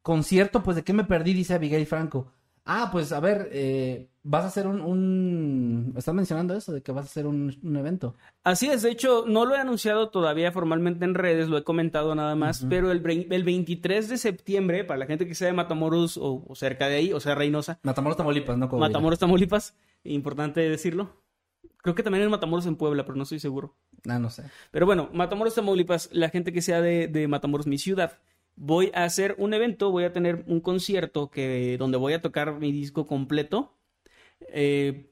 concierto, 0.04 0.62
pues 0.62 0.76
de 0.76 0.84
qué 0.84 0.94
me 0.94 1.04
perdí, 1.04 1.34
dice 1.34 1.56
Abigail 1.56 1.88
Franco. 1.88 2.32
Ah, 2.66 2.90
pues 2.92 3.12
a 3.12 3.20
ver, 3.20 3.50
eh, 3.52 4.10
vas 4.24 4.46
a 4.46 4.48
hacer 4.48 4.68
un, 4.68 4.82
un... 4.82 5.94
¿Estás 5.98 6.16
mencionando 6.16 6.56
eso 6.56 6.72
de 6.72 6.82
que 6.82 6.92
vas 6.92 7.06
a 7.06 7.10
hacer 7.10 7.28
un, 7.28 7.56
un 7.62 7.78
evento? 7.78 8.16
Así 8.44 8.70
es, 8.70 8.82
de 8.82 8.92
hecho, 8.92 9.26
no 9.28 9.46
lo 9.46 9.56
he 9.56 9.60
anunciado 9.60 10.10
todavía 10.10 10.52
formalmente 10.52 11.06
en 11.06 11.14
redes, 11.14 11.50
lo 11.50 11.58
he 11.58 11.64
comentado 11.64 12.16
nada 12.16 12.36
más, 12.36 12.66
pero 12.70 12.92
el, 12.92 13.06
el 13.30 13.44
23 13.44 14.10
de 14.10 14.18
septiembre, 14.18 14.86
para 14.86 15.00
la 15.00 15.06
gente 15.06 15.28
que 15.28 15.36
sea 15.36 15.48
de 15.48 15.54
Matamoros 15.54 16.18
o, 16.18 16.44
o 16.48 16.56
cerca 16.56 16.88
de 16.88 16.96
ahí, 16.96 17.14
o 17.14 17.20
sea, 17.20 17.36
Reynosa, 17.36 17.80
Matamoros, 17.84 18.18
Tamaulipas, 18.18 18.58
¿no? 18.58 18.70
Coahuila. 18.70 18.90
Matamoros, 18.90 19.20
Tamaulipas, 19.20 19.76
importante 20.04 20.62
decirlo. 20.62 21.22
Creo 21.78 21.96
que 21.96 22.04
también 22.04 22.24
en 22.24 22.32
Matamoros 22.32 22.66
en 22.66 22.78
Puebla, 22.78 23.04
pero 23.04 23.18
no 23.18 23.24
estoy 23.24 23.40
seguro. 23.40 23.76
Ah, 24.08 24.18
no 24.18 24.30
sé. 24.30 24.44
Pero 24.72 24.86
bueno, 24.86 25.10
Matamoros, 25.14 25.56
Tamaulipas, 25.56 26.10
la 26.14 26.30
gente 26.30 26.54
que 26.54 26.62
sea 26.62 26.82
de, 26.82 27.10
de 27.10 27.28
Matamoros, 27.28 27.68
mi 27.68 27.78
ciudad, 27.78 28.20
voy 28.56 28.90
a 28.94 29.04
hacer 29.04 29.36
un 29.38 29.54
evento, 29.54 29.92
voy 29.92 30.06
a 30.06 30.14
tener 30.14 30.46
un 30.48 30.62
concierto 30.62 31.30
que, 31.30 31.76
donde 31.78 31.98
voy 31.98 32.14
a 32.14 32.22
tocar 32.22 32.58
mi 32.60 32.72
disco 32.72 33.06
completo, 33.06 33.74
eh, 34.50 35.12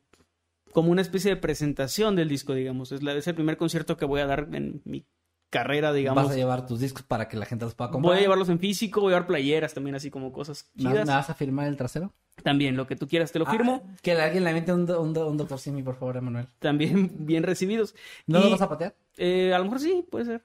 como 0.72 0.92
una 0.92 1.02
especie 1.02 1.32
de 1.32 1.38
presentación 1.42 2.16
del 2.16 2.30
disco, 2.30 2.54
digamos. 2.54 2.92
Es, 2.92 3.04
la, 3.04 3.14
es 3.14 3.28
el 3.28 3.36
primer 3.36 3.58
concierto 3.58 3.98
que 3.98 4.06
voy 4.06 4.22
a 4.22 4.26
dar 4.26 4.48
en 4.54 4.82
mi 4.86 5.06
carrera, 5.50 5.92
digamos. 5.92 6.24
Vas 6.24 6.34
a 6.34 6.38
llevar 6.38 6.66
tus 6.66 6.80
discos 6.80 7.04
para 7.04 7.28
que 7.28 7.36
la 7.38 7.46
gente 7.46 7.66
los 7.66 7.76
pueda 7.76 7.92
comprar. 7.92 8.12
Voy 8.14 8.18
a 8.20 8.22
llevarlos 8.22 8.48
en 8.50 8.60
físico, 8.60 9.02
voy 9.02 9.12
a 9.12 9.16
llevar 9.18 9.28
playeras 9.28 9.74
también, 9.74 9.96
así 9.96 10.10
como 10.10 10.32
cosas 10.32 10.70
¿Me 10.76 10.86
vas- 10.86 10.94
chidas. 10.94 11.08
me 11.08 11.14
vas 11.14 11.30
a 11.30 11.34
firmar 11.34 11.68
el 11.68 11.76
trasero? 11.76 12.14
También, 12.44 12.78
lo 12.78 12.88
que 12.88 12.96
tú 12.96 13.08
quieras, 13.08 13.32
te 13.34 13.40
lo 13.40 13.46
firmo. 13.46 13.84
Ah, 13.86 13.96
que 14.02 14.14
alguien 14.14 14.44
le 14.46 14.50
aviente 14.50 14.72
un, 14.72 14.90
un, 14.90 15.14
do- 15.14 15.30
un 15.30 15.38
doctor 15.38 15.60
Simi, 15.60 15.84
por 15.84 15.96
favor, 15.96 16.16
Emanuel. 16.18 16.48
También 16.60 17.12
bien 17.26 17.44
recibidos. 17.44 17.94
¿No 18.26 18.40
Y- 18.40 18.44
lo 18.44 18.50
vas 18.52 18.62
a 18.62 18.70
patear? 18.70 18.96
Eh, 19.18 19.54
a 19.54 19.58
lo 19.58 19.66
mejor 19.66 19.80
sí, 19.82 20.06
puede 20.10 20.26
ser. 20.26 20.44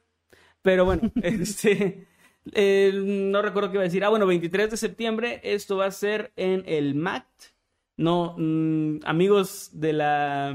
Pero 0.62 0.84
bueno, 0.84 1.12
este. 1.22 2.09
eh, 2.53 2.91
no 2.93 3.41
recuerdo 3.43 3.70
qué 3.70 3.76
iba 3.76 3.82
a 3.82 3.84
decir. 3.84 4.05
Ah, 4.05 4.09
bueno, 4.09 4.26
23 4.26 4.72
de 4.72 4.76
septiembre. 4.76 5.41
Esto 5.45 5.76
va 5.76 5.87
a 5.87 5.91
ser 5.93 6.32
en 6.34 6.64
el 6.66 6.97
MACT. 6.97 7.55
No, 7.97 8.34
mm, 8.38 8.99
amigos 9.05 9.70
de 9.72 9.92
la. 9.92 10.51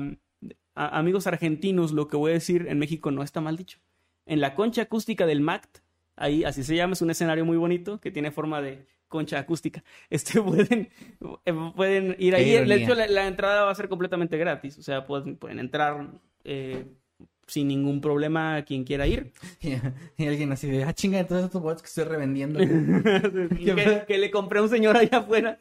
a- 0.75 0.97
amigos 0.99 1.27
argentinos, 1.27 1.91
lo 1.91 2.07
que 2.07 2.17
voy 2.17 2.31
a 2.31 2.35
decir 2.35 2.67
en 2.69 2.79
México 2.79 3.11
no 3.11 3.23
está 3.23 3.41
mal 3.41 3.57
dicho. 3.57 3.79
En 4.25 4.39
la 4.41 4.55
concha 4.55 4.83
acústica 4.83 5.25
del 5.25 5.41
MACT. 5.41 5.79
Ahí, 6.15 6.43
así 6.43 6.63
se 6.63 6.75
llama, 6.75 6.93
es 6.93 7.01
un 7.01 7.09
escenario 7.09 7.45
muy 7.45 7.57
bonito 7.57 7.99
que 7.99 8.11
tiene 8.11 8.31
forma 8.31 8.61
de 8.61 8.85
concha 9.07 9.39
acústica. 9.39 9.83
Este 10.09 10.41
pueden, 10.41 10.89
eh, 11.45 11.53
pueden 11.75 12.15
ir 12.19 12.35
ahí. 12.35 12.45
De 12.69 12.75
hecho, 12.75 12.93
la, 12.95 13.07
la 13.07 13.27
entrada 13.27 13.63
va 13.63 13.71
a 13.71 13.75
ser 13.75 13.89
completamente 13.89 14.37
gratis. 14.37 14.77
O 14.77 14.83
sea, 14.83 15.05
pueden, 15.07 15.35
pueden 15.37 15.57
entrar 15.59 16.11
eh, 16.43 16.85
sin 17.47 17.67
ningún 17.67 17.99
problema 18.01 18.61
quien 18.63 18.83
quiera 18.83 19.07
ir. 19.07 19.31
Y, 19.61 20.23
y 20.23 20.27
alguien 20.27 20.51
así 20.51 20.69
de, 20.69 20.83
ah, 20.83 20.93
chinga, 20.93 21.19
entonces 21.19 21.45
estos 21.45 21.61
boletos 21.61 21.81
que 21.81 21.87
estoy 21.87 22.03
revendiendo. 22.05 22.59
que, 23.49 24.03
que 24.07 24.17
le 24.17 24.29
compré 24.31 24.59
a 24.59 24.61
un 24.63 24.69
señor 24.69 24.95
allá 24.95 25.17
afuera. 25.19 25.59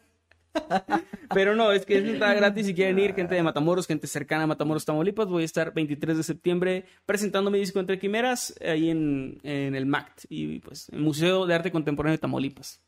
Pero 1.35 1.55
no, 1.55 1.71
es 1.73 1.87
que 1.87 1.99
es 1.99 2.05
entrada 2.05 2.35
gratis 2.35 2.67
si 2.67 2.75
quieren 2.75 2.99
ir, 2.99 3.15
gente 3.15 3.35
de 3.35 3.43
Matamoros, 3.43 3.87
gente 3.87 4.07
cercana 4.07 4.45
a 4.45 4.47
Matamoros, 4.49 4.85
Tamaulipas. 4.85 5.29
Voy 5.29 5.43
a 5.43 5.47
estar 5.47 5.73
23 5.73 6.17
de 6.17 6.23
septiembre 6.23 6.85
presentando 7.07 7.51
mi 7.51 7.59
disco 7.59 7.79
Entre 7.81 7.99
Quimeras 7.99 8.55
ahí 8.67 8.91
en, 8.91 9.39
en 9.45 9.75
el 9.75 9.87
MACT 9.87 10.25
y 10.29 10.59
pues 10.61 10.89
el 10.91 11.01
Museo 11.01 11.47
de 11.47 11.55
Arte 11.55 11.71
Contemporáneo 11.71 12.15
de 12.17 12.19
Tamaulipas. 12.19 12.81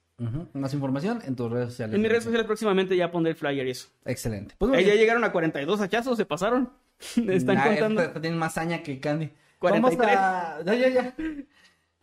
Más 0.53 0.73
información 0.73 1.21
en 1.25 1.35
tus 1.35 1.51
redes 1.51 1.71
sociales. 1.71 1.95
En 1.97 2.01
mis 2.01 2.09
redes 2.11 2.23
sociales 2.25 2.47
próximamente 2.47 2.97
ya 2.97 3.11
pondré 3.11 3.31
el 3.33 3.37
flyer 3.37 3.67
y 3.67 3.71
eso. 3.71 3.89
Excelente. 4.05 4.55
Pues 4.59 4.87
ya 4.87 4.95
llegaron 4.95 5.25
a 5.25 5.33
42 5.33 5.81
hachazos, 5.81 6.17
se 6.17 6.25
pasaron. 6.27 6.71
Están 7.29 7.57
Nah, 7.57 7.67
contando. 7.67 8.03
esta- 8.03 8.21
Tienen 8.21 8.39
más 8.39 8.55
saña 8.55 8.83
que 8.85 9.01
Candy. 9.01 9.31
43. 9.59 9.99
Vamos 10.07 10.19
a... 10.19 10.63
Ya, 10.65 10.75
ya, 10.75 10.89
ya. 10.89 11.15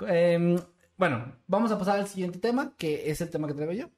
Em, 0.08 0.58
bueno, 0.98 1.34
vamos 1.48 1.72
a 1.72 1.78
pasar 1.80 2.00
al 2.00 2.08
siguiente 2.08 2.40
tema, 2.40 2.74
que 2.78 3.10
es 3.10 3.22
el 3.22 3.30
tema 3.30 3.48
que 3.48 3.54
traigo 3.54 3.72
yo. 3.74 3.90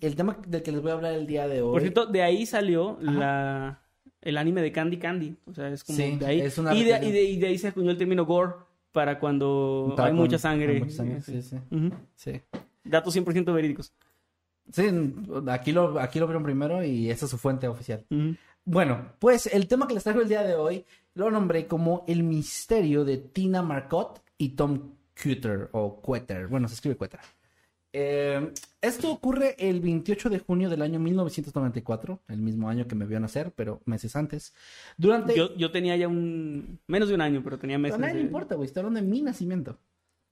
El 0.00 0.16
tema 0.16 0.36
del 0.46 0.62
que 0.62 0.72
les 0.72 0.80
voy 0.82 0.90
a 0.90 0.94
hablar 0.94 1.12
el 1.14 1.26
día 1.26 1.46
de 1.48 1.62
hoy. 1.62 1.72
Por 1.72 1.80
cierto, 1.82 2.06
de 2.06 2.22
ahí 2.22 2.46
salió 2.46 2.98
la, 3.00 3.80
el 4.20 4.36
anime 4.38 4.62
de 4.62 4.72
Candy 4.72 4.98
Candy. 4.98 5.36
O 5.46 5.54
sea, 5.54 5.68
es 5.68 5.84
como 5.84 5.96
Sí, 5.98 6.16
de 6.16 6.26
ahí. 6.26 6.40
es 6.40 6.56
una 6.58 6.74
y, 6.74 6.84
de, 6.84 6.92
referencia. 6.92 7.08
y, 7.08 7.12
de, 7.12 7.30
y 7.30 7.38
de 7.38 7.46
ahí 7.48 7.58
se 7.58 7.68
acuñó 7.68 7.90
el 7.90 7.98
término 7.98 8.24
gore 8.26 8.54
para 8.92 9.18
cuando 9.20 9.94
hay 9.98 10.08
con- 10.10 10.16
mucha 10.16 10.38
sangre. 10.38 10.78
con 10.78 10.88
mucha 10.88 10.96
sangre, 10.96 11.20
Sí, 11.22 11.42
sí. 11.42 11.56
Ujú. 11.70 11.90
sí. 12.16 12.40
Datos 12.84 13.14
100% 13.14 13.52
verídicos. 13.54 13.92
Sí, 14.72 14.88
aquí 15.48 15.72
lo, 15.72 15.98
aquí 16.00 16.18
lo 16.20 16.26
vieron 16.26 16.42
primero 16.44 16.84
y 16.84 17.10
esa 17.10 17.24
es 17.24 17.30
su 17.30 17.38
fuente 17.38 17.66
oficial. 17.68 18.04
Bueno, 18.64 19.12
pues 19.18 19.46
el 19.46 19.66
tema 19.66 19.88
que 19.88 19.94
les 19.94 20.04
traigo 20.04 20.20
el 20.22 20.28
día 20.28 20.42
de 20.42 20.54
hoy 20.54 20.84
lo 21.14 21.30
nombré 21.30 21.66
como 21.66 22.04
El 22.06 22.22
misterio 22.22 23.04
de 23.04 23.16
Tina 23.18 23.62
Marcotte 23.62 24.20
y 24.38 24.50
Tom 24.50 24.92
Cutter 25.20 25.68
o 25.72 25.96
Cueter. 26.00 26.46
Bueno, 26.46 26.68
se 26.68 26.74
escribe 26.74 26.96
Cueter. 26.96 27.20
Eh, 27.92 28.52
esto 28.80 29.10
ocurre 29.10 29.56
el 29.58 29.80
28 29.80 30.30
de 30.30 30.38
junio 30.38 30.70
del 30.70 30.82
año 30.82 31.00
1994, 31.00 32.20
el 32.28 32.40
mismo 32.40 32.68
año 32.68 32.86
que 32.86 32.94
me 32.94 33.04
vio 33.06 33.18
nacer, 33.20 33.52
pero 33.54 33.80
meses 33.84 34.14
antes. 34.16 34.54
Durante... 34.96 35.34
Yo, 35.36 35.54
yo 35.56 35.70
tenía 35.72 35.96
ya 35.96 36.06
un... 36.08 36.78
Menos 36.86 37.08
de 37.08 37.14
un 37.16 37.20
año, 37.20 37.42
pero 37.42 37.58
tenía 37.58 37.78
meses. 37.78 37.96
a 37.96 37.98
nadie 37.98 38.14
le 38.14 38.20
de- 38.20 38.26
importa, 38.26 38.54
güey. 38.54 38.66
Estoy 38.66 38.80
hablando 38.82 39.00
de 39.00 39.06
mi 39.06 39.22
nacimiento. 39.22 39.78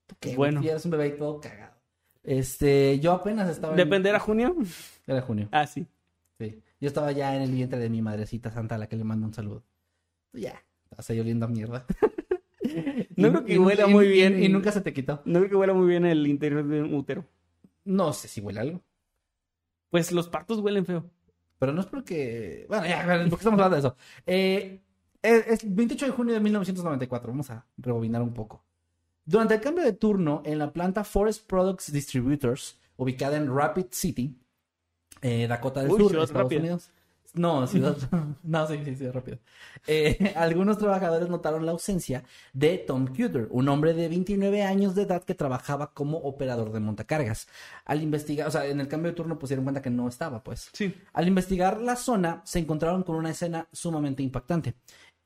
¿Tú 0.07 0.15
qué, 0.21 0.37
Bueno. 0.37 0.63
Ya 0.63 0.71
eres 0.73 0.85
un 0.85 0.93
bebé 0.93 1.09
y 1.09 1.17
todo 1.17 1.41
cagado. 1.41 1.75
Este, 2.23 2.99
yo 3.01 3.13
apenas 3.13 3.49
estaba... 3.51 3.73
en- 3.73 3.77
¿Depender 3.79 4.15
a 4.15 4.21
junio? 4.21 4.57
Era 5.07 5.21
junio. 5.23 5.49
Ah, 5.51 5.67
sí. 5.67 5.87
Sí. 6.39 6.63
Yo 6.81 6.87
estaba 6.87 7.11
ya 7.13 7.35
en 7.35 7.43
el 7.43 7.51
vientre 7.51 7.79
de 7.81 7.91
mi 7.91 8.03
madrecita 8.03 8.53
santa 8.53 8.77
a 8.77 8.79
la 8.79 8.89
que 8.89 8.97
le 8.97 9.03
mando 9.05 9.27
un 9.27 9.35
saludo. 9.35 9.65
Ya. 10.33 10.63
Estás 10.91 11.11
ahí 11.11 11.19
oliendo 11.21 11.47
a 11.47 11.49
mierda. 11.49 11.85
No 13.17 13.31
creo 13.33 13.45
que 13.45 13.55
y- 13.55 13.59
huela 13.59 13.89
y- 13.89 13.93
muy 13.93 14.07
y- 14.07 14.11
bien. 14.13 14.43
Y, 14.43 14.49
nunca 14.49 14.71
se 14.71 14.81
te 14.81 14.93
quitó. 14.93 15.23
No 15.25 15.41
creo 15.41 15.51
que 15.51 15.57
huela 15.57 15.75
muy 15.75 15.89
bien 15.89 16.05
el 16.07 16.25
interior 16.29 16.65
de 16.67 16.83
un 16.83 16.95
útero. 16.95 17.25
No 17.89 18.13
sé 18.13 18.29
si 18.29 18.43
huele 18.43 18.61
algo. 18.61 18.83
Pues 19.89 20.13
los 20.13 20.29
partos 20.29 20.59
huelen 20.59 20.85
feo. 20.85 21.11
Pero 21.59 21.73
no 21.73 21.81
es 21.81 21.87
porque. 21.87 22.67
Bueno, 22.69 22.87
ya, 22.87 23.03
porque 23.07 23.25
estamos 23.37 23.61
hablando 23.61 23.77
de 23.77 23.81
eso. 23.81 23.97
Eh, 24.27 24.83
es, 25.23 25.47
es 25.47 25.75
28 25.75 26.07
de 26.07 26.13
junio 26.13 26.35
de 26.35 26.41
1994. 26.41 27.33
Vamos 27.33 27.51
a 27.51 27.67
rebobinar 27.79 28.21
un 28.21 28.35
poco. 28.35 28.63
Durante 29.25 29.55
el 29.55 29.61
cambio 29.61 29.85
de 29.85 29.95
turno 29.95 30.43
en 30.45 30.59
la 30.59 30.73
planta 30.73 31.03
Forest 31.03 31.47
Products 31.47 31.91
Distributors, 31.91 32.79
ubicada 32.97 33.39
en 33.39 33.55
Rapid 33.55 33.87
City, 33.91 34.39
eh, 35.23 35.47
Dakota 35.49 35.81
del 35.81 35.91
Uy, 35.91 35.99
Sur, 35.99 36.23
Estados. 36.23 36.53
Unidos. 36.53 36.91
No, 37.35 37.67
ciudad. 37.67 37.97
no, 38.43 38.67
sí, 38.67 38.81
sí, 38.85 38.97
sí, 38.97 39.11
rápido. 39.11 39.39
Eh, 39.87 40.33
algunos 40.37 40.79
trabajadores 40.79 41.29
notaron 41.29 41.67
la 41.67 41.73
ausencia 41.73 42.25
de 42.53 42.79
Tom 42.79 43.07
Cuter, 43.07 43.49
un 43.51 43.69
hombre 43.69 43.95
de 43.95 44.09
29 44.09 44.63
años 44.63 44.95
de 44.95 45.03
edad 45.03 45.23
que 45.23 45.35
trabajaba 45.35 45.93
como 45.93 46.19
operador 46.19 46.73
de 46.73 46.81
montacargas. 46.81 47.49
Al 47.85 48.03
investigar, 48.03 48.49
o 48.49 48.51
sea, 48.51 48.67
en 48.67 48.81
el 48.81 48.89
cambio 48.89 49.11
de 49.11 49.17
turno, 49.17 49.39
se 49.41 49.49
dieron 49.49 49.65
cuenta 49.65 49.83
que 49.83 49.91
no 49.91 50.09
estaba, 50.09 50.43
pues. 50.43 50.71
Sí. 50.73 50.95
Al 51.13 51.29
investigar 51.29 51.81
la 51.81 51.97
zona, 51.97 52.43
se 52.45 52.59
encontraron 52.59 53.03
con 53.03 53.17
una 53.17 53.31
escena 53.31 53.69
sumamente 53.73 54.23
impactante. 54.23 54.75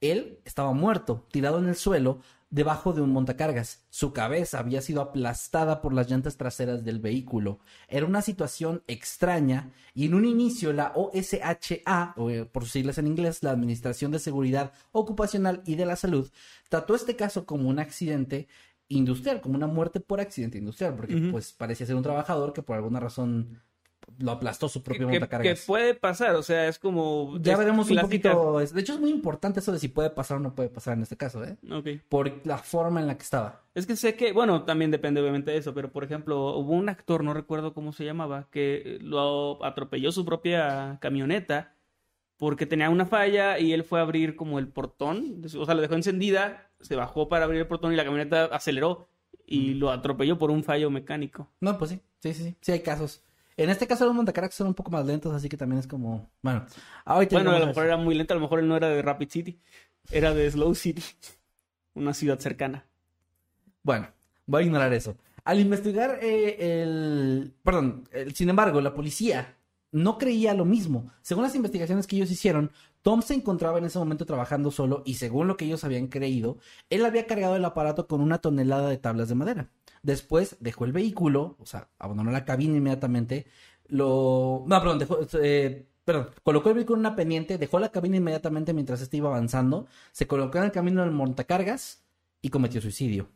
Él 0.01 0.41
estaba 0.45 0.73
muerto, 0.73 1.27
tirado 1.31 1.59
en 1.59 1.69
el 1.69 1.77
suelo, 1.77 2.21
debajo 2.53 2.93
de 2.93 3.01
un 3.01 3.11
montacargas. 3.11 3.85
Su 3.89 4.13
cabeza 4.13 4.61
había 4.61 4.83
sido 4.83 5.01
aplastada 5.01 5.81
por 5.81 5.95
las 5.95 6.09
llantas 6.09 6.37
traseras 6.37 6.85
del 6.85 7.01
vehículo. 7.01 7.59
Era 7.89 8.07
una 8.07 8.23
situación 8.23 8.85
extraña 8.87 9.73
y 9.95 10.05
en 10.05 10.15
un 10.15 10.27
inicio 10.27 10.73
la 10.73 10.93
OSHA, 10.95 12.15
o 12.17 12.31
eh, 12.31 12.45
por 12.45 12.65
sus 12.65 12.73
siglas 12.73 12.99
en 12.99 13.07
inglés, 13.07 13.43
la 13.43 13.51
Administración 13.51 14.13
de 14.13 14.19
Seguridad 14.19 14.73
Ocupacional 14.93 15.63
y 15.65 15.77
de 15.77 15.87
la 15.87 15.97
Salud, 15.97 16.31
trató 16.69 16.95
este 16.95 17.17
caso 17.17 17.47
como 17.47 17.71
un 17.71 17.79
accidente 17.79 18.49
industrial, 18.89 19.41
como 19.41 19.55
una 19.55 19.67
muerte 19.67 20.01
por 20.01 20.21
accidente 20.21 20.59
industrial, 20.59 20.95
porque 20.95 21.17
pues 21.31 21.55
parecía 21.55 21.87
ser 21.87 21.97
un 21.97 22.03
trabajador 22.03 22.53
que 22.53 22.63
por 22.63 22.77
alguna 22.77 23.01
razón 23.01 23.63
lo 24.19 24.33
aplastó 24.33 24.69
su 24.69 24.83
propio 24.83 25.07
Que, 25.07 25.13
que 25.15 25.21
montacargas. 25.21 25.65
puede 25.67 25.95
pasar, 25.95 26.35
o 26.37 26.43
sea, 26.43 26.69
es 26.69 26.79
como... 26.79 27.37
Ya 27.41 27.57
veremos 27.57 27.89
un 27.91 27.97
clásica- 27.97 28.33
poquito. 28.33 28.59
De 28.59 28.81
hecho, 28.81 28.95
es 28.95 29.01
muy 29.01 29.11
importante 29.11 29.61
eso 29.61 29.73
de 29.73 29.79
si 29.79 29.89
puede 29.89 30.11
pasar 30.11 30.39
o 30.39 30.41
no 30.41 30.55
puede 30.55 30.69
pasar 30.69 30.97
en 30.97 31.03
este 31.03 31.17
caso, 31.17 31.45
¿eh? 31.45 31.57
Ok. 31.71 31.89
Por 32.09 32.47
la 32.47 32.59
forma 32.59 33.01
en 33.01 33.07
la 33.07 33.17
que 33.17 33.23
estaba. 33.23 33.63
Es 33.75 33.87
que 33.87 33.97
sé 33.97 34.15
que, 34.15 34.33
bueno, 34.33 34.65
también 34.65 34.91
depende 34.91 35.21
obviamente 35.21 35.51
de 35.51 35.57
eso, 35.59 35.75
pero 35.75 35.91
por 35.93 36.05
ejemplo, 36.05 36.57
hubo 36.57 36.73
un 36.73 36.89
actor, 36.89 37.25
no 37.25 37.35
recuerdo 37.35 37.73
cómo 37.75 37.93
se 37.93 38.05
llamaba, 38.05 38.49
que 38.51 38.99
lo 39.01 39.65
atropelló 39.65 40.13
su 40.13 40.25
propia 40.25 40.99
camioneta 41.01 41.75
porque 42.37 42.67
tenía 42.67 42.91
una 42.91 43.07
falla 43.07 43.59
y 43.61 43.73
él 43.73 43.85
fue 43.85 44.01
a 44.01 44.03
abrir 44.03 44.35
como 44.37 44.59
el 44.59 44.67
portón, 44.69 45.43
o 45.57 45.65
sea, 45.65 45.75
lo 45.75 45.81
dejó 45.81 45.95
encendida, 45.95 46.71
se 46.81 46.97
bajó 46.97 47.29
para 47.29 47.45
abrir 47.45 47.61
el 47.61 47.67
portón 47.69 47.93
y 47.93 47.97
la 47.97 48.05
camioneta 48.05 48.47
aceleró 48.47 49.09
y 49.47 49.75
lo 49.75 49.91
atropelló 49.91 50.39
por 50.39 50.51
un 50.51 50.65
fallo 50.65 50.91
mecánico. 50.91 51.49
No, 51.61 51.79
pues 51.79 51.93
sí. 51.93 52.01
Sí, 52.21 52.35
sí, 52.35 52.43
sí. 52.45 52.57
Sí 52.61 52.73
hay 52.73 52.81
casos. 52.81 53.23
En 53.57 53.71
este 53.71 53.87
caso, 53.87 54.05
los 54.07 54.15
montacargas 54.15 54.55
son 54.55 54.69
un 54.69 54.75
poco 54.75 54.91
más 54.91 55.05
lentos, 55.07 55.35
así 55.35 55.49
que 55.49 55.57
también 55.57 55.79
es 55.81 55.87
como. 55.87 56.31
Bueno, 56.43 56.65
ahorita 57.05 57.37
Bueno, 57.37 57.51
a 57.53 57.59
lo 57.59 57.67
mejor 57.67 57.85
era 57.87 57.97
muy 57.97 58.15
lento, 58.15 58.35
a 58.35 58.37
lo 58.37 58.41
mejor 58.43 58.61
él 58.61 58.69
no 58.69 58.77
era 58.77 58.89
de 58.89 59.03
Rapid 59.03 59.29
City, 59.29 59.61
era 60.11 60.33
de 60.35 60.51
Slow 60.51 60.75
City, 60.75 61.03
una 61.95 62.15
ciudad 62.15 62.39
cercana. 62.39 62.87
Bueno, 63.83 64.09
voy 64.47 64.63
a 64.63 64.67
ignorar 64.67 64.93
eso. 64.93 65.17
Al 65.45 65.59
investigar 65.59 66.19
eh, 66.23 66.83
el... 66.83 67.53
Perdón, 67.65 68.09
el- 68.13 68.35
sin 68.35 68.49
embargo, 68.49 68.81
la 68.81 68.95
policía 68.95 69.57
no 69.93 70.18
creía 70.18 70.55
lo 70.55 70.64
mismo. 70.64 71.11
Según 71.22 71.45
las 71.45 71.55
investigaciones 71.55 72.07
que 72.07 72.16
ellos 72.16 72.30
hicieron, 72.30 72.72
Tom 73.03 73.22
se 73.22 73.34
encontraba 73.34 73.78
en 73.78 73.84
ese 73.84 73.99
momento 73.99 74.26
trabajando 74.26 74.70
solo 74.70 75.03
y 75.05 75.14
según 75.14 75.47
lo 75.49 75.57
que 75.57 75.66
ellos 75.66 75.84
habían 75.84 76.09
creído, 76.09 76.59
él 76.90 77.05
había 77.05 77.26
cargado 77.26 77.57
el 77.57 77.64
aparato 77.64 78.09
con 78.09 78.20
una 78.20 78.38
tonelada 78.38 78.88
de 78.88 78.99
tablas 78.99 79.28
de 79.28 79.34
madera. 79.34 79.70
Después 80.03 80.57
dejó 80.61 80.84
el 80.84 80.93
vehículo, 80.93 81.57
o 81.61 81.66
sea, 81.66 81.88
abandonó 81.99 82.30
la 82.32 82.45
cabina 82.45 82.76
inmediatamente, 82.76 83.47
lo... 83.86 84.64
No, 84.66 84.80
perdón, 84.80 84.99
dejó... 84.99 85.20
eh, 85.40 85.86
Perdón, 86.05 86.30
colocó 86.43 86.70
el 86.70 86.74
vehículo 86.74 86.97
en 86.97 87.07
una 87.07 87.14
pendiente, 87.14 87.59
dejó 87.59 87.78
la 87.78 87.90
cabina 87.90 88.16
inmediatamente 88.16 88.72
mientras 88.74 89.01
este 89.01 89.18
iba 89.18 89.28
avanzando, 89.28 89.86
se 90.11 90.26
colocó 90.26 90.59
en 90.59 90.64
el 90.64 90.72
camino 90.72 91.03
del 91.03 91.12
montacargas 91.12 92.03
y 92.40 92.49
cometió 92.49 92.80
suicidio. 92.80 93.28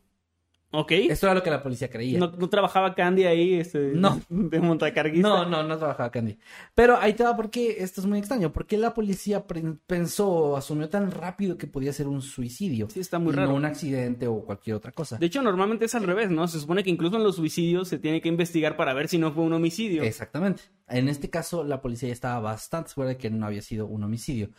¿Ok? 0.71 0.91
Esto 0.91 1.27
era 1.27 1.35
lo 1.35 1.43
que 1.43 1.49
la 1.49 1.63
policía 1.63 1.89
creía. 1.89 2.19
¿No, 2.19 2.31
no 2.31 2.49
trabajaba 2.49 2.93
Candy 2.93 3.23
ahí 3.23 3.53
este, 3.53 3.93
No. 3.93 4.19
de 4.29 4.59
montacarguista? 4.59 5.27
No, 5.27 5.45
no, 5.45 5.63
no 5.63 5.77
trabajaba 5.77 6.11
Candy. 6.11 6.37
Pero 6.75 6.97
ahí 6.97 7.13
te 7.13 7.23
va 7.23 7.37
porque 7.37 7.77
esto 7.79 8.01
es 8.01 8.07
muy 8.07 8.19
extraño. 8.19 8.51
¿Por 8.51 8.65
qué 8.67 8.77
la 8.77 8.93
policía 8.93 9.45
pensó, 9.87 10.57
asumió 10.57 10.89
tan 10.89 11.11
rápido 11.11 11.57
que 11.57 11.67
podía 11.67 11.93
ser 11.93 12.07
un 12.07 12.21
suicidio? 12.21 12.89
Sí, 12.89 12.99
está 12.99 13.17
muy 13.17 13.31
y 13.31 13.35
raro. 13.37 13.51
No 13.51 13.55
un 13.55 13.65
accidente 13.65 14.27
o 14.27 14.43
cualquier 14.43 14.75
otra 14.75 14.91
cosa. 14.91 15.17
De 15.17 15.25
hecho, 15.25 15.41
normalmente 15.41 15.85
es 15.85 15.95
al 15.95 16.03
revés, 16.03 16.29
¿no? 16.29 16.47
Se 16.49 16.59
supone 16.59 16.83
que 16.83 16.89
incluso 16.89 17.15
en 17.15 17.23
los 17.23 17.37
suicidios 17.37 17.87
se 17.87 17.97
tiene 17.97 18.19
que 18.19 18.27
investigar 18.27 18.75
para 18.75 18.93
ver 18.93 19.07
si 19.07 19.17
no 19.17 19.31
fue 19.31 19.43
un 19.43 19.53
homicidio. 19.53 20.03
Exactamente. 20.03 20.63
En 20.89 21.07
este 21.07 21.29
caso, 21.29 21.63
la 21.63 21.81
policía 21.81 22.09
ya 22.09 22.13
estaba 22.13 22.39
bastante 22.41 22.89
segura 22.89 23.09
de 23.09 23.17
que 23.17 23.29
no 23.29 23.45
había 23.45 23.61
sido 23.61 23.87
un 23.87 24.03
homicidio. 24.03 24.49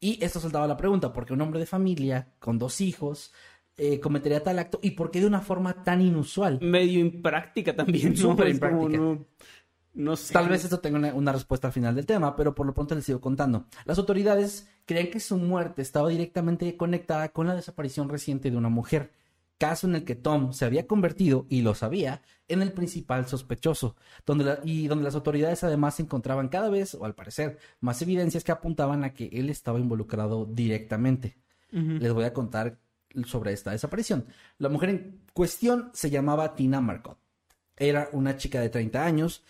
Y 0.00 0.22
esto 0.22 0.40
soltaba 0.40 0.66
la 0.66 0.76
pregunta, 0.76 1.14
¿por 1.14 1.24
qué 1.24 1.32
un 1.32 1.40
hombre 1.40 1.60
de 1.60 1.66
familia 1.66 2.28
con 2.38 2.58
dos 2.58 2.82
hijos 2.82 3.32
eh, 3.76 3.98
cometería 4.00 4.42
tal 4.42 4.58
acto 4.58 4.78
y 4.82 4.92
por 4.92 5.10
qué 5.10 5.20
de 5.20 5.26
una 5.26 5.40
forma 5.40 5.82
tan 5.82 6.00
inusual? 6.00 6.58
Medio 6.62 7.00
impráctica 7.00 7.74
también. 7.74 8.16
Súper 8.16 8.48
impráctica. 8.48 8.96
No, 8.98 9.26
no 9.94 10.16
sé. 10.16 10.32
Tal 10.32 10.48
vez 10.48 10.64
esto 10.64 10.80
tenga 10.80 10.98
una, 10.98 11.14
una 11.14 11.32
respuesta 11.32 11.68
al 11.68 11.72
final 11.72 11.94
del 11.94 12.06
tema, 12.06 12.36
pero 12.36 12.54
por 12.54 12.66
lo 12.66 12.74
pronto 12.74 12.94
les 12.94 13.04
sigo 13.04 13.20
contando. 13.20 13.66
Las 13.84 13.98
autoridades 13.98 14.68
creían 14.86 15.10
que 15.10 15.20
su 15.20 15.36
muerte 15.38 15.82
estaba 15.82 16.08
directamente 16.08 16.76
conectada 16.76 17.28
con 17.30 17.46
la 17.46 17.54
desaparición 17.54 18.08
reciente 18.08 18.50
de 18.50 18.56
una 18.56 18.68
mujer, 18.68 19.12
caso 19.56 19.86
en 19.86 19.94
el 19.94 20.04
que 20.04 20.14
Tom 20.16 20.52
se 20.52 20.64
había 20.64 20.86
convertido, 20.86 21.46
y 21.48 21.62
lo 21.62 21.74
sabía, 21.74 22.22
en 22.48 22.60
el 22.60 22.72
principal 22.72 23.26
sospechoso, 23.26 23.94
donde 24.26 24.44
la- 24.44 24.58
y 24.64 24.88
donde 24.88 25.04
las 25.04 25.14
autoridades 25.14 25.62
además 25.64 25.98
encontraban 26.00 26.48
cada 26.48 26.68
vez, 26.70 26.94
o 26.96 27.04
al 27.04 27.14
parecer, 27.14 27.58
más 27.80 28.02
evidencias 28.02 28.42
que 28.44 28.52
apuntaban 28.52 29.04
a 29.04 29.14
que 29.14 29.28
él 29.32 29.48
estaba 29.50 29.78
involucrado 29.78 30.44
directamente. 30.44 31.36
Les 31.70 32.12
voy 32.12 32.24
a 32.24 32.32
contar 32.32 32.78
sobre 33.26 33.52
esta 33.52 33.70
desaparición. 33.70 34.26
La 34.58 34.68
mujer 34.68 34.90
en 34.90 35.20
cuestión 35.32 35.90
se 35.92 36.10
llamaba 36.10 36.54
Tina 36.54 36.80
Marcott. 36.80 37.18
Era 37.76 38.08
una 38.12 38.36
chica 38.36 38.60
de 38.60 38.68
30 38.68 39.04
años, 39.04 39.42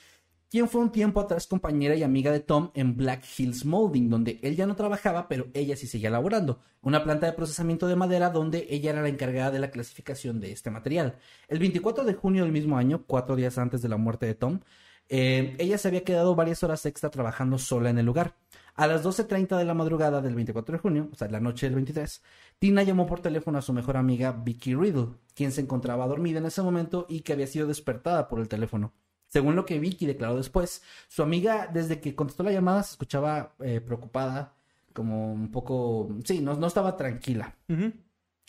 quien 0.50 0.68
fue 0.68 0.80
un 0.80 0.92
tiempo 0.92 1.20
atrás 1.20 1.46
compañera 1.48 1.96
y 1.96 2.02
amiga 2.02 2.30
de 2.30 2.40
Tom 2.40 2.70
en 2.74 2.96
Black 2.96 3.24
Hills 3.36 3.64
Molding, 3.64 4.08
donde 4.08 4.38
él 4.42 4.54
ya 4.54 4.66
no 4.66 4.76
trabajaba, 4.76 5.26
pero 5.26 5.48
ella 5.52 5.76
sí 5.76 5.86
seguía 5.86 6.10
laborando. 6.10 6.60
Una 6.80 7.02
planta 7.02 7.26
de 7.26 7.32
procesamiento 7.32 7.88
de 7.88 7.96
madera 7.96 8.30
donde 8.30 8.66
ella 8.70 8.90
era 8.90 9.02
la 9.02 9.08
encargada 9.08 9.50
de 9.50 9.58
la 9.58 9.70
clasificación 9.70 10.40
de 10.40 10.52
este 10.52 10.70
material. 10.70 11.16
El 11.48 11.58
24 11.58 12.04
de 12.04 12.14
junio 12.14 12.44
del 12.44 12.52
mismo 12.52 12.78
año, 12.78 13.04
cuatro 13.04 13.34
días 13.34 13.58
antes 13.58 13.82
de 13.82 13.88
la 13.88 13.96
muerte 13.96 14.26
de 14.26 14.36
Tom, 14.36 14.60
eh, 15.08 15.56
ella 15.58 15.78
se 15.78 15.88
había 15.88 16.04
quedado 16.04 16.34
varias 16.34 16.62
horas 16.62 16.84
extra 16.86 17.10
trabajando 17.10 17.58
sola 17.58 17.90
en 17.90 17.98
el 17.98 18.06
lugar. 18.06 18.36
A 18.76 18.88
las 18.88 19.04
12.30 19.04 19.56
de 19.56 19.64
la 19.64 19.74
madrugada 19.74 20.20
del 20.20 20.34
24 20.34 20.72
de 20.72 20.78
junio, 20.80 21.08
o 21.12 21.14
sea, 21.14 21.28
la 21.28 21.38
noche 21.38 21.66
del 21.66 21.76
23, 21.76 22.22
Tina 22.58 22.82
llamó 22.82 23.06
por 23.06 23.20
teléfono 23.20 23.58
a 23.58 23.62
su 23.62 23.72
mejor 23.72 23.96
amiga 23.96 24.32
Vicky 24.32 24.74
Riddle, 24.74 25.10
quien 25.34 25.52
se 25.52 25.60
encontraba 25.60 26.08
dormida 26.08 26.38
en 26.38 26.46
ese 26.46 26.62
momento 26.62 27.06
y 27.08 27.20
que 27.20 27.32
había 27.32 27.46
sido 27.46 27.68
despertada 27.68 28.26
por 28.26 28.40
el 28.40 28.48
teléfono. 28.48 28.92
Según 29.28 29.54
lo 29.54 29.64
que 29.64 29.78
Vicky 29.78 30.06
declaró 30.06 30.36
después, 30.36 30.82
su 31.08 31.22
amiga 31.22 31.68
desde 31.72 32.00
que 32.00 32.16
contestó 32.16 32.42
la 32.42 32.52
llamada 32.52 32.82
se 32.82 32.92
escuchaba 32.92 33.54
eh, 33.60 33.80
preocupada, 33.80 34.54
como 34.92 35.32
un 35.32 35.50
poco... 35.50 36.08
Sí, 36.24 36.40
no, 36.40 36.54
no 36.54 36.66
estaba 36.66 36.96
tranquila. 36.96 37.56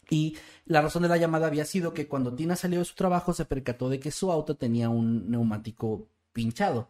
Y 0.09 0.37
la 0.65 0.81
razón 0.81 1.03
de 1.03 1.09
la 1.09 1.17
llamada 1.17 1.47
había 1.47 1.65
sido 1.65 1.93
que 1.93 2.07
cuando 2.07 2.33
Tina 2.33 2.55
salió 2.55 2.79
de 2.79 2.85
su 2.85 2.95
trabajo 2.95 3.33
se 3.33 3.45
percató 3.45 3.89
de 3.89 3.99
que 3.99 4.11
su 4.11 4.31
auto 4.31 4.55
tenía 4.57 4.89
un 4.89 5.29
neumático 5.29 6.07
pinchado. 6.36 6.89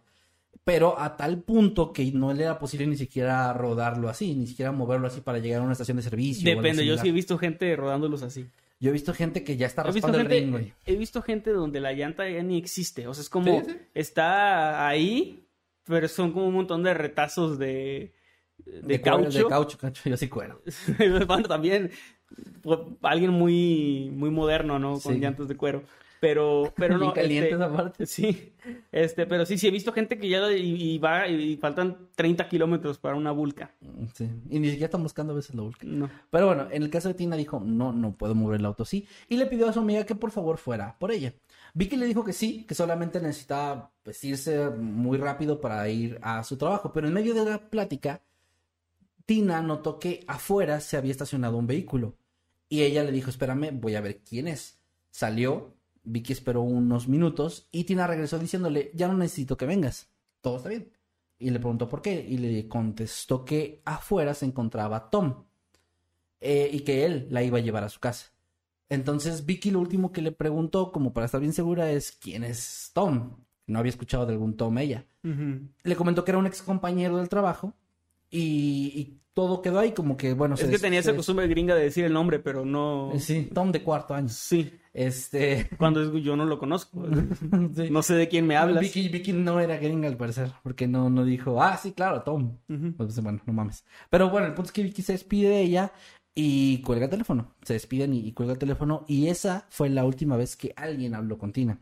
Pero 0.64 1.00
a 1.00 1.16
tal 1.16 1.44
punto 1.44 1.94
que 1.94 2.12
no 2.12 2.34
le 2.34 2.42
era 2.44 2.58
posible 2.58 2.88
ni 2.88 2.98
siquiera 2.98 3.54
rodarlo 3.54 4.10
así, 4.10 4.34
ni 4.34 4.48
siquiera 4.48 4.72
moverlo 4.72 5.06
así 5.08 5.22
para 5.22 5.38
llegar 5.38 5.62
a 5.62 5.64
una 5.64 5.74
estación 5.74 5.98
de 5.98 6.04
servicio. 6.04 6.50
Depende, 6.56 6.84
yo 6.86 6.98
sí 6.98 7.10
he 7.10 7.12
visto 7.12 7.38
gente 7.38 7.74
rodándolos 7.76 8.24
así. 8.24 8.48
Yo 8.80 8.90
he 8.90 8.94
visto 8.94 9.14
gente 9.14 9.44
que 9.44 9.56
ya 9.58 9.68
está 9.68 9.84
raspando 9.84 10.20
el 10.20 10.26
ring, 10.26 10.52
güey. 10.52 10.74
he 10.86 10.96
visto 10.96 11.22
gente 11.22 11.52
donde 11.52 11.80
la 11.80 11.94
llanta 11.94 12.28
ya 12.28 12.42
ni 12.42 12.58
existe. 12.58 13.08
O 13.08 13.14
sea, 13.14 13.22
es 13.22 13.30
como 13.30 13.62
Sí, 13.64 13.78
está 13.94 14.88
ahí, 14.88 15.48
pero 15.86 16.08
son 16.08 16.32
como 16.34 16.48
un 16.48 16.56
montón 16.56 16.82
de 16.84 16.94
retazos 16.96 17.60
de, 17.60 18.14
de, 18.58 19.00
cuero, 19.02 19.22
caucho. 19.22 19.38
De 19.38 19.46
caucho, 19.48 19.78
caucho, 19.78 20.10
yo 20.10 20.18
sí 20.18 20.28
cuero. 20.28 20.62
bueno, 21.28 21.48
también 21.48 21.92
pues, 22.64 22.80
alguien 23.04 23.32
muy, 23.32 24.10
muy 24.12 24.32
moderno, 24.32 24.80
¿no? 24.80 25.00
Con 25.00 25.14
Sí. 25.14 25.20
llantas 25.20 25.48
de 25.48 25.56
cuero. 25.56 25.84
Pero, 26.26 26.74
pero 26.76 26.98
no. 26.98 27.14
caliente 27.14 27.52
este, 27.52 27.64
esa 27.64 27.72
parte. 27.72 28.06
Sí, 28.08 28.54
este, 28.92 29.28
pero 29.28 29.46
sí, 29.46 29.60
sí 29.60 29.68
he 29.68 29.72
visto 29.72 29.94
gente 29.94 30.18
que 30.18 30.28
ya 30.28 30.52
y, 30.52 30.96
y 30.96 30.98
va 30.98 31.28
y 31.28 31.56
faltan 31.58 32.10
30 32.16 32.50
kilómetros 32.50 32.98
para 32.98 33.16
una 33.16 33.32
vulca. 33.32 33.76
Mm, 33.82 34.06
Sí. 34.12 34.28
Y 34.50 34.58
ni 34.60 34.70
siquiera 34.70 34.86
están 34.86 35.04
buscando 35.04 35.34
a 35.34 35.36
veces 35.36 35.54
la 35.54 35.62
vulca. 35.62 35.86
No. 35.86 36.10
Pero 36.32 36.48
bueno, 36.48 36.68
en 36.72 36.82
el 36.82 36.90
caso 36.90 37.10
de 37.10 37.14
Tina 37.14 37.36
dijo, 37.36 37.60
no, 37.60 37.94
no 37.94 38.14
puedo 38.18 38.34
mover 38.34 38.60
el 38.60 38.66
auto 38.66 38.82
así. 38.82 39.08
Y 39.30 39.38
le 39.38 39.46
pidió 39.46 39.70
a 39.70 39.74
su 39.74 39.82
amiga 39.82 40.04
que 40.04 40.16
por 40.16 40.32
favor 40.32 40.58
fuera 40.58 40.98
por 40.98 41.12
ella. 41.12 41.32
Vicky 41.76 41.96
le 41.96 42.08
dijo 42.08 42.24
que 42.24 42.34
sí, 42.34 42.64
que 42.64 42.74
solamente 42.74 43.22
necesitaba 43.22 43.92
pues, 44.02 44.24
irse 44.24 44.70
muy 44.72 45.20
rápido 45.20 45.62
para 45.62 45.88
ir 45.90 46.18
a 46.24 46.44
su 46.44 46.58
trabajo. 46.58 46.92
Pero 46.92 47.08
en 47.08 47.14
medio 47.14 47.36
de 47.36 47.46
la 47.46 47.70
plática, 47.70 48.24
Tina 49.28 49.62
notó 49.62 50.00
que 50.00 50.24
afuera 50.28 50.80
se 50.80 50.98
había 50.98 51.12
estacionado 51.12 51.58
un 51.58 51.68
vehículo. 51.68 52.16
Y 52.68 52.82
ella 52.82 53.04
le 53.04 53.12
dijo, 53.12 53.30
espérame, 53.30 53.70
voy 53.80 53.94
a 53.94 54.02
ver 54.02 54.22
quién 54.28 54.48
es. 54.48 54.80
Salió, 55.12 55.76
Vicky 56.06 56.34
esperó 56.34 56.62
unos 56.62 57.08
minutos 57.08 57.68
y 57.72 57.84
Tina 57.84 58.08
regresó 58.08 58.40
diciéndole, 58.40 58.92
ya 58.94 59.08
no 59.08 59.18
necesito 59.18 59.58
que 59.58 59.66
vengas. 59.66 60.08
Todo 60.42 60.58
está 60.58 60.70
bien. 60.70 60.92
Y 61.40 61.50
le 61.50 61.60
preguntó 61.60 61.90
por 61.90 62.02
qué. 62.02 62.26
Y 62.28 62.38
le 62.38 62.68
contestó 62.68 63.44
que 63.44 63.82
afuera 63.86 64.34
se 64.34 64.46
encontraba 64.46 65.10
Tom. 65.10 65.44
eh, 66.46 66.70
y 66.72 66.82
que 66.82 67.06
él 67.06 67.28
la 67.32 67.44
iba 67.44 67.58
a 67.58 67.62
llevar 67.62 67.84
a 67.84 67.90
su 67.90 68.00
casa. 68.00 68.32
Entonces 68.88 69.46
Vicky 69.46 69.72
lo 69.72 69.80
último 69.80 70.12
que 70.12 70.22
le 70.22 70.32
preguntó, 70.32 70.92
como 70.92 71.12
para 71.12 71.26
estar 71.26 71.42
bien 71.42 71.54
segura, 71.54 71.92
es 71.92 72.12
quién 72.12 72.44
es 72.44 72.92
Tom. 72.94 73.38
No 73.68 73.80
había 73.80 73.90
escuchado 73.90 74.28
de 74.28 74.34
algún 74.34 74.56
Tom 74.56 74.78
ella. 74.78 75.06
Le 75.24 75.96
comentó 75.96 76.24
que 76.24 76.30
era 76.32 76.38
un 76.38 76.46
ex 76.46 76.62
compañero 76.62 77.18
del 77.18 77.30
trabajo 77.30 77.74
y, 78.30 78.92
y 78.96 79.20
todo 79.34 79.64
quedó 79.64 79.80
ahí 79.80 79.92
como 79.92 80.18
que, 80.18 80.34
bueno... 80.34 80.54
Es 80.54 80.62
se 80.62 80.70
que 80.70 80.78
tenía 80.78 81.00
esa 81.00 81.16
costumbre 81.16 81.48
gringa 81.48 81.74
de 81.74 81.82
decir 81.86 82.06
el 82.06 82.14
nombre, 82.14 82.38
pero 82.38 82.64
no... 82.64 83.12
Sí, 83.18 83.50
Tom 83.52 83.72
de 83.72 83.82
cuarto 83.82 84.14
año. 84.14 84.30
Sí. 84.30 84.72
Este... 84.96 85.70
Cuando 85.78 86.02
es- 86.02 86.24
yo 86.24 86.36
no 86.38 86.46
lo 86.46 86.58
conozco. 86.58 87.06
sí. 87.76 87.90
No 87.90 88.02
sé 88.02 88.16
de 88.16 88.30
quién 88.30 88.48
me 88.48 88.56
hablas. 88.56 88.82
Vicky, 88.82 89.10
Vicky 89.10 89.34
no 89.34 89.60
era 89.60 89.76
gringa 89.78 90.08
al 90.08 90.16
parecer, 90.18 90.54
porque 90.64 90.88
no, 90.88 91.10
no 91.10 91.26
dijo, 91.26 91.62
ah, 91.62 91.76
sí, 91.78 91.92
claro, 91.92 92.24
Tom. 92.24 92.58
Pues, 92.98 93.22
bueno, 93.22 93.42
no 93.46 93.54
mames. 93.54 93.84
Pero 94.10 94.30
bueno, 94.30 94.48
el 94.48 94.54
punto 94.54 94.70
es 94.70 94.72
que 94.72 94.84
Vicky 94.84 95.02
se 95.02 95.12
despide 95.12 95.50
de 95.50 95.62
ella 95.62 95.92
y 96.34 96.82
cuelga 96.82 97.06
el 97.06 97.12
teléfono. 97.12 97.54
Se 97.62 97.74
despiden 97.74 98.14
y, 98.14 98.20
y 98.20 98.32
cuelga 98.32 98.54
el 98.54 98.60
teléfono. 98.60 99.04
Y 99.08 99.28
esa 99.28 99.68
fue 99.70 99.90
la 99.90 100.06
última 100.06 100.38
vez 100.38 100.56
que 100.56 100.74
alguien 100.78 101.14
habló 101.14 101.38
con 101.38 101.52
Tina. 101.52 101.78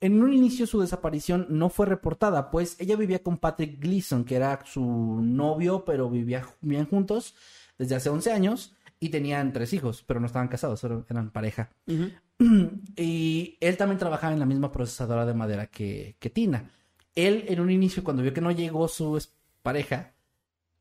En 0.00 0.22
un 0.22 0.32
inicio 0.34 0.66
su 0.66 0.80
desaparición 0.80 1.46
no 1.48 1.70
fue 1.70 1.86
reportada, 1.86 2.50
pues 2.50 2.76
ella 2.80 2.96
vivía 2.96 3.22
con 3.22 3.38
Patrick 3.38 3.80
Gleason, 3.80 4.24
que 4.24 4.36
era 4.36 4.60
su 4.66 4.82
novio, 4.84 5.84
pero 5.86 6.10
vivía, 6.10 6.44
vivían 6.60 6.86
juntos 6.86 7.34
desde 7.78 7.94
hace 7.94 8.10
11 8.10 8.30
años 8.32 8.75
y 8.98 9.10
tenían 9.10 9.52
tres 9.52 9.72
hijos, 9.72 10.04
pero 10.06 10.20
no 10.20 10.26
estaban 10.26 10.48
casados, 10.48 10.80
solo 10.80 11.04
eran 11.08 11.30
pareja. 11.30 11.70
Y 12.96 13.56
él 13.60 13.78
también 13.78 13.98
trabajaba 13.98 14.34
en 14.34 14.38
la 14.38 14.44
misma 14.44 14.70
procesadora 14.70 15.24
de 15.24 15.32
madera 15.32 15.68
que, 15.68 16.16
que 16.18 16.28
Tina. 16.28 16.70
Él, 17.14 17.46
en 17.48 17.60
un 17.60 17.70
inicio, 17.70 18.04
cuando 18.04 18.22
vio 18.22 18.34
que 18.34 18.42
no 18.42 18.50
llegó 18.50 18.88
su 18.88 19.18
pareja, 19.62 20.12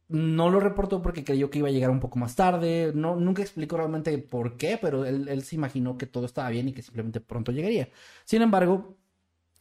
no 0.07 0.49
lo 0.49 0.59
reportó 0.59 1.01
porque 1.01 1.23
creyó 1.23 1.49
que 1.49 1.59
iba 1.59 1.69
a 1.69 1.71
llegar 1.71 1.89
un 1.89 1.99
poco 1.99 2.19
más 2.19 2.35
tarde. 2.35 2.91
No, 2.93 3.15
nunca 3.15 3.41
explicó 3.41 3.77
realmente 3.77 4.17
por 4.17 4.57
qué, 4.57 4.77
pero 4.81 5.05
él, 5.05 5.27
él 5.29 5.43
se 5.43 5.55
imaginó 5.55 5.97
que 5.97 6.05
todo 6.05 6.25
estaba 6.25 6.49
bien 6.49 6.67
y 6.67 6.73
que 6.73 6.81
simplemente 6.81 7.21
pronto 7.21 7.51
llegaría. 7.51 7.89
Sin 8.25 8.41
embargo, 8.41 8.97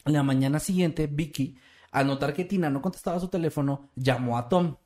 la 0.04 0.22
mañana 0.22 0.58
siguiente, 0.58 1.06
Vicky, 1.06 1.56
al 1.92 2.06
notar 2.08 2.34
que 2.34 2.44
Tina 2.44 2.70
no 2.70 2.82
contestaba 2.82 3.20
su 3.20 3.28
teléfono, 3.28 3.90
llamó 3.94 4.36
a 4.36 4.48
Tom. 4.48 4.76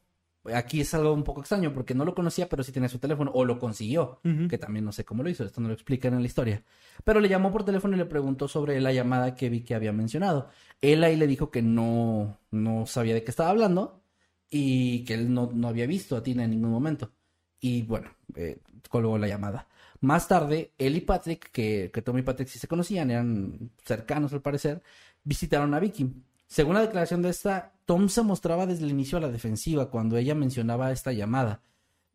Aquí 0.54 0.80
es 0.80 0.94
algo 0.94 1.12
un 1.12 1.24
poco 1.24 1.40
extraño 1.40 1.72
porque 1.72 1.94
no 1.94 2.04
lo 2.04 2.14
conocía, 2.14 2.48
pero 2.48 2.62
sí 2.62 2.72
tenía 2.72 2.88
su 2.88 2.98
teléfono 2.98 3.30
o 3.34 3.44
lo 3.44 3.58
consiguió, 3.58 4.20
que 4.48 4.58
también 4.58 4.84
no 4.84 4.92
sé 4.92 5.04
cómo 5.04 5.22
lo 5.22 5.28
hizo, 5.28 5.44
esto 5.44 5.60
no 5.60 5.68
lo 5.68 5.74
explican 5.74 6.14
en 6.14 6.20
la 6.20 6.26
historia. 6.26 6.64
Pero 7.04 7.20
le 7.20 7.28
llamó 7.28 7.50
por 7.52 7.64
teléfono 7.64 7.94
y 7.94 7.98
le 7.98 8.06
preguntó 8.06 8.48
sobre 8.48 8.80
la 8.80 8.92
llamada 8.92 9.34
que 9.34 9.48
Vicky 9.48 9.74
había 9.74 9.92
mencionado. 9.92 10.48
Él 10.80 11.04
ahí 11.04 11.16
le 11.16 11.26
dijo 11.26 11.50
que 11.50 11.62
no, 11.62 12.38
no 12.50 12.86
sabía 12.86 13.14
de 13.14 13.24
qué 13.24 13.30
estaba 13.30 13.50
hablando 13.50 14.02
y 14.50 15.04
que 15.04 15.14
él 15.14 15.32
no, 15.32 15.50
no 15.52 15.68
había 15.68 15.86
visto 15.86 16.16
a 16.16 16.22
Tina 16.22 16.44
en 16.44 16.50
ningún 16.50 16.70
momento. 16.70 17.12
Y 17.60 17.82
bueno, 17.82 18.10
eh, 18.34 18.58
colgó 18.88 19.18
la 19.18 19.28
llamada. 19.28 19.68
Más 20.00 20.28
tarde, 20.28 20.72
él 20.78 20.96
y 20.96 21.00
Patrick, 21.00 21.50
que, 21.50 21.90
que 21.92 22.02
Tom 22.02 22.18
y 22.18 22.22
Patrick 22.22 22.48
sí 22.48 22.58
se 22.58 22.68
conocían, 22.68 23.10
eran 23.10 23.70
cercanos 23.84 24.32
al 24.32 24.42
parecer, 24.42 24.82
visitaron 25.24 25.74
a 25.74 25.80
Vicky. 25.80 26.12
Según 26.48 26.74
la 26.74 26.80
declaración 26.80 27.22
de 27.22 27.28
esta, 27.30 27.74
Tom 27.84 28.08
se 28.08 28.22
mostraba 28.22 28.66
desde 28.66 28.84
el 28.84 28.90
inicio 28.90 29.18
a 29.18 29.20
la 29.20 29.30
defensiva 29.30 29.90
cuando 29.90 30.16
ella 30.16 30.34
mencionaba 30.34 30.90
esta 30.90 31.12
llamada. 31.12 31.60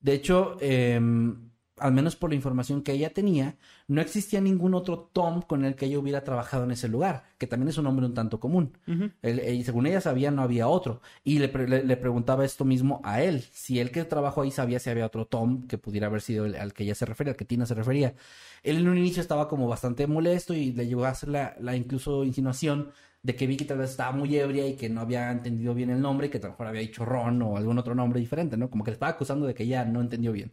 De 0.01 0.13
hecho, 0.13 0.57
em, 0.59 1.49
al 1.77 1.91
menos 1.93 2.15
por 2.15 2.29
la 2.29 2.36
información 2.36 2.81
que 2.84 2.91
ella 2.93 3.11
tenía, 3.13 3.57
no 3.88 4.01
existía 4.01 4.41
ningún 4.41 4.73
otro 4.73 5.09
Tom 5.13 5.41
con 5.41 5.65
el 5.65 5.75
que 5.75 5.86
ella 5.86 5.97
hubiera 5.99 6.23
trabajado 6.23 6.63
en 6.65 6.71
ese 6.71 6.88
lugar, 6.88 7.23
que 7.38 7.47
también 7.47 7.69
es 7.69 7.77
un 7.77 7.86
nombre 7.86 8.05
un 8.05 8.13
tanto 8.13 8.39
común. 8.39 8.77
Él- 9.21 9.39
él- 9.39 9.63
según 9.65 9.88
ella 9.88 10.01
sabía, 10.01 10.29
no 10.31 10.41
había 10.43 10.67
otro. 10.67 11.01
Y 11.23 11.39
le, 11.39 11.47
pre- 11.49 11.67
le- 11.67 11.84
le 11.84 11.97
preguntaba 11.97 12.43
esto 12.45 12.65
mismo 12.65 13.01
a 13.03 13.21
él. 13.21 13.41
Si 13.51 13.79
él 13.79 13.91
que 13.91 14.03
trabajó 14.05 14.41
ahí 14.41 14.51
sabía 14.51 14.79
si 14.79 14.89
había 14.89 15.05
otro 15.05 15.25
Tom 15.25 15.67
que 15.67 15.77
pudiera 15.77 16.07
haber 16.07 16.21
sido 16.21 16.45
el 16.45 16.55
al 16.55 16.73
que 16.73 16.84
ella 16.84 16.95
se 16.95 17.05
refería, 17.05 17.31
al 17.31 17.38
que 17.38 17.45
Tina 17.45 17.65
se 17.65 17.73
refería. 17.75 18.13
Él 18.61 18.77
en 18.77 18.88
un 18.89 18.97
inicio 18.97 19.21
estaba 19.21 19.47
como 19.47 19.67
bastante 19.67 20.05
molesto 20.07 20.53
y 20.53 20.73
le 20.73 20.86
llegó 20.88 21.05
a 21.05 21.09
hacer 21.09 21.29
la, 21.29 21.55
la 21.59 21.75
incluso 21.75 22.23
insinuación 22.23 22.91
de 23.24 23.36
que 23.36 23.47
Vicky 23.47 23.65
tal 23.65 23.80
vez 23.80 23.91
estaba 23.91 24.11
muy 24.11 24.36
ebria 24.36 24.67
y 24.67 24.76
que 24.76 24.89
no 24.89 25.01
había 25.01 25.32
entendido 25.32 25.74
bien 25.74 25.89
el 25.89 26.01
nombre 26.01 26.28
y 26.28 26.30
que 26.30 26.38
a 26.38 26.41
lo 26.41 26.49
mejor 26.49 26.67
había 26.67 26.82
dicho 26.82 27.05
Ron 27.05 27.41
o 27.41 27.57
algún 27.57 27.78
otro 27.80 27.95
nombre 27.95 28.19
diferente, 28.19 28.57
¿no? 28.57 28.69
Como 28.69 28.84
que 28.84 28.91
le 28.91 28.95
estaba 28.95 29.13
acusando 29.13 29.47
de 29.47 29.53
que 29.53 29.63
ella 29.63 29.86
no 29.86 30.01
entendió 30.01 30.34
bien. 30.34 30.51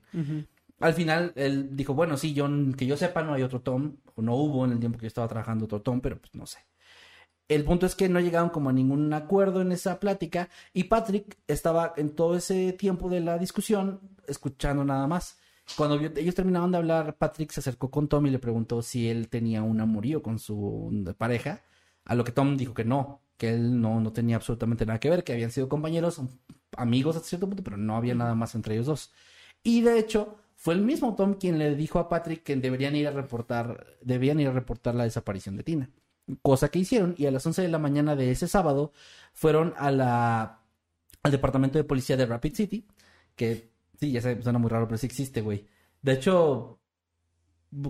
Al 0.78 0.94
final, 0.94 1.32
él 1.34 1.76
dijo, 1.76 1.94
bueno, 1.94 2.16
sí, 2.16 2.32
yo, 2.32 2.48
que 2.76 2.86
yo 2.86 2.96
sepa, 2.96 3.22
no 3.22 3.34
hay 3.34 3.42
otro 3.42 3.60
Tom, 3.60 3.96
o 4.14 4.22
no 4.22 4.36
hubo 4.36 4.64
en 4.64 4.72
el 4.72 4.78
tiempo 4.78 4.98
que 4.98 5.02
yo 5.02 5.08
estaba 5.08 5.28
trabajando 5.28 5.66
otro 5.66 5.82
Tom, 5.82 6.00
pero 6.00 6.18
pues 6.18 6.34
no 6.34 6.46
sé. 6.46 6.58
El 7.48 7.64
punto 7.64 7.84
es 7.84 7.96
que 7.96 8.08
no 8.08 8.20
llegaron 8.20 8.50
como 8.50 8.70
a 8.70 8.72
ningún 8.72 9.12
acuerdo 9.12 9.60
en 9.60 9.72
esa 9.72 9.98
plática 9.98 10.48
y 10.72 10.84
Patrick 10.84 11.36
estaba 11.48 11.92
en 11.96 12.10
todo 12.10 12.36
ese 12.36 12.72
tiempo 12.72 13.08
de 13.08 13.18
la 13.18 13.38
discusión 13.38 14.00
escuchando 14.28 14.84
nada 14.84 15.08
más. 15.08 15.38
Cuando 15.76 15.96
ellos 15.96 16.34
terminaron 16.36 16.70
de 16.70 16.78
hablar, 16.78 17.16
Patrick 17.16 17.50
se 17.50 17.58
acercó 17.58 17.90
con 17.90 18.06
Tom 18.06 18.26
y 18.26 18.30
le 18.30 18.38
preguntó 18.38 18.82
si 18.82 19.08
él 19.08 19.28
tenía 19.28 19.64
un 19.64 19.80
amorío 19.80 20.22
con 20.22 20.38
su 20.38 21.04
pareja, 21.18 21.62
a 22.04 22.14
lo 22.14 22.24
que 22.24 22.32
Tom 22.32 22.56
dijo 22.56 22.74
que 22.74 22.84
no, 22.84 23.22
que 23.36 23.50
él 23.50 23.80
no, 23.80 24.00
no 24.00 24.12
tenía 24.12 24.36
absolutamente 24.36 24.86
nada 24.86 25.00
que 25.00 25.10
ver, 25.10 25.24
que 25.24 25.32
habían 25.32 25.50
sido 25.50 25.68
compañeros, 25.68 26.20
amigos 26.76 27.16
hasta 27.16 27.28
cierto 27.28 27.46
punto, 27.46 27.62
pero 27.64 27.76
no 27.76 27.96
había 27.96 28.14
nada 28.14 28.34
más 28.34 28.54
entre 28.54 28.74
ellos 28.74 28.86
dos. 28.86 29.12
Y 29.62 29.82
de 29.82 29.98
hecho, 29.98 30.38
fue 30.56 30.74
el 30.74 30.82
mismo 30.82 31.14
Tom 31.14 31.34
quien 31.34 31.58
le 31.58 31.74
dijo 31.74 31.98
a 31.98 32.08
Patrick 32.08 32.42
que 32.42 32.56
deberían 32.56 32.96
ir 32.96 33.08
a 33.08 33.12
reportar, 33.12 33.86
debían 34.02 34.40
ir 34.40 34.48
a 34.48 34.52
reportar 34.52 34.94
la 34.94 35.04
desaparición 35.04 35.56
de 35.56 35.64
Tina. 35.64 35.90
Cosa 36.42 36.70
que 36.70 36.78
hicieron, 36.78 37.14
y 37.18 37.26
a 37.26 37.30
las 37.30 37.46
11 37.46 37.62
de 37.62 37.68
la 37.68 37.78
mañana 37.78 38.16
de 38.16 38.30
ese 38.30 38.46
sábado 38.48 38.92
fueron 39.32 39.74
a 39.78 39.90
la, 39.90 40.60
al 41.22 41.32
departamento 41.32 41.78
de 41.78 41.84
policía 41.84 42.16
de 42.16 42.26
Rapid 42.26 42.54
City, 42.54 42.86
que 43.36 43.70
sí, 43.98 44.12
ya 44.12 44.20
sé, 44.22 44.42
suena 44.42 44.58
muy 44.58 44.70
raro, 44.70 44.86
pero 44.86 44.98
sí 44.98 45.06
existe, 45.06 45.40
güey. 45.40 45.66
De 46.02 46.12
hecho, 46.12 46.79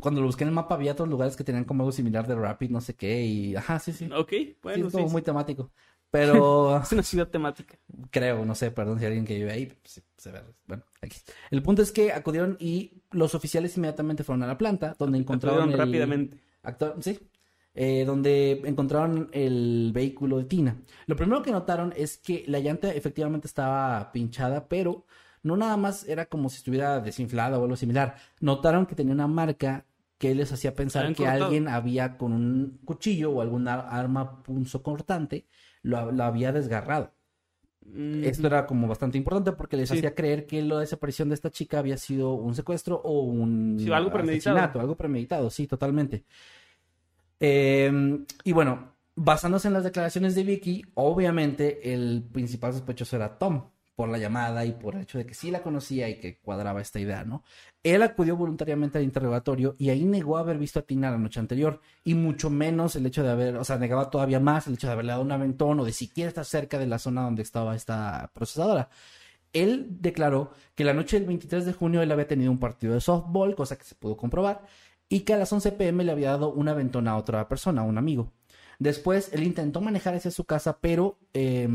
cuando 0.02 0.20
lo 0.20 0.26
busqué 0.26 0.44
en 0.44 0.48
el 0.48 0.54
mapa 0.54 0.74
había 0.74 0.92
otros 0.92 1.08
lugares 1.08 1.36
que 1.36 1.44
tenían 1.44 1.64
como 1.64 1.82
algo 1.82 1.92
similar 1.92 2.26
de 2.26 2.34
Rapid, 2.36 2.70
no 2.70 2.80
sé 2.80 2.94
qué, 2.96 3.22
y 3.24 3.56
ajá, 3.56 3.78
sí, 3.78 3.92
sí. 3.92 4.12
Ok, 4.12 4.32
sí, 4.72 4.80
bueno, 4.80 4.86
es 4.86 4.90
sí, 4.90 4.92
como 4.92 5.08
sí. 5.08 5.10
muy 5.10 5.22
temático. 5.22 5.72
Pero 6.10 6.82
Es 6.82 6.92
una 6.92 7.02
ciudad 7.02 7.28
temática. 7.28 7.78
creo, 8.10 8.44
no 8.44 8.54
sé, 8.54 8.70
perdón 8.70 8.98
si 8.98 9.06
alguien 9.06 9.24
que 9.24 9.34
vive 9.34 9.52
ahí, 9.52 9.66
pues, 9.66 9.92
sí, 9.92 10.02
se 10.16 10.30
ve, 10.32 10.42
bueno, 10.66 10.84
aquí. 11.02 11.18
El 11.50 11.62
punto 11.62 11.82
es 11.82 11.92
que 11.92 12.12
acudieron 12.12 12.56
y 12.60 13.02
los 13.10 13.34
oficiales 13.34 13.76
inmediatamente 13.76 14.24
fueron 14.24 14.42
a 14.42 14.46
la 14.46 14.58
planta, 14.58 14.94
donde 14.98 15.18
encontraron 15.18 15.72
el- 15.72 15.72
rápidamente. 15.72 16.38
actor- 16.62 16.96
sí, 17.02 17.18
eh, 17.74 18.04
donde 18.04 18.62
encontraron 18.64 19.30
el 19.32 19.90
vehículo 19.94 20.38
de 20.38 20.44
Tina. 20.44 20.82
Lo 21.06 21.16
primero 21.16 21.42
que 21.42 21.52
notaron 21.52 21.92
es 21.96 22.18
que 22.18 22.44
la 22.48 22.58
llanta 22.60 22.92
efectivamente 22.92 23.46
estaba 23.46 24.10
pinchada, 24.12 24.68
pero 24.68 25.06
no 25.42 25.56
nada 25.56 25.76
más 25.76 26.06
era 26.08 26.26
como 26.26 26.48
si 26.48 26.58
estuviera 26.58 27.00
desinflada 27.00 27.58
o 27.58 27.64
algo 27.64 27.76
similar. 27.76 28.16
Notaron 28.40 28.86
que 28.86 28.94
tenía 28.94 29.14
una 29.14 29.26
marca 29.26 29.86
que 30.18 30.34
les 30.34 30.52
hacía 30.52 30.74
pensar 30.74 31.08
que 31.14 31.24
cortado. 31.24 31.44
alguien 31.46 31.68
había 31.68 32.18
con 32.18 32.32
un 32.32 32.78
cuchillo 32.84 33.30
o 33.32 33.40
alguna 33.40 33.74
arma 33.80 34.42
punzocortante 34.42 35.46
lo, 35.82 36.12
lo 36.12 36.24
había 36.24 36.52
desgarrado. 36.52 37.12
Mm, 37.86 38.24
Esto 38.24 38.46
era 38.46 38.66
como 38.66 38.86
bastante 38.86 39.16
importante 39.16 39.52
porque 39.52 39.78
les 39.78 39.88
Sí. 39.88 39.96
hacía 39.96 40.14
creer 40.14 40.46
que 40.46 40.60
la 40.62 40.80
desaparición 40.80 41.30
de 41.30 41.34
esta 41.36 41.50
chica 41.50 41.78
había 41.78 41.96
sido 41.96 42.34
un 42.34 42.54
secuestro 42.54 42.96
o 43.02 43.22
un 43.22 43.78
Sí, 43.80 43.90
algo 43.90 44.10
premeditado. 44.12 44.56
asesinato, 44.58 44.80
algo 44.80 44.96
premeditado, 44.96 45.48
sí, 45.48 45.66
totalmente. 45.66 46.24
Eh, 47.40 48.24
y 48.44 48.52
bueno, 48.52 48.94
basándose 49.16 49.68
en 49.68 49.74
las 49.74 49.84
declaraciones 49.84 50.34
de 50.34 50.44
Vicky, 50.44 50.84
obviamente 50.94 51.92
el 51.94 52.22
principal 52.30 52.72
sospechoso 52.72 53.16
era 53.16 53.38
Tom, 53.38 53.70
por 54.00 54.08
la 54.08 54.16
llamada 54.16 54.64
y 54.64 54.72
por 54.72 54.96
el 54.96 55.02
hecho 55.02 55.18
de 55.18 55.26
que 55.26 55.34
sí 55.34 55.50
la 55.50 55.60
conocía 55.60 56.08
y 56.08 56.18
que 56.18 56.38
cuadraba 56.38 56.80
esta 56.80 56.98
idea, 56.98 57.22
¿no? 57.22 57.44
Él 57.82 58.02
acudió 58.02 58.34
voluntariamente 58.34 58.96
al 58.96 59.04
interrogatorio 59.04 59.76
y 59.78 59.90
ahí 59.90 60.06
negó 60.06 60.38
haber 60.38 60.56
visto 60.56 60.78
a 60.78 60.82
Tina 60.84 61.10
la 61.10 61.18
noche 61.18 61.38
anterior 61.38 61.82
y 62.02 62.14
mucho 62.14 62.48
menos 62.48 62.96
el 62.96 63.04
hecho 63.04 63.22
de 63.22 63.28
haber, 63.28 63.56
o 63.58 63.64
sea, 63.64 63.76
negaba 63.76 64.08
todavía 64.08 64.40
más 64.40 64.66
el 64.66 64.72
hecho 64.72 64.86
de 64.86 64.94
haberle 64.94 65.12
dado 65.12 65.20
un 65.20 65.32
aventón 65.32 65.80
o 65.80 65.84
de 65.84 65.92
siquiera 65.92 66.28
estar 66.28 66.46
cerca 66.46 66.78
de 66.78 66.86
la 66.86 66.98
zona 66.98 67.24
donde 67.24 67.42
estaba 67.42 67.76
esta 67.76 68.30
procesadora. 68.32 68.88
Él 69.52 69.88
declaró 70.00 70.52
que 70.74 70.84
la 70.84 70.94
noche 70.94 71.18
del 71.18 71.28
23 71.28 71.66
de 71.66 71.74
junio 71.74 72.00
él 72.00 72.10
había 72.10 72.26
tenido 72.26 72.50
un 72.50 72.58
partido 72.58 72.94
de 72.94 73.02
softball, 73.02 73.54
cosa 73.54 73.76
que 73.76 73.84
se 73.84 73.96
pudo 73.96 74.16
comprobar, 74.16 74.62
y 75.10 75.20
que 75.20 75.34
a 75.34 75.36
las 75.36 75.52
11 75.52 75.72
pm 75.72 76.04
le 76.04 76.12
había 76.12 76.30
dado 76.30 76.50
un 76.50 76.68
aventón 76.68 77.06
a 77.06 77.18
otra 77.18 77.46
persona, 77.48 77.82
a 77.82 77.84
un 77.84 77.98
amigo. 77.98 78.32
Después 78.78 79.28
él 79.34 79.42
intentó 79.42 79.82
manejar 79.82 80.14
hacia 80.14 80.30
su 80.30 80.44
casa, 80.44 80.78
pero 80.80 81.18
eh, 81.34 81.68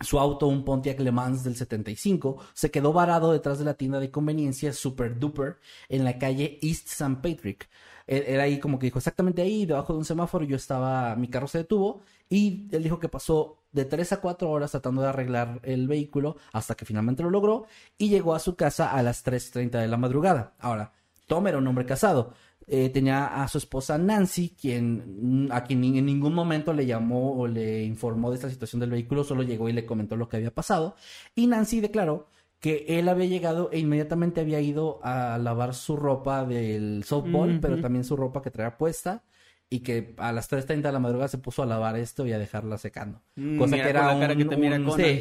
su 0.00 0.18
auto, 0.18 0.46
un 0.46 0.64
Pontiac 0.64 1.00
Le 1.00 1.10
Mans 1.12 1.42
del 1.44 1.56
75, 1.56 2.38
se 2.54 2.70
quedó 2.70 2.92
varado 2.92 3.32
detrás 3.32 3.58
de 3.58 3.64
la 3.64 3.74
tienda 3.74 3.98
de 4.00 4.10
conveniencia 4.10 4.72
Super 4.72 5.18
Duper 5.18 5.56
en 5.88 6.04
la 6.04 6.18
calle 6.18 6.58
East 6.62 6.88
St. 6.88 7.16
Patrick. 7.22 7.68
Él- 8.06 8.24
Era 8.26 8.44
ahí 8.44 8.58
como 8.60 8.78
que 8.78 8.86
dijo, 8.86 8.98
exactamente 8.98 9.42
ahí, 9.42 9.66
debajo 9.66 9.92
de 9.92 9.98
un 9.98 10.04
semáforo, 10.04 10.44
yo 10.44 10.56
estaba, 10.56 11.14
mi 11.16 11.28
carro 11.28 11.48
se 11.48 11.58
detuvo 11.58 12.00
y 12.30 12.68
él 12.70 12.82
dijo 12.82 12.98
que 12.98 13.08
pasó 13.08 13.58
de 13.72 13.84
3 13.84 14.12
a 14.12 14.20
4 14.20 14.50
horas 14.50 14.70
tratando 14.70 15.02
de 15.02 15.08
arreglar 15.08 15.60
el 15.62 15.88
vehículo 15.88 16.36
hasta 16.52 16.74
que 16.74 16.84
finalmente 16.86 17.22
lo 17.22 17.30
logró 17.30 17.66
y 17.98 18.08
llegó 18.08 18.34
a 18.34 18.38
su 18.38 18.54
casa 18.56 18.90
a 18.92 19.02
las 19.02 19.24
3.30 19.24 19.72
de 19.80 19.88
la 19.88 19.96
madrugada. 19.98 20.54
Ahora, 20.58 20.92
Tom 21.26 21.46
era 21.48 21.58
un 21.58 21.66
hombre 21.66 21.84
casado. 21.84 22.32
Eh, 22.70 22.90
tenía 22.90 23.42
a 23.42 23.48
su 23.48 23.56
esposa 23.58 23.96
Nancy, 23.96 24.50
quien 24.60 25.46
mm, 25.46 25.52
a 25.52 25.64
quien 25.64 25.82
en 25.84 26.04
ningún 26.04 26.34
momento 26.34 26.72
le 26.74 26.84
llamó 26.84 27.32
o 27.40 27.46
le 27.46 27.82
informó 27.84 28.28
de 28.30 28.36
esta 28.36 28.50
situación 28.50 28.80
del 28.80 28.90
vehículo, 28.90 29.24
solo 29.24 29.42
llegó 29.42 29.68
y 29.68 29.72
le 29.72 29.86
comentó 29.86 30.16
lo 30.16 30.28
que 30.28 30.36
había 30.36 30.52
pasado. 30.54 30.94
Y 31.34 31.46
Nancy 31.46 31.80
declaró 31.80 32.28
que 32.60 32.84
él 32.88 33.08
había 33.08 33.26
llegado 33.26 33.70
e 33.72 33.78
inmediatamente 33.78 34.40
había 34.42 34.60
ido 34.60 34.98
a 35.02 35.38
lavar 35.38 35.74
su 35.74 35.96
ropa 35.96 36.44
del 36.44 37.04
softball, 37.04 37.58
pero 37.60 37.76
también 37.80 38.04
su 38.04 38.16
ropa 38.16 38.42
que 38.42 38.50
traía 38.50 38.76
puesta. 38.76 39.22
y 39.70 39.80
que 39.80 40.14
a 40.16 40.32
las 40.32 40.48
3.30 40.50 40.88
de 40.88 40.92
la 40.94 40.98
madrugada 40.98 41.28
se 41.28 41.36
puso 41.36 41.62
a 41.62 41.66
lavar 41.66 41.94
esto 41.98 42.26
y 42.26 42.32
a 42.32 42.38
dejarla 42.38 42.78
secando. 42.78 43.20
Mm, 43.36 43.58
Cosa 43.58 43.76
que 43.76 43.82
con 43.82 43.90
era 43.90 44.14
un- 44.14 44.22
que 44.46 44.56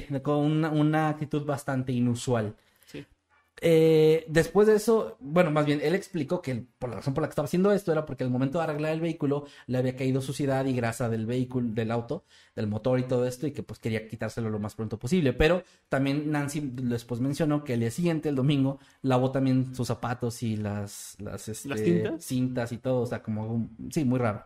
sí, 0.07 0.21
con 0.23 0.37
una, 0.37 0.69
una 0.69 1.09
actitud 1.09 1.45
bastante 1.45 1.91
inusual. 1.91 2.55
Eh, 3.59 4.25
después 4.27 4.67
de 4.67 4.75
eso, 4.75 5.17
bueno, 5.19 5.49
más 5.49 5.65
bien, 5.65 5.79
él 5.81 5.95
explicó 5.95 6.41
que 6.43 6.51
el- 6.51 6.67
por 6.77 6.89
la 6.91 6.97
razón 6.97 7.13
por 7.15 7.23
la 7.23 7.27
que 7.27 7.31
estaba 7.31 7.45
haciendo 7.47 7.71
esto 7.71 7.91
era 7.91 8.05
porque 8.05 8.23
al 8.23 8.29
momento 8.29 8.59
de 8.59 8.65
arreglar 8.65 8.93
el 8.93 9.01
vehículo 9.01 9.45
le 9.65 9.77
había 9.79 9.95
caído 9.95 10.21
suciedad 10.21 10.63
y 10.65 10.73
grasa 10.73 11.09
del 11.09 11.25
vehículo, 11.25 11.67
del 11.73 11.89
auto, 11.91 12.23
del 12.55 12.67
motor 12.67 12.99
y 12.99 13.03
todo 13.03 13.25
esto, 13.25 13.47
y 13.47 13.51
que 13.51 13.63
pues 13.63 13.79
quería 13.79 14.07
quitárselo 14.07 14.49
lo 14.51 14.59
más 14.59 14.75
pronto 14.75 14.99
posible. 14.99 15.33
Pero 15.33 15.63
también 15.89 16.29
Nancy 16.31 16.61
después 16.73 17.19
mencionó 17.19 17.63
que 17.63 17.73
el 17.73 17.79
día 17.79 17.91
siguiente, 17.91 18.29
el 18.29 18.35
domingo, 18.35 18.79
lavó 19.01 19.31
también 19.31 19.73
sus 19.75 19.87
zapatos 19.87 20.43
y 20.43 20.55
las, 20.57 21.15
las, 21.19 21.49
este, 21.49 21.69
¿Las 21.69 21.81
cintas? 21.81 22.23
cintas 22.23 22.71
y 22.71 22.77
todo, 22.77 23.01
o 23.01 23.05
sea, 23.07 23.23
como, 23.23 23.45
un- 23.51 23.75
sí, 23.91 24.05
muy 24.05 24.19
raro. 24.19 24.45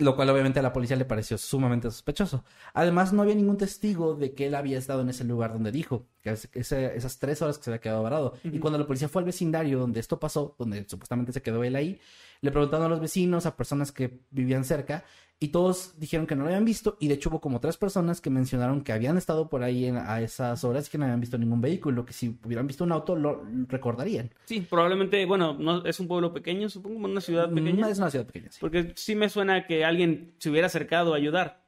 Lo 0.00 0.14
cual 0.14 0.30
obviamente 0.30 0.60
a 0.60 0.62
la 0.62 0.72
policía 0.72 0.96
le 0.96 1.04
pareció 1.04 1.36
sumamente 1.38 1.90
sospechoso. 1.90 2.44
Además, 2.72 3.12
no 3.12 3.22
había 3.22 3.34
ningún 3.34 3.56
testigo 3.56 4.14
de 4.14 4.32
que 4.32 4.46
él 4.46 4.54
había 4.54 4.78
estado 4.78 5.00
en 5.00 5.08
ese 5.08 5.24
lugar 5.24 5.52
donde 5.52 5.72
dijo, 5.72 6.06
que 6.22 6.30
ese- 6.30 6.96
esas 6.96 7.18
tres 7.18 7.42
horas 7.42 7.58
que 7.58 7.64
se 7.64 7.70
había 7.70 7.80
quedado 7.80 8.02
varado. 8.04 8.34
Y 8.44 8.58
cuando 8.60 8.78
la 8.78 8.86
policía 8.86 9.08
fue 9.08 9.22
al 9.22 9.26
vecindario 9.26 9.78
donde 9.80 9.98
esto 9.98 10.20
pasó, 10.20 10.54
donde 10.56 10.84
supuestamente 10.88 11.32
se 11.32 11.42
quedó 11.42 11.64
él 11.64 11.74
ahí, 11.74 12.00
le 12.42 12.52
preguntaron 12.52 12.86
a 12.86 12.88
los 12.88 13.00
vecinos, 13.00 13.44
a 13.46 13.56
personas 13.56 13.90
que 13.90 14.20
vivían 14.30 14.64
cerca, 14.64 15.04
y 15.40 15.48
todos 15.48 15.94
dijeron 15.98 16.26
que 16.26 16.34
no 16.34 16.42
lo 16.42 16.48
habían 16.48 16.64
visto. 16.64 16.96
Y 16.98 17.08
de 17.08 17.14
hecho 17.14 17.28
hubo 17.30 17.40
como 17.40 17.60
tres 17.60 17.76
personas 17.76 18.20
que 18.20 18.28
mencionaron 18.28 18.82
que 18.82 18.92
habían 18.92 19.16
estado 19.16 19.48
por 19.48 19.62
ahí 19.62 19.84
en- 19.86 19.96
a 19.96 20.20
esas 20.20 20.64
horas 20.64 20.88
y 20.88 20.90
que 20.90 20.98
no 20.98 21.04
habían 21.04 21.20
visto 21.20 21.38
ningún 21.38 21.60
vehículo, 21.60 22.04
que 22.04 22.12
si 22.12 22.38
hubieran 22.44 22.66
visto 22.66 22.82
un 22.84 22.90
auto 22.92 23.14
lo 23.14 23.44
recordarían. 23.68 24.30
Sí, 24.46 24.60
probablemente, 24.62 25.24
bueno, 25.26 25.54
no 25.54 25.84
es 25.84 26.00
un 26.00 26.08
pueblo 26.08 26.32
pequeño, 26.32 26.68
supongo, 26.68 27.06
una 27.06 27.20
ciudad 27.20 27.48
pequeña. 27.48 27.82
No 27.82 27.88
es 27.88 27.98
una 27.98 28.10
ciudad 28.10 28.26
pequeña, 28.26 28.50
sí. 28.50 28.58
Porque 28.60 28.92
sí 28.96 29.14
me 29.14 29.28
suena 29.28 29.66
que 29.66 29.84
alguien 29.84 30.34
se 30.38 30.50
hubiera 30.50 30.66
acercado 30.66 31.14
a 31.14 31.16
ayudar. 31.18 31.64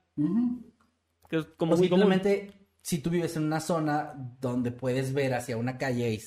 Que 1.28 1.36
es 1.36 1.44
como 1.56 1.74
o 1.74 1.76
muy 1.76 1.88
común. 1.88 2.02
simplemente 2.12 2.52
si 2.82 2.98
tú 2.98 3.10
vives 3.10 3.36
en 3.36 3.44
una 3.44 3.60
zona 3.60 4.14
donde 4.40 4.72
puedes 4.72 5.12
ver 5.12 5.34
hacia 5.34 5.56
una 5.56 5.78
calle 5.78 6.12
y, 6.14 6.20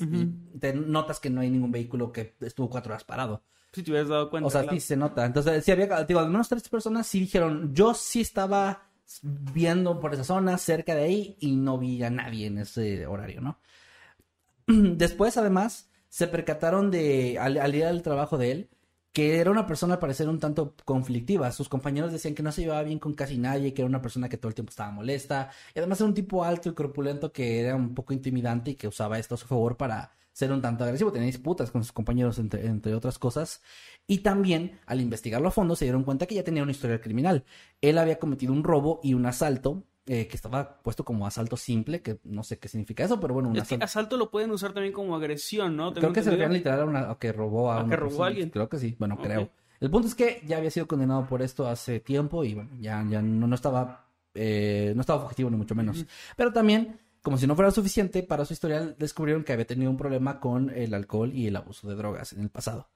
y 0.53 0.59
te 0.59 0.73
notas 0.73 1.19
que 1.19 1.29
no 1.29 1.41
hay 1.41 1.49
ningún 1.49 1.71
vehículo 1.71 2.11
que 2.11 2.35
estuvo 2.41 2.69
cuatro 2.69 2.93
horas 2.93 3.03
parado. 3.03 3.43
Si 3.73 3.81
te 3.81 3.91
hubieras 3.91 4.09
dado 4.09 4.29
cuenta. 4.29 4.47
O 4.47 4.51
sea, 4.51 4.61
claro. 4.61 4.77
sí 4.77 4.79
se 4.79 4.95
nota. 4.95 5.25
Entonces, 5.25 5.65
sí 5.65 5.71
había, 5.71 6.03
digo, 6.03 6.19
al 6.19 6.29
menos 6.29 6.47
tres 6.47 6.69
personas 6.69 7.07
sí 7.07 7.19
dijeron, 7.19 7.73
yo 7.73 7.93
sí 7.93 8.21
estaba 8.21 8.83
viendo 9.21 9.99
por 9.99 10.13
esa 10.13 10.23
zona, 10.23 10.57
cerca 10.57 10.95
de 10.95 11.03
ahí, 11.03 11.37
y 11.39 11.55
no 11.55 11.77
vi 11.77 12.03
a 12.03 12.09
nadie 12.09 12.47
en 12.47 12.59
ese 12.59 13.05
horario, 13.07 13.41
¿no? 13.41 13.59
Después, 14.67 15.37
además, 15.37 15.89
se 16.07 16.27
percataron 16.27 16.91
de, 16.91 17.39
al, 17.39 17.57
al 17.57 17.75
ir 17.75 17.85
al 17.85 18.03
trabajo 18.03 18.37
de 18.37 18.51
él, 18.51 18.69
que 19.11 19.39
era 19.39 19.51
una 19.51 19.65
persona 19.67 19.95
al 19.95 19.99
parecer 19.99 20.29
un 20.29 20.39
tanto 20.39 20.75
conflictiva. 20.85 21.51
Sus 21.51 21.69
compañeros 21.69 22.11
decían 22.11 22.35
que 22.35 22.43
no 22.43 22.51
se 22.51 22.61
llevaba 22.61 22.83
bien 22.83 22.99
con 22.99 23.13
casi 23.13 23.37
nadie, 23.37 23.73
que 23.73 23.81
era 23.81 23.89
una 23.89 24.01
persona 24.01 24.29
que 24.29 24.37
todo 24.37 24.49
el 24.49 24.55
tiempo 24.55 24.71
estaba 24.71 24.91
molesta. 24.91 25.51
Y 25.75 25.79
además 25.79 25.99
era 25.99 26.07
un 26.07 26.15
tipo 26.15 26.43
alto 26.43 26.69
y 26.69 26.73
corpulento 26.73 27.31
que 27.31 27.59
era 27.59 27.75
un 27.75 27.93
poco 27.93 28.13
intimidante 28.13 28.71
y 28.71 28.75
que 28.75 28.87
usaba 28.87 29.19
esto 29.19 29.35
a 29.35 29.37
su 29.37 29.47
favor 29.47 29.77
para 29.77 30.11
ser 30.33 30.51
un 30.51 30.61
tanto 30.61 30.83
agresivo. 30.83 31.11
Tenía 31.11 31.27
disputas 31.27 31.71
con 31.71 31.83
sus 31.83 31.93
compañeros, 31.93 32.37
entre, 32.39 32.65
entre 32.65 32.93
otras 32.95 33.17
cosas. 33.17 33.61
Y 34.07 34.17
también, 34.19 34.79
al 34.85 34.99
investigarlo 34.99 35.47
a 35.47 35.51
fondo, 35.51 35.75
se 35.77 35.85
dieron 35.85 36.03
cuenta 36.03 36.25
que 36.25 36.35
ya 36.35 36.43
tenía 36.43 36.63
una 36.63 36.71
historia 36.73 36.99
criminal. 36.99 37.45
Él 37.81 37.97
había 37.97 38.19
cometido 38.19 38.51
un 38.51 38.63
robo 38.65 38.99
y 39.03 39.13
un 39.13 39.25
asalto. 39.25 39.83
eh, 40.05 40.27
que 40.27 40.35
estaba 40.35 40.81
puesto 40.83 41.05
como 41.05 41.25
asalto 41.25 41.55
simple, 41.55 42.01
que 42.01 42.19
no 42.25 42.43
sé 42.43 42.59
qué 42.59 42.67
significa 42.67 43.05
eso, 43.05 43.21
pero 43.21 43.35
bueno, 43.35 43.47
un 43.47 43.55
Es 43.55 43.61
que 43.69 43.75
asalto. 43.75 43.85
asalto 43.85 44.17
lo 44.17 44.31
pueden 44.31 44.51
usar 44.51 44.73
también 44.73 44.91
como 44.93 45.15
agresión, 45.15 45.77
¿no? 45.77 45.93
Creo 45.93 46.11
que 46.11 46.21
se 46.21 46.29
refieren 46.31 46.51
literal 46.51 46.81
a, 46.81 46.85
una, 46.85 47.09
a 47.11 47.17
que 47.17 47.31
robó 47.31 47.71
a, 47.71 47.77
¿A 47.77 47.83
una 47.85 47.89
que 47.91 47.95
robó 47.95 48.25
a 48.25 48.27
alguien? 48.27 48.49
Creo 48.49 48.67
que 48.67 48.79
sí, 48.79 48.97
bueno, 48.99 49.17
creo. 49.17 49.49
El 49.79 49.89
punto 49.89 50.09
es 50.09 50.15
que 50.15 50.41
ya 50.45 50.57
había 50.57 50.71
sido 50.71 50.87
condenado 50.89 51.25
por 51.25 51.41
esto 51.41 51.67
hace 51.69 52.01
tiempo 52.01 52.43
y 52.43 52.53
bueno, 52.53 52.71
ya, 52.81 53.05
ya 53.09 53.21
no, 53.21 53.47
no 53.47 53.55
estaba 53.55 54.09
eh, 54.33 54.91
no 54.95 54.99
estaba 55.01 55.21
fugitivo 55.21 55.49
ni 55.49 55.55
mucho 55.57 55.73
menos. 55.75 56.05
Pero 56.35 56.51
también, 56.51 56.99
como 57.23 57.37
si 57.37 57.47
no 57.47 57.55
fuera 57.55 57.71
suficiente, 57.71 58.21
para 58.21 58.45
su 58.45 58.53
historial 58.53 58.95
descubrieron 58.99 59.43
que 59.43 59.53
había 59.53 59.65
tenido 59.65 59.89
un 59.89 59.97
problema 59.97 60.39
con 60.39 60.69
el 60.69 60.93
alcohol 60.93 61.33
y 61.33 61.47
el 61.47 61.55
abuso 61.55 61.87
de 61.87 61.95
drogas 61.95 62.33
en 62.33 62.41
el 62.41 62.49
pasado. 62.49 62.89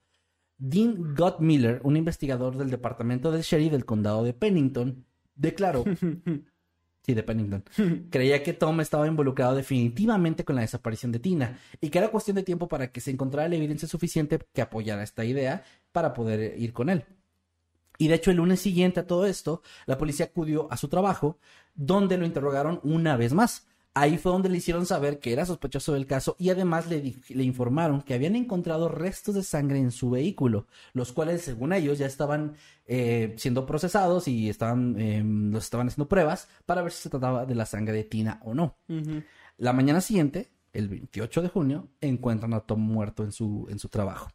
Dean 0.59 1.15
Gott 1.15 1.39
Miller, 1.39 1.81
un 1.83 1.97
investigador 1.97 2.57
del 2.57 2.69
departamento 2.69 3.31
del 3.31 3.41
sheriff 3.41 3.71
del 3.71 3.85
condado 3.85 4.23
de 4.23 4.33
Pennington, 4.33 5.05
declaró 5.35 5.83
Sí, 7.07 7.13
de 7.13 7.23
Pennington. 7.23 7.63
Creía 8.09 8.43
que 8.43 8.51
Tom 8.51 8.81
estaba 8.81 9.07
involucrado 9.07 9.55
definitivamente 9.55 10.43
con 10.43 10.57
la 10.57 10.61
desaparición 10.63 11.13
de 11.13 11.19
Tina 11.19 11.57
y 11.79 11.89
que 11.89 11.99
era 11.99 12.11
cuestión 12.11 12.35
de 12.35 12.43
tiempo 12.43 12.67
para 12.67 12.91
que 12.91 12.99
se 12.99 13.11
encontrara 13.11 13.47
la 13.47 13.55
evidencia 13.55 13.87
suficiente 13.87 14.39
que 14.53 14.61
apoyara 14.61 15.03
esta 15.03 15.23
idea 15.23 15.63
para 15.93 16.13
poder 16.13 16.59
ir 16.59 16.73
con 16.73 16.89
él. 16.89 17.05
Y 17.97 18.09
de 18.09 18.15
hecho, 18.15 18.29
el 18.29 18.37
lunes 18.37 18.59
siguiente 18.59 18.99
a 18.99 19.07
todo 19.07 19.25
esto, 19.25 19.61
la 19.85 19.97
policía 19.97 20.25
acudió 20.25 20.69
a 20.69 20.75
su 20.75 20.89
trabajo, 20.89 21.39
donde 21.75 22.17
lo 22.17 22.25
interrogaron 22.25 22.81
una 22.83 23.15
vez 23.15 23.33
más. 23.33 23.66
Ahí 23.99 24.19
fue 24.19 24.31
donde 24.31 24.47
le 24.49 24.57
hicieron 24.57 24.85
saber 24.85 25.19
que 25.19 25.33
era 25.33 25.43
sospechoso 25.43 25.91
del 25.93 26.05
caso 26.05 26.35
y 26.37 26.51
además 26.51 26.87
le, 26.87 27.15
informaron 27.43 28.03
que 28.03 28.13
habían 28.13 28.35
encontrado 28.35 28.89
restos 28.89 29.33
de 29.33 29.41
sangre 29.41 29.79
en 29.79 29.89
su 29.89 30.11
vehículo, 30.11 30.67
los 30.93 31.11
cuales, 31.13 31.41
según 31.41 31.73
ellos, 31.73 31.97
ya 31.97 32.05
estaban 32.05 32.53
eh, 32.85 33.33
siendo 33.37 33.65
procesados 33.65 34.27
y 34.27 34.49
estaban, 34.49 34.95
eh, 34.99 35.23
los 35.25 35.63
estaban 35.63 35.87
haciendo 35.87 36.07
pruebas 36.07 36.47
para 36.67 36.83
ver 36.83 36.91
si 36.91 37.01
se 37.01 37.09
trataba 37.09 37.47
de 37.47 37.55
la 37.55 37.65
sangre 37.65 37.95
de 37.95 38.03
Tina 38.03 38.39
o 38.43 38.53
no. 38.53 38.75
La 39.57 39.73
mañana 39.73 39.99
siguiente, 39.99 40.51
el 40.73 40.89
28 40.89 41.41
de 41.41 41.49
junio, 41.49 41.87
encuentran 41.99 42.53
a 42.53 42.59
Tom 42.59 42.79
muerto 42.79 43.23
en 43.23 43.31
su, 43.31 43.65
en 43.71 43.79
su 43.79 43.89
trabajo. 43.89 44.29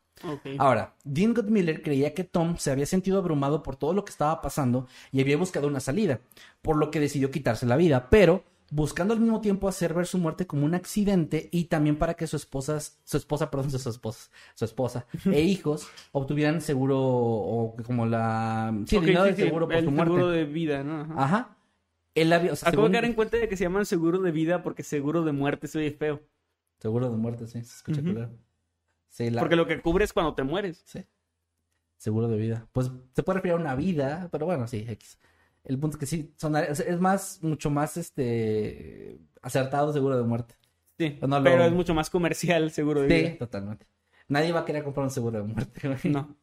Ahora, 0.58 0.96
Dean 1.04 1.34
Goodmiller 1.34 1.82
creía 1.82 2.14
que 2.14 2.24
Tom 2.24 2.56
se 2.56 2.72
había 2.72 2.86
sentido 2.86 3.18
abrumado 3.18 3.62
por 3.62 3.76
todo 3.76 3.92
lo 3.92 4.04
que 4.04 4.10
estaba 4.10 4.42
pasando 4.42 4.88
y 5.12 5.20
había 5.20 5.36
buscado 5.36 5.68
una 5.68 5.78
salida, 5.78 6.20
por 6.62 6.76
lo 6.76 6.90
que 6.90 6.98
decidió 6.98 7.30
quitarse 7.30 7.64
la 7.64 7.76
vida, 7.76 8.08
pero 8.10 8.44
buscando 8.74 9.12
al 9.12 9.20
mismo 9.20 9.42
tiempo 9.42 9.68
hacer 9.68 9.92
ver 9.92 10.06
su 10.06 10.16
muerte 10.16 10.46
como 10.46 10.64
un 10.64 10.74
accidente 10.74 11.50
y 11.52 11.64
también 11.66 11.96
para 11.98 12.14
que 12.14 12.26
su 12.26 12.36
esposa, 12.36 12.80
su 12.80 13.16
esposa, 13.18 13.50
perdón, 13.50 13.70
su 13.70 13.76
esposa, 13.90 14.30
su 14.54 14.64
esposa 14.64 15.06
e 15.26 15.40
hijos 15.42 15.86
obtuvieran 16.12 16.62
seguro 16.62 16.98
o 16.98 17.76
como 17.84 18.06
la 18.06 18.74
sí, 18.86 18.96
Ok, 18.96 19.02
dinero 19.04 19.24
sí, 19.24 19.30
de 19.32 19.36
sí, 19.36 19.42
seguro 19.42 19.66
por 19.68 19.76
el 19.76 19.84
su 19.84 19.90
muerte. 19.90 20.14
seguro 20.14 20.30
de 20.30 20.44
vida, 20.46 20.82
¿no? 20.82 21.02
Ajá. 21.02 21.14
Ajá. 21.22 21.56
Había, 22.14 22.52
o 22.52 22.56
sea, 22.56 22.68
Acabo 22.70 22.84
de 22.84 22.88
según- 22.88 22.92
caer 22.92 23.04
en 23.04 23.12
cuenta 23.14 23.36
de 23.36 23.48
que 23.48 23.56
se 23.58 23.64
llaman 23.64 23.84
seguro 23.86 24.20
de 24.20 24.30
vida 24.32 24.62
porque 24.62 24.82
seguro 24.82 25.22
de 25.22 25.32
muerte 25.32 25.66
se 25.68 25.78
oye 25.78 25.90
feo. 25.92 26.22
Seguro 26.78 27.10
de 27.10 27.16
muerte, 27.16 27.46
sí, 27.46 27.62
se 27.62 27.76
escucha. 27.76 28.00
Sí, 29.08 29.28
la- 29.30 29.40
Porque 29.40 29.56
lo 29.56 29.66
que 29.66 29.80
cubre 29.82 30.04
es 30.06 30.12
cuando 30.14 30.34
te 30.34 30.42
mueres. 30.42 30.82
Sí. 30.86 31.04
Seguro 31.98 32.26
de 32.28 32.38
vida. 32.38 32.66
Pues 32.72 32.90
se 33.14 33.22
puede 33.22 33.36
referir 33.38 33.52
a 33.54 33.60
una 33.60 33.74
vida, 33.76 34.28
pero 34.32 34.46
bueno, 34.46 34.66
sí, 34.66 34.84
X. 34.88 35.18
El 35.64 35.78
punto 35.78 35.96
es 35.96 36.00
que 36.00 36.06
sí, 36.06 36.32
son, 36.36 36.56
es 36.56 37.00
más, 37.00 37.38
mucho 37.42 37.70
más 37.70 37.96
este 37.96 39.18
acertado 39.42 39.92
seguro 39.92 40.16
de 40.16 40.24
muerte. 40.24 40.54
Sí, 40.98 41.18
No 41.22 41.38
lo- 41.38 41.44
pero 41.44 41.64
es 41.64 41.72
mucho 41.72 41.94
más 41.94 42.10
comercial 42.10 42.70
seguro 42.70 43.02
de 43.02 43.08
Sí, 43.08 43.22
vida. 43.26 43.38
totalmente. 43.38 43.86
Nadie 44.28 44.52
va 44.52 44.60
a 44.60 44.64
querer 44.64 44.82
comprar 44.84 45.04
un 45.04 45.10
seguro 45.10 45.38
de 45.38 45.44
muerte. 45.44 45.80
güey. 45.88 46.12
No. 46.12 46.36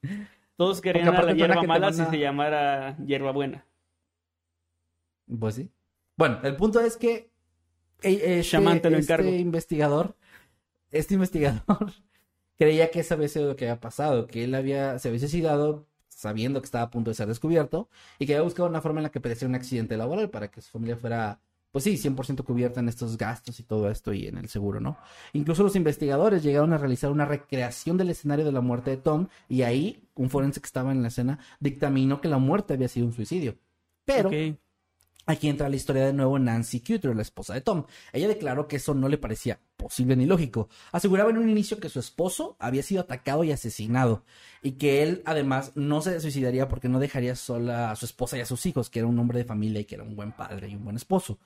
Todos 0.56 0.82
querían 0.82 1.14
la 1.14 1.34
hierba 1.34 1.64
mala 1.64 1.94
si 1.94 2.04
se 2.06 2.20
llamara 2.20 2.98
hierba 3.06 3.32
buena. 3.32 3.66
Pues 5.40 5.56
sí. 5.56 5.70
Bueno, 6.18 6.40
el 6.44 6.56
punto 6.56 6.80
es 6.82 6.98
que 6.98 7.32
eh, 8.02 8.40
este, 8.40 8.42
Shaman, 8.44 8.82
te 8.82 8.90
lo 8.90 8.98
este 8.98 9.38
investigador, 9.38 10.16
este 10.92 11.14
investigador 11.14 11.64
creía 12.58 12.90
que 12.92 13.02
eso 13.02 13.14
había 13.14 13.28
sido 13.28 13.48
lo 13.50 13.56
que 13.56 13.66
había 13.70 13.80
pasado, 13.80 14.28
que 14.28 14.44
él 14.44 14.56
había, 14.56 15.00
se 15.00 15.08
había 15.10 15.20
suicidado 15.20 15.88
sabiendo 16.20 16.60
que 16.60 16.66
estaba 16.66 16.84
a 16.84 16.90
punto 16.90 17.12
de 17.12 17.16
ser 17.16 17.30
descubierto 17.30 17.88
y 18.20 18.26
que 18.26 18.34
había 18.34 18.44
buscado 18.44 18.68
una 18.68 18.82
forma 18.82 19.00
en 19.00 19.04
la 19.04 19.10
que 19.10 19.22
padeciera 19.22 19.48
un 19.48 19.56
accidente 19.56 19.96
laboral 19.96 20.30
para 20.30 20.52
que 20.52 20.62
su 20.62 20.70
familia 20.70 20.98
fuera, 20.98 21.40
pues 21.72 21.86
sí, 21.86 21.98
100% 21.98 22.44
cubierta 22.44 22.82
en 22.82 22.90
estos 22.90 23.18
gastos 23.18 23.58
y 23.62 23.64
todo 23.64 23.90
esto 23.90 24.12
y 24.12 24.28
en 24.28 24.38
el 24.38 24.50
seguro, 24.50 24.82
¿no? 24.82 24.98
Incluso 25.32 25.64
los 25.64 25.78
investigadores 25.78 26.44
llegaron 26.44 26.74
a 26.74 26.78
realizar 26.78 27.10
una 27.10 27.24
recreación 27.24 27.96
del 27.96 28.10
escenario 28.10 28.44
de 28.44 28.52
la 28.52 28.60
muerte 28.60 28.92
de 28.92 28.98
Tom 28.98 29.28
y 29.48 29.62
ahí 29.62 30.04
un 30.16 30.30
forense 30.30 30.60
que 30.60 30.68
estaba 30.68 30.92
en 30.92 31.02
la 31.02 31.08
escena 31.08 31.40
dictaminó 31.62 32.20
que 32.20 32.28
la 32.28 32.38
muerte 32.38 32.74
había 32.74 32.90
sido 32.90 33.06
un 33.06 33.14
suicidio. 33.14 33.56
Pero. 34.04 34.30
Aquí 35.30 35.48
entra 35.48 35.70
la 35.70 35.76
historia 35.76 36.08
de 36.08 36.12
nuevo 36.12 36.40
Nancy 36.40 36.80
Cutter, 36.80 37.16
la 37.16 37.22
esposa 37.22 37.54
de 37.54 37.62
Tom. 37.62 37.86
Ella 38.14 38.28
declaró 38.28 38.68
que 38.68 38.78
eso 38.78 38.96
no 38.96 39.08
le 39.08 39.20
parecía 39.20 39.60
posible 39.78 40.16
ni 40.16 40.26
lógico. 40.26 40.70
Aseguraba 40.92 41.30
en 41.30 41.38
un 41.38 41.48
inicio 41.48 41.80
que 41.80 41.88
su 41.88 42.00
esposo 42.00 42.56
había 42.58 42.82
sido 42.82 43.02
atacado 43.02 43.44
y 43.44 43.52
asesinado 43.52 44.24
y 44.64 44.72
que 44.72 45.04
él 45.04 45.22
además 45.28 45.74
no 45.76 46.02
se 46.02 46.20
suicidaría 46.20 46.68
porque 46.68 46.90
no 46.90 47.00
dejaría 47.00 47.36
sola 47.36 47.92
a 47.92 47.96
su 47.96 48.06
esposa 48.06 48.40
y 48.40 48.42
a 48.42 48.48
sus 48.48 48.66
hijos, 48.66 48.90
que 48.90 48.98
era 48.98 49.08
un 49.08 49.20
hombre 49.20 49.38
de 49.38 49.46
familia 49.46 49.82
y 49.82 49.86
que 49.86 49.94
era 49.94 50.04
un 50.04 50.16
buen 50.16 50.32
padre 50.32 50.68
y 50.68 50.74
un 50.74 50.84
buen 50.84 50.96
esposo. 50.96 51.38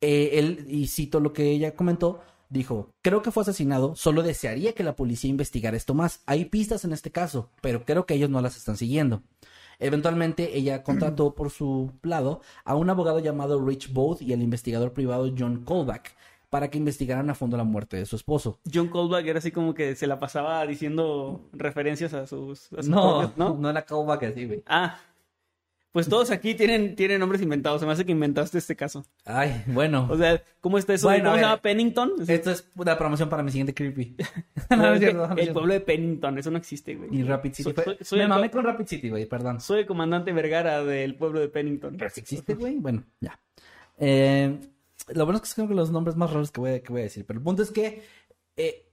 Eh, 0.00 0.30
él, 0.32 0.66
y 0.68 0.88
cito 0.88 1.20
lo 1.20 1.32
que 1.32 1.52
ella 1.52 1.76
comentó, 1.76 2.20
dijo, 2.48 2.90
creo 3.00 3.22
que 3.22 3.30
fue 3.30 3.44
asesinado, 3.44 3.94
solo 3.94 4.24
desearía 4.24 4.72
que 4.74 4.82
la 4.82 4.96
policía 4.96 5.30
investigara 5.30 5.76
esto 5.76 5.94
más. 5.94 6.22
Hay 6.26 6.46
pistas 6.46 6.84
en 6.84 6.92
este 6.92 7.12
caso, 7.12 7.52
pero 7.62 7.84
creo 7.84 8.06
que 8.06 8.14
ellos 8.14 8.28
no 8.28 8.40
las 8.40 8.56
están 8.56 8.76
siguiendo. 8.76 9.22
Eventualmente 9.78 10.56
ella 10.56 10.82
contrató 10.82 11.34
por 11.34 11.50
su 11.50 11.92
lado 12.02 12.40
a 12.64 12.74
un 12.74 12.90
abogado 12.90 13.20
llamado 13.20 13.64
Rich 13.64 13.92
Booth 13.92 14.22
y 14.22 14.32
al 14.32 14.42
investigador 14.42 14.92
privado 14.92 15.32
John 15.38 15.64
Colback 15.64 16.14
para 16.50 16.70
que 16.70 16.78
investigaran 16.78 17.28
a 17.28 17.34
fondo 17.34 17.56
la 17.58 17.64
muerte 17.64 17.98
de 17.98 18.06
su 18.06 18.16
esposo. 18.16 18.58
John 18.72 18.88
Callback 18.88 19.26
era 19.26 19.38
así 19.38 19.50
como 19.52 19.74
que 19.74 19.94
se 19.94 20.06
la 20.06 20.18
pasaba 20.18 20.64
diciendo 20.66 21.42
referencias 21.52 22.14
a 22.14 22.26
sus... 22.26 22.72
a 22.72 22.76
sus 22.76 22.88
No, 22.88 23.20
propios- 23.20 23.36
no, 23.36 23.54
¿no? 23.60 23.68
era 23.70 23.82
callback 23.84 24.22
así, 24.22 24.46
güey. 24.46 24.62
Ah, 24.66 24.98
pues 25.92 26.08
todos 26.08 26.30
aquí 26.30 26.54
tienen, 26.54 26.94
tienen 26.96 27.18
nombres 27.20 27.40
inventados. 27.42 27.80
Se 27.80 27.86
me 27.86 27.92
hace 27.92 28.04
que 28.04 28.12
inventaste 28.12 28.58
este 28.58 28.76
caso. 28.76 29.04
Ay, 29.24 29.62
bueno. 29.68 30.06
O 30.10 30.16
sea, 30.16 30.42
¿cómo 30.60 30.78
está 30.78 30.94
eso? 30.94 31.08
Bueno, 31.08 31.24
¿Cómo 31.24 31.36
se 31.36 31.42
llama 31.42 31.62
Pennington? 31.62 32.12
Esto 32.28 32.50
es 32.50 32.68
una 32.76 32.96
promoción 32.98 33.28
para 33.28 33.42
mi 33.42 33.50
siguiente 33.50 33.74
creepy. 33.74 34.16
No, 34.70 34.76
no, 34.76 34.82
no 34.82 34.88
es 34.88 34.94
es 34.94 35.00
que 35.00 35.06
cierto, 35.06 35.28
no 35.28 35.34
es 35.40 35.46
el 35.48 35.52
pueblo 35.54 35.72
de 35.72 35.80
Pennington, 35.80 36.38
eso 36.38 36.50
no 36.50 36.58
existe, 36.58 36.94
güey. 36.94 37.14
Y 37.16 37.22
Rapid 37.22 37.50
City. 37.52 37.62
Soy- 37.64 37.72
fue- 37.72 37.84
soy- 37.84 37.96
soy 38.02 38.18
Me 38.20 38.28
mamé 38.28 38.50
co- 38.50 38.58
con 38.58 38.64
Rapid 38.66 38.86
City, 38.86 39.08
güey, 39.10 39.26
perdón. 39.26 39.60
Soy 39.60 39.80
el 39.80 39.86
comandante 39.86 40.32
Vergara 40.32 40.84
del 40.84 41.14
pueblo 41.16 41.40
de 41.40 41.48
Pennington. 41.48 41.96
Pero 41.96 42.10
si 42.10 42.20
existe, 42.20 42.54
güey. 42.54 42.76
Bueno, 42.76 43.04
ya. 43.20 43.40
Eh, 43.98 44.58
lo 45.14 45.24
bueno 45.24 45.40
es 45.42 45.42
que 45.42 45.60
son 45.60 45.74
los 45.74 45.90
nombres 45.90 46.16
más 46.16 46.30
raros 46.30 46.50
que 46.50 46.60
voy, 46.60 46.70
a- 46.72 46.82
que 46.82 46.92
voy 46.92 47.00
a 47.00 47.04
decir. 47.04 47.24
Pero 47.26 47.38
el 47.38 47.44
punto 47.44 47.62
es 47.62 47.70
que 47.70 48.02
eh, 48.56 48.87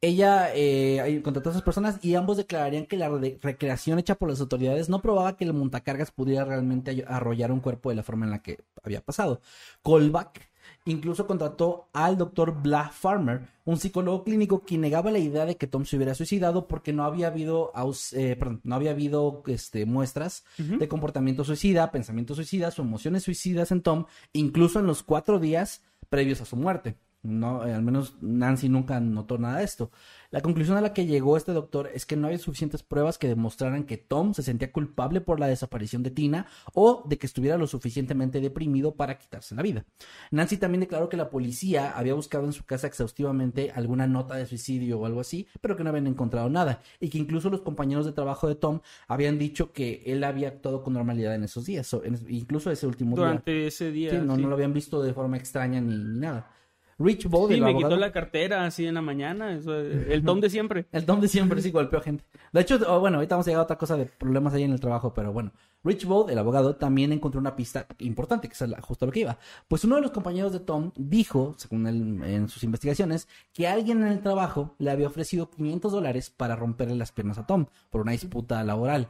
ella 0.00 0.50
eh, 0.54 1.20
contrató 1.24 1.48
a 1.48 1.52
esas 1.52 1.62
personas 1.62 1.98
y 2.02 2.14
ambos 2.14 2.36
declararían 2.36 2.86
que 2.86 2.96
la 2.96 3.08
re- 3.08 3.38
recreación 3.40 3.98
hecha 3.98 4.16
por 4.16 4.28
las 4.28 4.40
autoridades 4.40 4.88
no 4.88 5.00
probaba 5.00 5.36
que 5.36 5.44
el 5.44 5.54
montacargas 5.54 6.10
pudiera 6.10 6.44
realmente 6.44 7.04
arrollar 7.08 7.50
un 7.52 7.60
cuerpo 7.60 7.88
de 7.88 7.96
la 7.96 8.02
forma 8.02 8.26
en 8.26 8.30
la 8.32 8.42
que 8.42 8.58
había 8.82 9.00
pasado. 9.00 9.40
Colback 9.82 10.50
incluso 10.86 11.26
contrató 11.26 11.88
al 11.92 12.16
doctor 12.18 12.62
Blah 12.62 12.90
Farmer, 12.90 13.48
un 13.64 13.78
psicólogo 13.78 14.24
clínico 14.24 14.60
quien 14.60 14.82
negaba 14.82 15.10
la 15.10 15.18
idea 15.18 15.46
de 15.46 15.56
que 15.56 15.66
Tom 15.66 15.84
se 15.84 15.96
hubiera 15.96 16.14
suicidado 16.14 16.68
porque 16.68 16.92
no 16.92 17.04
había 17.04 17.28
habido, 17.28 17.72
eh, 18.12 18.36
perdón, 18.36 18.60
no 18.64 18.74
había 18.74 18.90
habido 18.90 19.42
este, 19.46 19.86
muestras 19.86 20.44
de 20.58 20.88
comportamiento 20.88 21.44
suicida, 21.44 21.90
pensamientos 21.90 22.36
suicidas 22.36 22.78
o 22.78 22.82
emociones 22.82 23.22
suicidas 23.22 23.72
en 23.72 23.80
Tom, 23.82 24.04
incluso 24.32 24.80
en 24.80 24.86
los 24.86 25.02
cuatro 25.02 25.38
días 25.38 25.82
previos 26.10 26.40
a 26.42 26.44
su 26.44 26.56
muerte. 26.56 26.96
No, 27.24 27.66
eh, 27.66 27.72
al 27.72 27.82
menos 27.82 28.16
Nancy 28.20 28.68
nunca 28.68 29.00
notó 29.00 29.38
nada 29.38 29.58
de 29.58 29.64
esto. 29.64 29.90
La 30.30 30.42
conclusión 30.42 30.76
a 30.76 30.82
la 30.82 30.92
que 30.92 31.06
llegó 31.06 31.38
este 31.38 31.52
doctor 31.52 31.90
es 31.94 32.04
que 32.04 32.16
no 32.16 32.26
había 32.26 32.38
suficientes 32.38 32.82
pruebas 32.82 33.16
que 33.16 33.28
demostraran 33.28 33.84
que 33.84 33.96
Tom 33.96 34.34
se 34.34 34.42
sentía 34.42 34.70
culpable 34.70 35.22
por 35.22 35.40
la 35.40 35.46
desaparición 35.46 36.02
de 36.02 36.10
Tina 36.10 36.46
o 36.74 37.02
de 37.08 37.16
que 37.16 37.26
estuviera 37.26 37.56
lo 37.56 37.66
suficientemente 37.66 38.42
deprimido 38.42 38.94
para 38.94 39.16
quitarse 39.16 39.54
la 39.54 39.62
vida. 39.62 39.86
Nancy 40.32 40.58
también 40.58 40.80
declaró 40.80 41.08
que 41.08 41.16
la 41.16 41.30
policía 41.30 41.96
había 41.96 42.12
buscado 42.12 42.44
en 42.44 42.52
su 42.52 42.64
casa 42.64 42.88
exhaustivamente 42.88 43.70
alguna 43.70 44.06
nota 44.06 44.34
de 44.34 44.44
suicidio 44.44 44.98
o 44.98 45.06
algo 45.06 45.20
así, 45.20 45.48
pero 45.62 45.76
que 45.76 45.84
no 45.84 45.88
habían 45.88 46.06
encontrado 46.06 46.50
nada, 46.50 46.82
y 47.00 47.08
que 47.08 47.16
incluso 47.16 47.48
los 47.48 47.62
compañeros 47.62 48.04
de 48.04 48.12
trabajo 48.12 48.46
de 48.46 48.54
Tom 48.54 48.80
habían 49.08 49.38
dicho 49.38 49.72
que 49.72 50.02
él 50.04 50.24
había 50.24 50.48
actuado 50.48 50.82
con 50.82 50.92
normalidad 50.92 51.34
en 51.34 51.44
esos 51.44 51.64
días, 51.64 51.96
incluso 52.28 52.70
ese 52.70 52.86
último 52.86 53.16
día. 53.16 53.24
Durante 53.26 53.66
ese 53.66 53.90
día. 53.90 54.10
Sí, 54.10 54.18
no, 54.18 54.36
sí. 54.36 54.42
no 54.42 54.48
lo 54.48 54.54
habían 54.54 54.74
visto 54.74 55.02
de 55.02 55.14
forma 55.14 55.38
extraña 55.38 55.80
ni, 55.80 55.96
ni 55.96 56.20
nada. 56.20 56.50
Rich 56.98 57.26
Bode, 57.28 57.48
Sí, 57.48 57.54
el 57.54 57.64
me 57.64 57.70
abogado- 57.70 57.88
quitó 57.90 58.00
la 58.00 58.12
cartera 58.12 58.64
así 58.66 58.86
en 58.86 58.94
la 58.94 59.02
mañana. 59.02 59.52
eso, 59.52 59.74
el 59.78 60.24
Tom 60.24 60.40
de 60.40 60.50
siempre. 60.50 60.86
el 60.92 61.04
Tom 61.04 61.20
de 61.20 61.28
siempre 61.28 61.60
sí 61.62 61.70
golpeó 61.70 62.00
gente. 62.00 62.24
De 62.52 62.60
hecho, 62.60 62.78
oh, 62.88 63.00
bueno, 63.00 63.16
ahorita 63.18 63.34
vamos 63.34 63.46
a 63.46 63.50
llegar 63.50 63.60
a 63.60 63.64
otra 63.64 63.78
cosa 63.78 63.96
de 63.96 64.06
problemas 64.06 64.54
ahí 64.54 64.62
en 64.62 64.72
el 64.72 64.80
trabajo, 64.80 65.12
pero 65.14 65.32
bueno. 65.32 65.52
Rich 65.82 66.06
Bode, 66.06 66.32
el 66.32 66.38
abogado, 66.38 66.76
también 66.76 67.12
encontró 67.12 67.38
una 67.40 67.56
pista 67.56 67.86
importante, 67.98 68.48
que 68.48 68.54
es 68.54 68.64
justo 68.80 69.04
a 69.04 69.06
lo 69.06 69.12
que 69.12 69.20
iba. 69.20 69.36
Pues 69.68 69.84
uno 69.84 69.96
de 69.96 70.02
los 70.02 70.12
compañeros 70.12 70.52
de 70.52 70.60
Tom 70.60 70.92
dijo, 70.96 71.54
según 71.58 71.86
él 71.86 72.22
en 72.24 72.48
sus 72.48 72.64
investigaciones, 72.64 73.28
que 73.52 73.66
alguien 73.68 74.00
en 74.02 74.08
el 74.08 74.20
trabajo 74.20 74.74
le 74.78 74.90
había 74.90 75.08
ofrecido 75.08 75.50
500 75.50 75.92
dólares 75.92 76.30
para 76.30 76.56
romperle 76.56 76.94
las 76.94 77.12
piernas 77.12 77.36
a 77.36 77.46
Tom 77.46 77.66
por 77.90 78.00
una 78.00 78.12
disputa 78.12 78.64
laboral. 78.64 79.08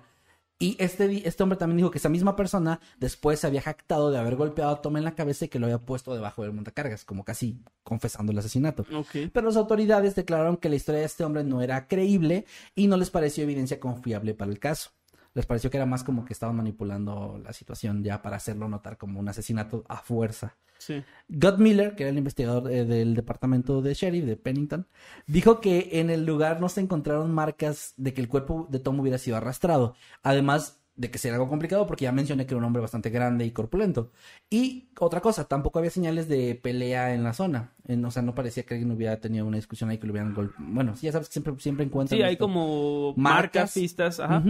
Y 0.58 0.76
este, 0.78 1.08
di- 1.08 1.22
este 1.24 1.42
hombre 1.42 1.58
también 1.58 1.78
dijo 1.78 1.90
que 1.90 1.98
esa 1.98 2.08
misma 2.08 2.36
persona 2.36 2.80
después 2.98 3.40
se 3.40 3.46
había 3.46 3.60
jactado 3.60 4.10
de 4.10 4.18
haber 4.18 4.36
golpeado 4.36 4.70
a 4.70 4.80
Tom 4.80 4.96
en 4.96 5.04
la 5.04 5.14
cabeza 5.14 5.44
y 5.44 5.48
que 5.48 5.58
lo 5.58 5.66
había 5.66 5.78
puesto 5.78 6.14
debajo 6.14 6.42
del 6.42 6.52
montacargas, 6.52 7.04
como 7.04 7.24
casi 7.24 7.60
confesando 7.82 8.30
el 8.32 8.38
asesinato. 8.38 8.84
Pero 9.32 9.46
las 9.48 9.56
autoridades 9.56 10.14
declararon 10.14 10.56
que 10.56 10.68
la 10.68 10.76
historia 10.76 11.00
de 11.00 11.06
este 11.06 11.24
hombre 11.24 11.42
no 11.44 11.60
era 11.60 11.88
creíble 11.88 12.46
y 12.74 12.86
no 12.86 12.96
les 12.96 13.10
pareció 13.10 13.42
evidencia 13.44 13.80
confiable 13.80 14.34
para 14.34 14.50
el 14.52 14.58
caso. 14.60 14.90
Les 15.34 15.46
pareció 15.46 15.70
que 15.70 15.76
era 15.76 15.86
más 15.86 16.04
como 16.04 16.24
que 16.24 16.32
estaban 16.32 16.56
manipulando 16.56 17.40
la 17.42 17.52
situación 17.52 18.02
ya 18.02 18.22
para 18.22 18.36
hacerlo 18.36 18.68
notar 18.68 18.96
como 18.96 19.20
un 19.20 19.28
asesinato 19.28 19.84
a 19.88 19.96
fuerza. 19.98 20.56
Sí. 20.78 21.02
Gutt 21.28 21.58
Miller, 21.58 21.94
que 21.94 22.04
era 22.04 22.10
el 22.10 22.18
investigador 22.18 22.70
eh, 22.70 22.84
del 22.84 23.14
departamento 23.14 23.82
de 23.82 23.94
sheriff 23.94 24.24
de 24.24 24.36
Pennington, 24.36 24.86
dijo 25.26 25.60
que 25.60 25.88
en 25.92 26.10
el 26.10 26.24
lugar 26.24 26.60
no 26.60 26.68
se 26.68 26.80
encontraron 26.80 27.32
marcas 27.32 27.94
de 27.96 28.14
que 28.14 28.20
el 28.20 28.28
cuerpo 28.28 28.66
de 28.70 28.78
Tom 28.78 29.00
hubiera 29.00 29.18
sido 29.18 29.36
arrastrado. 29.36 29.94
Además 30.22 30.83
de 30.96 31.10
que 31.10 31.18
sería 31.18 31.34
algo 31.34 31.48
complicado 31.48 31.86
porque 31.86 32.04
ya 32.04 32.12
mencioné 32.12 32.46
que 32.46 32.54
era 32.54 32.58
un 32.58 32.64
hombre 32.64 32.80
bastante 32.80 33.10
grande 33.10 33.44
y 33.44 33.50
corpulento. 33.50 34.10
Y 34.48 34.88
otra 35.00 35.20
cosa, 35.20 35.44
tampoco 35.46 35.78
había 35.80 35.90
señales 35.90 36.28
de 36.28 36.54
pelea 36.54 37.14
en 37.14 37.24
la 37.24 37.32
zona. 37.32 37.72
En- 37.88 38.04
o 38.04 38.10
sea, 38.12 38.22
no 38.22 38.34
parecía 38.34 38.62
que 38.62 38.74
alguien 38.74 38.92
hubiera 38.92 39.18
tenido 39.20 39.44
una 39.44 39.56
discusión 39.56 39.90
ahí 39.90 39.98
que 39.98 40.06
lo 40.06 40.12
hubieran 40.12 40.34
golpeado. 40.34 40.64
Bueno, 40.72 40.94
sí, 40.96 41.06
ya 41.06 41.12
sabes 41.12 41.28
que 41.28 41.32
siempre, 41.32 41.54
siempre 41.58 41.84
encuentran. 41.84 42.16
Sí, 42.18 42.22
hay 42.22 42.34
esto. 42.34 42.44
como 42.44 43.12
Marcas. 43.16 43.44
marcas, 43.54 43.74
pistas. 43.74 44.20
Ajá. 44.20 44.42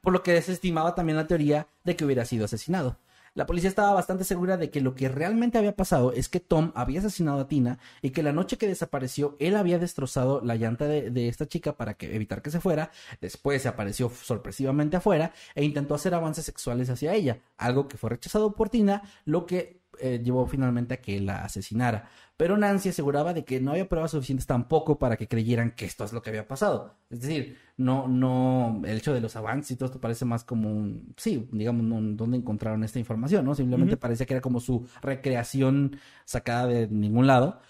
Por 0.00 0.12
lo 0.12 0.22
que 0.22 0.32
desestimaba 0.32 0.94
también 0.94 1.16
la 1.16 1.26
teoría 1.26 1.66
de 1.84 1.96
que 1.96 2.04
hubiera 2.04 2.24
sido 2.24 2.44
asesinado. 2.44 2.96
La 3.38 3.46
policía 3.46 3.70
estaba 3.70 3.92
bastante 3.92 4.24
segura 4.24 4.56
de 4.56 4.68
que 4.68 4.80
lo 4.80 4.96
que 4.96 5.08
realmente 5.08 5.58
había 5.58 5.76
pasado 5.76 6.12
es 6.12 6.28
que 6.28 6.40
Tom 6.40 6.72
había 6.74 6.98
asesinado 6.98 7.38
a 7.38 7.46
Tina 7.46 7.78
y 8.02 8.10
que 8.10 8.24
la 8.24 8.32
noche 8.32 8.58
que 8.58 8.66
desapareció 8.66 9.36
él 9.38 9.54
había 9.54 9.78
destrozado 9.78 10.40
la 10.40 10.56
llanta 10.56 10.86
de, 10.86 11.28
esta 11.28 11.46
chica 11.46 11.76
para 11.76 11.94
que, 11.94 12.16
evitar 12.16 12.42
que 12.42 12.50
se 12.50 12.58
fuera. 12.58 12.90
Después 13.20 13.62
se 13.62 13.68
apareció 13.68 14.10
sorpresivamente 14.10 14.96
afuera 14.96 15.32
e 15.54 15.64
intentó 15.64 15.94
hacer 15.94 16.14
avances 16.14 16.46
sexuales 16.46 16.90
hacia 16.90 17.14
ella, 17.14 17.38
algo 17.56 17.86
que 17.86 17.96
fue 17.96 18.10
rechazado 18.10 18.56
por 18.56 18.70
Tina, 18.70 19.04
lo 19.24 19.46
que 19.46 19.82
eh, 20.00 20.20
llevó 20.22 20.46
finalmente 20.46 20.94
a 20.94 21.00
que 21.00 21.20
la 21.20 21.44
asesinara. 21.44 22.08
Pero 22.36 22.56
Nancy 22.56 22.90
aseguraba 22.90 23.34
de 23.34 23.44
que 23.44 23.60
no 23.60 23.72
había 23.72 23.88
pruebas 23.88 24.12
suficientes 24.12 24.46
tampoco 24.46 24.98
para 24.98 25.16
que 25.16 25.26
creyeran 25.26 25.72
que 25.72 25.86
esto 25.86 26.04
es 26.04 26.12
lo 26.12 26.22
que 26.22 26.30
había 26.30 26.46
pasado. 26.46 26.94
Es 27.10 27.20
decir, 27.20 27.58
no, 27.76 28.06
no, 28.06 28.80
el 28.84 28.98
hecho 28.98 29.12
de 29.12 29.20
los 29.20 29.34
avances 29.34 29.72
y 29.72 29.76
todo 29.76 29.86
esto 29.86 30.00
parece 30.00 30.24
más 30.24 30.44
como 30.44 30.70
un, 30.70 31.14
sí, 31.16 31.48
digamos, 31.52 31.82
no, 31.84 32.00
dónde 32.16 32.36
encontraron 32.36 32.84
esta 32.84 32.98
información, 33.00 33.44
¿no? 33.44 33.54
Simplemente 33.54 33.96
parecía 33.96 34.26
que 34.26 34.34
era 34.34 34.40
como 34.40 34.60
su 34.60 34.86
recreación 35.02 35.98
sacada 36.24 36.66
de 36.66 36.86
ningún 36.88 37.26
lado. 37.26 37.60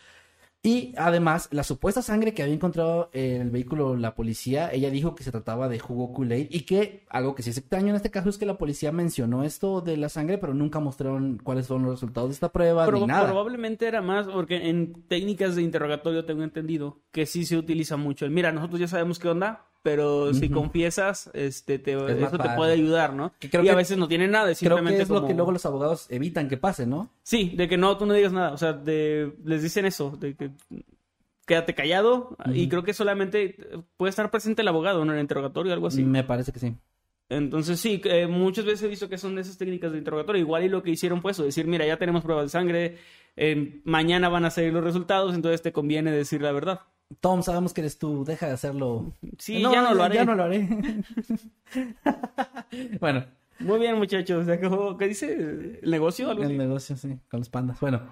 Y 0.68 0.92
además, 0.98 1.48
la 1.50 1.62
supuesta 1.62 2.02
sangre 2.02 2.34
que 2.34 2.42
había 2.42 2.54
encontrado 2.54 3.08
en 3.14 3.40
el 3.40 3.50
vehículo 3.50 3.96
la 3.96 4.14
policía, 4.14 4.70
ella 4.72 4.90
dijo 4.90 5.14
que 5.14 5.22
se 5.24 5.30
trataba 5.30 5.66
de 5.68 5.78
jugo 5.78 6.12
Kool-Aid 6.12 6.48
y 6.50 6.60
que 6.62 7.06
algo 7.08 7.34
que 7.34 7.42
sí 7.42 7.50
es 7.50 7.56
extraño 7.58 7.88
en 7.88 7.96
este 7.96 8.10
caso 8.10 8.28
es 8.28 8.36
que 8.36 8.44
la 8.44 8.58
policía 8.58 8.92
mencionó 8.92 9.44
esto 9.44 9.80
de 9.80 9.96
la 9.96 10.08
sangre, 10.10 10.36
pero 10.36 10.52
nunca 10.52 10.78
mostraron 10.78 11.38
cuáles 11.42 11.66
fueron 11.66 11.84
los 11.86 11.92
resultados 11.94 12.28
de 12.30 12.34
esta 12.34 12.50
prueba 12.52 12.86
Proba- 12.86 13.00
ni 13.00 13.06
nada. 13.06 13.26
Probablemente 13.28 13.86
era 13.86 14.02
más, 14.02 14.26
porque 14.26 14.68
en 14.68 15.04
técnicas 15.08 15.56
de 15.56 15.62
interrogatorio 15.62 16.24
tengo 16.26 16.42
entendido 16.42 16.98
que 17.12 17.24
sí 17.24 17.46
se 17.46 17.56
utiliza 17.56 17.96
mucho. 17.96 18.26
el, 18.26 18.30
Mira, 18.30 18.52
nosotros 18.52 18.78
ya 18.80 18.88
sabemos 18.88 19.18
qué 19.18 19.28
onda, 19.28 19.67
pero 19.90 20.34
si 20.34 20.48
confiesas, 20.50 21.30
este, 21.34 21.78
te, 21.78 21.92
eso 21.92 22.38
te 22.38 22.48
puede 22.56 22.72
ayudar, 22.74 23.14
¿no? 23.14 23.32
Que 23.38 23.48
creo 23.50 23.64
y 23.64 23.68
a 23.68 23.72
que- 23.72 23.76
veces 23.76 23.96
no 23.98 24.06
tiene 24.08 24.28
nada, 24.28 24.50
es 24.50 24.58
Creo 24.58 24.70
simplemente 24.76 24.98
que 24.98 25.02
es 25.04 25.08
lo 25.08 25.26
que 25.26 25.34
luego 25.34 25.52
los 25.52 25.64
abogados 25.66 26.06
evitan 26.10 26.48
que 26.48 26.56
pase, 26.56 26.86
¿no? 26.86 27.10
Sí, 27.22 27.52
de 27.56 27.68
que 27.68 27.76
no, 27.76 27.96
tú 27.96 28.06
no 28.06 28.14
digas 28.14 28.32
nada. 28.32 28.52
O 28.52 28.58
sea, 28.58 28.72
de, 28.72 29.32
les 29.44 29.62
dicen 29.62 29.84
eso, 29.86 30.10
de 30.18 30.34
que 30.34 30.50
quédate 31.46 31.74
callado. 31.74 32.36
Y 32.52 32.68
creo 32.68 32.82
que 32.82 32.92
solamente 32.92 33.56
puede 33.96 34.10
estar 34.10 34.30
presente 34.30 34.62
el 34.62 34.68
abogado 34.68 35.02
en 35.02 35.10
el 35.10 35.20
interrogatorio 35.20 35.72
o 35.72 35.74
algo 35.74 35.86
así. 35.86 36.04
Me 36.04 36.24
parece 36.24 36.52
que 36.52 36.58
sí. 36.60 36.74
Entonces 37.30 37.78
sí, 37.78 38.00
eh, 38.04 38.26
muchas 38.26 38.64
veces 38.64 38.82
he 38.84 38.88
visto 38.88 39.08
que 39.08 39.18
son 39.18 39.34
de 39.34 39.42
esas 39.42 39.58
técnicas 39.58 39.92
de 39.92 39.98
interrogatorio. 39.98 40.40
Igual 40.40 40.64
y 40.64 40.68
lo 40.68 40.82
que 40.82 40.90
hicieron 40.90 41.20
fue 41.20 41.32
eso, 41.32 41.44
decir, 41.44 41.66
mira, 41.66 41.86
ya 41.86 41.98
tenemos 41.98 42.22
pruebas 42.22 42.46
de 42.46 42.48
sangre, 42.50 42.96
eh, 43.38 43.80
mañana 43.84 44.28
van 44.28 44.44
a 44.44 44.50
salir 44.50 44.72
los 44.72 44.84
resultados, 44.84 45.34
entonces 45.34 45.62
te 45.62 45.72
conviene 45.72 46.10
decir 46.10 46.42
la 46.42 46.52
verdad. 46.52 46.80
Tom, 47.20 47.42
sabemos 47.42 47.72
que 47.72 47.80
eres 47.80 47.98
tú, 47.98 48.24
deja 48.24 48.46
de 48.46 48.52
hacerlo. 48.52 49.14
Sí, 49.38 49.62
ya 49.62 49.82
no 49.82 49.94
lo 49.94 50.02
haré. 50.02 50.14
Ya 50.16 50.24
no 50.24 50.34
lo 50.34 50.44
haré. 50.44 50.68
bueno, 53.00 53.24
Muy 53.60 53.78
bien, 53.78 53.96
muchachos. 53.96 54.46
¿Qué 54.98 55.08
dice? 55.08 55.80
¿El 55.82 55.90
negocio? 55.90 56.30
¿Algo 56.30 56.42
así? 56.42 56.52
el 56.52 56.58
negocio, 56.58 56.96
sí, 56.96 57.18
con 57.30 57.40
los 57.40 57.48
pandas. 57.48 57.80
Bueno. 57.80 58.02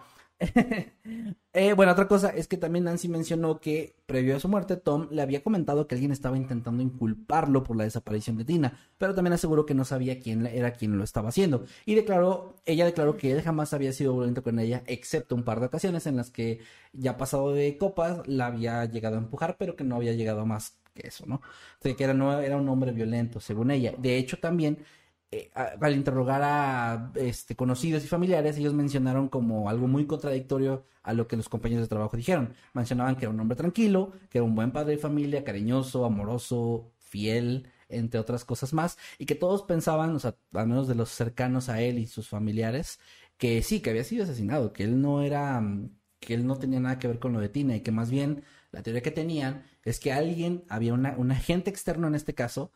Eh, 1.58 1.72
bueno, 1.72 1.92
otra 1.92 2.06
cosa 2.06 2.28
es 2.28 2.48
que 2.48 2.58
también 2.58 2.84
Nancy 2.84 3.08
mencionó 3.08 3.60
que 3.60 3.96
previo 4.04 4.36
a 4.36 4.40
su 4.40 4.46
muerte 4.46 4.76
Tom 4.76 5.08
le 5.10 5.22
había 5.22 5.42
comentado 5.42 5.86
que 5.86 5.94
alguien 5.94 6.12
estaba 6.12 6.36
intentando 6.36 6.82
inculparlo 6.82 7.62
por 7.64 7.78
la 7.78 7.84
desaparición 7.84 8.36
de 8.36 8.44
Tina, 8.44 8.78
pero 8.98 9.14
también 9.14 9.32
aseguró 9.32 9.64
que 9.64 9.72
no 9.72 9.86
sabía 9.86 10.20
quién 10.20 10.44
era 10.44 10.72
quien 10.74 10.98
lo 10.98 11.04
estaba 11.04 11.30
haciendo 11.30 11.64
y 11.86 11.94
declaró, 11.94 12.56
ella 12.66 12.84
declaró 12.84 13.16
que 13.16 13.32
él 13.32 13.40
jamás 13.40 13.72
había 13.72 13.94
sido 13.94 14.12
violento 14.14 14.42
con 14.42 14.58
ella, 14.58 14.82
excepto 14.86 15.34
un 15.34 15.44
par 15.44 15.60
de 15.60 15.66
ocasiones 15.66 16.06
en 16.06 16.16
las 16.16 16.30
que 16.30 16.60
ya 16.92 17.16
pasado 17.16 17.54
de 17.54 17.78
copas 17.78 18.20
la 18.28 18.46
había 18.48 18.84
llegado 18.84 19.16
a 19.16 19.20
empujar, 19.20 19.56
pero 19.58 19.76
que 19.76 19.84
no 19.84 19.96
había 19.96 20.12
llegado 20.12 20.40
a 20.42 20.44
más 20.44 20.76
que 20.92 21.08
eso, 21.08 21.24
¿no? 21.26 21.36
O 21.36 21.42
sea, 21.80 21.94
que 21.96 22.04
era, 22.04 22.12
no 22.12 22.38
era 22.38 22.58
un 22.58 22.68
hombre 22.68 22.92
violento, 22.92 23.40
según 23.40 23.70
ella. 23.70 23.94
De 23.96 24.18
hecho, 24.18 24.38
también 24.38 24.84
eh, 25.32 25.50
al 25.54 25.94
interrogar 25.94 26.42
a 26.44 27.12
este, 27.16 27.56
conocidos 27.56 28.04
y 28.04 28.08
familiares, 28.08 28.56
ellos 28.58 28.74
mencionaron 28.74 29.28
como 29.28 29.68
algo 29.68 29.88
muy 29.88 30.06
contradictorio 30.06 30.84
a 31.02 31.12
lo 31.12 31.26
que 31.26 31.36
los 31.36 31.48
compañeros 31.48 31.84
de 31.84 31.88
trabajo 31.88 32.16
dijeron. 32.16 32.54
Mencionaban 32.74 33.16
que 33.16 33.24
era 33.24 33.30
un 33.30 33.40
hombre 33.40 33.56
tranquilo, 33.56 34.12
que 34.30 34.38
era 34.38 34.44
un 34.44 34.54
buen 34.54 34.72
padre 34.72 34.92
de 34.92 34.98
familia, 34.98 35.44
cariñoso, 35.44 36.04
amoroso, 36.04 36.92
fiel, 36.98 37.68
entre 37.88 38.20
otras 38.20 38.44
cosas 38.44 38.72
más, 38.72 38.98
y 39.18 39.26
que 39.26 39.34
todos 39.34 39.62
pensaban, 39.62 40.14
o 40.14 40.18
sea, 40.18 40.36
al 40.52 40.66
menos 40.68 40.88
de 40.88 40.94
los 40.94 41.10
cercanos 41.10 41.68
a 41.68 41.80
él 41.80 41.98
y 41.98 42.06
sus 42.06 42.28
familiares, 42.28 43.00
que 43.36 43.62
sí, 43.62 43.80
que 43.80 43.90
había 43.90 44.04
sido 44.04 44.24
asesinado, 44.24 44.72
que 44.72 44.84
él 44.84 45.00
no 45.00 45.22
era, 45.22 45.60
mm, 45.60 45.90
que 46.20 46.34
él 46.34 46.46
no 46.46 46.56
tenía 46.58 46.80
nada 46.80 46.98
que 46.98 47.08
ver 47.08 47.18
con 47.18 47.32
lo 47.32 47.40
de 47.40 47.48
Tina 47.48 47.76
y 47.76 47.80
que 47.82 47.92
más 47.92 48.10
bien 48.10 48.42
la 48.72 48.82
teoría 48.82 49.02
que 49.02 49.10
tenían 49.10 49.64
es 49.84 50.00
que 50.00 50.12
alguien, 50.12 50.64
había 50.68 50.94
una, 50.94 51.14
un 51.16 51.30
agente 51.30 51.70
externo 51.70 52.08
en 52.08 52.14
este 52.14 52.34
caso, 52.34 52.72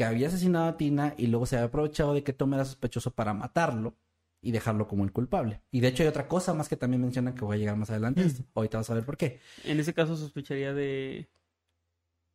que 0.00 0.06
había 0.06 0.28
asesinado 0.28 0.64
a 0.64 0.78
Tina 0.78 1.14
y 1.18 1.26
luego 1.26 1.44
se 1.44 1.56
había 1.56 1.66
aprovechado 1.66 2.14
de 2.14 2.22
que 2.22 2.32
Tom 2.32 2.54
era 2.54 2.64
sospechoso 2.64 3.10
para 3.10 3.34
matarlo 3.34 3.98
y 4.40 4.50
dejarlo 4.50 4.88
como 4.88 5.04
el 5.04 5.12
culpable. 5.12 5.60
Y 5.70 5.80
de 5.80 5.88
hecho 5.88 6.02
hay 6.02 6.08
otra 6.08 6.26
cosa 6.26 6.54
más 6.54 6.70
que 6.70 6.76
también 6.76 7.02
mencionan 7.02 7.34
que 7.34 7.44
voy 7.44 7.56
a 7.56 7.58
llegar 7.58 7.76
más 7.76 7.90
adelante. 7.90 8.22
esto. 8.22 8.42
Ahorita 8.54 8.78
vas 8.78 8.88
a 8.88 8.94
ver 8.94 9.04
por 9.04 9.18
qué. 9.18 9.40
En 9.62 9.78
ese 9.78 9.92
caso 9.92 10.16
sospecharía 10.16 10.72
de, 10.72 11.28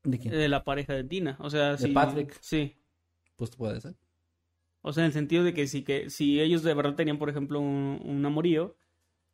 ¿De 0.04 0.20
quién? 0.20 0.32
de 0.32 0.48
la 0.48 0.64
pareja 0.64 0.94
de 0.94 1.06
Tina. 1.06 1.38
O 1.40 1.50
sea, 1.50 1.72
¿De 1.72 1.80
si, 1.80 1.88
Patrick? 1.88 2.38
Sí. 2.40 2.76
Pues 3.36 3.50
puede 3.56 3.82
ser. 3.82 3.96
O 4.84 4.94
sea, 4.94 5.02
en 5.02 5.08
el 5.08 5.14
sentido 5.14 5.44
de 5.44 5.56
que 5.56 5.66
si, 5.66 5.82
que, 5.82 6.12
si 6.12 6.40
ellos 6.40 6.62
de 6.62 6.76
verdad 6.76 6.94
tenían, 6.94 7.18
por 7.18 7.32
ejemplo, 7.32 7.60
un, 7.60 8.00
un 8.06 8.24
amorío, 8.24 8.78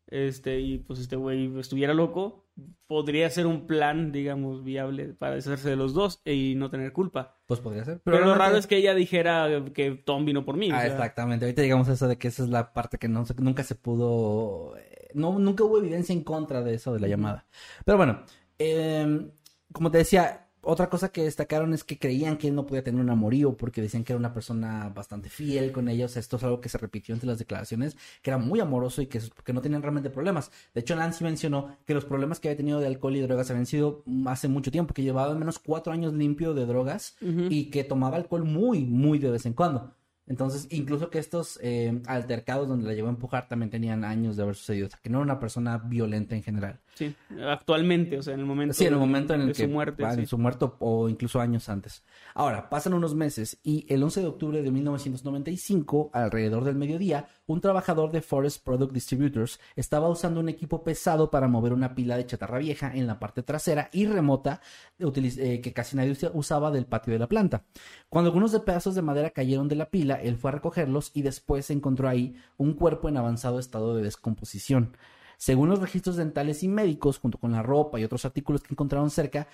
este, 0.07 0.61
y 0.61 0.77
pues 0.77 0.99
este 0.99 1.17
güey 1.17 1.59
estuviera 1.59 1.93
loco, 1.93 2.45
podría 2.87 3.29
ser 3.29 3.47
un 3.47 3.67
plan, 3.67 4.11
digamos, 4.11 4.63
viable 4.63 5.13
para 5.13 5.35
deshacerse 5.35 5.69
de 5.69 5.75
los 5.75 5.93
dos 5.93 6.21
y 6.25 6.55
no 6.55 6.69
tener 6.69 6.91
culpa. 6.93 7.37
Pues 7.47 7.59
podría 7.59 7.85
ser. 7.85 8.01
Pero, 8.03 8.19
lo 8.25 8.35
raro 8.35 8.57
es 8.57 8.67
que 8.67 8.77
ella 8.77 8.93
dijera 8.95 9.47
que 9.73 9.91
Tom 9.91 10.25
vino 10.25 10.43
por 10.45 10.57
mí. 10.57 10.71
o 10.71 10.75
Ah, 10.75 10.81
sea, 10.81 10.91
exactamente. 10.91 11.45
Ahorita 11.45 11.61
llegamos 11.61 11.87
a 11.89 11.93
eso 11.93 12.07
de 12.07 12.17
que 12.17 12.27
esa 12.27 12.43
es 12.43 12.49
la 12.49 12.73
parte 12.73 12.97
que 12.97 13.07
no, 13.07 13.25
nunca 13.37 13.63
se 13.63 13.75
pudo. 13.75 14.75
eh, 14.77 15.09
No, 15.13 15.39
nunca 15.39 15.63
hubo 15.63 15.77
evidencia 15.77 16.13
en 16.13 16.23
contra 16.23 16.61
de 16.63 16.73
eso 16.75 16.93
de 16.93 16.99
la 16.99 17.07
llamada. 17.07 17.45
Pero 17.85 17.97
bueno, 17.97 18.23
eh, 18.59 19.29
como 19.71 19.89
te 19.91 19.99
decía, 19.99 20.49
otra 20.63 20.89
cosa 20.89 21.11
que 21.11 21.23
destacaron 21.23 21.73
es 21.73 21.83
que 21.83 21.97
creían 21.97 22.37
que 22.37 22.47
él 22.47 22.55
no 22.55 22.65
podía 22.65 22.83
tener 22.83 23.01
un 23.01 23.09
amorío 23.09 23.57
porque 23.57 23.81
decían 23.81 24.03
que 24.03 24.13
era 24.13 24.19
una 24.19 24.33
persona 24.33 24.89
bastante 24.89 25.29
fiel 25.29 25.71
con 25.71 25.89
ellos. 25.89 26.17
Esto 26.17 26.37
es 26.37 26.43
algo 26.43 26.61
que 26.61 26.69
se 26.69 26.77
repitió 26.77 27.13
entre 27.13 27.27
las 27.27 27.39
declaraciones, 27.39 27.97
que 28.21 28.29
era 28.29 28.37
muy 28.37 28.59
amoroso 28.59 29.01
y 29.01 29.07
que, 29.07 29.19
que 29.43 29.53
no 29.53 29.61
tenían 29.61 29.81
realmente 29.81 30.09
problemas. 30.09 30.51
De 30.73 30.81
hecho, 30.81 30.95
Nancy 30.95 31.23
mencionó 31.23 31.77
que 31.85 31.93
los 31.93 32.05
problemas 32.05 32.39
que 32.39 32.49
había 32.49 32.57
tenido 32.57 32.79
de 32.79 32.87
alcohol 32.87 33.15
y 33.15 33.21
drogas 33.21 33.49
habían 33.49 33.65
sido 33.65 34.03
hace 34.27 34.47
mucho 34.47 34.71
tiempo, 34.71 34.93
que 34.93 35.03
llevaba 35.03 35.31
al 35.31 35.39
menos 35.39 35.59
cuatro 35.59 35.93
años 35.93 36.13
limpio 36.13 36.53
de 36.53 36.65
drogas 36.65 37.15
y 37.21 37.71
que 37.71 37.83
tomaba 37.83 38.17
alcohol 38.17 38.45
muy, 38.45 38.85
muy 38.85 39.19
de 39.19 39.31
vez 39.31 39.45
en 39.45 39.53
cuando. 39.53 39.95
Entonces, 40.27 40.67
incluso 40.69 41.09
que 41.09 41.19
estos 41.19 41.59
eh, 41.61 42.01
altercados 42.05 42.69
donde 42.69 42.87
la 42.87 42.93
llevó 42.93 43.09
a 43.09 43.11
empujar 43.11 43.49
también 43.49 43.69
tenían 43.69 44.05
años 44.05 44.37
de 44.37 44.43
haber 44.43 44.55
sucedido. 44.55 44.87
O 44.87 44.89
sea, 44.89 44.99
que 45.01 45.09
no 45.09 45.17
era 45.17 45.25
una 45.25 45.39
persona 45.39 45.77
violenta 45.77 46.35
en 46.35 46.43
general. 46.43 46.79
Sí, 46.93 47.15
actualmente, 47.47 48.17
o 48.19 48.21
sea, 48.21 48.33
en 48.35 48.41
el 48.41 48.45
momento, 48.45 48.73
Sí, 48.75 48.85
en 48.85 48.93
el 48.93 48.99
momento 48.99 49.33
en 49.33 49.41
el 49.41 49.47
de 49.47 49.53
que 49.53 49.63
su 49.63 49.69
muerte. 49.69 50.05
ah, 50.05 50.13
sí. 50.13 50.19
en 50.21 50.27
su 50.27 50.37
muerto 50.37 50.75
o 50.79 51.09
incluso 51.09 51.39
años 51.39 51.67
antes. 51.69 52.03
Ahora, 52.35 52.69
pasan 52.69 52.93
unos 52.93 53.15
meses 53.15 53.57
y 53.63 53.85
el 53.91 54.03
11 54.03 54.19
de 54.21 54.27
octubre 54.27 54.61
de 54.61 54.69
1995, 54.71 56.11
alrededor 56.13 56.63
del 56.63 56.75
mediodía, 56.75 57.27
un 57.47 57.61
trabajador 57.61 58.11
de 58.11 58.21
Forest 58.21 58.63
Product 58.63 58.93
Distributors 58.93 59.59
estaba 59.75 60.09
usando 60.09 60.39
un 60.39 60.49
equipo 60.49 60.83
pesado 60.83 61.31
para 61.31 61.47
mover 61.47 61.73
una 61.73 61.95
pila 61.95 62.17
de 62.17 62.25
chatarra 62.25 62.59
vieja 62.59 62.91
en 62.93 63.07
la 63.07 63.19
parte 63.19 63.41
trasera 63.43 63.89
y 63.93 64.05
remota 64.05 64.61
eh, 64.99 65.61
que 65.61 65.73
casi 65.73 65.95
nadie 65.95 66.11
usa- 66.11 66.31
usaba 66.33 66.71
del 66.71 66.85
patio 66.85 67.13
de 67.13 67.19
la 67.19 67.27
planta. 67.27 67.63
Cuando 68.09 68.29
algunos 68.29 68.51
de 68.51 68.59
pedazos 68.59 68.95
de 68.95 69.01
madera 69.01 69.29
cayeron 69.31 69.67
de 69.67 69.75
la 69.75 69.89
pila, 69.89 70.15
él 70.15 70.37
fue 70.37 70.51
a 70.51 70.53
recogerlos 70.55 71.11
y 71.13 71.21
después 71.21 71.69
encontró 71.71 72.07
ahí 72.09 72.35
un 72.57 72.73
cuerpo 72.73 73.09
en 73.09 73.17
avanzado 73.17 73.59
estado 73.59 73.95
de 73.95 74.03
descomposición. 74.03 74.95
Según 75.41 75.69
los 75.69 75.79
registros 75.79 76.17
dentales 76.17 76.61
y 76.61 76.67
médicos, 76.67 77.17
junto 77.17 77.39
con 77.39 77.51
la 77.51 77.63
ropa 77.63 77.99
y 77.99 78.03
otros 78.03 78.25
artículos 78.25 78.61
que 78.61 78.75
encontraron 78.75 79.09
cerca, 79.09 79.47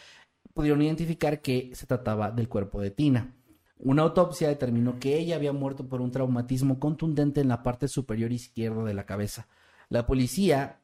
pudieron 0.54 0.82
identificar 0.82 1.42
que 1.42 1.72
se 1.76 1.86
trataba 1.86 2.30
del 2.30 2.50
cuerpo 2.50 2.82
de 2.82 2.92
Tina. 2.92 3.34
Una 3.80 4.02
autopsia 4.02 4.50
determinó 4.50 5.00
que 5.00 5.18
ella 5.18 5.38
había 5.38 5.54
muerto 5.54 5.88
por 5.88 6.02
un 6.02 6.12
traumatismo 6.12 6.78
contundente 6.78 7.40
en 7.40 7.48
la 7.48 7.64
parte 7.64 7.88
superior 7.88 8.34
izquierda 8.34 8.84
de 8.84 8.94
la 8.94 9.06
cabeza. 9.06 9.48
La 9.88 10.06
policía 10.06 10.82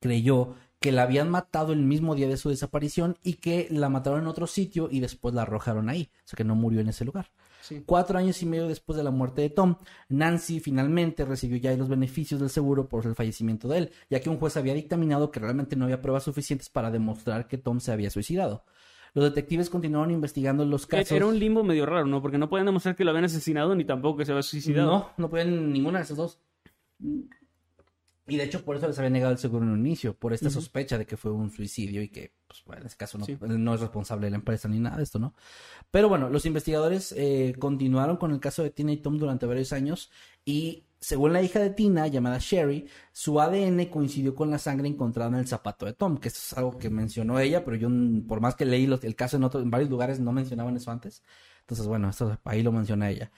creyó 0.00 0.54
que 0.80 0.92
la 0.92 1.04
habían 1.04 1.30
matado 1.30 1.72
el 1.72 1.80
mismo 1.80 2.14
día 2.14 2.28
de 2.28 2.36
su 2.36 2.50
desaparición 2.50 3.16
y 3.22 3.36
que 3.36 3.68
la 3.70 3.88
mataron 3.88 4.20
en 4.20 4.26
otro 4.26 4.46
sitio 4.46 4.90
y 4.90 5.00
después 5.00 5.34
la 5.34 5.42
arrojaron 5.42 5.88
ahí, 5.88 6.10
o 6.12 6.28
sea 6.28 6.36
que 6.36 6.44
no 6.44 6.56
murió 6.56 6.80
en 6.80 6.90
ese 6.90 7.06
lugar. 7.06 7.30
Sí. 7.66 7.82
Cuatro 7.84 8.18
años 8.18 8.40
y 8.42 8.46
medio 8.46 8.68
después 8.68 8.96
de 8.96 9.02
la 9.02 9.10
muerte 9.10 9.42
de 9.42 9.50
Tom, 9.50 9.76
Nancy 10.08 10.60
finalmente 10.60 11.24
recibió 11.24 11.58
ya 11.58 11.76
los 11.76 11.88
beneficios 11.88 12.38
del 12.40 12.50
seguro 12.50 12.88
por 12.88 13.06
el 13.06 13.14
fallecimiento 13.14 13.66
de 13.66 13.78
él, 13.78 13.90
ya 14.08 14.20
que 14.20 14.30
un 14.30 14.38
juez 14.38 14.56
había 14.56 14.74
dictaminado 14.74 15.30
que 15.30 15.40
realmente 15.40 15.74
no 15.74 15.84
había 15.84 16.00
pruebas 16.00 16.22
suficientes 16.22 16.68
para 16.68 16.90
demostrar 16.90 17.48
que 17.48 17.58
Tom 17.58 17.80
se 17.80 17.90
había 17.90 18.10
suicidado. 18.10 18.64
Los 19.14 19.24
detectives 19.24 19.70
continuaron 19.70 20.10
investigando 20.10 20.64
los 20.64 20.86
casos. 20.86 21.10
Era 21.10 21.26
un 21.26 21.38
limbo 21.38 21.64
medio 21.64 21.86
raro, 21.86 22.06
¿no? 22.06 22.20
Porque 22.20 22.38
no 22.38 22.48
podían 22.48 22.66
demostrar 22.66 22.94
que 22.94 23.02
lo 23.02 23.10
habían 23.10 23.24
asesinado 23.24 23.74
ni 23.74 23.84
tampoco 23.84 24.18
que 24.18 24.26
se 24.26 24.32
había 24.32 24.42
suicidado. 24.42 24.90
No, 24.90 25.10
no 25.16 25.30
pueden 25.30 25.72
ninguna 25.72 25.98
de 25.98 26.04
esas 26.04 26.18
dos. 26.18 26.38
Y 28.28 28.36
de 28.36 28.44
hecho 28.44 28.64
por 28.64 28.76
eso 28.76 28.88
les 28.88 28.98
había 28.98 29.10
negado 29.10 29.32
el 29.32 29.38
seguro 29.38 29.64
en 29.64 29.70
un 29.70 29.86
inicio, 29.86 30.14
por 30.14 30.32
esta 30.32 30.50
sospecha 30.50 30.98
de 30.98 31.06
que 31.06 31.16
fue 31.16 31.30
un 31.30 31.50
suicidio 31.50 32.02
y 32.02 32.08
que, 32.08 32.32
pues, 32.48 32.64
bueno, 32.64 32.80
en 32.82 32.86
ese 32.88 32.96
caso 32.96 33.18
no, 33.18 33.24
Sí. 33.24 33.38
no 33.40 33.74
es 33.74 33.80
responsable 33.80 34.26
de 34.26 34.30
la 34.32 34.36
empresa 34.38 34.68
ni 34.68 34.80
nada 34.80 34.96
de 34.96 35.04
esto, 35.04 35.18
¿no? 35.20 35.34
Pero 35.92 36.08
bueno, 36.08 36.28
los 36.28 36.44
investigadores 36.44 37.12
eh, 37.16 37.54
continuaron 37.58 38.16
con 38.16 38.32
el 38.32 38.40
caso 38.40 38.62
de 38.64 38.70
Tina 38.70 38.92
y 38.92 38.96
Tom 38.96 39.18
durante 39.18 39.46
varios 39.46 39.72
años 39.72 40.10
y 40.44 40.82
según 40.98 41.32
la 41.34 41.42
hija 41.42 41.60
de 41.60 41.70
Tina, 41.70 42.08
llamada 42.08 42.38
Sherry, 42.40 42.88
su 43.12 43.40
ADN 43.40 43.90
coincidió 43.90 44.34
con 44.34 44.50
la 44.50 44.58
sangre 44.58 44.88
encontrada 44.88 45.30
en 45.30 45.36
el 45.36 45.46
zapato 45.46 45.86
de 45.86 45.92
Tom, 45.92 46.16
que 46.18 46.28
esto 46.28 46.40
es 46.42 46.58
algo 46.58 46.78
que 46.78 46.90
mencionó 46.90 47.38
ella, 47.38 47.64
pero 47.64 47.76
yo 47.76 47.88
por 48.26 48.40
más 48.40 48.56
que 48.56 48.64
leí 48.64 48.86
los- 48.88 49.04
el 49.04 49.14
caso 49.14 49.36
en, 49.36 49.44
otro- 49.44 49.60
en 49.60 49.70
varios 49.70 49.90
lugares 49.90 50.18
no 50.18 50.32
mencionaban 50.32 50.74
eso 50.76 50.90
antes. 50.90 51.22
Entonces, 51.60 51.86
bueno, 51.86 52.08
esto 52.08 52.38
ahí 52.44 52.62
lo 52.62 52.72
menciona 52.72 53.10
ella. 53.10 53.30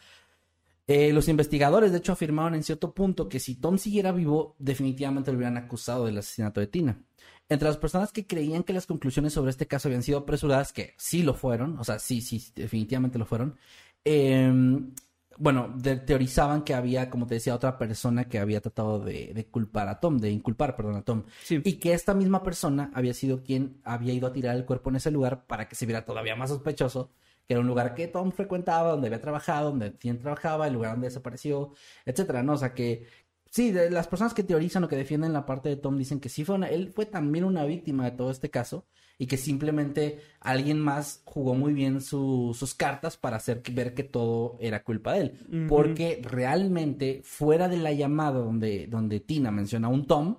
Eh, 0.88 1.12
los 1.12 1.28
investigadores, 1.28 1.92
de 1.92 1.98
hecho, 1.98 2.12
afirmaron 2.12 2.54
en 2.54 2.62
cierto 2.64 2.94
punto 2.94 3.28
que 3.28 3.38
si 3.40 3.54
Tom 3.56 3.76
siguiera 3.78 4.10
vivo, 4.10 4.56
definitivamente 4.58 5.30
lo 5.30 5.36
hubieran 5.36 5.58
acusado 5.58 6.06
del 6.06 6.16
asesinato 6.18 6.60
de 6.60 6.66
Tina. 6.66 7.02
Entre 7.50 7.68
las 7.68 7.76
personas 7.76 8.10
que 8.10 8.26
creían 8.26 8.62
que 8.64 8.72
las 8.72 8.86
conclusiones 8.86 9.34
sobre 9.34 9.50
este 9.50 9.66
caso 9.66 9.88
habían 9.88 10.02
sido 10.02 10.18
apresuradas, 10.18 10.72
que 10.72 10.94
sí 10.96 11.22
lo 11.22 11.34
fueron, 11.34 11.78
o 11.78 11.84
sea, 11.84 11.98
sí, 11.98 12.20
sí, 12.22 12.42
definitivamente 12.56 13.18
lo 13.18 13.26
fueron, 13.26 13.56
eh, 14.04 14.50
bueno, 15.36 15.72
de- 15.76 15.96
teorizaban 15.98 16.62
que 16.64 16.74
había, 16.74 17.10
como 17.10 17.26
te 17.26 17.34
decía, 17.34 17.54
otra 17.54 17.78
persona 17.78 18.24
que 18.28 18.38
había 18.38 18.60
tratado 18.60 18.98
de, 18.98 19.32
de 19.34 19.46
culpar 19.46 19.88
a 19.88 20.00
Tom, 20.00 20.18
de 20.18 20.30
inculpar, 20.30 20.74
perdón, 20.74 20.96
a 20.96 21.02
Tom. 21.02 21.24
Sí. 21.44 21.60
Y 21.64 21.74
que 21.74 21.92
esta 21.92 22.12
misma 22.14 22.42
persona 22.42 22.90
había 22.94 23.14
sido 23.14 23.42
quien 23.44 23.80
había 23.84 24.12
ido 24.14 24.26
a 24.26 24.32
tirar 24.32 24.56
el 24.56 24.64
cuerpo 24.64 24.90
en 24.90 24.96
ese 24.96 25.10
lugar 25.10 25.46
para 25.46 25.68
que 25.68 25.76
se 25.76 25.86
viera 25.86 26.04
todavía 26.04 26.34
más 26.34 26.50
sospechoso, 26.50 27.12
que 27.48 27.54
era 27.54 27.60
un 27.62 27.66
lugar 27.66 27.94
que 27.94 28.06
Tom 28.08 28.30
frecuentaba, 28.30 28.90
donde 28.90 29.06
había 29.08 29.20
trabajado, 29.22 29.70
donde 29.70 29.90
Tien 29.90 30.18
trabajaba, 30.18 30.66
el 30.66 30.74
lugar 30.74 30.92
donde 30.92 31.06
desapareció, 31.08 31.72
etcétera, 32.04 32.42
¿no? 32.42 32.52
O 32.52 32.58
sea 32.58 32.74
que 32.74 33.06
sí, 33.50 33.70
de 33.72 33.90
las 33.90 34.06
personas 34.06 34.34
que 34.34 34.42
teorizan 34.44 34.84
o 34.84 34.88
que 34.88 34.96
defienden 34.96 35.32
la 35.32 35.46
parte 35.46 35.70
de 35.70 35.76
Tom 35.76 35.96
dicen 35.96 36.20
que 36.20 36.28
sí 36.28 36.44
fue 36.44 36.56
una- 36.56 36.68
él 36.68 36.92
fue 36.94 37.06
también 37.06 37.46
una 37.46 37.64
víctima 37.64 38.04
de 38.04 38.10
todo 38.10 38.30
este 38.30 38.50
caso 38.50 38.84
y 39.16 39.26
que 39.26 39.38
simplemente 39.38 40.20
alguien 40.40 40.78
más 40.78 41.22
jugó 41.24 41.54
muy 41.54 41.72
bien 41.72 42.02
su- 42.02 42.54
sus 42.56 42.74
cartas 42.74 43.16
para 43.16 43.36
hacer 43.38 43.62
que- 43.62 43.72
ver 43.72 43.94
que 43.94 44.04
todo 44.04 44.58
era 44.60 44.84
culpa 44.84 45.14
de 45.14 45.20
él. 45.22 45.66
Porque 45.68 46.20
realmente, 46.22 47.22
fuera 47.24 47.66
de 47.68 47.78
la 47.78 47.92
llamada 47.92 48.38
donde, 48.40 48.86
donde 48.86 49.20
Tina 49.20 49.50
menciona 49.50 49.88
a 49.88 49.90
un 49.90 50.06
Tom, 50.06 50.36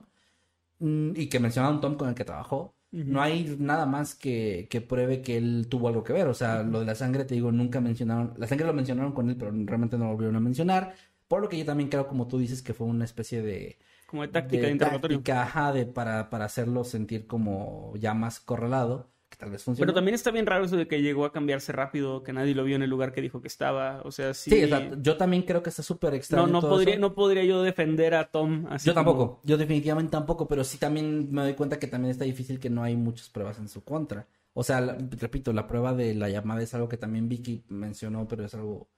mm, 0.78 1.12
y 1.16 1.28
que 1.28 1.40
menciona 1.40 1.68
a 1.70 1.72
un 1.72 1.82
Tom 1.82 1.96
con 1.98 2.08
el 2.10 2.16
que 2.16 2.24
trabajó, 2.24 2.76
no 3.04 3.22
hay 3.22 3.56
nada 3.60 3.86
más 3.86 4.16
que, 4.16 4.68
que 4.70 4.82
pruebe 4.82 5.22
que 5.22 5.38
él 5.38 5.68
tuvo 5.70 5.88
algo 5.88 6.04
que 6.04 6.14
ver. 6.14 6.28
O 6.28 6.34
sea, 6.34 6.64
lo 6.64 6.80
de 6.80 6.86
la 6.86 6.96
sangre, 6.96 7.26
te 7.26 7.36
digo, 7.36 7.52
nunca 7.52 7.82
mencionaron, 7.82 8.34
la 8.38 8.48
sangre 8.48 8.66
lo 8.68 8.74
mencionaron 8.74 9.14
con 9.14 9.30
él, 9.30 9.38
pero 9.38 9.52
realmente 9.52 9.98
no 9.98 10.06
lo 10.06 10.12
volvieron 10.12 10.36
a 10.36 10.40
mencionar. 10.40 10.96
Por 11.28 11.42
lo 11.42 11.50
que 11.50 11.58
yo 11.58 11.66
también 11.66 11.90
creo, 11.90 12.08
como 12.08 12.28
tú 12.28 12.40
dices, 12.40 12.62
que 12.62 12.74
fue 12.74 12.88
una 12.88 13.06
especie 13.06 13.42
de, 13.42 13.80
Como 14.06 14.24
de 14.24 14.28
táctica 14.30 14.68
de, 14.68 14.72
interrogatorio. 14.72 15.24
táctica, 15.24 15.44
ajá, 15.44 15.74
de, 15.74 15.86
para, 15.86 16.30
para 16.30 16.46
hacerlo 16.46 16.84
sentir 16.84 17.28
como 17.28 17.94
ya 17.98 18.14
más 18.14 18.40
correlado, 18.40 19.12
que 19.30 19.38
tal 19.38 19.52
vez 19.52 19.64
funcione. 19.64 19.86
Pero 19.86 19.94
también 19.96 20.16
está 20.16 20.32
bien 20.32 20.46
raro 20.46 20.66
eso 20.66 20.76
de 20.76 20.88
que 20.88 21.02
llegó 21.02 21.24
a 21.26 21.32
cambiarse 21.32 21.72
rápido, 21.72 22.24
que 22.24 22.34
nadie 22.34 22.56
lo 22.56 22.64
vio 22.64 22.76
en 22.76 22.82
el 22.82 22.90
lugar 22.90 23.12
que 23.14 23.22
dijo 23.22 23.42
que 23.42 23.48
estaba. 23.48 24.02
O 24.04 24.12
sea, 24.12 24.34
sí. 24.34 24.50
Sí, 24.50 24.70
yo 25.02 25.18
también 25.18 25.44
creo 25.44 25.62
que 25.64 25.70
está 25.70 25.84
súper 25.84 26.14
extraño. 26.16 26.48
no, 26.48 26.54
no 26.54 26.62
todo 26.62 26.72
podría, 26.72 26.94
eso. 26.96 27.02
no 27.02 27.14
podría 27.14 27.44
yo 27.44 27.62
defender 27.62 28.16
a 28.16 28.32
Tom 28.32 28.66
así. 28.70 28.88
Yo 28.88 28.94
como- 28.94 29.06
tampoco, 29.12 29.42
yo 29.44 29.58
definitivamente 29.58 30.12
tampoco, 30.12 30.48
pero 30.48 30.64
sí 30.64 30.78
también 30.78 31.32
me 31.32 31.44
doy 31.44 31.54
cuenta 31.54 31.80
que 31.80 31.88
también 31.88 32.12
está 32.12 32.26
difícil 32.26 32.60
que 32.60 32.70
no 32.70 32.84
hay 32.84 32.96
muchas 32.96 33.30
pruebas 33.30 33.60
en 33.60 33.70
su 33.70 33.84
contra. 33.84 34.28
O 34.54 34.64
sea, 34.64 34.82
la- 34.82 34.98
repito, 35.20 35.54
la 35.54 35.68
prueba 35.68 35.94
de 35.94 36.16
la 36.16 36.28
llamada 36.30 36.62
es 36.62 36.74
algo 36.74 36.90
que 36.90 36.98
también 36.98 37.30
Vicky 37.30 37.64
mencionó, 37.70 38.28
pero 38.28 38.44
es 38.46 38.54
algo... 38.56 38.90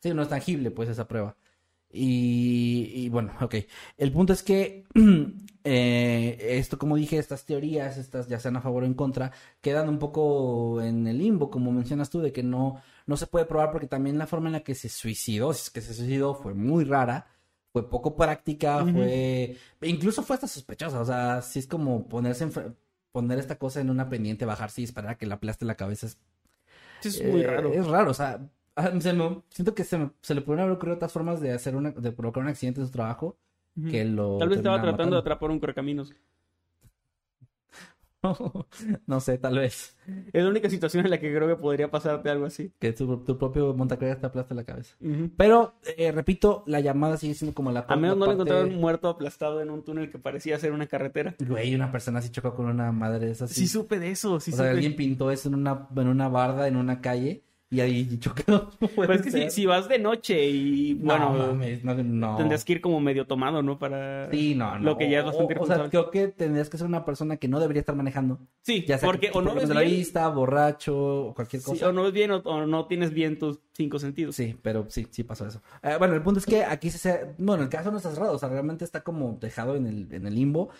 Sí, 0.00 0.12
no 0.12 0.22
es 0.22 0.28
tangible, 0.28 0.70
pues, 0.70 0.88
esa 0.88 1.08
prueba. 1.08 1.36
Y, 1.96 2.92
y 2.94 3.08
bueno, 3.08 3.32
ok. 3.40 3.54
El 3.96 4.12
punto 4.12 4.32
es 4.32 4.42
que 4.42 4.84
eh, 5.64 6.36
esto, 6.58 6.78
como 6.78 6.96
dije, 6.96 7.18
estas 7.18 7.44
teorías, 7.44 7.96
estas 7.96 8.28
ya 8.28 8.38
sean 8.38 8.56
a 8.56 8.60
favor 8.60 8.82
o 8.82 8.86
en 8.86 8.94
contra, 8.94 9.32
quedan 9.60 9.88
un 9.88 9.98
poco 9.98 10.82
en 10.82 11.06
el 11.06 11.18
limbo, 11.18 11.50
como 11.50 11.72
mencionas 11.72 12.10
tú, 12.10 12.20
de 12.20 12.32
que 12.32 12.42
no, 12.42 12.82
no 13.06 13.16
se 13.16 13.26
puede 13.26 13.46
probar 13.46 13.70
porque 13.70 13.86
también 13.86 14.18
la 14.18 14.26
forma 14.26 14.48
en 14.48 14.54
la 14.54 14.60
que 14.60 14.74
se 14.74 14.88
suicidó, 14.88 15.52
si 15.54 15.62
es 15.62 15.70
que 15.70 15.80
se 15.80 15.94
suicidó, 15.94 16.34
fue 16.34 16.52
muy 16.52 16.84
rara, 16.84 17.26
fue 17.72 17.88
poco 17.88 18.14
práctica, 18.14 18.84
fue... 18.84 19.56
Incluso 19.82 20.22
fue 20.22 20.34
hasta 20.34 20.46
sospechosa, 20.48 21.00
o 21.00 21.04
sea, 21.04 21.42
si 21.42 21.60
es 21.60 21.66
como 21.66 22.06
ponerse 22.06 22.44
en 22.44 22.52
poner 23.12 23.38
esta 23.38 23.56
cosa 23.56 23.80
en 23.80 23.88
una 23.88 24.10
pendiente, 24.10 24.44
bajarse 24.44 24.82
y 24.82 24.84
esperar 24.84 25.12
a 25.12 25.18
que 25.18 25.24
la 25.24 25.36
aplaste 25.36 25.64
la 25.64 25.76
cabeza 25.76 26.06
es 26.06 26.18
Sí, 27.00 27.08
es 27.08 27.24
muy 27.24 27.42
eh, 27.42 27.46
raro. 27.46 27.72
Es 27.72 27.86
raro, 27.86 28.10
o 28.10 28.14
sea, 28.14 28.40
se 29.00 29.12
me- 29.12 29.42
siento 29.50 29.74
que 29.74 29.84
se, 29.84 29.98
me- 29.98 30.10
se 30.22 30.34
le 30.34 30.40
pudieron 30.42 30.64
haber 30.64 30.76
ocurrido 30.76 30.96
otras 30.96 31.12
formas 31.12 31.40
de 31.40 31.52
hacer 31.52 31.76
una, 31.76 31.90
de 31.92 32.12
provocar 32.12 32.42
un 32.42 32.48
accidente 32.48 32.80
en 32.80 32.86
su 32.86 32.92
trabajo 32.92 33.36
que 33.90 34.04
lo. 34.04 34.38
Tal 34.38 34.48
vez 34.48 34.58
estaba 34.58 34.80
tratando 34.80 35.16
de 35.16 35.20
atrapar 35.20 35.50
un 35.50 35.58
correcaminos. 35.60 36.12
no 39.06 39.20
sé, 39.20 39.38
tal 39.38 39.58
vez. 39.58 39.96
Es 40.32 40.42
la 40.42 40.48
única 40.50 40.68
situación 40.68 41.04
en 41.04 41.10
la 41.10 41.20
que 41.20 41.32
creo 41.32 41.46
que 41.46 41.54
podría 41.56 41.90
pasarte 41.90 42.28
algo 42.28 42.46
así. 42.46 42.72
Que 42.80 42.92
tu, 42.92 43.18
tu 43.18 43.38
propio 43.38 43.72
montacargas 43.74 44.18
te 44.20 44.26
aplaste 44.26 44.54
la 44.54 44.64
cabeza. 44.64 44.96
Pero, 45.36 45.74
eh, 45.96 46.10
repito, 46.10 46.64
la 46.66 46.80
llamada 46.80 47.18
sigue 47.18 47.34
siendo 47.34 47.54
como 47.54 47.70
la 47.70 47.84
A 47.88 47.96
menos 47.96 48.16
no 48.16 48.24
parte- 48.26 48.34
encontraron 48.42 48.74
muerto 48.80 49.08
aplastado 49.08 49.60
en 49.62 49.70
un 49.70 49.84
túnel 49.84 50.10
que 50.10 50.18
parecía 50.18 50.58
ser 50.58 50.72
una 50.72 50.86
carretera. 50.86 51.36
Güey, 51.38 51.74
una 51.74 51.92
persona 51.92 52.18
así 52.18 52.30
chocó 52.30 52.54
con 52.54 52.66
una 52.66 52.90
madre 52.90 53.26
de 53.26 53.32
esas. 53.32 53.50
Sí, 53.50 53.68
supe 53.68 53.98
de 54.00 54.10
eso, 54.10 54.40
sí 54.40 54.52
o 54.52 54.56
sea, 54.56 54.70
alguien 54.70 54.96
pintó 54.96 55.30
eso 55.30 55.48
en 55.48 55.54
una, 55.54 55.86
en 55.94 56.08
una 56.08 56.28
barda, 56.28 56.66
en 56.66 56.76
una 56.76 57.00
calle, 57.00 57.44
y 57.68 57.80
ahí 57.80 58.18
chocó. 58.20 58.70
Pero 58.96 59.12
es 59.12 59.22
que 59.22 59.30
si, 59.30 59.50
si 59.50 59.66
vas 59.66 59.88
de 59.88 59.98
noche 59.98 60.46
y 60.48 60.94
bueno, 60.94 61.32
no, 61.32 61.46
mames, 61.48 61.82
no, 61.84 61.94
no. 61.94 62.36
tendrías 62.36 62.64
que 62.64 62.74
ir 62.74 62.80
como 62.80 63.00
medio 63.00 63.26
tomado, 63.26 63.62
¿no? 63.62 63.78
Para 63.78 64.30
Sí, 64.30 64.54
no, 64.54 64.78
no. 64.78 64.84
lo 64.84 64.96
que 64.96 65.10
ya 65.10 65.18
es 65.20 65.24
bastante 65.24 65.58
o, 65.58 65.62
o 65.62 65.66
sea, 65.66 65.88
creo 65.88 66.10
que 66.10 66.28
tendrías 66.28 66.70
que 66.70 66.78
ser 66.78 66.86
una 66.86 67.04
persona 67.04 67.36
que 67.38 67.48
no 67.48 67.58
debería 67.58 67.80
estar 67.80 67.96
manejando. 67.96 68.38
Sí, 68.62 68.84
Ya 68.86 68.98
sea 68.98 69.08
porque 69.08 69.30
que 69.32 69.38
o 69.38 69.42
no 69.42 69.54
ves 69.54 69.68
de 69.68 69.74
la 69.74 69.80
bien, 69.80 69.96
vista, 69.96 70.28
borracho, 70.28 70.96
o 71.28 71.34
cualquier 71.34 71.60
sí, 71.62 71.70
cosa. 71.70 71.88
o 71.88 71.92
no 71.92 72.04
ves 72.04 72.12
bien 72.12 72.30
o, 72.30 72.36
o 72.36 72.66
no 72.66 72.86
tienes 72.86 73.10
bien 73.12 73.38
tus 73.38 73.58
cinco 73.72 73.98
sentidos. 73.98 74.36
Sí, 74.36 74.56
pero 74.62 74.86
sí, 74.88 75.06
sí 75.10 75.24
pasó 75.24 75.46
eso. 75.46 75.60
Eh, 75.82 75.96
bueno, 75.98 76.14
el 76.14 76.22
punto 76.22 76.38
es 76.40 76.46
que 76.46 76.64
aquí 76.64 76.90
se... 76.90 76.98
se- 76.98 77.34
Bueno, 77.38 77.64
el 77.64 77.68
caso 77.68 77.90
no 77.90 77.96
está 77.96 78.10
cerrado, 78.12 78.34
o 78.34 78.38
sea, 78.38 78.48
realmente 78.48 78.84
está 78.84 79.02
como 79.02 79.38
dejado 79.40 79.74
en 79.76 79.86
el, 79.86 80.08
en 80.12 80.26
el 80.26 80.34
limbo. 80.34 80.70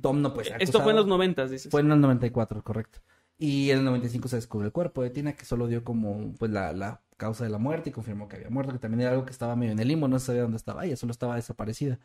Tom 0.00 0.22
no 0.22 0.32
puede 0.34 0.48
ser 0.50 0.62
Esto 0.62 0.80
fue 0.80 0.92
en 0.92 0.96
los 0.96 1.02
acusado. 1.04 1.16
noventas, 1.18 1.50
dices. 1.50 1.70
Fue 1.70 1.80
en 1.80 1.90
el 1.90 2.00
94, 2.00 2.62
correcto. 2.62 3.00
Y 3.38 3.70
en 3.70 3.78
el 3.78 3.84
95 3.84 4.28
se 4.28 4.36
descubrió 4.36 4.66
el 4.66 4.72
cuerpo 4.72 5.02
de 5.02 5.10
Tina, 5.10 5.32
que 5.34 5.44
solo 5.44 5.68
dio 5.68 5.84
como 5.84 6.32
pues 6.38 6.50
la, 6.50 6.72
la 6.72 7.00
causa 7.16 7.44
de 7.44 7.50
la 7.50 7.58
muerte 7.58 7.90
y 7.90 7.92
confirmó 7.92 8.28
que 8.28 8.36
había 8.36 8.50
muerto, 8.50 8.72
que 8.72 8.78
también 8.78 9.02
era 9.02 9.10
algo 9.12 9.24
que 9.24 9.30
estaba 9.32 9.54
medio 9.56 9.72
en 9.72 9.78
el 9.78 9.88
limbo, 9.88 10.08
no 10.08 10.18
se 10.18 10.26
sabía 10.26 10.42
dónde 10.42 10.56
estaba 10.56 10.84
ella, 10.84 10.96
solo 10.96 11.12
estaba 11.12 11.36
desaparecida. 11.36 11.98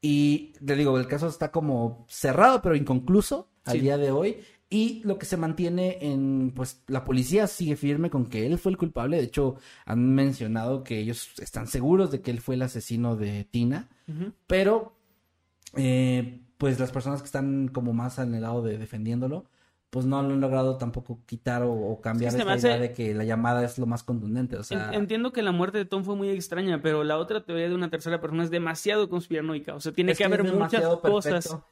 Y 0.00 0.52
le 0.60 0.76
digo, 0.76 0.98
el 0.98 1.06
caso 1.08 1.26
está 1.28 1.50
como 1.50 2.04
cerrado, 2.08 2.62
pero 2.62 2.76
inconcluso 2.76 3.48
al 3.64 3.74
Sí. 3.74 3.80
día 3.80 3.98
de 3.98 4.10
hoy. 4.12 4.36
Y 4.70 5.00
lo 5.04 5.18
que 5.18 5.26
se 5.26 5.36
mantiene 5.38 5.98
en, 6.02 6.52
pues 6.54 6.82
la 6.88 7.04
policía 7.04 7.46
sigue 7.46 7.74
firme 7.74 8.10
con 8.10 8.26
que 8.26 8.46
él 8.46 8.58
fue 8.58 8.70
el 8.70 8.78
culpable. 8.78 9.16
De 9.16 9.22
hecho, 9.24 9.56
han 9.86 10.14
mencionado 10.14 10.84
que 10.84 10.98
ellos 10.98 11.30
están 11.40 11.66
seguros 11.66 12.10
de 12.10 12.20
que 12.20 12.30
él 12.30 12.40
fue 12.40 12.54
el 12.56 12.62
asesino 12.62 13.16
de 13.16 13.44
Tina. 13.44 13.88
Pero, 14.46 14.92
eh, 15.76 16.40
pues 16.58 16.78
las 16.78 16.90
personas 16.92 17.20
que 17.22 17.26
están 17.26 17.68
como 17.68 17.92
más 17.92 18.18
en 18.18 18.34
el 18.34 18.42
lado 18.42 18.62
de 18.62 18.78
defendiéndolo, 18.78 19.46
pues 19.90 20.04
no 20.04 20.22
lo 20.22 20.34
han 20.34 20.40
logrado 20.40 20.76
tampoco 20.76 21.20
quitar 21.24 21.62
o, 21.62 21.72
o 21.72 22.00
cambiar 22.00 22.32
Sí, 22.32 22.44
me 22.44 22.56
idea 22.56 22.78
de 22.78 22.92
que 22.92 23.14
la 23.14 23.24
llamada 23.24 23.64
es 23.64 23.78
lo 23.78 23.86
más 23.86 24.02
contundente. 24.02 24.56
O 24.56 24.62
sea, 24.62 24.90
Entiendo 24.92 25.32
que 25.32 25.42
la 25.42 25.52
muerte 25.52 25.78
de 25.78 25.84
Tom 25.86 26.04
fue 26.04 26.14
muy 26.14 26.30
extraña, 26.30 26.82
pero 26.82 27.04
la 27.04 27.16
otra 27.16 27.44
teoría 27.44 27.68
de 27.68 27.74
una 27.74 27.90
tercera 27.90 28.20
persona 28.20 28.44
es 28.44 28.50
demasiado 28.50 29.08
conspiranoica. 29.08 29.74
O 29.74 29.80
sea, 29.80 29.92
tiene 29.92 30.12
es 30.12 30.18
que 30.18 30.24
haber 30.24 30.44
muchas 30.44 30.84
cosas. 30.98 31.46
perfecto. 31.46 31.64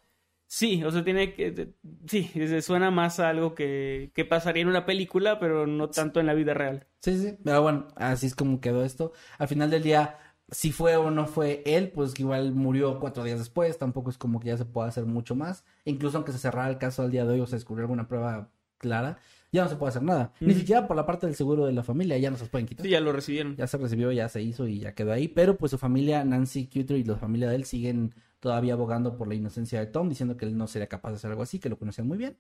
Sí, 0.49 0.85
o 0.85 0.91
sea, 0.93 1.03
tiene 1.03 1.35
que. 1.35 1.75
Sí, 2.07 2.31
suena 2.63 2.91
más 2.91 3.19
a 3.19 3.29
algo 3.31 3.55
que, 3.55 4.13
que 4.15 4.25
pasaría 4.25 4.63
en 4.63 4.69
una 4.69 4.87
película, 4.87 5.41
pero 5.41 5.67
no 5.67 5.91
tanto 5.91 6.21
en 6.21 6.27
la 6.27 6.35
vida 6.35 6.55
real. 6.55 6.87
Sí, 7.01 7.19
sí, 7.19 7.37
pero 7.43 7.63
bueno, 7.63 7.89
así 7.97 8.27
es 8.27 8.37
como 8.37 8.61
quedó 8.61 8.85
esto. 8.85 9.13
Al 9.39 9.49
final 9.49 9.71
del 9.71 9.83
día, 9.83 10.19
si 10.51 10.71
fue 10.71 10.97
o 10.97 11.11
no 11.11 11.27
fue 11.27 11.63
él, 11.67 11.91
pues 11.91 12.19
igual 12.19 12.53
murió 12.53 13.01
cuatro 13.01 13.25
días 13.25 13.39
después, 13.39 13.79
tampoco 13.79 14.11
es 14.11 14.19
como 14.19 14.39
que 14.39 14.49
ya 14.49 14.57
se 14.57 14.65
pueda 14.65 14.89
hacer 14.89 15.05
mucho 15.05 15.35
más. 15.35 15.65
Incluso 15.85 16.19
aunque 16.19 16.33
se 16.33 16.39
cerrara 16.39 16.71
el 16.71 16.79
caso 16.79 17.03
al 17.03 17.11
día 17.11 17.25
de 17.25 17.35
hoy 17.35 17.41
o 17.41 17.47
se 17.47 17.57
descubriera 17.57 17.85
alguna 17.85 18.07
prueba 18.07 18.51
clara, 18.79 19.19
ya 19.53 19.65
no 19.65 19.69
se 19.69 19.77
puede 19.77 19.91
hacer 19.91 20.03
nada. 20.03 20.33
Ni 20.41 20.55
siquiera 20.55 20.87
por 20.87 20.97
la 20.97 21.07
parte 21.07 21.27
del 21.27 21.35
seguro 21.35 21.67
de 21.67 21.73
la 21.73 21.83
familia, 21.83 22.17
ya 22.19 22.31
no 22.31 22.37
se 22.37 22.45
los 22.45 22.51
pueden 22.51 22.67
quitar. 22.67 22.85
Sí, 22.85 22.91
ya 22.91 23.01
lo 23.01 23.13
recibieron. 23.13 23.57
ya 23.57 23.67
se 23.67 23.77
recibió, 23.79 24.13
ya 24.13 24.29
se 24.29 24.43
hizo 24.43 24.69
y 24.69 24.81
ya 24.81 24.95
quedó 24.95 25.13
ahí. 25.13 25.29
Pero 25.29 25.57
pues 25.57 25.71
su 25.71 25.79
familia, 25.79 26.25
Nancy 26.25 26.67
Cutter 26.67 26.97
y 26.97 27.05
la 27.05 27.17
familia 27.17 27.49
de 27.49 27.57
él 27.57 27.65
siguen 27.65 28.15
todavía 28.39 28.75
abogando 28.75 29.17
por 29.17 29.29
la 29.29 29.35
inocencia 29.35 29.81
de 29.81 29.87
Tom, 29.87 30.09
diciendo 30.09 30.37
que 30.37 30.45
él 30.45 30.57
no 30.57 30.67
sería 30.69 30.89
capaz 30.89 31.11
de 31.11 31.17
hacer 31.17 31.31
algo 31.31 31.43
así, 31.43 31.59
que 31.59 31.69
lo 31.69 31.79
conocían 31.79 32.07
muy 32.07 32.19
bien. 32.19 32.37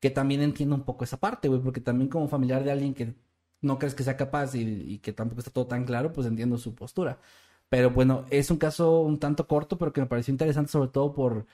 Que 0.00 0.10
también 0.10 0.42
entiendo 0.42 0.74
un 0.74 0.82
poco 0.82 1.04
esa 1.04 1.18
parte, 1.18 1.48
güey, 1.48 1.60
porque 1.60 1.80
también 1.80 2.08
como 2.08 2.28
familiar 2.28 2.64
de 2.64 2.72
alguien 2.72 2.94
que 2.94 3.14
no 3.62 3.78
crees 3.78 3.94
que 3.94 4.02
sea 4.04 4.16
capaz 4.16 4.54
y, 4.54 4.60
y 4.62 4.98
que 4.98 5.12
tampoco 5.12 5.40
está 5.40 5.50
todo 5.50 5.66
tan 5.66 5.84
claro, 5.84 6.12
pues 6.12 6.26
entiendo 6.26 6.58
su 6.58 6.74
postura. 6.74 7.18
Pero 7.68 7.90
bueno, 7.90 8.24
es 8.30 8.50
un 8.50 8.56
caso 8.58 9.00
un 9.00 9.18
tanto 9.18 9.46
corto, 9.46 9.78
pero 9.78 9.92
que 9.92 10.00
me 10.00 10.06
pareció 10.06 10.32
interesante 10.32 10.72
sobre 10.72 10.88
todo 10.90 11.12
por 11.14 11.46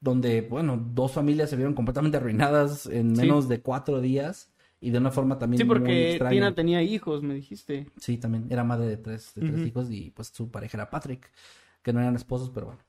donde, 0.00 0.42
bueno, 0.42 0.76
dos 0.94 1.12
familias 1.12 1.50
se 1.50 1.56
vieron 1.56 1.74
completamente 1.74 2.16
arruinadas 2.16 2.86
en 2.86 3.14
Sí. 3.14 3.22
menos 3.22 3.48
de 3.48 3.60
cuatro 3.60 4.00
días 4.00 4.50
y 4.80 4.90
de 4.90 4.98
una 4.98 5.10
forma 5.10 5.38
también 5.38 5.58
Sí, 5.58 5.64
muy 5.64 5.74
porque 5.74 6.08
extraña. 6.08 6.34
Tina 6.34 6.54
tenía 6.54 6.82
hijos, 6.82 7.22
me 7.22 7.34
dijiste. 7.34 7.86
Sí, 7.96 8.16
también 8.18 8.46
era 8.50 8.64
madre 8.64 8.86
de 8.86 8.96
tres, 8.96 9.34
de 9.34 9.42
tres 9.42 9.66
hijos 9.66 9.90
y 9.90 10.10
pues 10.10 10.28
su 10.28 10.50
pareja 10.50 10.78
era 10.78 10.90
Patrick, 10.90 11.30
que 11.82 11.92
no 11.92 12.00
eran 12.00 12.16
esposos, 12.16 12.50
pero 12.50 12.66
bueno. 12.66 12.80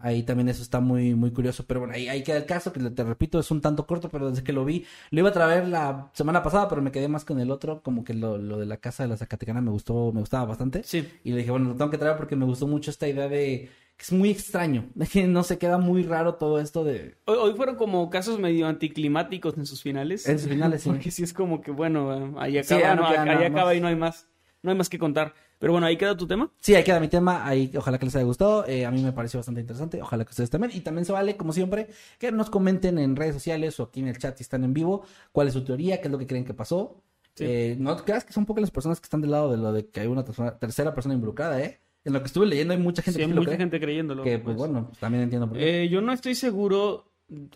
Ahí 0.00 0.22
también 0.22 0.48
eso 0.48 0.62
está 0.62 0.78
muy, 0.80 1.14
muy 1.14 1.32
curioso. 1.32 1.64
Pero 1.66 1.80
bueno, 1.80 1.94
ahí, 1.94 2.08
ahí 2.08 2.22
queda 2.22 2.36
el 2.36 2.46
caso, 2.46 2.72
que 2.72 2.78
te 2.78 3.04
repito, 3.04 3.40
es 3.40 3.50
un 3.50 3.60
tanto 3.60 3.84
corto, 3.86 4.08
pero 4.08 4.30
desde 4.30 4.44
que 4.44 4.52
lo 4.52 4.64
vi, 4.64 4.86
lo 5.10 5.18
iba 5.20 5.30
a 5.30 5.32
traer 5.32 5.66
la 5.66 6.10
semana 6.12 6.42
pasada, 6.42 6.68
pero 6.68 6.80
me 6.80 6.92
quedé 6.92 7.08
más 7.08 7.24
con 7.24 7.40
el 7.40 7.50
otro, 7.50 7.82
como 7.82 8.04
que 8.04 8.14
lo, 8.14 8.38
lo 8.38 8.58
de 8.58 8.66
la 8.66 8.76
casa 8.76 9.02
de 9.02 9.08
la 9.08 9.16
Zacatecana 9.16 9.60
me 9.60 9.72
gustó, 9.72 10.12
me 10.12 10.20
gustaba 10.20 10.44
bastante. 10.44 10.84
Sí. 10.84 11.08
Y 11.24 11.32
le 11.32 11.38
dije, 11.38 11.50
bueno, 11.50 11.70
lo 11.70 11.76
tengo 11.76 11.90
que 11.90 11.98
traer 11.98 12.16
porque 12.16 12.36
me 12.36 12.44
gustó 12.44 12.68
mucho 12.68 12.92
esta 12.92 13.08
idea 13.08 13.28
de 13.28 13.70
que 13.96 14.04
es 14.04 14.12
muy 14.12 14.30
extraño, 14.30 14.88
de 14.94 15.06
que 15.08 15.26
no 15.26 15.42
se 15.42 15.58
queda 15.58 15.78
muy 15.78 16.04
raro 16.04 16.36
todo 16.36 16.60
esto 16.60 16.84
de... 16.84 17.16
Hoy, 17.24 17.36
hoy 17.40 17.54
fueron 17.54 17.74
como 17.74 18.08
casos 18.08 18.38
medio 18.38 18.68
anticlimáticos 18.68 19.58
en 19.58 19.66
sus 19.66 19.82
finales. 19.82 20.28
En 20.28 20.38
sus 20.38 20.48
finales, 20.48 20.82
sí. 20.82 20.88
Porque 20.90 21.10
sí 21.10 21.24
es 21.24 21.32
como 21.32 21.60
que, 21.60 21.72
bueno, 21.72 22.36
ahí 22.38 22.52
Sí, 22.62 22.74
acaba, 22.74 22.80
ya 22.80 22.94
no 22.94 23.32
ahí 23.32 23.44
acaba 23.44 23.74
y 23.74 23.80
no 23.80 23.88
hay 23.88 23.96
más. 23.96 24.28
No 24.62 24.70
hay 24.70 24.76
más 24.76 24.88
que 24.88 24.98
contar. 24.98 25.34
Pero 25.58 25.72
bueno, 25.72 25.86
ahí 25.86 25.96
queda 25.96 26.16
tu 26.16 26.26
tema. 26.26 26.50
Sí, 26.60 26.74
ahí 26.74 26.84
queda 26.84 27.00
mi 27.00 27.08
tema. 27.08 27.46
Ahí, 27.46 27.70
ojalá 27.76 27.98
que 27.98 28.06
les 28.06 28.14
haya 28.16 28.24
gustado. 28.24 28.64
Eh, 28.66 28.86
a 28.86 28.90
mí 28.90 29.02
me 29.02 29.12
pareció 29.12 29.38
bastante 29.38 29.60
interesante. 29.60 30.00
Ojalá 30.00 30.24
que 30.24 30.30
ustedes 30.30 30.50
también. 30.50 30.72
Y 30.74 30.80
también 30.80 31.04
se 31.04 31.12
vale, 31.12 31.36
como 31.36 31.52
siempre, 31.52 31.88
que 32.18 32.30
nos 32.30 32.48
comenten 32.50 32.98
en 32.98 33.16
redes 33.16 33.34
sociales 33.34 33.78
o 33.80 33.84
aquí 33.84 34.00
en 34.00 34.08
el 34.08 34.18
chat 34.18 34.36
si 34.36 34.42
están 34.42 34.62
en 34.64 34.72
vivo 34.72 35.02
cuál 35.32 35.48
es 35.48 35.54
su 35.54 35.64
teoría, 35.64 36.00
qué 36.00 36.08
es 36.08 36.12
lo 36.12 36.18
que 36.18 36.26
creen 36.26 36.44
que 36.44 36.54
pasó. 36.54 37.02
Sí. 37.34 37.44
Eh, 37.46 37.76
no 37.78 37.96
creas 38.04 38.24
que 38.24 38.32
son 38.32 38.46
pocas 38.46 38.62
las 38.62 38.70
personas 38.70 39.00
que 39.00 39.04
están 39.04 39.20
del 39.20 39.30
lado 39.30 39.50
de 39.50 39.56
lo 39.56 39.72
de 39.72 39.86
que 39.88 40.00
hay 40.00 40.06
una 40.06 40.24
tercera 40.24 40.94
persona 40.94 41.14
involucrada, 41.14 41.60
¿eh? 41.60 41.80
En 42.04 42.12
lo 42.12 42.20
que 42.20 42.26
estuve 42.26 42.46
leyendo 42.46 42.72
hay 42.74 42.80
mucha 42.80 43.02
gente 43.02 43.18
Sí, 43.18 43.18
que 43.18 43.24
hay 43.24 43.30
sí 43.30 43.34
lo 43.34 43.40
mucha 43.42 43.50
cree, 43.50 43.58
gente 43.58 43.80
creyéndolo. 43.80 44.22
Que, 44.22 44.38
pues 44.38 44.56
bueno, 44.56 44.86
pues, 44.88 44.98
también 44.98 45.24
entiendo 45.24 45.48
por 45.48 45.58
qué. 45.58 45.84
Eh, 45.84 45.88
yo 45.88 46.00
no 46.00 46.12
estoy 46.12 46.34
seguro 46.34 47.12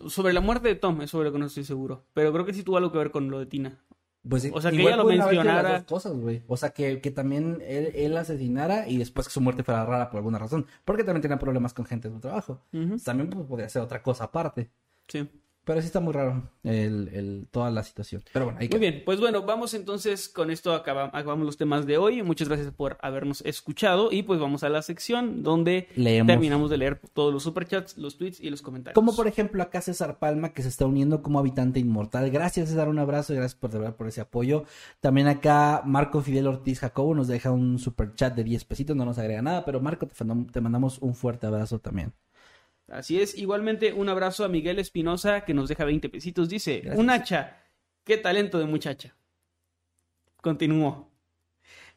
sobre 0.07 0.33
la 0.33 0.41
muerte 0.41 0.67
de 0.67 0.75
Tom, 0.75 1.01
es 1.01 1.09
sobre 1.09 1.25
lo 1.25 1.33
que 1.33 1.39
no 1.39 1.45
estoy 1.47 1.63
seguro. 1.63 2.05
Pero 2.13 2.31
creo 2.31 2.45
que 2.45 2.53
sí 2.53 2.63
tuvo 2.63 2.77
algo 2.77 2.91
que 2.91 2.97
ver 2.97 3.11
con 3.11 3.29
lo 3.31 3.39
de 3.39 3.45
Tina. 3.45 3.79
Pues, 4.27 4.49
o 4.53 4.61
sea, 4.61 4.71
que 4.71 4.81
ella 4.81 4.95
lo 4.95 5.09
las 5.09 5.27
mencionara. 5.27 5.79
dos 5.79 5.83
cosas, 5.83 6.13
güey. 6.13 6.43
O 6.47 6.55
sea, 6.55 6.69
que, 6.69 7.01
que 7.01 7.11
también 7.11 7.61
él, 7.65 7.91
él 7.93 8.15
asesinara 8.15 8.87
y 8.87 8.97
después 8.97 9.27
que 9.27 9.33
su 9.33 9.41
muerte 9.41 9.63
fuera 9.63 9.85
rara 9.85 10.09
por 10.09 10.19
alguna 10.19 10.39
razón. 10.39 10.65
Porque 10.85 11.03
también 11.03 11.21
tenía 11.21 11.37
problemas 11.37 11.73
con 11.73 11.85
gente 11.85 12.07
de 12.07 12.15
su 12.15 12.21
trabajo. 12.21 12.61
También 13.03 13.29
pues, 13.29 13.45
podría 13.45 13.67
ser 13.67 13.81
otra 13.81 14.01
cosa 14.01 14.25
aparte. 14.25 14.69
Sí. 15.07 15.29
Pero 15.65 15.79
sí 15.79 15.87
está 15.87 16.01
muy 16.01 16.11
raro 16.11 16.49
el, 16.63 17.07
el, 17.13 17.47
toda 17.49 17.71
la 17.71 17.83
situación. 17.83 18.21
Pero 18.33 18.45
bueno, 18.45 18.59
ahí 18.59 18.65
Muy 18.67 18.79
queda. 18.79 18.79
bien, 18.91 19.01
pues 19.05 19.21
bueno, 19.21 19.43
vamos 19.43 19.73
entonces 19.73 20.27
con 20.27 20.51
esto 20.51 20.73
acaba- 20.73 21.05
acabamos 21.13 21.45
los 21.45 21.55
temas 21.55 21.85
de 21.85 21.97
hoy. 21.97 22.21
Muchas 22.21 22.49
gracias 22.49 22.69
por 22.73 22.97
habernos 23.01 23.39
escuchado 23.45 24.11
y 24.11 24.23
pues 24.23 24.41
vamos 24.41 24.63
a 24.63 24.69
la 24.69 24.81
sección 24.81 25.41
donde 25.41 25.87
Leemos. 25.95 26.27
terminamos 26.27 26.69
de 26.69 26.77
leer 26.77 26.99
todos 27.13 27.31
los 27.33 27.43
superchats, 27.43 27.97
los 27.97 28.17
tweets 28.17 28.41
y 28.41 28.49
los 28.49 28.61
comentarios. 28.61 28.93
Como 28.95 29.15
por 29.15 29.27
ejemplo 29.27 29.63
acá 29.63 29.79
César 29.81 30.19
Palma 30.19 30.49
que 30.53 30.63
se 30.63 30.67
está 30.67 30.85
uniendo 30.85 31.21
como 31.21 31.39
habitante 31.39 31.79
inmortal. 31.79 32.29
Gracias 32.29 32.67
César, 32.67 32.89
un 32.89 32.99
abrazo 32.99 33.31
y 33.31 33.37
gracias 33.37 33.57
por, 33.57 33.71
de 33.71 33.79
verdad 33.79 33.95
por 33.95 34.07
ese 34.09 34.19
apoyo. 34.19 34.65
También 34.99 35.27
acá 35.27 35.81
Marco 35.85 36.21
Fidel 36.21 36.47
Ortiz 36.47 36.79
Jacobo 36.79 37.15
nos 37.15 37.29
deja 37.29 37.51
un 37.51 37.79
super 37.79 38.13
chat 38.15 38.35
de 38.35 38.43
10 38.43 38.65
pesitos, 38.65 38.95
no 38.97 39.05
nos 39.05 39.17
agrega 39.17 39.41
nada, 39.41 39.63
pero 39.63 39.79
Marco 39.79 40.07
te 40.07 40.59
mandamos 40.61 40.99
un 40.99 41.15
fuerte 41.15 41.47
abrazo 41.47 41.79
también. 41.79 42.11
Así 42.93 43.19
es, 43.19 43.37
igualmente 43.37 43.91
un 43.93 44.07
abrazo 44.09 44.45
a 44.45 44.49
Miguel 44.49 44.79
Espinosa 44.79 45.41
que 45.45 45.53
nos 45.53 45.67
deja 45.69 45.83
20 45.85 46.09
pesitos. 46.09 46.49
Dice, 46.49 46.79
Gracias. 46.79 46.97
un 46.99 47.09
hacha, 47.09 47.57
qué 48.03 48.17
talento 48.17 48.59
de 48.59 48.65
muchacha. 48.65 49.15
Continuó. 50.41 51.11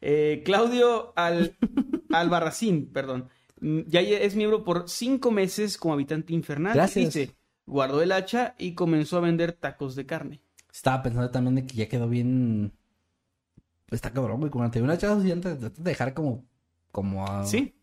Eh, 0.01 0.41
Claudio 0.45 1.13
Al 1.15 1.55
Albarracín, 2.11 2.91
perdón. 2.91 3.29
Mm, 3.59 3.81
Ya 3.87 4.01
es 4.01 4.35
miembro 4.35 4.63
por 4.63 4.89
cinco 4.89 5.31
meses 5.31 5.77
como 5.77 5.93
habitante 5.93 6.33
infernal. 6.33 6.73
Gracias. 6.73 7.13
Dice, 7.13 7.35
guardó 7.65 8.01
el 8.01 8.11
hacha 8.11 8.55
y 8.57 8.73
comenzó 8.73 9.17
a 9.17 9.21
vender 9.21 9.53
tacos 9.53 9.95
de 9.95 10.05
carne. 10.05 10.41
Estaba 10.71 11.01
pensando 11.03 11.29
también 11.31 11.55
de 11.55 11.65
que 11.65 11.75
ya 11.75 11.87
quedó 11.87 12.07
bien... 12.07 12.71
Está 13.89 14.11
cabrón, 14.11 14.39
güey, 14.41 14.51
cuando 14.51 14.69
te 14.71 14.97
chava 14.97 15.17
así, 15.19 15.31
antes 15.31 15.59
de 15.61 15.69
dejar 15.69 16.13
como... 16.13 16.45
Como 16.91 17.25
a 17.27 17.45
Sí. 17.45 17.75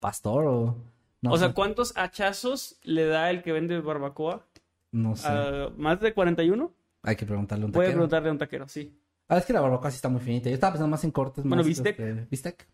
pastor 0.00 0.44
o... 0.46 0.89
No 1.22 1.32
o 1.32 1.36
sé, 1.36 1.44
sea, 1.46 1.54
¿cuántos 1.54 1.92
hachazos 1.96 2.78
le 2.82 3.04
da 3.06 3.30
el 3.30 3.42
que 3.42 3.52
vende 3.52 3.78
barbacoa? 3.80 4.46
no 4.92 5.14
sé. 5.16 5.26
Ah, 5.28 5.68
¿Más 5.76 6.00
de 6.00 6.12
41? 6.14 6.72
Hay 7.02 7.16
que 7.16 7.24
preguntarle 7.26 7.64
a 7.64 7.66
un 7.66 7.72
Voy 7.72 7.80
a 7.80 7.88
taquero. 7.88 7.98
preguntarle 7.98 8.28
a 8.28 8.32
un 8.32 8.38
taquero, 8.38 8.68
sí. 8.68 8.92
Ah, 9.28 9.38
es 9.38 9.44
que 9.46 9.52
la 9.52 9.60
barbacoa 9.60 9.90
sí 9.90 9.96
está 9.96 10.08
muy 10.08 10.20
finita. 10.20 10.48
Yo 10.48 10.54
estaba 10.54 10.72
pensando 10.72 10.90
más 10.90 11.04
en 11.04 11.10
cortes. 11.12 11.44
Bueno, 11.44 11.56
más, 11.58 11.66
bistec. 11.66 11.98
este, 11.98 12.26
bistec. 12.30 12.68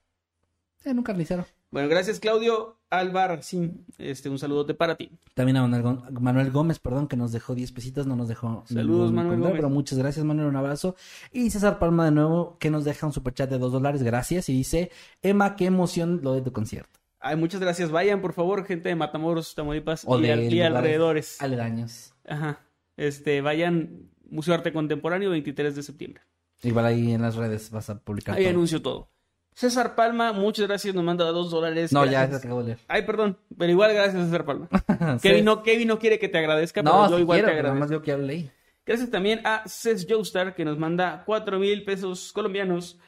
Sí, 0.78 0.88
en 0.90 0.98
un 0.98 1.04
carnicero. 1.04 1.44
Bueno, 1.70 1.88
gracias 1.88 2.20
Claudio 2.20 2.78
Albarracín. 2.90 3.84
Este, 3.98 4.28
un 4.30 4.38
saludote 4.38 4.72
para 4.74 4.94
ti. 4.96 5.10
También 5.34 5.56
a 5.58 5.62
Manuel, 5.66 5.82
Gó- 5.82 6.20
Manuel 6.20 6.50
Gómez, 6.50 6.78
perdón, 6.78 7.08
que 7.08 7.16
nos 7.16 7.32
dejó 7.32 7.54
10 7.54 7.72
pesitos, 7.72 8.06
no 8.06 8.14
nos 8.16 8.28
dejó. 8.28 8.62
Saludos, 8.66 9.12
Manuel 9.12 9.40
Gómez. 9.40 9.56
Pero 9.56 9.68
muchas 9.70 9.98
gracias, 9.98 10.24
Manuel, 10.24 10.48
un 10.48 10.56
abrazo. 10.56 10.94
Y 11.32 11.50
César 11.50 11.78
Palma 11.78 12.04
de 12.04 12.12
nuevo, 12.12 12.56
que 12.58 12.70
nos 12.70 12.84
deja 12.84 13.06
un 13.06 13.12
superchat 13.12 13.50
de 13.50 13.58
2 13.58 13.72
dólares, 13.72 14.02
gracias. 14.02 14.48
Y 14.48 14.52
dice, 14.54 14.90
Emma, 15.22 15.56
qué 15.56 15.66
emoción 15.66 16.20
lo 16.22 16.34
de 16.34 16.42
tu 16.42 16.52
concierto. 16.52 16.95
Ay, 17.20 17.36
muchas 17.36 17.60
gracias. 17.60 17.90
Vayan, 17.90 18.20
por 18.20 18.32
favor, 18.32 18.64
gente 18.64 18.88
de 18.88 18.94
Matamoros, 18.94 19.54
Tamaulipas 19.54 20.04
O 20.06 20.18
y, 20.18 20.22
de 20.22 20.32
al- 20.32 20.40
y 20.44 20.50
lugares 20.50 20.76
alrededores. 20.76 21.42
Aledaños. 21.42 22.14
Ajá. 22.26 22.60
Este, 22.96 23.40
vayan 23.40 24.10
Museo 24.28 24.52
de 24.52 24.58
Arte 24.58 24.72
Contemporáneo 24.72 25.30
23 25.30 25.74
de 25.76 25.82
septiembre. 25.82 26.22
Igual 26.62 26.86
ahí 26.86 27.12
en 27.12 27.22
las 27.22 27.36
redes 27.36 27.70
vas 27.70 27.90
a 27.90 27.98
publicar. 27.98 28.36
Ahí 28.36 28.44
todo. 28.44 28.50
anuncio 28.50 28.82
todo. 28.82 29.10
César 29.54 29.94
Palma, 29.94 30.32
muchas 30.34 30.66
gracias, 30.66 30.94
nos 30.94 31.02
manda 31.04 31.24
dos 31.26 31.50
dólares. 31.50 31.90
No, 31.92 32.04
ya 32.04 32.28
se 32.28 32.36
acabó 32.36 32.60
de 32.60 32.66
leer. 32.66 32.78
Ay, 32.88 33.02
perdón, 33.06 33.38
pero 33.56 33.72
igual 33.72 33.94
gracias, 33.94 34.24
César 34.26 34.44
Palma. 34.44 34.68
Sí. 35.20 35.28
Kevin, 35.28 35.44
no, 35.46 35.62
Kevin 35.62 35.88
no 35.88 35.98
quiere 35.98 36.18
que 36.18 36.28
te 36.28 36.36
agradezca, 36.38 36.82
pero 36.82 37.08
yo 37.08 37.16
si 37.16 37.22
igual 37.22 37.38
quiero, 37.38 37.48
te 37.48 37.54
agradezco. 37.54 37.80
más 37.80 37.90
yo 38.06 38.16
lo 38.18 38.22
leí. 38.24 38.50
Gracias 38.84 39.10
también 39.10 39.40
a 39.44 39.62
Cés 39.66 40.06
Joestar, 40.08 40.54
que 40.54 40.64
nos 40.64 40.78
manda 40.78 41.22
cuatro 41.24 41.58
mil 41.58 41.84
pesos 41.84 42.32
colombianos 42.32 42.98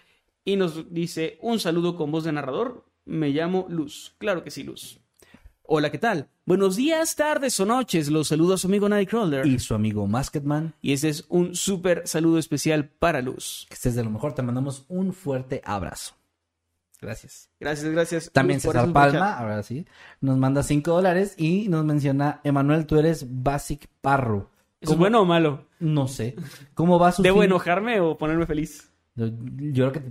y 0.45 0.57
nos 0.57 0.93
dice 0.93 1.39
un 1.43 1.61
saludo 1.61 1.95
con 1.97 2.11
voz 2.11 2.25
de 2.25 2.33
narrador. 2.33 2.85
Me 3.09 3.31
llamo 3.31 3.67
Luz. 3.71 4.15
Claro 4.19 4.45
que 4.45 4.51
sí, 4.51 4.63
Luz. 4.63 5.01
Hola, 5.63 5.91
¿qué 5.91 5.99
tal? 5.99 6.29
Buenos 6.45 6.77
días, 6.77 7.17
tardes 7.17 7.59
o 7.61 7.65
noches. 7.67 8.11
Los 8.11 8.29
saludo 8.29 8.55
a 8.55 8.59
su 8.59 8.67
amigo 8.69 8.89
Nightcrawler. 8.89 9.47
Y 9.47 9.59
su 9.59 9.75
amigo 9.75 10.07
Masketman, 10.07 10.75
Y 10.83 10.93
ese 10.93 11.09
es 11.09 11.25
un 11.29 11.55
súper 11.55 12.07
saludo 12.07 12.39
especial 12.39 12.89
para 12.89 13.23
Luz. 13.23 13.67
que 13.69 13.75
estés 13.75 13.95
de 13.95 14.05
lo 14.05 14.11
mejor, 14.11 14.35
te 14.35 14.43
mandamos 14.43 14.85
un 14.89 15.13
fuerte 15.13 15.63
abrazo. 15.65 16.15
Gracias. 17.01 17.49
Gracias, 17.61 17.91
gracias. 17.93 18.31
También 18.33 18.59
Luz, 18.59 18.65
César 18.73 18.93
Palma, 18.93 19.39
ahora 19.39 19.63
sí, 19.63 19.87
nos 20.21 20.37
manda 20.37 20.63
5 20.63 20.91
dólares 20.91 21.35
y 21.39 21.69
nos 21.69 21.85
menciona, 21.85 22.41
Emanuel, 22.45 22.87
tú 22.87 22.99
eres 22.99 23.25
Basic 23.43 23.89
Parro. 24.03 24.51
¿Es 24.81 24.89
¿Cómo- 24.89 24.99
bueno 25.01 25.23
o 25.23 25.25
malo? 25.25 25.67
No 25.81 26.09
sé. 26.09 26.35
¿Cómo 26.75 26.99
va 26.99 27.13
su 27.13 27.23
¿Debo 27.23 27.37
fin? 27.41 27.45
enojarme 27.47 28.01
o 28.01 28.19
ponerme 28.19 28.47
feliz? 28.47 28.93
Yo, 29.15 29.27
yo 29.29 29.91
creo 29.91 29.93
que 29.93 30.03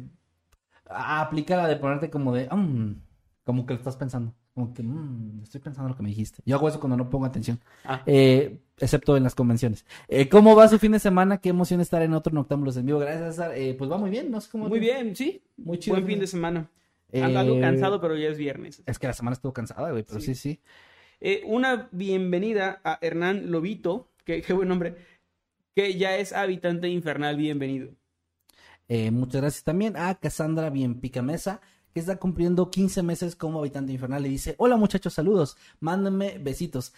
aplica 0.89 1.55
la 1.57 1.68
de 1.68 1.76
ponerte 1.77 2.09
como 2.09 2.34
de, 2.34 2.47
"Mm", 2.49 2.95
como 3.43 3.65
que 3.65 3.73
lo 3.73 3.77
estás 3.80 3.97
pensando. 3.97 4.34
Como 4.53 4.73
que, 4.73 4.81
"Mm, 4.84 5.41
estoy 5.43 5.61
pensando 5.61 5.89
lo 5.89 5.95
que 5.95 6.03
me 6.03 6.09
dijiste. 6.09 6.41
Yo 6.45 6.55
hago 6.55 6.68
eso 6.68 6.80
cuando 6.80 6.97
no 6.97 7.09
pongo 7.09 7.26
atención. 7.26 7.59
Ah. 7.85 8.01
Eh, 8.05 8.59
excepto 8.80 9.15
en 9.15 9.23
las 9.23 9.35
convenciones. 9.35 9.85
Eh, 10.07 10.27
¿Cómo 10.30 10.55
va 10.55 10.68
su 10.68 10.80
fin 10.80 10.91
de 10.91 10.99
semana? 10.99 11.38
Qué 11.39 11.49
emoción 11.49 11.80
estar 11.81 12.01
en 12.01 12.14
otro 12.14 12.34
Noctámbulos 12.34 12.76
en 12.77 12.85
vivo. 12.88 12.99
Gracias, 12.99 13.35
César. 13.35 13.51
Eh, 13.55 13.76
pues 13.77 13.89
va 13.91 13.97
muy 13.97 14.09
bien, 14.09 14.31
no. 14.31 14.39
Muy 14.53 14.80
bien, 14.80 15.15
sí. 15.15 15.43
Muy 15.57 15.77
chido. 15.77 15.95
Buen 15.95 16.07
fin 16.07 16.19
de 16.19 16.27
semana. 16.27 16.69
Ando 17.14 17.39
algo 17.39 17.59
cansado, 17.61 18.01
pero 18.01 18.18
ya 18.18 18.27
es 18.30 18.38
viernes. 18.38 18.84
Es 18.85 18.99
que 18.99 19.07
la 19.07 19.14
semana 19.14 19.34
estuvo 19.34 19.53
cansada, 19.53 19.91
güey, 19.91 20.03
pero 20.03 20.19
sí, 20.19 20.35
Sí. 20.35 20.59
sí. 21.22 21.41
Una 21.45 21.88
bienvenida 21.91 22.81
a 22.84 22.97
Hernán 23.01 23.49
Lobito, 23.51 24.09
que 24.26 24.41
qué 24.41 24.53
buen 24.53 24.68
nombre, 24.68 24.95
que 25.76 25.97
ya 25.97 26.18
es 26.18 26.34
habitante 26.34 26.89
infernal, 26.89 27.38
bienvenido. 27.38 27.89
Eh, 28.88 29.11
muchas 29.11 29.41
gracias 29.41 29.64
también 29.64 29.97
a 29.97 30.15
Cassandra 30.15 30.69
Bien 30.69 30.99
Picamesa, 30.99 31.61
que 31.93 31.99
está 31.99 32.18
cumpliendo 32.18 32.69
15 32.72 33.03
meses 33.03 33.35
como 33.35 33.59
habitante 33.59 33.91
infernal. 33.93 34.26
Y 34.26 34.30
dice, 34.30 34.55
hola 34.57 34.77
muchachos, 34.77 35.14
saludos, 35.14 35.57
mándenme 35.80 36.38
besitos. 36.39 36.93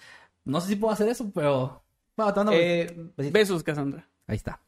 No 0.45 0.61
sé 0.61 0.69
si 0.69 0.75
puedo 0.75 0.93
hacer 0.93 1.09
eso, 1.09 1.31
pero... 1.33 1.83
Bueno, 2.15 2.33
te 2.33 2.39
mando 2.39 2.51
Eh, 2.53 3.11
besos, 3.31 3.63
Cassandra. 3.63 4.07
Ahí 4.27 4.35
está. 4.35 4.61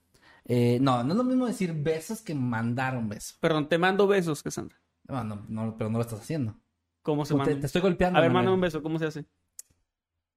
Eh, 0.45 0.79
no, 0.81 1.03
no 1.03 1.11
es 1.11 1.17
lo 1.17 1.23
mismo 1.23 1.45
decir 1.45 1.73
besos 1.73 2.21
que 2.21 2.33
mandar 2.33 2.97
un 2.97 3.09
beso. 3.09 3.35
Perdón, 3.39 3.69
te 3.69 3.77
mando 3.77 4.07
besos, 4.07 4.41
Cassandra. 4.41 4.77
No, 5.07 5.23
no, 5.23 5.45
no, 5.49 5.77
pero 5.77 5.89
no 5.89 5.97
lo 5.97 6.03
estás 6.03 6.21
haciendo. 6.21 6.55
¿Cómo 7.03 7.25
se 7.25 7.33
Pues 7.35 7.45
te, 7.45 7.49
manda? 7.51 7.59
te 7.61 7.65
estoy 7.67 7.81
golpeando. 7.81 8.17
A 8.17 8.21
ver, 8.21 8.31
mándame 8.31 8.55
un 8.55 8.61
beso, 8.61 8.81
¿cómo 8.81 8.97
se 8.99 9.05
hace? 9.05 9.25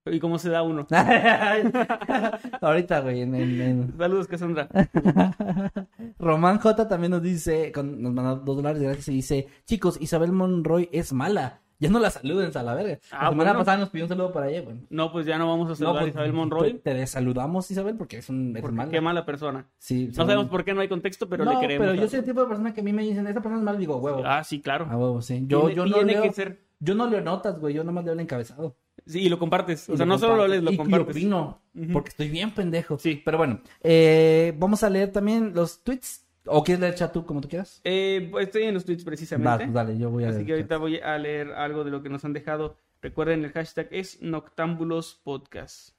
¿Y 0.06 0.20
cómo 0.20 0.38
se 0.38 0.50
da 0.50 0.62
uno? 0.62 0.86
Ahorita, 2.60 3.00
güey, 3.00 3.22
en- 3.22 3.34
en-. 3.34 3.94
Saludos, 3.96 4.26
Cassandra. 4.28 4.68
Román 6.18 6.58
J 6.58 6.88
también 6.88 7.12
nos 7.12 7.22
dice, 7.22 7.72
con- 7.72 8.02
nos 8.02 8.12
manda 8.12 8.34
dos 8.34 8.56
dólares, 8.56 8.82
gracias, 8.82 9.08
y 9.08 9.12
dice, 9.14 9.48
chicos, 9.64 9.98
Isabel 10.00 10.32
Monroy 10.32 10.88
es 10.92 11.12
mala. 11.12 11.60
Ya 11.80 11.90
no 11.90 11.98
la 11.98 12.08
saluden 12.10 12.50
a 12.56 12.62
la 12.62 12.74
verga. 12.74 12.98
Ah, 13.10 13.24
la 13.24 13.30
semana 13.30 13.50
bueno. 13.50 13.58
pasada 13.60 13.78
nos 13.78 13.90
pidió 13.90 14.04
un 14.04 14.08
saludo 14.08 14.32
para 14.32 14.48
ella, 14.48 14.62
bueno. 14.62 14.82
No, 14.90 15.10
pues 15.10 15.26
ya 15.26 15.38
no 15.38 15.48
vamos 15.48 15.66
a 15.66 15.70
No, 15.70 15.74
saludar 15.76 15.94
pues, 16.02 16.06
a 16.06 16.10
Isabel 16.10 16.30
Te, 16.30 16.36
Monroy, 16.36 16.72
te 16.78 16.94
desaludamos, 16.94 17.70
Isabel, 17.70 17.96
porque 17.96 18.18
es 18.18 18.28
un 18.28 18.56
porque 18.60 18.76
mala. 18.76 18.90
qué 18.90 19.00
mala 19.00 19.26
persona. 19.26 19.66
Sí, 19.78 20.06
No 20.08 20.14
sabemos 20.14 20.46
por 20.46 20.64
qué, 20.64 20.72
no 20.72 20.82
hay 20.82 20.88
contexto, 20.88 21.28
pero 21.28 21.44
no, 21.44 21.52
le 21.54 21.60
queremos. 21.60 21.86
pero 21.88 22.00
yo 22.00 22.08
soy 22.08 22.20
el 22.20 22.24
tipo 22.24 22.40
de 22.42 22.46
persona 22.46 22.72
que 22.72 22.80
a 22.80 22.84
mí 22.84 22.92
me 22.92 23.02
dicen, 23.02 23.26
esta 23.26 23.40
persona 23.40 23.58
es 23.58 23.64
mala, 23.64 23.78
digo, 23.78 23.96
huevo. 23.96 24.22
Ah, 24.24 24.44
sí, 24.44 24.60
claro. 24.62 24.86
A 24.88 24.96
huevo, 24.96 25.20
sí. 25.20 25.42
Yo, 25.46 25.60
Tiene- 25.62 25.74
yo 25.74 25.86
no 25.86 25.94
tiene 25.96 26.12
leo, 26.12 26.22
que 26.22 26.32
ser. 26.32 26.60
yo 26.78 26.94
no 26.94 27.08
leo 27.08 27.20
notas, 27.22 27.58
güey, 27.58 27.74
yo 27.74 27.82
nomás 27.84 28.04
leo 28.04 28.14
el 28.14 28.20
encabezado. 28.20 28.76
Sí, 29.06 29.20
y 29.22 29.28
lo 29.28 29.38
compartes. 29.38 29.88
O 29.90 29.96
sea, 29.96 30.06
no 30.06 30.18
solo 30.18 30.36
lo 30.36 30.48
lees, 30.48 30.62
lo 30.62 30.72
y- 30.72 30.76
compartes. 30.76 31.14
Y 31.16 31.20
opino, 31.20 31.60
porque 31.92 32.08
estoy 32.10 32.28
bien 32.28 32.52
pendejo. 32.54 32.98
Sí. 32.98 33.20
Pero 33.24 33.36
bueno, 33.38 33.60
eh, 33.82 34.54
vamos 34.58 34.82
a 34.82 34.90
leer 34.90 35.12
también 35.12 35.52
los 35.54 35.82
tweets. 35.84 36.22
¿O 36.46 36.62
quieres 36.62 36.80
leer 36.80 36.94
chat 36.94 37.10
tú, 37.12 37.24
como 37.24 37.40
tú 37.40 37.48
quieras? 37.48 37.80
Eh, 37.84 38.28
pues, 38.30 38.46
estoy 38.46 38.64
en 38.64 38.74
los 38.74 38.84
tweets 38.84 39.02
precisamente. 39.04 39.66
dale, 39.72 39.96
yo 39.98 40.10
voy 40.10 40.24
a 40.24 40.28
Así 40.28 40.36
leer 40.38 40.46
que 40.46 40.52
chat. 40.52 40.56
ahorita 40.58 40.76
voy 40.78 40.96
a 40.98 41.16
leer 41.18 41.52
algo 41.52 41.84
de 41.84 41.90
lo 41.90 42.02
que 42.02 42.08
nos 42.10 42.24
han 42.24 42.32
dejado. 42.34 42.76
Recuerden, 43.00 43.44
el 43.44 43.52
hashtag 43.52 43.88
es 43.90 44.20
Noctámbulos 44.22 45.20
Podcast. 45.24 45.90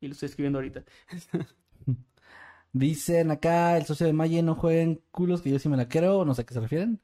Y 0.00 0.06
lo 0.08 0.12
estoy 0.12 0.26
escribiendo 0.28 0.58
ahorita. 0.58 0.84
Dicen 2.72 3.30
acá, 3.30 3.76
el 3.78 3.86
socio 3.86 4.06
de 4.06 4.12
Maye 4.12 4.42
no 4.42 4.54
jueguen 4.54 5.02
culos, 5.10 5.40
que 5.42 5.50
yo 5.50 5.58
sí 5.58 5.68
me 5.68 5.76
la 5.76 5.88
creo, 5.88 6.24
no 6.24 6.34
sé 6.34 6.42
a 6.42 6.46
qué 6.46 6.54
se 6.54 6.60
refieren. 6.60 7.00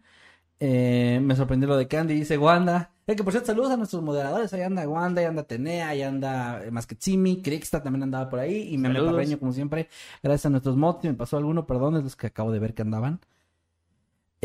Eh, 0.61 1.21
me 1.23 1.37
sorprendió 1.37 1.69
lo 1.69 1.77
de 1.77 1.89
Candy, 1.89 2.15
dice 2.15 2.39
Wanda. 2.39 2.93
Eh, 3.07 3.17
que 3.17 3.23
por 3.23 3.33
cierto, 3.33 3.49
saludos 3.49 3.73
a 3.73 3.77
nuestros 3.77 4.03
moderadores. 4.03 4.53
Ahí 4.55 4.63
anda 4.63 4.89
Wanda, 4.89 5.21
ahí 5.21 5.27
anda 5.27 5.43
Tenea, 5.43 5.89
ahí 5.89 6.03
anda 6.03 6.65
eh, 6.65 6.71
Masquetsimi, 6.71 7.43
Crixta 7.43 7.83
también 7.83 8.05
andaba 8.05 8.31
por 8.31 8.39
ahí. 8.39 8.73
Y 8.73 8.79
Meme. 8.79 9.03
Parreño, 9.03 9.39
como 9.39 9.53
siempre. 9.53 9.89
Gracias 10.23 10.47
a 10.47 10.51
nuestros 10.51 10.77
mods, 10.77 11.03
si 11.03 11.09
me 11.09 11.15
pasó 11.15 11.37
alguno, 11.37 11.67
perdón, 11.67 11.97
es 11.97 12.05
los 12.05 12.17
que 12.17 12.29
acabo 12.29 12.51
de 12.51 12.61
ver 12.61 12.75
que 12.75 12.83
andaban. 12.83 13.21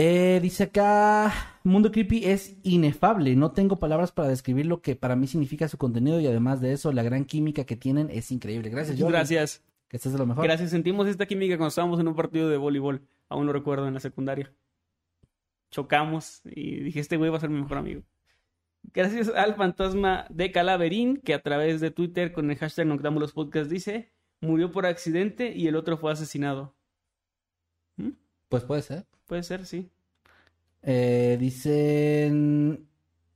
Eh, 0.02 0.40
dice 0.42 0.64
acá, 0.64 1.60
Mundo 1.64 1.92
Creepy 1.92 2.26
es 2.26 2.56
inefable. 2.64 3.36
No 3.36 3.52
tengo 3.52 3.80
palabras 3.80 4.12
para 4.12 4.30
describir 4.30 4.66
lo 4.66 4.82
que 4.82 4.96
para 4.96 5.16
mí 5.16 5.28
significa 5.28 5.68
su 5.68 5.78
contenido 5.78 6.20
y 6.22 6.28
además 6.28 6.62
de 6.62 6.72
eso, 6.72 6.94
la 6.94 7.04
gran 7.04 7.26
química 7.26 7.66
que 7.66 7.76
tienen 7.76 8.10
es 8.10 8.32
increíble. 8.32 8.70
Gracias, 8.70 8.98
Jordi. 8.98 9.12
Gracias. 9.12 9.62
Que 9.90 9.98
estés 9.98 10.14
de 10.14 10.20
lo 10.20 10.26
mejor. 10.26 10.46
Gracias. 10.46 10.70
Sentimos 10.70 11.08
esta 11.08 11.26
química 11.26 11.58
cuando 11.58 11.70
estábamos 11.70 12.00
en 12.00 12.08
un 12.08 12.16
partido 12.16 12.48
de 12.50 12.56
voleibol. 12.56 13.02
Aún 13.28 13.46
lo 13.46 13.52
recuerdo 13.52 13.88
en 13.88 13.94
la 13.94 14.00
secundaria. 14.00 14.54
Chocamos 15.72 16.42
y 16.46 16.82
dije, 16.82 17.00
este 17.00 17.18
güey 17.18 17.30
va 17.30 17.38
a 17.38 17.42
ser 17.42 17.50
mi 17.50 17.62
mejor 17.62 17.78
amigo. 17.78 18.04
Gracias 18.82 19.30
al 19.30 19.56
fantasma 19.56 20.26
de 20.30 20.52
Calaverín, 20.52 21.18
que 21.18 21.34
a 21.34 21.42
través 21.42 21.80
de 21.82 21.92
Twitter 21.92 22.32
con 22.32 22.50
el 22.50 22.58
hashtag 22.58 22.88
Noctámbulos 22.88 23.34
Podcast 23.34 23.70
dice, 23.70 24.12
murió 24.42 24.72
por 24.72 24.86
accidente 24.86 25.54
y 25.56 25.68
el 25.68 25.76
otro 25.76 25.98
fue 25.98 26.12
asesinado. 26.12 26.76
¿Mm? 27.98 28.12
Pues 28.48 28.64
puede 28.64 28.82
ser. 28.82 29.06
Puede 29.28 29.44
ser, 29.44 29.66
sí. 29.66 29.92
Eh, 30.82 31.38
dicen. 31.40 32.89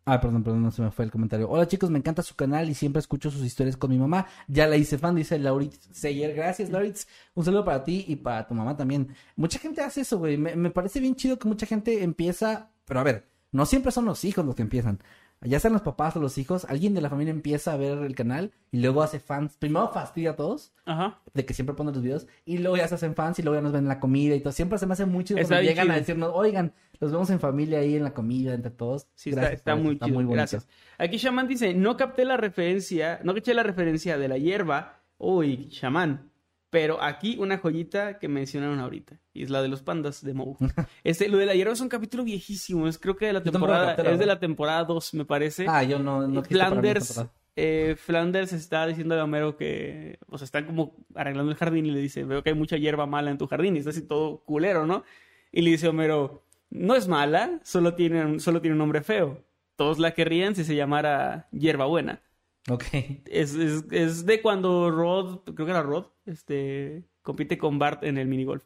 Ah, 0.05 0.19
perdón, 0.19 0.43
perdón, 0.43 0.63
no 0.63 0.71
se 0.71 0.81
me 0.81 0.91
fue 0.91 1.05
el 1.05 1.11
comentario. 1.11 1.49
Hola 1.49 1.65
chicos, 1.65 1.89
me 1.89 1.97
encanta 1.97 2.21
su 2.23 2.35
canal 2.35 2.69
y 2.69 2.73
siempre 2.73 2.99
escucho 2.99 3.31
sus 3.31 3.41
historias 3.43 3.77
con 3.77 3.89
mi 3.89 3.97
mamá. 3.97 4.27
Ya 4.49 4.67
la 4.67 4.75
hice 4.75 4.97
fan, 4.97 5.15
dice 5.15 5.39
Lauritz 5.39 5.88
Seyer. 5.93 6.35
Gracias, 6.35 6.69
Lauritz. 6.69 7.07
Un 7.35 7.45
saludo 7.45 7.63
para 7.63 7.85
ti 7.85 8.03
y 8.09 8.17
para 8.17 8.45
tu 8.45 8.53
mamá 8.53 8.75
también. 8.75 9.15
Mucha 9.38 9.59
gente 9.59 9.81
hace 9.81 10.01
eso, 10.01 10.17
güey. 10.19 10.38
Me, 10.38 10.57
me 10.57 10.71
parece 10.71 10.99
bien 10.99 11.15
chido 11.15 11.39
que 11.39 11.47
mucha 11.47 11.65
gente 11.65 12.03
empieza. 12.03 12.69
Pero 12.84 12.99
a 12.99 13.03
ver, 13.03 13.30
no 13.53 13.65
siempre 13.65 13.93
son 13.93 14.03
los 14.03 14.25
hijos 14.25 14.45
los 14.45 14.55
que 14.55 14.63
empiezan. 14.63 14.99
Ya 15.45 15.60
sean 15.60 15.74
los 15.74 15.82
papás 15.82 16.15
o 16.15 16.20
los 16.20 16.38
hijos, 16.38 16.65
alguien 16.70 16.94
de 16.94 17.02
la 17.02 17.10
familia 17.10 17.32
empieza 17.32 17.74
a 17.74 17.78
ver 17.78 17.98
el 17.99 18.15
canal 18.15 18.52
y 18.72 18.80
luego 18.80 19.03
hace 19.03 19.20
fans. 19.20 19.57
Primero 19.57 19.90
fastidia 19.90 20.32
a 20.32 20.36
todos 20.36 20.74
Ajá. 20.86 21.20
de 21.34 21.45
que 21.45 21.53
siempre 21.53 21.76
ponen 21.76 21.94
los 21.94 22.03
videos 22.03 22.28
y 22.45 22.60
luego 22.60 22.78
ya 22.78 22.88
se 22.88 22.95
hacen 22.95 23.14
fans 23.15 23.40
y 23.40 23.44
luego 23.44 23.56
ya 23.57 23.61
nos 23.61 23.72
ven 23.74 23.84
en 23.84 23.90
la 23.90 23.99
comida 23.99 24.36
y 24.36 24.40
todo. 24.41 24.53
Siempre 24.53 24.78
se 24.78 24.86
me 24.86 24.94
hace 24.94 25.06
muy 25.06 25.24
chido 25.24 25.40
Está 25.40 25.56
cuando 25.56 25.70
llegan 25.70 25.91
a 25.91 25.95
decirnos, 25.95 26.32
oigan, 26.34 26.74
los 26.99 27.11
vemos 27.11 27.30
en 27.30 27.40
familia 27.40 27.80
ahí 27.80 27.95
en 27.95 28.03
la 28.03 28.14
comida 28.14 28.53
entre 28.53 28.72
todos. 28.72 29.07
Sí, 29.15 29.30
está, 29.30 29.41
Gracias 29.41 29.60
está 29.60 29.74
eso, 29.74 29.84
muy 29.84 29.99
chido. 29.99 30.14
bonito. 30.15 30.34
Gracias. 30.34 30.68
Aquí 30.98 31.18
Shaman 31.18 31.48
dice, 31.48 31.74
no 31.74 31.98
capté 31.98 32.26
la 32.26 32.38
referencia, 32.38 33.20
no 33.24 33.34
caché 33.34 33.53
la 33.53 33.64
referencia 33.64 34.18
de 34.18 34.28
la 34.28 34.38
hierba. 34.38 34.99
Uy, 35.18 35.68
Shaman. 35.70 36.30
Pero 36.74 37.00
aquí 37.04 37.38
una 37.40 37.60
joyita 37.60 38.18
que 38.18 38.28
mencionaron 38.28 38.80
ahorita. 38.80 39.20
Y 39.32 39.44
es 39.44 39.52
la 39.52 39.62
de 39.62 39.68
los 39.68 39.84
pandas 39.84 40.24
de 40.26 40.34
Moe. 40.34 40.56
Este, 41.04 41.30
lo 41.30 41.38
de 41.38 41.45
la 41.45 41.54
hierba 41.54 41.72
es 41.74 41.82
un 41.82 41.88
capítulo 41.88 42.24
viejísimo. 42.24 42.88
Es 42.88 42.98
creo 42.98 43.16
que 43.16 43.28
de 43.28 43.34
la 43.34 43.44
Yo 43.44 43.52
temporada, 43.52 43.95
la 43.95 44.12
es 44.12 44.18
de 44.18 44.26
la 44.26 44.40
temporada 44.40 44.84
2, 44.84 45.14
me 45.14 45.24
parece. 45.24 45.68
Ah, 45.70 45.84
yo 45.84 46.00
no, 46.00 46.28
no 46.28 46.41
Flanders, 46.44 47.10
eh, 47.56 47.95
Flanders 47.95 48.54
está 48.54 48.88
diciendo 48.88 49.14
a 49.14 49.24
Homero 49.24 49.56
que, 49.56 50.18
o 50.28 50.40
sea, 50.40 50.45
están 50.45 50.66
como 50.66 50.95
arreglando 51.14 51.52
el 51.52 51.58
jardín 51.58 51.86
y 51.86 51.91
le 51.91 52.00
dice, 52.00 52.24
veo 52.24 52.41
que 52.41 52.50
hay 52.50 52.56
mucha 52.56 52.78
hierba 52.78 53.06
mala 53.06 53.30
en 53.30 53.38
tu 53.38 53.45
jardín 53.45 53.76
y 53.76 53.80
está 53.80 53.91
así 53.91 54.02
todo 54.02 54.40
culero, 54.44 54.88
¿no? 54.88 55.04
Y 55.52 55.62
le 55.62 55.70
dice 55.70 55.88
Homero, 55.88 56.44
no 56.72 56.95
es 56.95 57.08
mala, 57.08 57.60
solo 57.64 57.94
tiene, 57.94 58.26
un- 58.26 58.40
solo 58.40 58.62
tiene 58.62 58.74
un 58.74 58.80
nombre 58.80 59.04
feo. 59.04 59.44
Todos 59.76 60.00
la 60.00 60.16
querrían 60.16 60.56
si 60.56 60.64
se 60.64 60.76
llamara 60.76 61.48
hierba 61.52 61.86
buena. 61.86 62.24
Ok. 62.69 62.84
Es, 63.26 63.53
es, 63.56 63.84
es 63.91 64.26
de 64.26 64.41
cuando 64.41 64.90
Rod, 64.91 65.40
creo 65.53 65.65
que 65.65 65.72
era 65.72 65.81
Rod, 65.84 66.06
este, 66.26 67.03
compite 67.22 67.57
con 67.57 67.80
Bart 67.80 68.03
en 68.03 68.18
el 68.18 68.27
minigolf. 68.27 68.64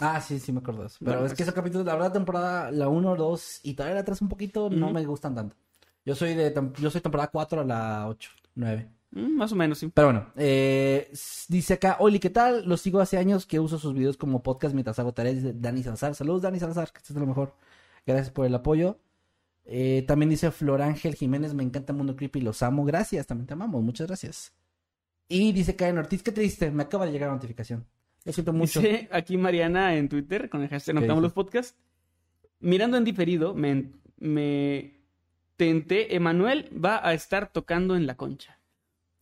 Ah, 0.00 0.20
sí, 0.20 0.40
sí 0.40 0.52
me 0.52 0.58
acuerdo. 0.58 0.86
Pero 0.98 1.12
Bueno, 1.12 1.26
es 1.26 1.32
que 1.32 1.36
pues- 1.36 1.40
esos 1.42 1.54
capítulos, 1.54 1.86
la 1.86 1.94
verdad, 1.94 2.12
temporada, 2.12 2.70
la 2.72 2.88
1, 2.88 3.14
2 3.14 3.60
y 3.62 3.74
todavía 3.74 3.94
la 3.96 4.04
3 4.04 4.22
un 4.22 4.28
poquito, 4.28 4.68
no 4.70 4.90
me 4.90 5.04
gustan 5.06 5.34
tanto. 5.34 5.54
Yo 6.04 6.14
soy 6.14 6.34
de 6.34 6.52
yo 6.78 6.90
soy 6.90 7.00
temporada 7.00 7.30
4 7.30 7.60
a 7.60 7.64
la 7.64 8.08
8, 8.08 8.30
9. 8.56 8.90
Mm, 9.12 9.36
más 9.36 9.52
o 9.52 9.56
menos, 9.56 9.78
sí. 9.78 9.90
Pero 9.94 10.08
bueno, 10.08 10.32
eh, 10.36 11.10
dice 11.48 11.74
acá, 11.74 11.96
Oli, 12.00 12.18
¿qué 12.18 12.30
tal? 12.30 12.68
Los 12.68 12.80
sigo 12.80 13.00
hace 13.00 13.16
años 13.16 13.46
que 13.46 13.60
uso 13.60 13.78
sus 13.78 13.94
videos 13.94 14.16
como 14.16 14.42
podcast 14.42 14.74
mientras 14.74 14.98
hago 14.98 15.14
tareas 15.14 15.42
de 15.42 15.52
Dani 15.54 15.82
Salazar. 15.84 16.14
Saludos, 16.16 16.42
Dani 16.42 16.58
Salazar, 16.58 16.90
que 16.92 16.98
estés 16.98 17.14
de 17.14 17.20
lo 17.20 17.26
mejor. 17.28 17.54
Gracias 18.04 18.30
por 18.30 18.44
el 18.44 18.54
apoyo. 18.54 18.98
Eh, 19.66 20.04
también 20.06 20.28
dice 20.30 20.50
Flor 20.50 20.82
Ángel 20.82 21.14
Jiménez, 21.14 21.54
me 21.54 21.62
encanta 21.62 21.92
Mundo 21.92 22.16
Creepy, 22.16 22.40
los 22.40 22.62
amo. 22.62 22.84
Gracias, 22.84 23.26
también 23.26 23.46
te 23.46 23.54
amamos, 23.54 23.82
muchas 23.82 24.06
gracias. 24.06 24.52
Y 25.28 25.52
dice 25.52 25.74
Karen 25.74 25.98
Ortiz, 25.98 26.22
qué 26.22 26.32
triste, 26.32 26.70
me 26.70 26.82
acaba 26.82 27.06
de 27.06 27.12
llegar 27.12 27.28
la 27.30 27.34
notificación. 27.36 27.86
Lo 28.24 28.32
siento 28.32 28.52
mucho. 28.52 28.80
Dice 28.80 29.08
aquí 29.12 29.36
Mariana 29.36 29.94
en 29.96 30.08
Twitter 30.08 30.48
con 30.50 30.62
el 30.62 30.68
hashtag 30.68 30.94
¿Qué 30.94 31.00
Notamos 31.00 31.22
los 31.22 31.32
podcasts. 31.32 31.76
Mirando 32.60 32.96
en 32.96 33.04
diferido, 33.04 33.54
me, 33.54 33.92
me 34.18 35.00
tenté, 35.56 36.14
Emanuel 36.14 36.70
va 36.82 37.06
a 37.06 37.14
estar 37.14 37.52
tocando 37.52 37.96
en 37.96 38.06
la 38.06 38.16
concha. 38.16 38.58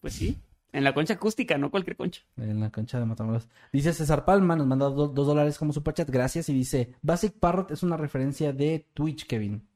Pues 0.00 0.14
sí, 0.14 0.38
en 0.72 0.84
la 0.84 0.94
concha 0.94 1.14
acústica, 1.14 1.58
no 1.58 1.70
cualquier 1.70 1.96
concha. 1.96 2.22
En 2.36 2.60
la 2.60 2.70
concha 2.70 2.98
de 2.98 3.06
Matamoros. 3.06 3.48
Dice 3.72 3.92
César 3.92 4.24
Palma, 4.24 4.56
nos 4.56 4.66
manda 4.66 4.86
do- 4.86 5.08
dos 5.08 5.26
dólares 5.26 5.58
como 5.58 5.72
superchat, 5.72 6.08
gracias. 6.10 6.48
Y 6.48 6.52
dice, 6.54 6.94
Basic 7.02 7.32
Parrot 7.38 7.70
es 7.72 7.82
una 7.82 7.96
referencia 7.96 8.52
de 8.52 8.88
Twitch, 8.94 9.26
Kevin. 9.26 9.68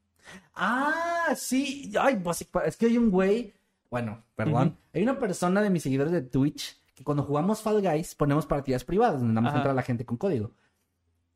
Ah, 0.54 1.34
sí. 1.36 1.92
Ay, 2.00 2.16
Parrot. 2.16 2.66
Es 2.66 2.76
que 2.76 2.86
hay 2.86 2.98
un 2.98 3.10
güey, 3.10 3.52
bueno, 3.90 4.22
perdón. 4.34 4.76
Hay 4.94 5.02
una 5.02 5.18
persona 5.18 5.60
de 5.62 5.70
mis 5.70 5.82
seguidores 5.82 6.12
de 6.12 6.22
Twitch 6.22 6.80
que 6.94 7.04
cuando 7.04 7.22
jugamos 7.24 7.60
Fall 7.60 7.82
Guys 7.82 8.14
ponemos 8.14 8.46
partidas 8.46 8.84
privadas 8.84 9.20
donde 9.20 9.34
nada 9.34 9.42
más 9.42 9.52
entra 9.58 9.74
la 9.74 9.82
gente 9.82 10.04
con 10.06 10.16
código. 10.16 10.52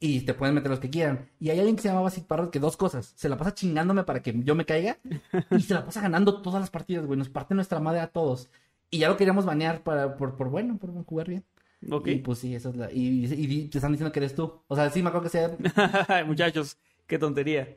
Y 0.02 0.22
te 0.22 0.32
pueden 0.32 0.54
meter 0.54 0.70
los 0.70 0.80
que 0.80 0.88
quieran. 0.88 1.28
Y 1.38 1.50
hay 1.50 1.58
alguien 1.58 1.76
que 1.76 1.82
se 1.82 1.88
llama 1.88 2.00
Basic 2.00 2.24
Parrot 2.24 2.50
que 2.50 2.58
dos 2.58 2.78
cosas. 2.78 3.12
Se 3.16 3.28
la 3.28 3.36
pasa 3.36 3.52
chingándome 3.54 4.02
para 4.04 4.22
que 4.22 4.34
yo 4.42 4.54
me 4.54 4.64
caiga. 4.64 4.96
y 5.50 5.60
se 5.60 5.74
la 5.74 5.84
pasa 5.84 6.00
ganando 6.00 6.40
todas 6.40 6.58
las 6.60 6.70
partidas, 6.70 7.04
güey. 7.04 7.18
Nos 7.18 7.28
parte 7.28 7.54
nuestra 7.54 7.80
madre 7.80 8.00
a 8.00 8.06
todos. 8.06 8.48
Y 8.88 8.98
ya 9.00 9.08
lo 9.10 9.18
queríamos 9.18 9.44
banear 9.44 9.82
para, 9.82 10.16
por, 10.16 10.36
por 10.36 10.48
bueno, 10.48 10.78
por 10.78 10.90
jugar 11.04 11.28
bien. 11.28 11.44
Ok. 11.90 12.08
Y 12.08 12.16
pues 12.16 12.38
sí, 12.38 12.54
esa 12.54 12.70
es 12.70 12.76
la. 12.76 12.90
Y, 12.90 13.26
y- 13.26 13.62
y 13.64 13.68
te 13.68 13.76
están 13.76 13.92
diciendo 13.92 14.10
que 14.10 14.20
eres 14.20 14.34
tú. 14.34 14.62
O 14.68 14.74
sea, 14.74 14.88
sí, 14.88 15.02
me 15.02 15.10
acuerdo 15.10 15.28
que 15.30 15.36
sea. 15.38 16.24
Muchachos, 16.26 16.78
qué 17.06 17.18
tontería. 17.18 17.76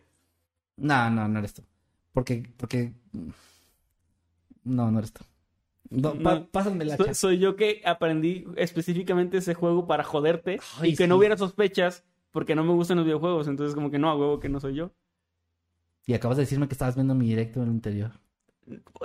No, 0.78 1.10
no, 1.10 1.28
no 1.28 1.40
eres 1.40 1.54
tú. 1.54 1.64
Porque. 2.14 2.44
porque... 2.58 2.94
No, 4.64 4.92
no 4.92 5.00
eres 5.00 5.12
tú. 5.14 5.24
No, 5.90 6.14
pa- 6.16 6.36
No. 6.36 6.46
pásame 6.48 6.86
la 6.86 6.98
Soy, 6.98 7.14
soy 7.14 7.38
yo 7.40 7.56
que 7.56 7.82
aprendí 7.86 8.46
específicamente 8.56 9.38
ese 9.38 9.54
juego 9.54 9.86
para 9.86 10.04
joderte 10.04 10.60
Ay, 10.80 10.92
y 10.92 10.96
que 10.96 11.04
sí. 11.04 11.10
no 11.10 11.18
hubiera 11.18 11.38
sospechas 11.38 12.04
porque 12.32 12.56
no 12.56 12.64
me 12.64 12.74
gustan 12.74 12.98
los 12.98 13.06
videojuegos. 13.06 13.48
Entonces, 13.48 13.76
como 13.76 13.92
que 13.92 14.00
no, 14.00 14.10
a 14.10 14.16
huevo 14.16 14.40
que 14.40 14.50
no 14.50 14.60
soy 14.60 14.76
yo. 14.76 14.92
Y 16.06 16.14
acabas 16.14 16.38
de 16.38 16.44
decirme 16.44 16.68
que 16.68 16.74
estabas 16.74 16.96
viendo 16.96 17.14
mi 17.16 17.28
directo 17.28 17.62
en 17.62 17.68
el 17.70 17.74
interior. 17.76 18.12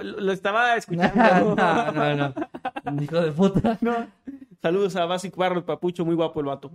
Lo, 0.00 0.32
estaba 0.32 0.76
escuchando. 0.76 1.54
no, 1.92 2.14
no. 2.16 3.02
Hijo 3.02 3.20
de 3.20 3.32
puta. 3.32 3.78
No. 3.80 4.06
Saludos 4.62 4.96
a 4.96 5.04
Basic 5.06 5.36
Barro, 5.36 5.64
papucho, 5.64 6.04
muy 6.04 6.14
guapo 6.14 6.40
el 6.40 6.46
vato. 6.46 6.72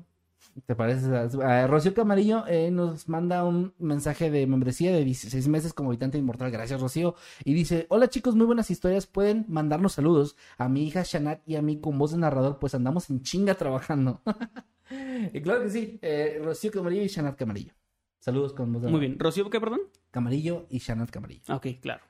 ¿Te 0.66 0.76
parece? 0.76 1.08
Ah, 1.44 1.66
Rocío 1.68 1.94
Camarillo 1.94 2.46
eh, 2.48 2.70
nos 2.70 3.10
manda 3.10 3.44
un 3.44 3.74
mensaje 3.80 4.30
de 4.30 4.46
membresía 4.46 4.92
de 4.92 5.04
16 5.04 5.48
meses 5.48 5.74
como 5.74 5.90
habitante 5.90 6.18
inmortal. 6.18 6.52
Gracias, 6.52 6.80
Rocío. 6.80 7.16
Y 7.44 7.54
dice: 7.54 7.88
Hola 7.90 8.08
chicos, 8.08 8.36
muy 8.36 8.46
buenas 8.46 8.70
historias. 8.70 9.08
Pueden 9.08 9.46
mandarnos 9.48 9.94
saludos 9.94 10.36
a 10.58 10.70
mi 10.70 10.86
hija 10.86 11.04
Shanat 11.04 11.42
y 11.48 11.56
a 11.56 11.62
mí 11.62 11.80
con 11.80 11.98
voz 11.98 12.12
de 12.12 12.18
narrador, 12.18 12.60
pues 12.60 12.76
andamos 12.76 13.10
en 13.10 13.22
chinga 13.22 13.56
trabajando. 13.56 14.22
y 15.34 15.42
claro 15.42 15.64
que 15.64 15.70
sí, 15.70 16.00
eh, 16.02 16.40
Rocío 16.44 16.72
Camarillo 16.72 17.02
y 17.02 17.08
Shanat 17.08 17.36
Camarillo. 17.36 17.74
Saludos 18.20 18.54
con 18.54 18.72
voz 18.72 18.84
de 18.84 18.90
Muy 18.90 19.00
bien. 19.00 19.18
¿Rocío 19.18 19.50
qué, 19.50 19.60
perdón? 19.60 19.82
Camarillo 20.12 20.68
y 20.70 20.78
Shanat 20.78 21.10
Camarillo. 21.10 21.56
Ok, 21.56 21.68
claro. 21.82 22.04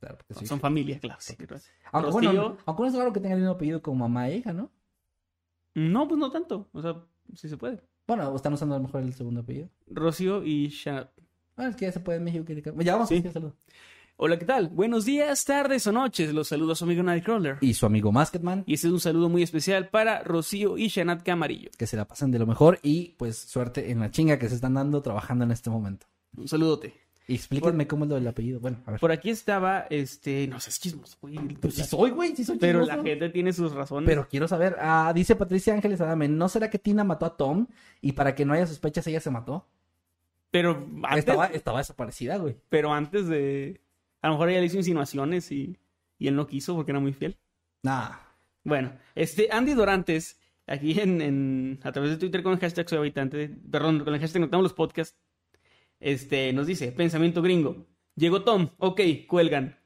Claro 0.00 0.18
sí. 0.38 0.46
Son 0.46 0.60
familia, 0.60 1.00
claro. 1.00 1.18
sí. 1.20 1.34
Aunque, 1.92 2.10
Rocío, 2.10 2.30
bueno, 2.30 2.58
aunque 2.66 2.82
no 2.82 2.88
es 2.88 2.94
raro 2.94 3.12
que 3.14 3.20
tengan 3.20 3.38
el 3.38 3.44
mismo 3.44 3.54
apellido 3.54 3.80
como 3.80 3.96
mamá 3.96 4.28
e 4.28 4.36
hija, 4.36 4.52
¿no? 4.52 4.70
No, 5.74 6.06
pues 6.06 6.18
no 6.18 6.30
tanto. 6.30 6.68
O 6.72 6.82
sea, 6.82 7.02
sí 7.34 7.48
se 7.48 7.56
puede. 7.56 7.80
Bueno, 8.06 8.34
están 8.36 8.52
usando 8.52 8.74
a 8.74 8.78
lo 8.78 8.84
mejor 8.84 9.02
el 9.02 9.12
segundo 9.14 9.40
apellido. 9.40 9.68
Rocío 9.88 10.42
y 10.44 10.68
Shanat. 10.68 11.10
Ah, 11.56 11.68
es 11.68 11.76
que 11.76 11.86
ya 11.86 11.92
se 11.92 12.00
puede 12.00 12.18
en 12.18 12.24
México. 12.24 12.44
que- 12.44 12.62
Ya 12.84 12.92
vamos 12.94 13.08
Sí. 13.08 13.14
a 13.14 13.16
decir 13.18 13.32
saludos. 13.32 13.54
Hola, 14.18 14.38
¿qué 14.38 14.46
tal? 14.46 14.68
Buenos 14.68 15.04
días, 15.04 15.44
tardes 15.44 15.86
o 15.86 15.92
noches. 15.92 16.32
Los 16.32 16.48
saluda 16.48 16.74
su 16.74 16.84
amigo 16.84 17.02
Nightcrawler. 17.02 17.58
Y 17.60 17.74
su 17.74 17.84
amigo 17.84 18.12
Masketman. 18.12 18.64
Y 18.66 18.74
este 18.74 18.86
es 18.86 18.92
un 18.92 19.00
saludo 19.00 19.28
muy 19.28 19.42
especial 19.42 19.88
para 19.90 20.22
Rocío 20.22 20.78
y 20.78 20.88
Shanat 20.88 21.22
Camarillo. 21.22 21.70
que 21.76 21.86
se 21.86 21.96
la 21.98 22.06
pasen 22.06 22.30
de 22.30 22.38
lo 22.38 22.46
mejor 22.46 22.78
y 22.82 23.14
pues 23.18 23.36
suerte 23.36 23.90
en 23.90 24.00
la 24.00 24.10
chinga 24.10 24.38
que 24.38 24.48
se 24.48 24.54
están 24.54 24.74
dando 24.74 25.02
trabajando 25.02 25.44
en 25.44 25.50
este 25.50 25.68
momento. 25.68 26.06
Un 26.36 26.48
saludote. 26.48 26.94
Explíquenme 27.28 27.86
cómo 27.88 28.04
es 28.04 28.08
lo 28.10 28.14
del 28.14 28.28
apellido. 28.28 28.60
Bueno, 28.60 28.78
a 28.86 28.92
ver. 28.92 29.00
Por 29.00 29.10
aquí 29.10 29.30
estaba, 29.30 29.86
este, 29.90 30.46
no 30.46 30.60
sé, 30.60 30.70
es 30.70 30.78
chismoso, 30.80 31.16
güey. 31.20 31.36
Pues 31.60 31.74
sí 31.74 31.82
soy, 31.82 32.10
güey, 32.10 32.36
sí 32.36 32.44
soy 32.44 32.56
Pero 32.58 32.80
chismoso. 32.80 33.02
la 33.02 33.08
gente 33.08 33.28
tiene 33.30 33.52
sus 33.52 33.72
razones. 33.72 34.06
Pero 34.08 34.28
quiero 34.28 34.46
saber, 34.46 34.76
ah, 34.80 35.12
dice 35.14 35.34
Patricia 35.34 35.74
Ángeles 35.74 36.00
Adame, 36.00 36.28
¿no 36.28 36.48
será 36.48 36.70
que 36.70 36.78
Tina 36.78 37.02
mató 37.02 37.26
a 37.26 37.36
Tom 37.36 37.66
y 38.00 38.12
para 38.12 38.34
que 38.36 38.44
no 38.44 38.52
haya 38.54 38.66
sospechas 38.66 39.06
ella 39.08 39.20
se 39.20 39.30
mató? 39.30 39.66
Pero 40.52 40.86
antes, 41.02 41.18
Estaba, 41.18 41.46
estaba 41.46 41.78
desaparecida, 41.78 42.36
güey. 42.38 42.56
pero 42.68 42.92
antes 42.92 43.26
de... 43.26 43.80
A 44.22 44.28
lo 44.28 44.34
mejor 44.34 44.48
ella 44.50 44.60
le 44.60 44.66
hizo 44.66 44.76
insinuaciones 44.76 45.50
y, 45.52 45.76
y 46.18 46.28
él 46.28 46.36
no 46.36 46.46
quiso 46.46 46.74
porque 46.76 46.92
era 46.92 47.00
muy 47.00 47.12
fiel. 47.12 47.36
Nah. 47.82 48.10
Bueno, 48.64 48.92
este 49.14 49.48
Andy 49.50 49.74
Dorantes, 49.74 50.38
aquí 50.66 50.98
en, 51.00 51.20
en- 51.20 51.80
a 51.82 51.92
través 51.92 52.10
de 52.12 52.16
Twitter 52.16 52.42
con 52.42 52.52
el 52.52 52.58
hashtag 52.60 52.88
soy 52.88 52.98
habitante, 52.98 53.48
perdón, 53.70 54.04
con 54.04 54.14
el 54.14 54.20
hashtag 54.20 54.40
notamos 54.42 54.62
los 54.64 54.72
podcasts, 54.72 55.16
este, 56.00 56.52
nos 56.52 56.66
dice, 56.66 56.92
pensamiento 56.92 57.42
gringo. 57.42 57.86
Llegó 58.16 58.42
Tom, 58.42 58.70
ok, 58.78 59.00
cuelgan. 59.26 59.78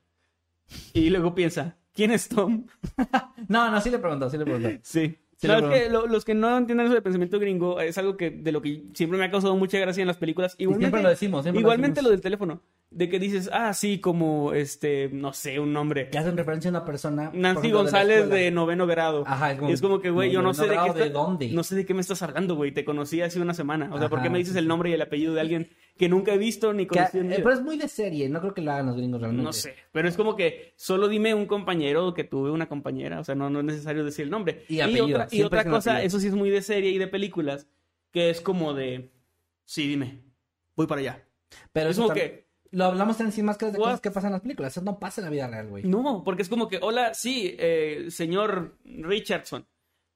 Y 0.93 1.11
luego 1.11 1.35
piensa, 1.35 1.77
¿quién 1.93 2.11
es 2.12 2.28
Tom? 2.28 2.66
No, 3.49 3.70
no, 3.70 3.81
sí 3.81 3.91
le 3.91 3.99
preguntó, 3.99 4.31
sí 4.31 4.39
le 4.39 4.45
preguntó. 4.45 4.69
Sí. 4.82 5.16
Sí, 5.37 5.47
lo 5.49 5.70
que 5.70 5.89
lo- 5.89 6.07
los 6.07 6.27
que 6.27 6.35
no 6.35 6.59
entienden 6.59 6.85
eso 6.85 6.95
de 6.95 7.01
pensamiento 7.01 7.39
gringo 7.39 7.81
es 7.81 7.97
algo 7.97 8.19
que 8.19 8.28
de 8.31 8.53
lo 8.53 8.61
que 8.61 8.82
siempre 8.93 9.19
me 9.19 9.24
ha 9.24 9.31
causado 9.31 9.57
mucha 9.57 9.78
gracia 9.78 10.03
en 10.03 10.07
las 10.07 10.19
películas. 10.19 10.55
Igualmente, 10.59 10.85
siempre 10.85 11.03
lo 11.03 11.09
decimos, 11.09 11.43
siempre 11.45 11.62
lo 11.62 11.66
igualmente 11.66 11.93
decimos. 11.95 12.05
lo 12.05 12.11
del 12.11 12.20
teléfono. 12.20 12.62
De 12.91 13.09
que 13.09 13.19
dices, 13.19 13.49
ah, 13.51 13.73
sí, 13.73 14.01
como, 14.01 14.53
este, 14.53 15.09
no 15.11 15.32
sé, 15.32 15.59
un 15.59 15.73
nombre. 15.73 16.11
Que 16.11 16.19
hacen 16.19 16.37
referencia 16.37 16.69
a 16.69 16.73
una 16.73 16.85
persona. 16.85 17.31
Nancy 17.32 17.39
ejemplo, 17.69 17.69
de 17.70 17.73
González 17.73 18.16
escuela. 18.19 18.35
de 18.35 18.51
noveno 18.51 18.87
grado. 18.87 19.24
Ajá, 19.27 19.53
es 19.53 19.59
como- 19.59 19.70
Y 19.70 19.73
es 19.73 19.81
como 19.81 20.01
que, 20.03 20.11
güey, 20.11 20.31
yo 20.31 20.43
no 20.43 20.53
sé 20.53 20.65
de 20.66 20.77
qué 20.77 20.93
¿de 20.93 21.07
está- 21.07 21.19
dónde? 21.19 21.49
No 21.53 21.62
sé 21.65 21.74
de 21.74 21.87
qué 21.87 21.95
me 21.95 22.03
estás 22.03 22.20
hablando, 22.20 22.55
güey. 22.55 22.73
Te 22.73 22.85
conocí 22.85 23.23
hace 23.23 23.41
una 23.41 23.55
semana. 23.55 23.89
O 23.95 23.99
sea, 23.99 24.11
¿por 24.11 24.19
qué 24.19 24.24
Ajá, 24.27 24.32
me 24.32 24.39
dices 24.41 24.53
sí, 24.53 24.59
el 24.59 24.69
nombre 24.69 24.91
y 24.91 24.93
el 24.93 25.01
apellido 25.01 25.32
de 25.32 25.41
alguien 25.41 25.70
que 26.01 26.09
nunca 26.09 26.32
he 26.32 26.39
visto 26.39 26.72
ni 26.72 26.86
Que- 26.86 26.98
mi 27.12 27.35
eh, 27.35 27.40
pero 27.43 27.52
es 27.52 27.60
muy 27.60 27.77
de 27.77 27.86
serie, 27.86 28.27
no 28.31 28.40
creo 28.40 28.55
que 28.55 28.62
lo 28.62 28.72
hagan 28.72 28.86
los 28.86 28.97
gringos 28.97 29.20
realmente. 29.20 29.44
No 29.44 29.52
sé, 29.52 29.74
pero 29.93 30.09
es 30.09 30.16
como 30.16 30.35
que 30.35 30.72
solo 30.74 31.09
dime 31.09 31.35
un 31.35 31.44
compañero 31.44 32.14
que 32.14 32.24
tuve 32.24 32.51
una 32.51 32.70
compañera, 32.70 33.20
o 33.20 33.24
sea, 33.24 33.35
no, 33.35 33.51
no 33.51 33.60
es 33.60 33.66
necesario 33.66 34.02
decir 34.02 34.24
el 34.24 34.31
nombre. 34.31 34.64
Y 34.66 34.81
apellido, 34.81 35.05
otra, 35.05 35.28
y 35.31 35.43
otra 35.43 35.60
es 35.60 35.66
un 35.66 35.72
cosa, 35.72 35.90
apellido. 35.93 36.06
eso 36.09 36.20
sí 36.20 36.27
es 36.28 36.35
muy 36.35 36.48
de 36.48 36.62
serie 36.62 36.90
y 36.90 36.97
de 36.97 37.06
películas, 37.06 37.68
que 38.12 38.31
es 38.31 38.40
como 38.40 38.72
de, 38.72 39.10
sí, 39.66 39.86
dime, 39.86 40.22
voy 40.74 40.86
para 40.86 41.02
allá. 41.02 41.28
Pero 41.72 41.90
es 41.90 41.97
eso 41.97 42.05
como 42.05 42.14
que, 42.14 42.48
Lo 42.70 42.86
hablamos 42.86 43.20
en 43.20 43.31
Sin 43.31 43.44
Máscaras 43.44 43.74
de 43.74 43.78
What? 43.78 43.86
cosas 43.89 44.01
que 44.01 44.10
pasan 44.10 44.28
en 44.28 44.32
las 44.32 44.40
películas. 44.43 44.72
Eso 44.72 44.82
no 44.82 44.98
pasa 44.98 45.20
en 45.20 45.27
la 45.27 45.31
vida 45.31 45.48
real, 45.48 45.68
güey. 45.68 45.85
no, 45.85 46.22
porque 46.24 46.40
es 46.43 46.48
como 46.48 46.66
que, 46.68 46.78
hola, 46.81 47.12
sí, 47.12 47.55
eh, 47.59 48.06
señor 48.09 48.78
Richardson, 48.85 49.66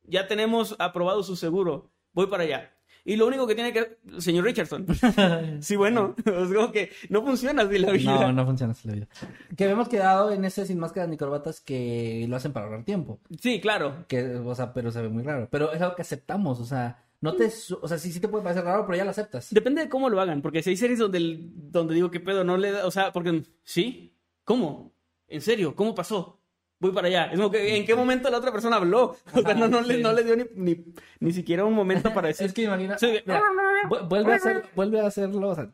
ya 0.04 0.26
tenemos 0.28 0.76
aprobado 0.78 1.22
su 1.22 1.36
seguro, 1.36 1.90
voy 2.14 2.26
para 2.28 2.44
allá. 2.44 2.73
Y 3.06 3.16
lo 3.16 3.26
único 3.26 3.46
que 3.46 3.54
tiene 3.54 3.72
que, 3.72 3.98
señor 4.18 4.44
Richardson, 4.44 4.86
sí, 5.60 5.76
bueno, 5.76 6.14
es 6.24 6.48
como 6.54 6.72
que 6.72 6.90
no 7.10 7.22
funciona 7.22 7.62
así 7.62 7.78
la 7.78 7.92
vida. 7.92 8.18
No, 8.20 8.32
no 8.32 8.46
funciona 8.46 8.72
así 8.72 8.88
la 8.88 8.94
vida. 8.94 9.08
Que 9.56 9.64
habíamos 9.64 9.88
quedado 9.90 10.30
en 10.32 10.44
ese 10.46 10.64
Sin 10.64 10.78
Máscaras 10.78 11.10
ni 11.10 11.18
Corbatas 11.18 11.60
que 11.60 12.24
lo 12.28 12.36
hacen 12.36 12.52
para 12.54 12.64
ahorrar 12.66 12.84
tiempo. 12.84 13.20
Sí, 13.40 13.60
claro. 13.60 14.06
Que, 14.08 14.36
o 14.36 14.54
sea, 14.54 14.72
pero 14.72 14.90
se 14.90 15.02
ve 15.02 15.10
muy 15.10 15.22
raro. 15.22 15.48
Pero 15.50 15.72
es 15.72 15.82
algo 15.82 15.94
que 15.96 16.02
aceptamos, 16.02 16.60
o 16.60 16.64
sea, 16.64 17.04
no 17.20 17.34
te... 17.34 17.50
O 17.82 17.88
sea, 17.88 17.98
sí, 17.98 18.10
sí 18.10 18.20
te 18.20 18.28
puede 18.28 18.42
parecer 18.42 18.64
raro, 18.64 18.86
pero 18.86 18.96
ya 18.96 19.04
lo 19.04 19.10
aceptas. 19.10 19.48
Depende 19.52 19.82
de 19.82 19.88
cómo 19.90 20.08
lo 20.08 20.18
hagan, 20.20 20.40
porque 20.40 20.62
si 20.62 20.70
hay 20.70 20.76
series 20.78 20.98
donde, 20.98 21.18
el- 21.18 21.50
donde 21.70 21.94
digo 21.94 22.10
que 22.10 22.20
pedo 22.20 22.42
no 22.42 22.56
le 22.56 22.70
da, 22.72 22.86
o 22.86 22.90
sea, 22.90 23.12
porque, 23.12 23.42
¿sí? 23.62 24.16
¿Cómo? 24.44 24.94
¿En 25.28 25.42
serio? 25.42 25.74
¿Cómo 25.76 25.94
pasó? 25.94 26.40
Voy 26.80 26.92
para 26.92 27.08
allá. 27.08 27.24
Es 27.26 27.36
como 27.36 27.50
que, 27.50 27.76
¿en 27.76 27.86
qué 27.86 27.94
momento 27.94 28.28
la 28.30 28.38
otra 28.38 28.52
persona 28.52 28.76
habló? 28.76 29.16
O 29.34 29.40
sea, 29.40 29.54
no, 29.54 29.68
no, 29.68 29.80
le, 29.80 29.96
sí. 29.96 30.02
no 30.02 30.12
le 30.12 30.22
dio 30.24 30.36
ni, 30.36 30.44
ni, 30.54 30.84
ni 31.20 31.32
siquiera 31.32 31.64
un 31.64 31.72
momento 31.74 32.12
para 32.12 32.28
decir. 32.28 32.46
Es 32.46 32.52
que 32.52 32.62
imagina... 32.62 32.98
Sí. 32.98 33.20
Mira, 33.24 33.40
vu- 33.88 34.08
vuelve, 34.08 34.32
a 34.32 34.36
hacer, 34.36 34.64
vuelve 34.74 35.00
a 35.00 35.06
hacerlo, 35.06 35.48
o 35.50 35.54
sea, 35.54 35.68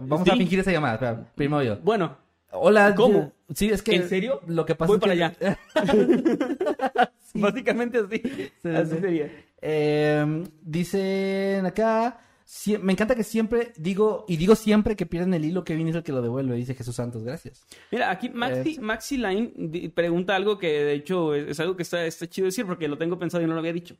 vamos 0.00 0.28
a 0.28 0.32
Sí. 0.32 0.38
fingir 0.38 0.60
esa 0.60 0.70
llamada. 0.72 0.94
Espera, 0.94 1.26
primero 1.34 1.62
yo. 1.62 1.76
Bueno, 1.82 2.16
Hola. 2.54 2.94
¿Cómo? 2.94 3.32
Sí, 3.54 3.70
es 3.70 3.82
que... 3.82 3.94
¿En 3.96 4.08
serio? 4.10 4.40
Lo 4.46 4.66
que 4.66 4.74
pasa 4.74 4.88
Voy 4.88 4.96
es 4.98 5.00
para 5.00 5.14
que- 5.14 5.46
allá. 5.46 5.58
básicamente 7.34 7.98
así. 7.98 8.22
así 8.68 8.94
sí. 8.94 9.00
sería. 9.00 9.30
Eh, 9.60 10.44
dicen 10.60 11.64
acá, 11.66 12.20
me 12.82 12.92
encanta 12.92 13.14
que 13.14 13.24
siempre 13.24 13.72
digo, 13.76 14.24
y 14.28 14.36
digo 14.36 14.54
siempre 14.54 14.94
que 14.94 15.06
pierden 15.06 15.34
el 15.34 15.44
hilo, 15.44 15.64
Kevin 15.64 15.88
es 15.88 15.96
el 15.96 16.02
que 16.02 16.12
lo 16.12 16.22
devuelve, 16.22 16.54
dice 16.56 16.74
Jesús 16.74 16.96
Santos, 16.96 17.24
gracias. 17.24 17.66
Mira, 17.90 18.10
aquí 18.10 18.28
Maxi. 18.28 18.78
Maxi 18.78 19.16
Line 19.16 19.90
pregunta 19.94 20.36
algo 20.36 20.58
que 20.58 20.68
de 20.68 20.92
hecho 20.92 21.34
es, 21.34 21.48
es 21.48 21.60
algo 21.60 21.76
que 21.76 21.82
está, 21.82 22.04
está 22.04 22.28
chido 22.28 22.46
decir 22.46 22.66
porque 22.66 22.88
lo 22.88 22.98
tengo 22.98 23.18
pensado 23.18 23.42
y 23.42 23.46
no 23.46 23.54
lo 23.54 23.60
había 23.60 23.72
dicho. 23.72 23.96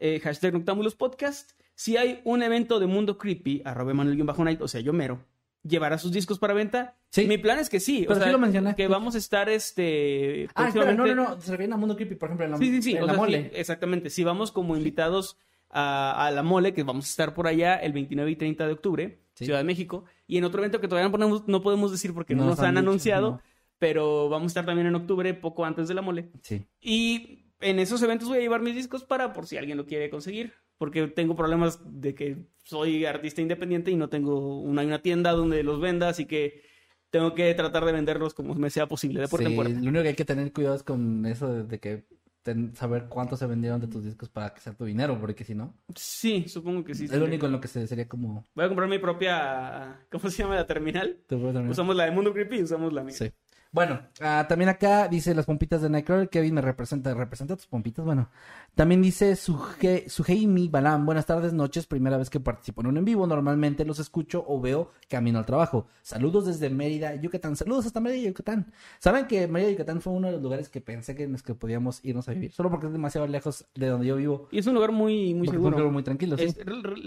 Eh, 0.00 0.20
hashtag 0.20 0.52
Noctámbulos 0.52 0.96
Podcast. 0.96 1.52
Si 1.74 1.96
hay 1.96 2.20
un 2.24 2.42
evento 2.42 2.80
de 2.80 2.86
Mundo 2.86 3.16
Creepy, 3.16 3.62
arroba 3.64 3.92
Emanuel-Night, 3.92 4.60
o 4.60 4.68
sea, 4.68 4.80
yo 4.80 4.92
mero, 4.92 5.24
¿llevará 5.62 5.98
sus 5.98 6.12
discos 6.12 6.38
para 6.38 6.52
venta? 6.52 6.96
Sí. 7.10 7.26
Mi 7.26 7.38
plan 7.38 7.58
es 7.58 7.70
que 7.70 7.80
sí. 7.80 8.00
Pero 8.02 8.12
o 8.12 8.16
sea, 8.16 8.26
sí 8.26 8.32
lo 8.32 8.38
mencioné. 8.38 8.74
Que 8.74 8.88
vamos 8.88 9.14
a 9.14 9.18
estar, 9.18 9.48
este... 9.48 10.48
Ah, 10.54 10.68
espera, 10.68 10.92
no, 10.92 11.06
no, 11.06 11.14
no, 11.14 11.40
se 11.40 11.52
refieren 11.52 11.72
a 11.72 11.76
Mundo 11.76 11.96
Creepy, 11.96 12.16
por 12.16 12.28
ejemplo, 12.28 12.44
en 12.44 12.52
la, 12.52 12.58
Sí, 12.58 12.70
sí, 12.70 12.82
sí. 12.82 12.96
en 12.96 13.06
la 13.06 13.12
sea, 13.12 13.16
mole. 13.16 13.44
sí, 13.44 13.50
exactamente. 13.54 14.10
Si 14.10 14.24
vamos 14.24 14.52
como 14.52 14.76
invitados 14.76 15.38
a, 15.74 16.26
a 16.26 16.30
la 16.30 16.42
mole, 16.42 16.72
que 16.72 16.82
vamos 16.84 17.04
a 17.06 17.08
estar 17.10 17.34
por 17.34 17.46
allá 17.46 17.74
el 17.76 17.92
29 17.92 18.30
y 18.30 18.36
30 18.36 18.66
de 18.66 18.72
octubre, 18.72 19.18
Sí. 19.34 19.46
Ciudad 19.46 19.58
de 19.58 19.64
México, 19.64 20.04
y 20.28 20.38
en 20.38 20.44
otro 20.44 20.60
evento 20.60 20.80
que 20.80 20.86
todavía 20.86 21.08
no, 21.08 21.12
ponemos- 21.18 21.42
no 21.48 21.60
podemos 21.60 21.90
decir 21.90 22.14
porque 22.14 22.36
no, 22.36 22.44
No 22.44 22.50
nos 22.50 22.60
han 22.60 22.66
han 22.66 22.74
dicho, 22.76 22.88
anunciado, 22.88 23.30
no. 23.32 23.40
pero 23.80 24.28
vamos 24.28 24.44
a 24.44 24.50
estar 24.52 24.64
también 24.66 24.86
en 24.86 24.94
octubre, 24.94 25.34
poco 25.34 25.64
antes 25.64 25.88
de 25.88 25.94
la 25.94 26.02
mole. 26.02 26.30
Sí. 26.42 26.64
Y 26.80 27.46
en 27.60 27.80
esos 27.80 28.00
eventos 28.02 28.28
voy 28.28 28.38
a 28.38 28.40
llevar 28.42 28.62
mis 28.62 28.76
discos 28.76 29.02
para 29.02 29.32
por 29.32 29.46
si 29.48 29.56
alguien 29.56 29.76
lo 29.76 29.86
quiere 29.86 30.08
conseguir. 30.08 30.52
Porque 30.78 31.06
tengo 31.08 31.34
problemas 31.36 31.80
de 31.84 32.14
que 32.14 32.36
soy 32.64 33.04
artista 33.06 33.40
independiente 33.42 33.90
y 33.90 33.96
no 33.96 34.08
tengo 34.08 34.60
una, 34.60 34.82
una 34.82 35.00
tienda 35.02 35.32
donde 35.32 35.62
los 35.64 35.80
venda, 35.80 36.08
así 36.08 36.26
que 36.26 36.62
tengo 37.10 37.34
que 37.34 37.52
tratar 37.54 37.84
de 37.84 37.92
venderlos 37.92 38.34
como 38.34 38.54
me 38.54 38.70
sea 38.70 38.86
posible, 38.88 39.20
de 39.20 39.28
puerta 39.28 39.46
en 39.46 39.52
Sí, 39.52 39.56
puerta. 39.56 39.74
lo 39.80 39.88
único 39.88 40.02
que 40.02 40.08
hay 40.08 40.14
que 40.14 40.24
tener 40.24 40.52
cuidado 40.52 40.74
es 40.76 40.82
con 40.82 41.26
eso 41.26 41.64
de 41.64 41.78
que 41.80 42.04
ten- 42.44 42.76
saber 42.76 43.06
cuánto 43.08 43.36
se 43.36 43.46
vendieron 43.46 43.80
de 43.80 43.88
tus 43.88 44.04
discos 44.04 44.28
para 44.28 44.54
que 44.54 44.60
sea 44.60 44.74
tu 44.74 44.84
dinero, 44.84 45.18
porque 45.18 45.42
si 45.42 45.54
no, 45.56 45.74
Sí, 45.96 46.44
supongo 46.46 46.84
que 46.84 46.94
sí. 46.94 47.06
es 47.06 47.12
lo 47.12 47.24
único 47.24 47.46
en 47.46 47.52
lo 47.52 47.60
que 47.60 47.66
se 47.68 47.84
sería 47.88 48.06
como... 48.06 48.44
Voy 48.54 48.64
a 48.66 48.68
comprar 48.68 48.88
mi 48.88 48.98
propia, 49.00 50.06
¿cómo 50.12 50.30
se 50.30 50.42
llama 50.42 50.54
la 50.54 50.66
terminal? 50.66 51.18
te 51.26 51.34
puedo 51.36 51.48
terminar. 51.52 51.72
Usamos 51.72 51.96
la 51.96 52.04
de 52.04 52.10
Mundo 52.12 52.32
Creepy 52.32 52.58
y 52.58 52.62
usamos 52.62 52.92
la 52.92 53.02
mía. 53.02 53.14
Sí. 53.14 53.32
Bueno, 53.74 54.00
ah, 54.20 54.46
también 54.48 54.68
acá 54.68 55.08
dice 55.08 55.34
las 55.34 55.46
pompitas 55.46 55.82
de 55.82 55.90
Nightcrawler. 55.90 56.28
Kevin 56.28 56.54
me 56.54 56.60
representa, 56.60 57.12
representa 57.12 57.56
tus 57.56 57.66
pompitas. 57.66 58.04
Bueno, 58.04 58.30
también 58.76 59.02
dice 59.02 59.34
Suge, 59.34 60.08
Suheimi 60.08 60.68
Balam. 60.68 61.04
Buenas 61.04 61.26
tardes, 61.26 61.52
noches. 61.52 61.84
Primera 61.88 62.16
vez 62.16 62.30
que 62.30 62.38
participo 62.38 62.82
en 62.82 62.86
un 62.86 62.98
en 62.98 63.04
vivo. 63.04 63.26
Normalmente 63.26 63.84
los 63.84 63.98
escucho 63.98 64.44
o 64.46 64.60
veo 64.60 64.92
camino 65.08 65.40
al 65.40 65.44
trabajo. 65.44 65.88
Saludos 66.02 66.46
desde 66.46 66.70
Mérida, 66.70 67.16
Yucatán. 67.16 67.56
Saludos 67.56 67.86
hasta 67.86 67.98
Mérida, 67.98 68.28
Yucatán. 68.28 68.72
Saben 69.00 69.26
que 69.26 69.48
Mérida, 69.48 69.72
Yucatán 69.72 70.00
fue 70.00 70.12
uno 70.12 70.28
de 70.28 70.34
los 70.34 70.42
lugares 70.42 70.68
que 70.68 70.80
pensé 70.80 71.16
que 71.16 71.24
en 71.24 71.32
los 71.32 71.42
que 71.42 71.56
podíamos 71.56 71.98
irnos 72.04 72.28
a 72.28 72.32
vivir. 72.32 72.52
Solo 72.52 72.70
porque 72.70 72.86
es 72.86 72.92
demasiado 72.92 73.26
lejos 73.26 73.66
de 73.74 73.88
donde 73.88 74.06
yo 74.06 74.14
vivo. 74.14 74.46
Y 74.52 74.58
es 74.58 74.66
un 74.68 74.74
lugar 74.74 74.92
muy, 74.92 75.34
muy 75.34 75.48
Porque 75.48 75.58
es 75.58 75.64
un 75.64 75.64
seguro. 75.64 75.78
lugar 75.78 75.92
muy 75.92 76.02
tranquilo, 76.04 76.38
sí. 76.38 76.44
Es- 76.44 76.54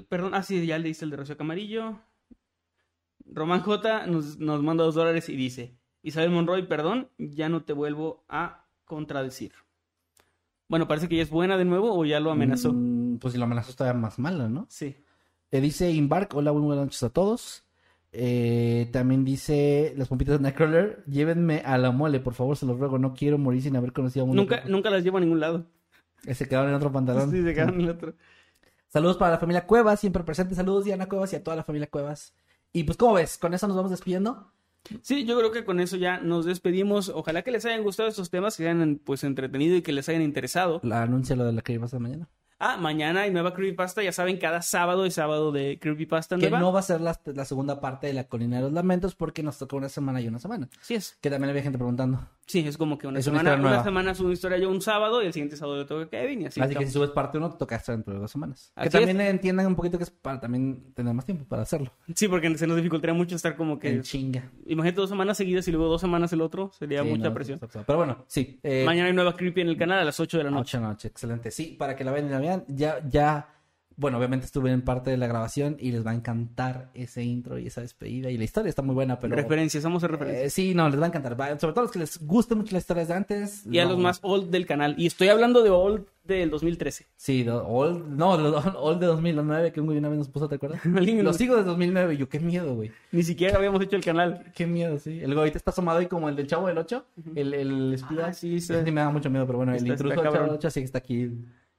perdón, 0.09 0.33
ah, 0.33 0.43
sí, 0.43 0.65
ya 0.65 0.77
le 0.77 0.89
diste 0.89 1.05
el 1.05 1.11
de 1.11 1.15
Rocío 1.17 1.37
Camarillo. 1.37 1.97
Román 3.25 3.61
J 3.61 4.05
nos, 4.07 4.37
nos 4.37 4.61
manda 4.61 4.83
dos 4.83 4.95
dólares 4.95 5.29
y 5.29 5.37
dice: 5.37 5.77
Isabel 6.07 6.29
Monroy, 6.29 6.63
perdón, 6.67 7.09
ya 7.17 7.49
no 7.49 7.63
te 7.63 7.73
vuelvo 7.73 8.23
a 8.29 8.65
contradecir. 8.85 9.51
Bueno, 10.69 10.87
parece 10.87 11.09
que 11.09 11.17
ya 11.17 11.23
es 11.23 11.29
buena 11.29 11.57
de 11.57 11.65
nuevo 11.65 11.93
o 11.93 12.05
ya 12.05 12.21
lo 12.21 12.31
amenazó. 12.31 12.71
Mm, 12.71 13.17
pues 13.17 13.33
si 13.33 13.37
lo 13.37 13.43
amenazó 13.43 13.73
todavía 13.73 13.99
más 13.99 14.17
malo, 14.17 14.47
¿no? 14.47 14.67
Sí. 14.69 14.95
Eh, 15.51 15.59
dice 15.59 15.89
Embark, 15.89 16.33
hola, 16.33 16.53
muy 16.53 16.61
buenas 16.61 16.85
noches 16.85 17.03
a 17.03 17.09
todos. 17.09 17.65
Eh, 18.13 18.89
también 18.93 19.25
dice 19.25 19.93
las 19.97 20.07
pompitas 20.07 20.37
de 20.37 20.43
Nightcrawler, 20.43 21.03
llévenme 21.07 21.61
a 21.65 21.77
la 21.77 21.91
mole, 21.91 22.21
por 22.21 22.33
favor, 22.33 22.55
se 22.55 22.65
los 22.65 22.79
ruego, 22.79 22.97
no 22.97 23.13
quiero 23.13 23.37
morir 23.37 23.61
sin 23.61 23.75
haber 23.75 23.91
conocido 23.91 24.25
a 24.25 24.29
uno. 24.29 24.41
Nunca, 24.41 24.63
nunca 24.65 24.89
las 24.89 25.03
llevo 25.03 25.17
a 25.17 25.21
ningún 25.21 25.41
lado. 25.41 25.65
Eh, 26.25 26.33
Se 26.33 26.47
quedaron 26.47 26.69
en 26.69 26.75
otro 26.75 26.89
pantalón. 26.89 27.31
Sí, 27.31 27.43
se 27.43 27.53
quedaron 27.53 27.75
en 27.79 27.81
el 27.81 27.89
otro. 27.89 28.13
Saludos 28.87 29.17
para 29.17 29.31
la 29.31 29.39
familia 29.39 29.67
Cuevas, 29.67 29.99
siempre 29.99 30.23
presente. 30.23 30.55
Saludos 30.55 30.85
Diana 30.85 31.07
Cuevas 31.07 31.33
y 31.33 31.35
a 31.35 31.43
toda 31.43 31.57
la 31.57 31.63
familia 31.63 31.89
Cuevas. 31.89 32.33
Y 32.71 32.85
pues, 32.85 32.97
¿cómo 32.97 33.15
ves? 33.15 33.37
Con 33.37 33.53
eso 33.53 33.67
nos 33.67 33.75
vamos 33.75 33.91
despidiendo. 33.91 34.53
Sí, 35.01 35.25
yo 35.25 35.37
creo 35.37 35.51
que 35.51 35.63
con 35.65 35.79
eso 35.79 35.95
ya 35.97 36.19
nos 36.19 36.45
despedimos. 36.45 37.09
Ojalá 37.09 37.41
que 37.41 37.51
les 37.51 37.65
hayan 37.65 37.83
gustado 37.83 38.09
estos 38.09 38.29
temas, 38.29 38.57
que 38.57 38.63
hayan 38.63 38.99
pues 39.03 39.23
entretenido 39.23 39.75
y 39.75 39.81
que 39.81 39.91
les 39.93 40.07
hayan 40.09 40.21
interesado. 40.21 40.79
La 40.83 41.03
anuncia 41.03 41.35
lo 41.35 41.45
de 41.45 41.53
la 41.53 41.61
creepypasta 41.61 41.99
mañana. 41.99 42.27
Ah, 42.59 42.75
mañana 42.77 43.21
hay 43.21 43.31
nueva 43.31 43.53
Creepypasta, 43.53 44.01
ya 44.01 44.11
saben, 44.11 44.37
cada 44.37 44.63
sábado 44.63 45.05
es 45.05 45.13
sábado 45.13 45.51
de 45.51 45.77
Creepypasta 45.79 46.37
Que 46.37 46.41
nueva. 46.49 46.59
no 46.59 46.71
va 46.73 46.79
a 46.79 46.81
ser 46.83 47.01
la, 47.01 47.19
la 47.25 47.45
segunda 47.45 47.79
parte 47.79 48.07
de 48.07 48.13
la 48.13 48.23
colina 48.23 48.55
de 48.55 48.63
los 48.63 48.73
lamentos 48.73 49.13
porque 49.13 49.43
nos 49.43 49.59
tocó 49.59 49.77
una 49.77 49.89
semana 49.89 50.21
y 50.21 50.27
una 50.27 50.39
semana. 50.39 50.67
Sí 50.81 50.95
es. 50.95 51.19
Que 51.21 51.29
también 51.29 51.51
había 51.51 51.61
gente 51.61 51.77
preguntando. 51.77 52.19
Sí, 52.47 52.59
es 52.65 52.77
como 52.77 52.97
que 52.97 53.07
una 53.07 53.19
Es 53.19 53.27
una 53.27 53.39
semana, 53.39 53.55
una, 53.59 53.69
nueva. 53.69 53.83
semana 53.83 54.15
subo 54.15 54.27
una 54.27 54.33
historia 54.33 54.57
yo 54.57 54.69
un 54.69 54.81
sábado 54.81 55.21
y 55.21 55.25
el 55.25 55.33
siguiente 55.33 55.57
sábado 55.57 55.79
le 55.79 55.85
toca 55.85 56.09
Kevin 56.09 56.43
y 56.43 56.45
así. 56.45 56.61
Así 56.61 56.75
que 56.75 56.85
si 56.85 56.93
subes 56.93 57.09
parte 57.09 57.37
uno, 57.37 57.51
te 57.51 57.57
toca 57.57 57.75
estar 57.75 57.93
dentro 57.93 58.13
de 58.13 58.21
dos 58.21 58.31
semanas. 58.31 58.71
Así 58.73 58.89
que 58.89 58.97
también 58.97 59.19
entiendan 59.19 59.67
un 59.67 59.75
poquito 59.75 59.97
que 59.97 60.05
es 60.05 60.11
para 60.11 60.39
también 60.39 60.93
tener 60.93 61.13
más 61.13 61.25
tiempo 61.25 61.43
para 61.43 61.63
hacerlo. 61.63 61.91
Sí, 62.15 62.29
porque 62.29 62.57
se 62.57 62.65
nos 62.65 62.77
dificultaría 62.77 63.13
mucho 63.13 63.35
estar 63.35 63.57
como 63.57 63.77
que... 63.77 63.89
En 63.89 64.01
chinga. 64.01 64.49
Imagínate 64.65 65.01
dos 65.01 65.09
semanas 65.09 65.35
seguidas 65.35 65.67
y 65.67 65.71
luego 65.73 65.89
dos 65.89 65.99
semanas 65.99 66.31
el 66.31 66.39
otro. 66.39 66.71
Sería 66.79 67.03
Sí, 67.03 67.09
mucha 67.09 67.27
no, 67.27 67.33
presión. 67.33 67.59
Pero 67.59 67.97
bueno, 67.97 68.23
sí. 68.27 68.59
Eh, 68.63 68.83
Mañana 68.85 69.07
hay 69.09 69.13
nueva 69.13 69.35
Creepy 69.35 69.61
en 69.61 69.67
el 69.67 69.77
canal 69.77 69.99
a 69.99 70.05
las 70.05 70.17
8 70.17 70.37
de 70.37 70.43
la 70.45 70.49
noche. 70.49 70.77
Noche, 70.77 70.87
noche, 70.89 71.07
excelente. 71.09 71.51
Sí, 71.51 71.75
para 71.77 71.97
que 71.97 72.05
la 72.05 72.11
vean 72.13 72.27
y 72.27 72.29
la 72.29 72.39
vean. 72.39 72.63
Ya, 72.69 72.99
ya, 73.09 73.49
bueno, 73.99 74.17
obviamente 74.19 74.45
estuve 74.45 74.71
en 74.71 74.81
parte 74.83 75.09
de 75.09 75.17
la 75.17 75.27
grabación 75.27 75.75
y 75.79 75.91
les 75.91 76.05
va 76.05 76.11
a 76.11 76.13
encantar 76.15 76.89
ese 76.93 77.23
intro 77.23 77.57
y 77.57 77.67
esa 77.67 77.81
despedida. 77.81 78.29
Y 78.29 78.37
la 78.37 78.43
historia 78.43 78.69
está 78.69 78.81
muy 78.83 78.93
buena, 78.95 79.19
pero. 79.19 79.35
Referencias, 79.35 79.83
vamos 79.83 80.03
a 80.03 80.05
hacer 80.05 80.15
Eh, 80.15 80.19
referencias. 80.19 80.53
sí, 80.53 80.73
no, 80.75 80.87
les 80.89 80.99
va 80.99 81.05
a 81.05 81.07
encantar. 81.07 81.35
Sobre 81.59 81.73
todo 81.73 81.81
los 81.83 81.91
que 81.91 81.99
les 81.99 82.23
guste 82.25 82.55
mucho 82.55 82.73
las 82.73 82.83
historias 82.83 83.07
de 83.09 83.13
antes. 83.15 83.65
y 83.69 83.79
a 83.79 83.85
los 83.85 83.97
más 83.97 84.19
old 84.21 84.49
del 84.51 84.65
canal. 84.65 84.95
Y 84.97 85.07
estoy 85.07 85.29
hablando 85.29 85.63
de 85.63 85.71
old 85.71 86.05
del 86.23 86.49
2013. 86.49 87.05
Sí, 87.15 87.47
old, 87.47 88.05
no, 88.09 88.37
lo- 88.37 88.57
old 88.81 88.99
de 88.99 89.05
2009 89.07 89.71
que 89.71 89.79
un 89.79 89.85
güey 89.87 89.97
una 89.97 90.09
vez 90.09 90.17
nos 90.19 90.27
puso, 90.29 90.47
¿te 90.47 90.55
acuerdas? 90.55 90.81
Nos- 90.85 91.37
sigo 91.37 91.55
de 91.55 91.63
2009 91.63 92.13
y 92.13 92.17
yo, 92.17 92.29
qué 92.29 92.39
miedo, 92.39 92.75
güey. 92.75 92.91
Ni 93.11 93.23
siquiera 93.23 93.57
habíamos 93.57 93.81
hecho 93.81 93.95
el 93.95 94.03
canal. 94.03 94.51
Qué 94.53 94.67
miedo, 94.67 94.99
sí. 94.99 95.11
El 95.19 95.27
güey 95.27 95.39
ahorita 95.39 95.57
está 95.57 95.71
asomado 95.71 95.99
ahí 95.99 96.05
como 96.07 96.29
el 96.29 96.35
del 96.35 96.45
Chavo 96.47 96.67
del 96.67 96.77
8, 96.77 97.05
el, 97.35 97.53
el 97.53 97.93
espía. 97.93 98.27
Ah, 98.27 98.33
sí, 98.33 98.59
sí. 98.61 98.73
Ese 98.73 98.83
sí 98.83 98.91
me 98.91 99.01
da 99.01 99.09
mucho 99.09 99.29
miedo, 99.29 99.45
pero 99.47 99.57
bueno, 99.57 99.71
el 99.71 99.77
Está- 99.77 99.89
intruso 99.89 100.13
del 100.21 100.23
Chavo 100.31 100.43
del 100.45 100.49
8 100.55 100.69
sí 100.69 100.79
que 100.81 100.85
está 100.85 100.97
aquí. 100.99 101.31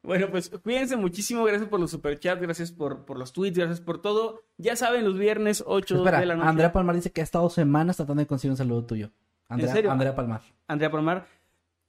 Bueno, 0.02 0.30
pues 0.30 0.50
cuídense 0.50 0.96
muchísimo. 0.96 1.44
Gracias 1.44 1.68
por 1.68 1.80
los 1.80 1.90
superchats, 1.90 2.40
gracias 2.40 2.72
por, 2.72 3.04
por 3.04 3.18
los 3.18 3.32
tweets, 3.32 3.58
gracias 3.58 3.80
por 3.80 4.00
todo. 4.00 4.42
Ya 4.56 4.76
saben, 4.76 5.04
los 5.04 5.18
viernes 5.18 5.62
8 5.66 5.96
Espera, 5.96 6.20
de 6.20 6.26
la 6.26 6.36
noche. 6.36 6.48
Andrea 6.48 6.72
Palmar 6.72 6.96
dice 6.96 7.10
que 7.10 7.20
ha 7.20 7.24
estado 7.24 7.48
semanas 7.50 7.96
tratando 7.96 8.20
de 8.20 8.26
conseguir 8.26 8.52
un 8.52 8.56
saludo 8.56 8.84
tuyo. 8.84 9.10
Andrea, 9.48 9.72
serio? 9.72 9.90
Andrea 9.90 10.14
Palmar. 10.14 10.42
Andrea 10.66 10.90
Palmar. 10.90 11.26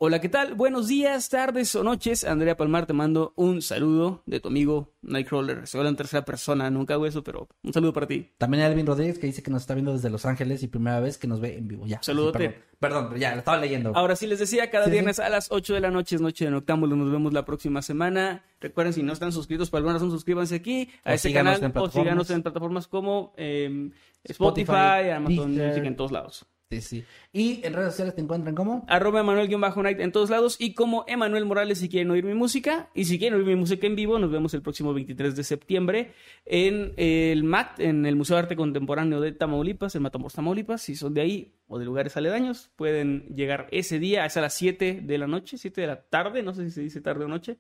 Hola, 0.01 0.21
¿qué 0.21 0.29
tal? 0.29 0.53
Buenos 0.53 0.87
días, 0.87 1.27
tardes 1.27 1.75
o 1.75 1.83
noches. 1.83 2.23
Andrea 2.23 2.55
Palmar, 2.55 2.85
te 2.85 2.93
mando 2.93 3.33
un 3.35 3.61
saludo 3.61 4.23
de 4.25 4.39
tu 4.39 4.47
amigo 4.47 4.93
Nightcrawler. 5.01 5.67
Se 5.67 5.77
habla 5.77 5.89
en 5.89 5.97
tercera 5.97 6.23
persona, 6.23 6.69
nunca 6.69 6.93
hago 6.93 7.05
eso, 7.05 7.21
pero 7.21 7.49
un 7.63 7.73
saludo 7.73 7.91
para 7.91 8.07
ti. 8.07 8.31
También 8.37 8.63
Elvin 8.63 8.85
Rodríguez 8.85 9.19
que 9.19 9.27
dice 9.27 9.43
que 9.43 9.51
nos 9.51 9.63
está 9.63 9.73
viendo 9.73 9.91
desde 9.91 10.09
Los 10.09 10.25
Ángeles 10.25 10.63
y 10.63 10.69
primera 10.69 11.01
vez 11.01 11.17
que 11.17 11.27
nos 11.27 11.41
ve 11.41 11.57
en 11.57 11.67
vivo. 11.67 11.85
Ya. 11.85 12.01
Saludote. 12.01 12.63
Perdón. 12.79 13.15
ya, 13.17 13.31
lo 13.33 13.39
estaba 13.39 13.57
leyendo. 13.57 13.91
Ahora 13.95 14.15
sí 14.15 14.25
les 14.27 14.39
decía, 14.39 14.69
cada 14.71 14.85
Sí, 14.85 14.89
sí. 14.89 14.93
viernes 14.93 15.19
a 15.19 15.29
las 15.29 15.51
8 15.51 15.73
de 15.73 15.79
la 15.81 15.91
noche 15.91 16.15
es 16.15 16.21
Noche 16.21 16.45
de 16.45 16.51
Noctámbulo. 16.51 16.95
Nos 16.95 17.11
vemos 17.11 17.33
la 17.33 17.45
próxima 17.45 17.81
semana. 17.81 18.43
Recuerden, 18.61 18.93
si 18.93 19.03
no 19.03 19.13
están 19.13 19.31
suscritos 19.31 19.69
por 19.69 19.77
alguna 19.77 19.93
razón, 19.93 20.11
suscríbanse 20.11 20.55
aquí 20.55 20.89
a 21.03 21.11
O 21.11 21.13
este 21.13 21.31
canal 21.33 21.71
o 21.75 21.89
síganos 21.89 22.29
en 22.31 22.41
plataformas 22.43 22.87
como 22.87 23.33
eh, 23.37 23.91
Spotify, 24.23 24.71
Spotify, 24.71 25.09
Amazon 25.11 25.51
Deezer. 25.55 25.67
Music, 25.69 25.85
en 25.85 25.95
todos 25.95 26.11
lados. 26.11 26.45
Sí, 26.71 26.81
sí. 26.81 27.03
Y 27.33 27.65
en 27.65 27.73
redes 27.73 27.93
sociales 27.93 28.13
te 28.13 28.21
encuentran 28.21 28.53
como. 28.53 28.85
Arroba 28.87 29.21
Emanuel-Night 29.21 29.99
en 29.99 30.11
todos 30.11 30.29
lados 30.29 30.55
y 30.59 30.75
como 30.75 31.03
Emanuel 31.07 31.45
Morales 31.45 31.79
si 31.79 31.89
quieren 31.89 32.11
oír 32.11 32.23
mi 32.23 32.35
música. 32.35 32.91
Y 32.93 33.05
si 33.05 33.17
quieren 33.17 33.39
oír 33.39 33.47
mi 33.47 33.55
música 33.55 33.87
en 33.87 33.95
vivo, 33.95 34.19
nos 34.19 34.29
vemos 34.29 34.53
el 34.53 34.61
próximo 34.61 34.93
23 34.93 35.35
de 35.35 35.43
septiembre 35.43 36.13
en 36.45 36.93
el 36.97 37.43
MAT, 37.43 37.79
en 37.79 38.05
el 38.05 38.15
Museo 38.15 38.35
de 38.35 38.43
Arte 38.43 38.55
Contemporáneo 38.55 39.19
de 39.19 39.31
Tamaulipas, 39.31 39.95
en 39.95 40.03
Matamoros, 40.03 40.35
Tamaulipas. 40.35 40.83
Si 40.83 40.95
son 40.95 41.15
de 41.15 41.21
ahí 41.21 41.55
o 41.67 41.79
de 41.79 41.85
lugares 41.85 42.15
aledaños, 42.17 42.69
pueden 42.75 43.25
llegar 43.35 43.67
ese 43.71 43.97
día, 43.97 44.27
es 44.27 44.37
a 44.37 44.41
las 44.41 44.53
7 44.53 45.01
de 45.01 45.17
la 45.17 45.25
noche, 45.25 45.57
7 45.57 45.81
de 45.81 45.87
la 45.87 46.03
tarde, 46.03 46.43
no 46.43 46.53
sé 46.53 46.65
si 46.65 46.71
se 46.71 46.81
dice 46.81 47.01
tarde 47.01 47.25
o 47.25 47.27
noche. 47.27 47.57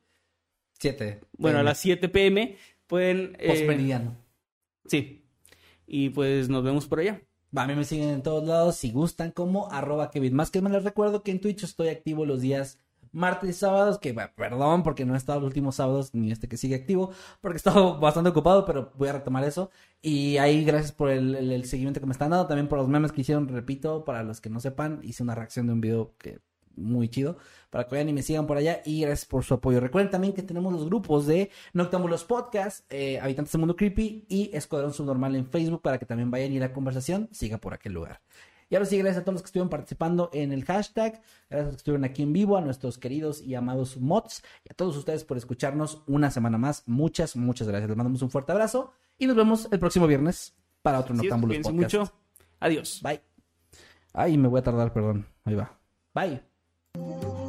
Siete. 0.73 1.21
Bueno, 1.35 1.57
a 1.59 1.63
las 1.63 1.79
7 1.79 2.09
pm 2.09 2.57
pueden... 2.85 3.35
eh, 3.39 3.47
Postmeridiano. 3.47 4.15
sí. 4.85 5.25
Y 5.91 6.09
pues 6.09 6.47
nos 6.49 6.63
vemos 6.63 6.85
por 6.85 6.99
allá. 6.99 7.19
A 7.55 7.65
mí 7.67 7.75
me 7.75 7.83
siguen 7.83 8.09
en 8.09 8.21
todos 8.23 8.47
lados 8.47 8.75
si 8.75 8.91
gustan 8.91 9.31
como 9.31 9.71
arroba 9.71 10.11
Kevin. 10.11 10.35
Más 10.35 10.51
que 10.51 10.61
les 10.61 10.83
recuerdo 10.83 11.23
que 11.23 11.31
en 11.31 11.41
Twitch 11.41 11.63
estoy 11.63 11.89
activo 11.89 12.25
los 12.25 12.41
días 12.41 12.79
martes 13.11 13.49
y 13.49 13.53
sábados, 13.53 13.97
que 13.97 14.13
perdón 14.13 14.83
porque 14.83 15.03
no 15.05 15.15
he 15.15 15.17
estado 15.17 15.39
los 15.39 15.47
últimos 15.47 15.75
sábados 15.75 16.13
ni 16.13 16.31
este 16.31 16.47
que 16.47 16.57
sigue 16.57 16.75
activo, 16.75 17.11
porque 17.41 17.55
he 17.55 17.57
estado 17.57 17.99
bastante 17.99 18.29
ocupado, 18.29 18.65
pero 18.65 18.91
voy 18.97 19.09
a 19.09 19.13
retomar 19.13 19.43
eso. 19.43 19.71
Y 20.01 20.37
ahí 20.37 20.63
gracias 20.63 20.91
por 20.91 21.09
el- 21.09 21.35
el 21.51 21.65
seguimiento 21.65 21.99
que 21.99 22.05
me 22.05 22.11
están 22.11 22.29
dando, 22.31 22.45
también 22.47 22.67
por 22.67 22.77
los 22.77 22.87
memes 22.87 23.11
que 23.11 23.21
hicieron, 23.21 23.47
repito, 23.47 24.05
para 24.05 24.23
los 24.23 24.41
que 24.41 24.49
no 24.51 24.59
sepan, 24.59 24.99
hice 25.03 25.23
una 25.23 25.33
reacción 25.35 25.65
de 25.67 25.73
un 25.73 25.81
video 25.81 26.13
que 26.19 26.39
muy 26.75 27.09
chido 27.09 27.37
para 27.69 27.85
que 27.85 27.91
vayan 27.91 28.09
y 28.09 28.13
me 28.13 28.21
sigan 28.21 28.47
por 28.47 28.57
allá 28.57 28.81
y 28.85 29.01
gracias 29.01 29.25
por 29.25 29.43
su 29.43 29.53
apoyo. 29.53 29.79
Recuerden 29.79 30.11
también 30.11 30.33
que 30.33 30.43
tenemos 30.43 30.73
los 30.73 30.85
grupos 30.85 31.27
de 31.27 31.51
Noctámbulos 31.73 32.23
Podcast, 32.23 32.85
eh, 32.91 33.19
Habitantes 33.19 33.51
del 33.51 33.59
Mundo 33.59 33.75
Creepy 33.75 34.25
y 34.27 34.49
Escuadrón 34.53 34.93
Subnormal 34.93 35.35
en 35.35 35.45
Facebook 35.45 35.81
para 35.81 35.97
que 35.97 36.05
también 36.05 36.31
vayan 36.31 36.51
y 36.51 36.59
la 36.59 36.73
conversación 36.73 37.29
siga 37.31 37.57
por 37.57 37.73
aquel 37.73 37.93
lugar. 37.93 38.21
Y 38.69 38.75
ahora 38.75 38.85
sí, 38.85 38.97
gracias 38.97 39.21
a 39.21 39.23
todos 39.23 39.33
los 39.33 39.41
que 39.41 39.47
estuvieron 39.47 39.69
participando 39.69 40.29
en 40.31 40.51
el 40.51 40.63
hashtag, 40.63 41.21
gracias 41.49 41.51
a 41.51 41.63
los 41.63 41.71
que 41.71 41.77
estuvieron 41.77 42.05
aquí 42.05 42.21
en 42.21 42.33
vivo, 42.33 42.55
a 42.55 42.61
nuestros 42.61 42.99
queridos 42.99 43.41
y 43.41 43.55
amados 43.55 43.97
mods 43.97 44.43
y 44.63 44.71
a 44.71 44.75
todos 44.75 44.95
ustedes 44.95 45.23
por 45.23 45.37
escucharnos 45.37 46.03
una 46.05 46.29
semana 46.29 46.59
más. 46.59 46.83
Muchas, 46.85 47.35
muchas 47.35 47.67
gracias. 47.67 47.89
Les 47.89 47.97
mandamos 47.97 48.21
un 48.21 48.29
fuerte 48.29 48.51
abrazo 48.51 48.93
y 49.17 49.25
nos 49.25 49.35
vemos 49.35 49.67
el 49.71 49.79
próximo 49.79 50.05
viernes 50.05 50.55
para 50.83 50.99
otro 50.99 51.15
Noctámbulos 51.15 51.57
Podcast. 51.57 51.75
mucho. 51.75 52.13
Adiós. 52.59 53.01
Bye. 53.01 53.21
Ay, 54.13 54.37
me 54.37 54.47
voy 54.47 54.59
a 54.59 54.63
tardar, 54.63 54.93
perdón. 54.93 55.27
Ahí 55.45 55.55
va. 55.55 55.79
Bye. 56.13 56.48
Thank 57.07 57.23
you. 57.23 57.48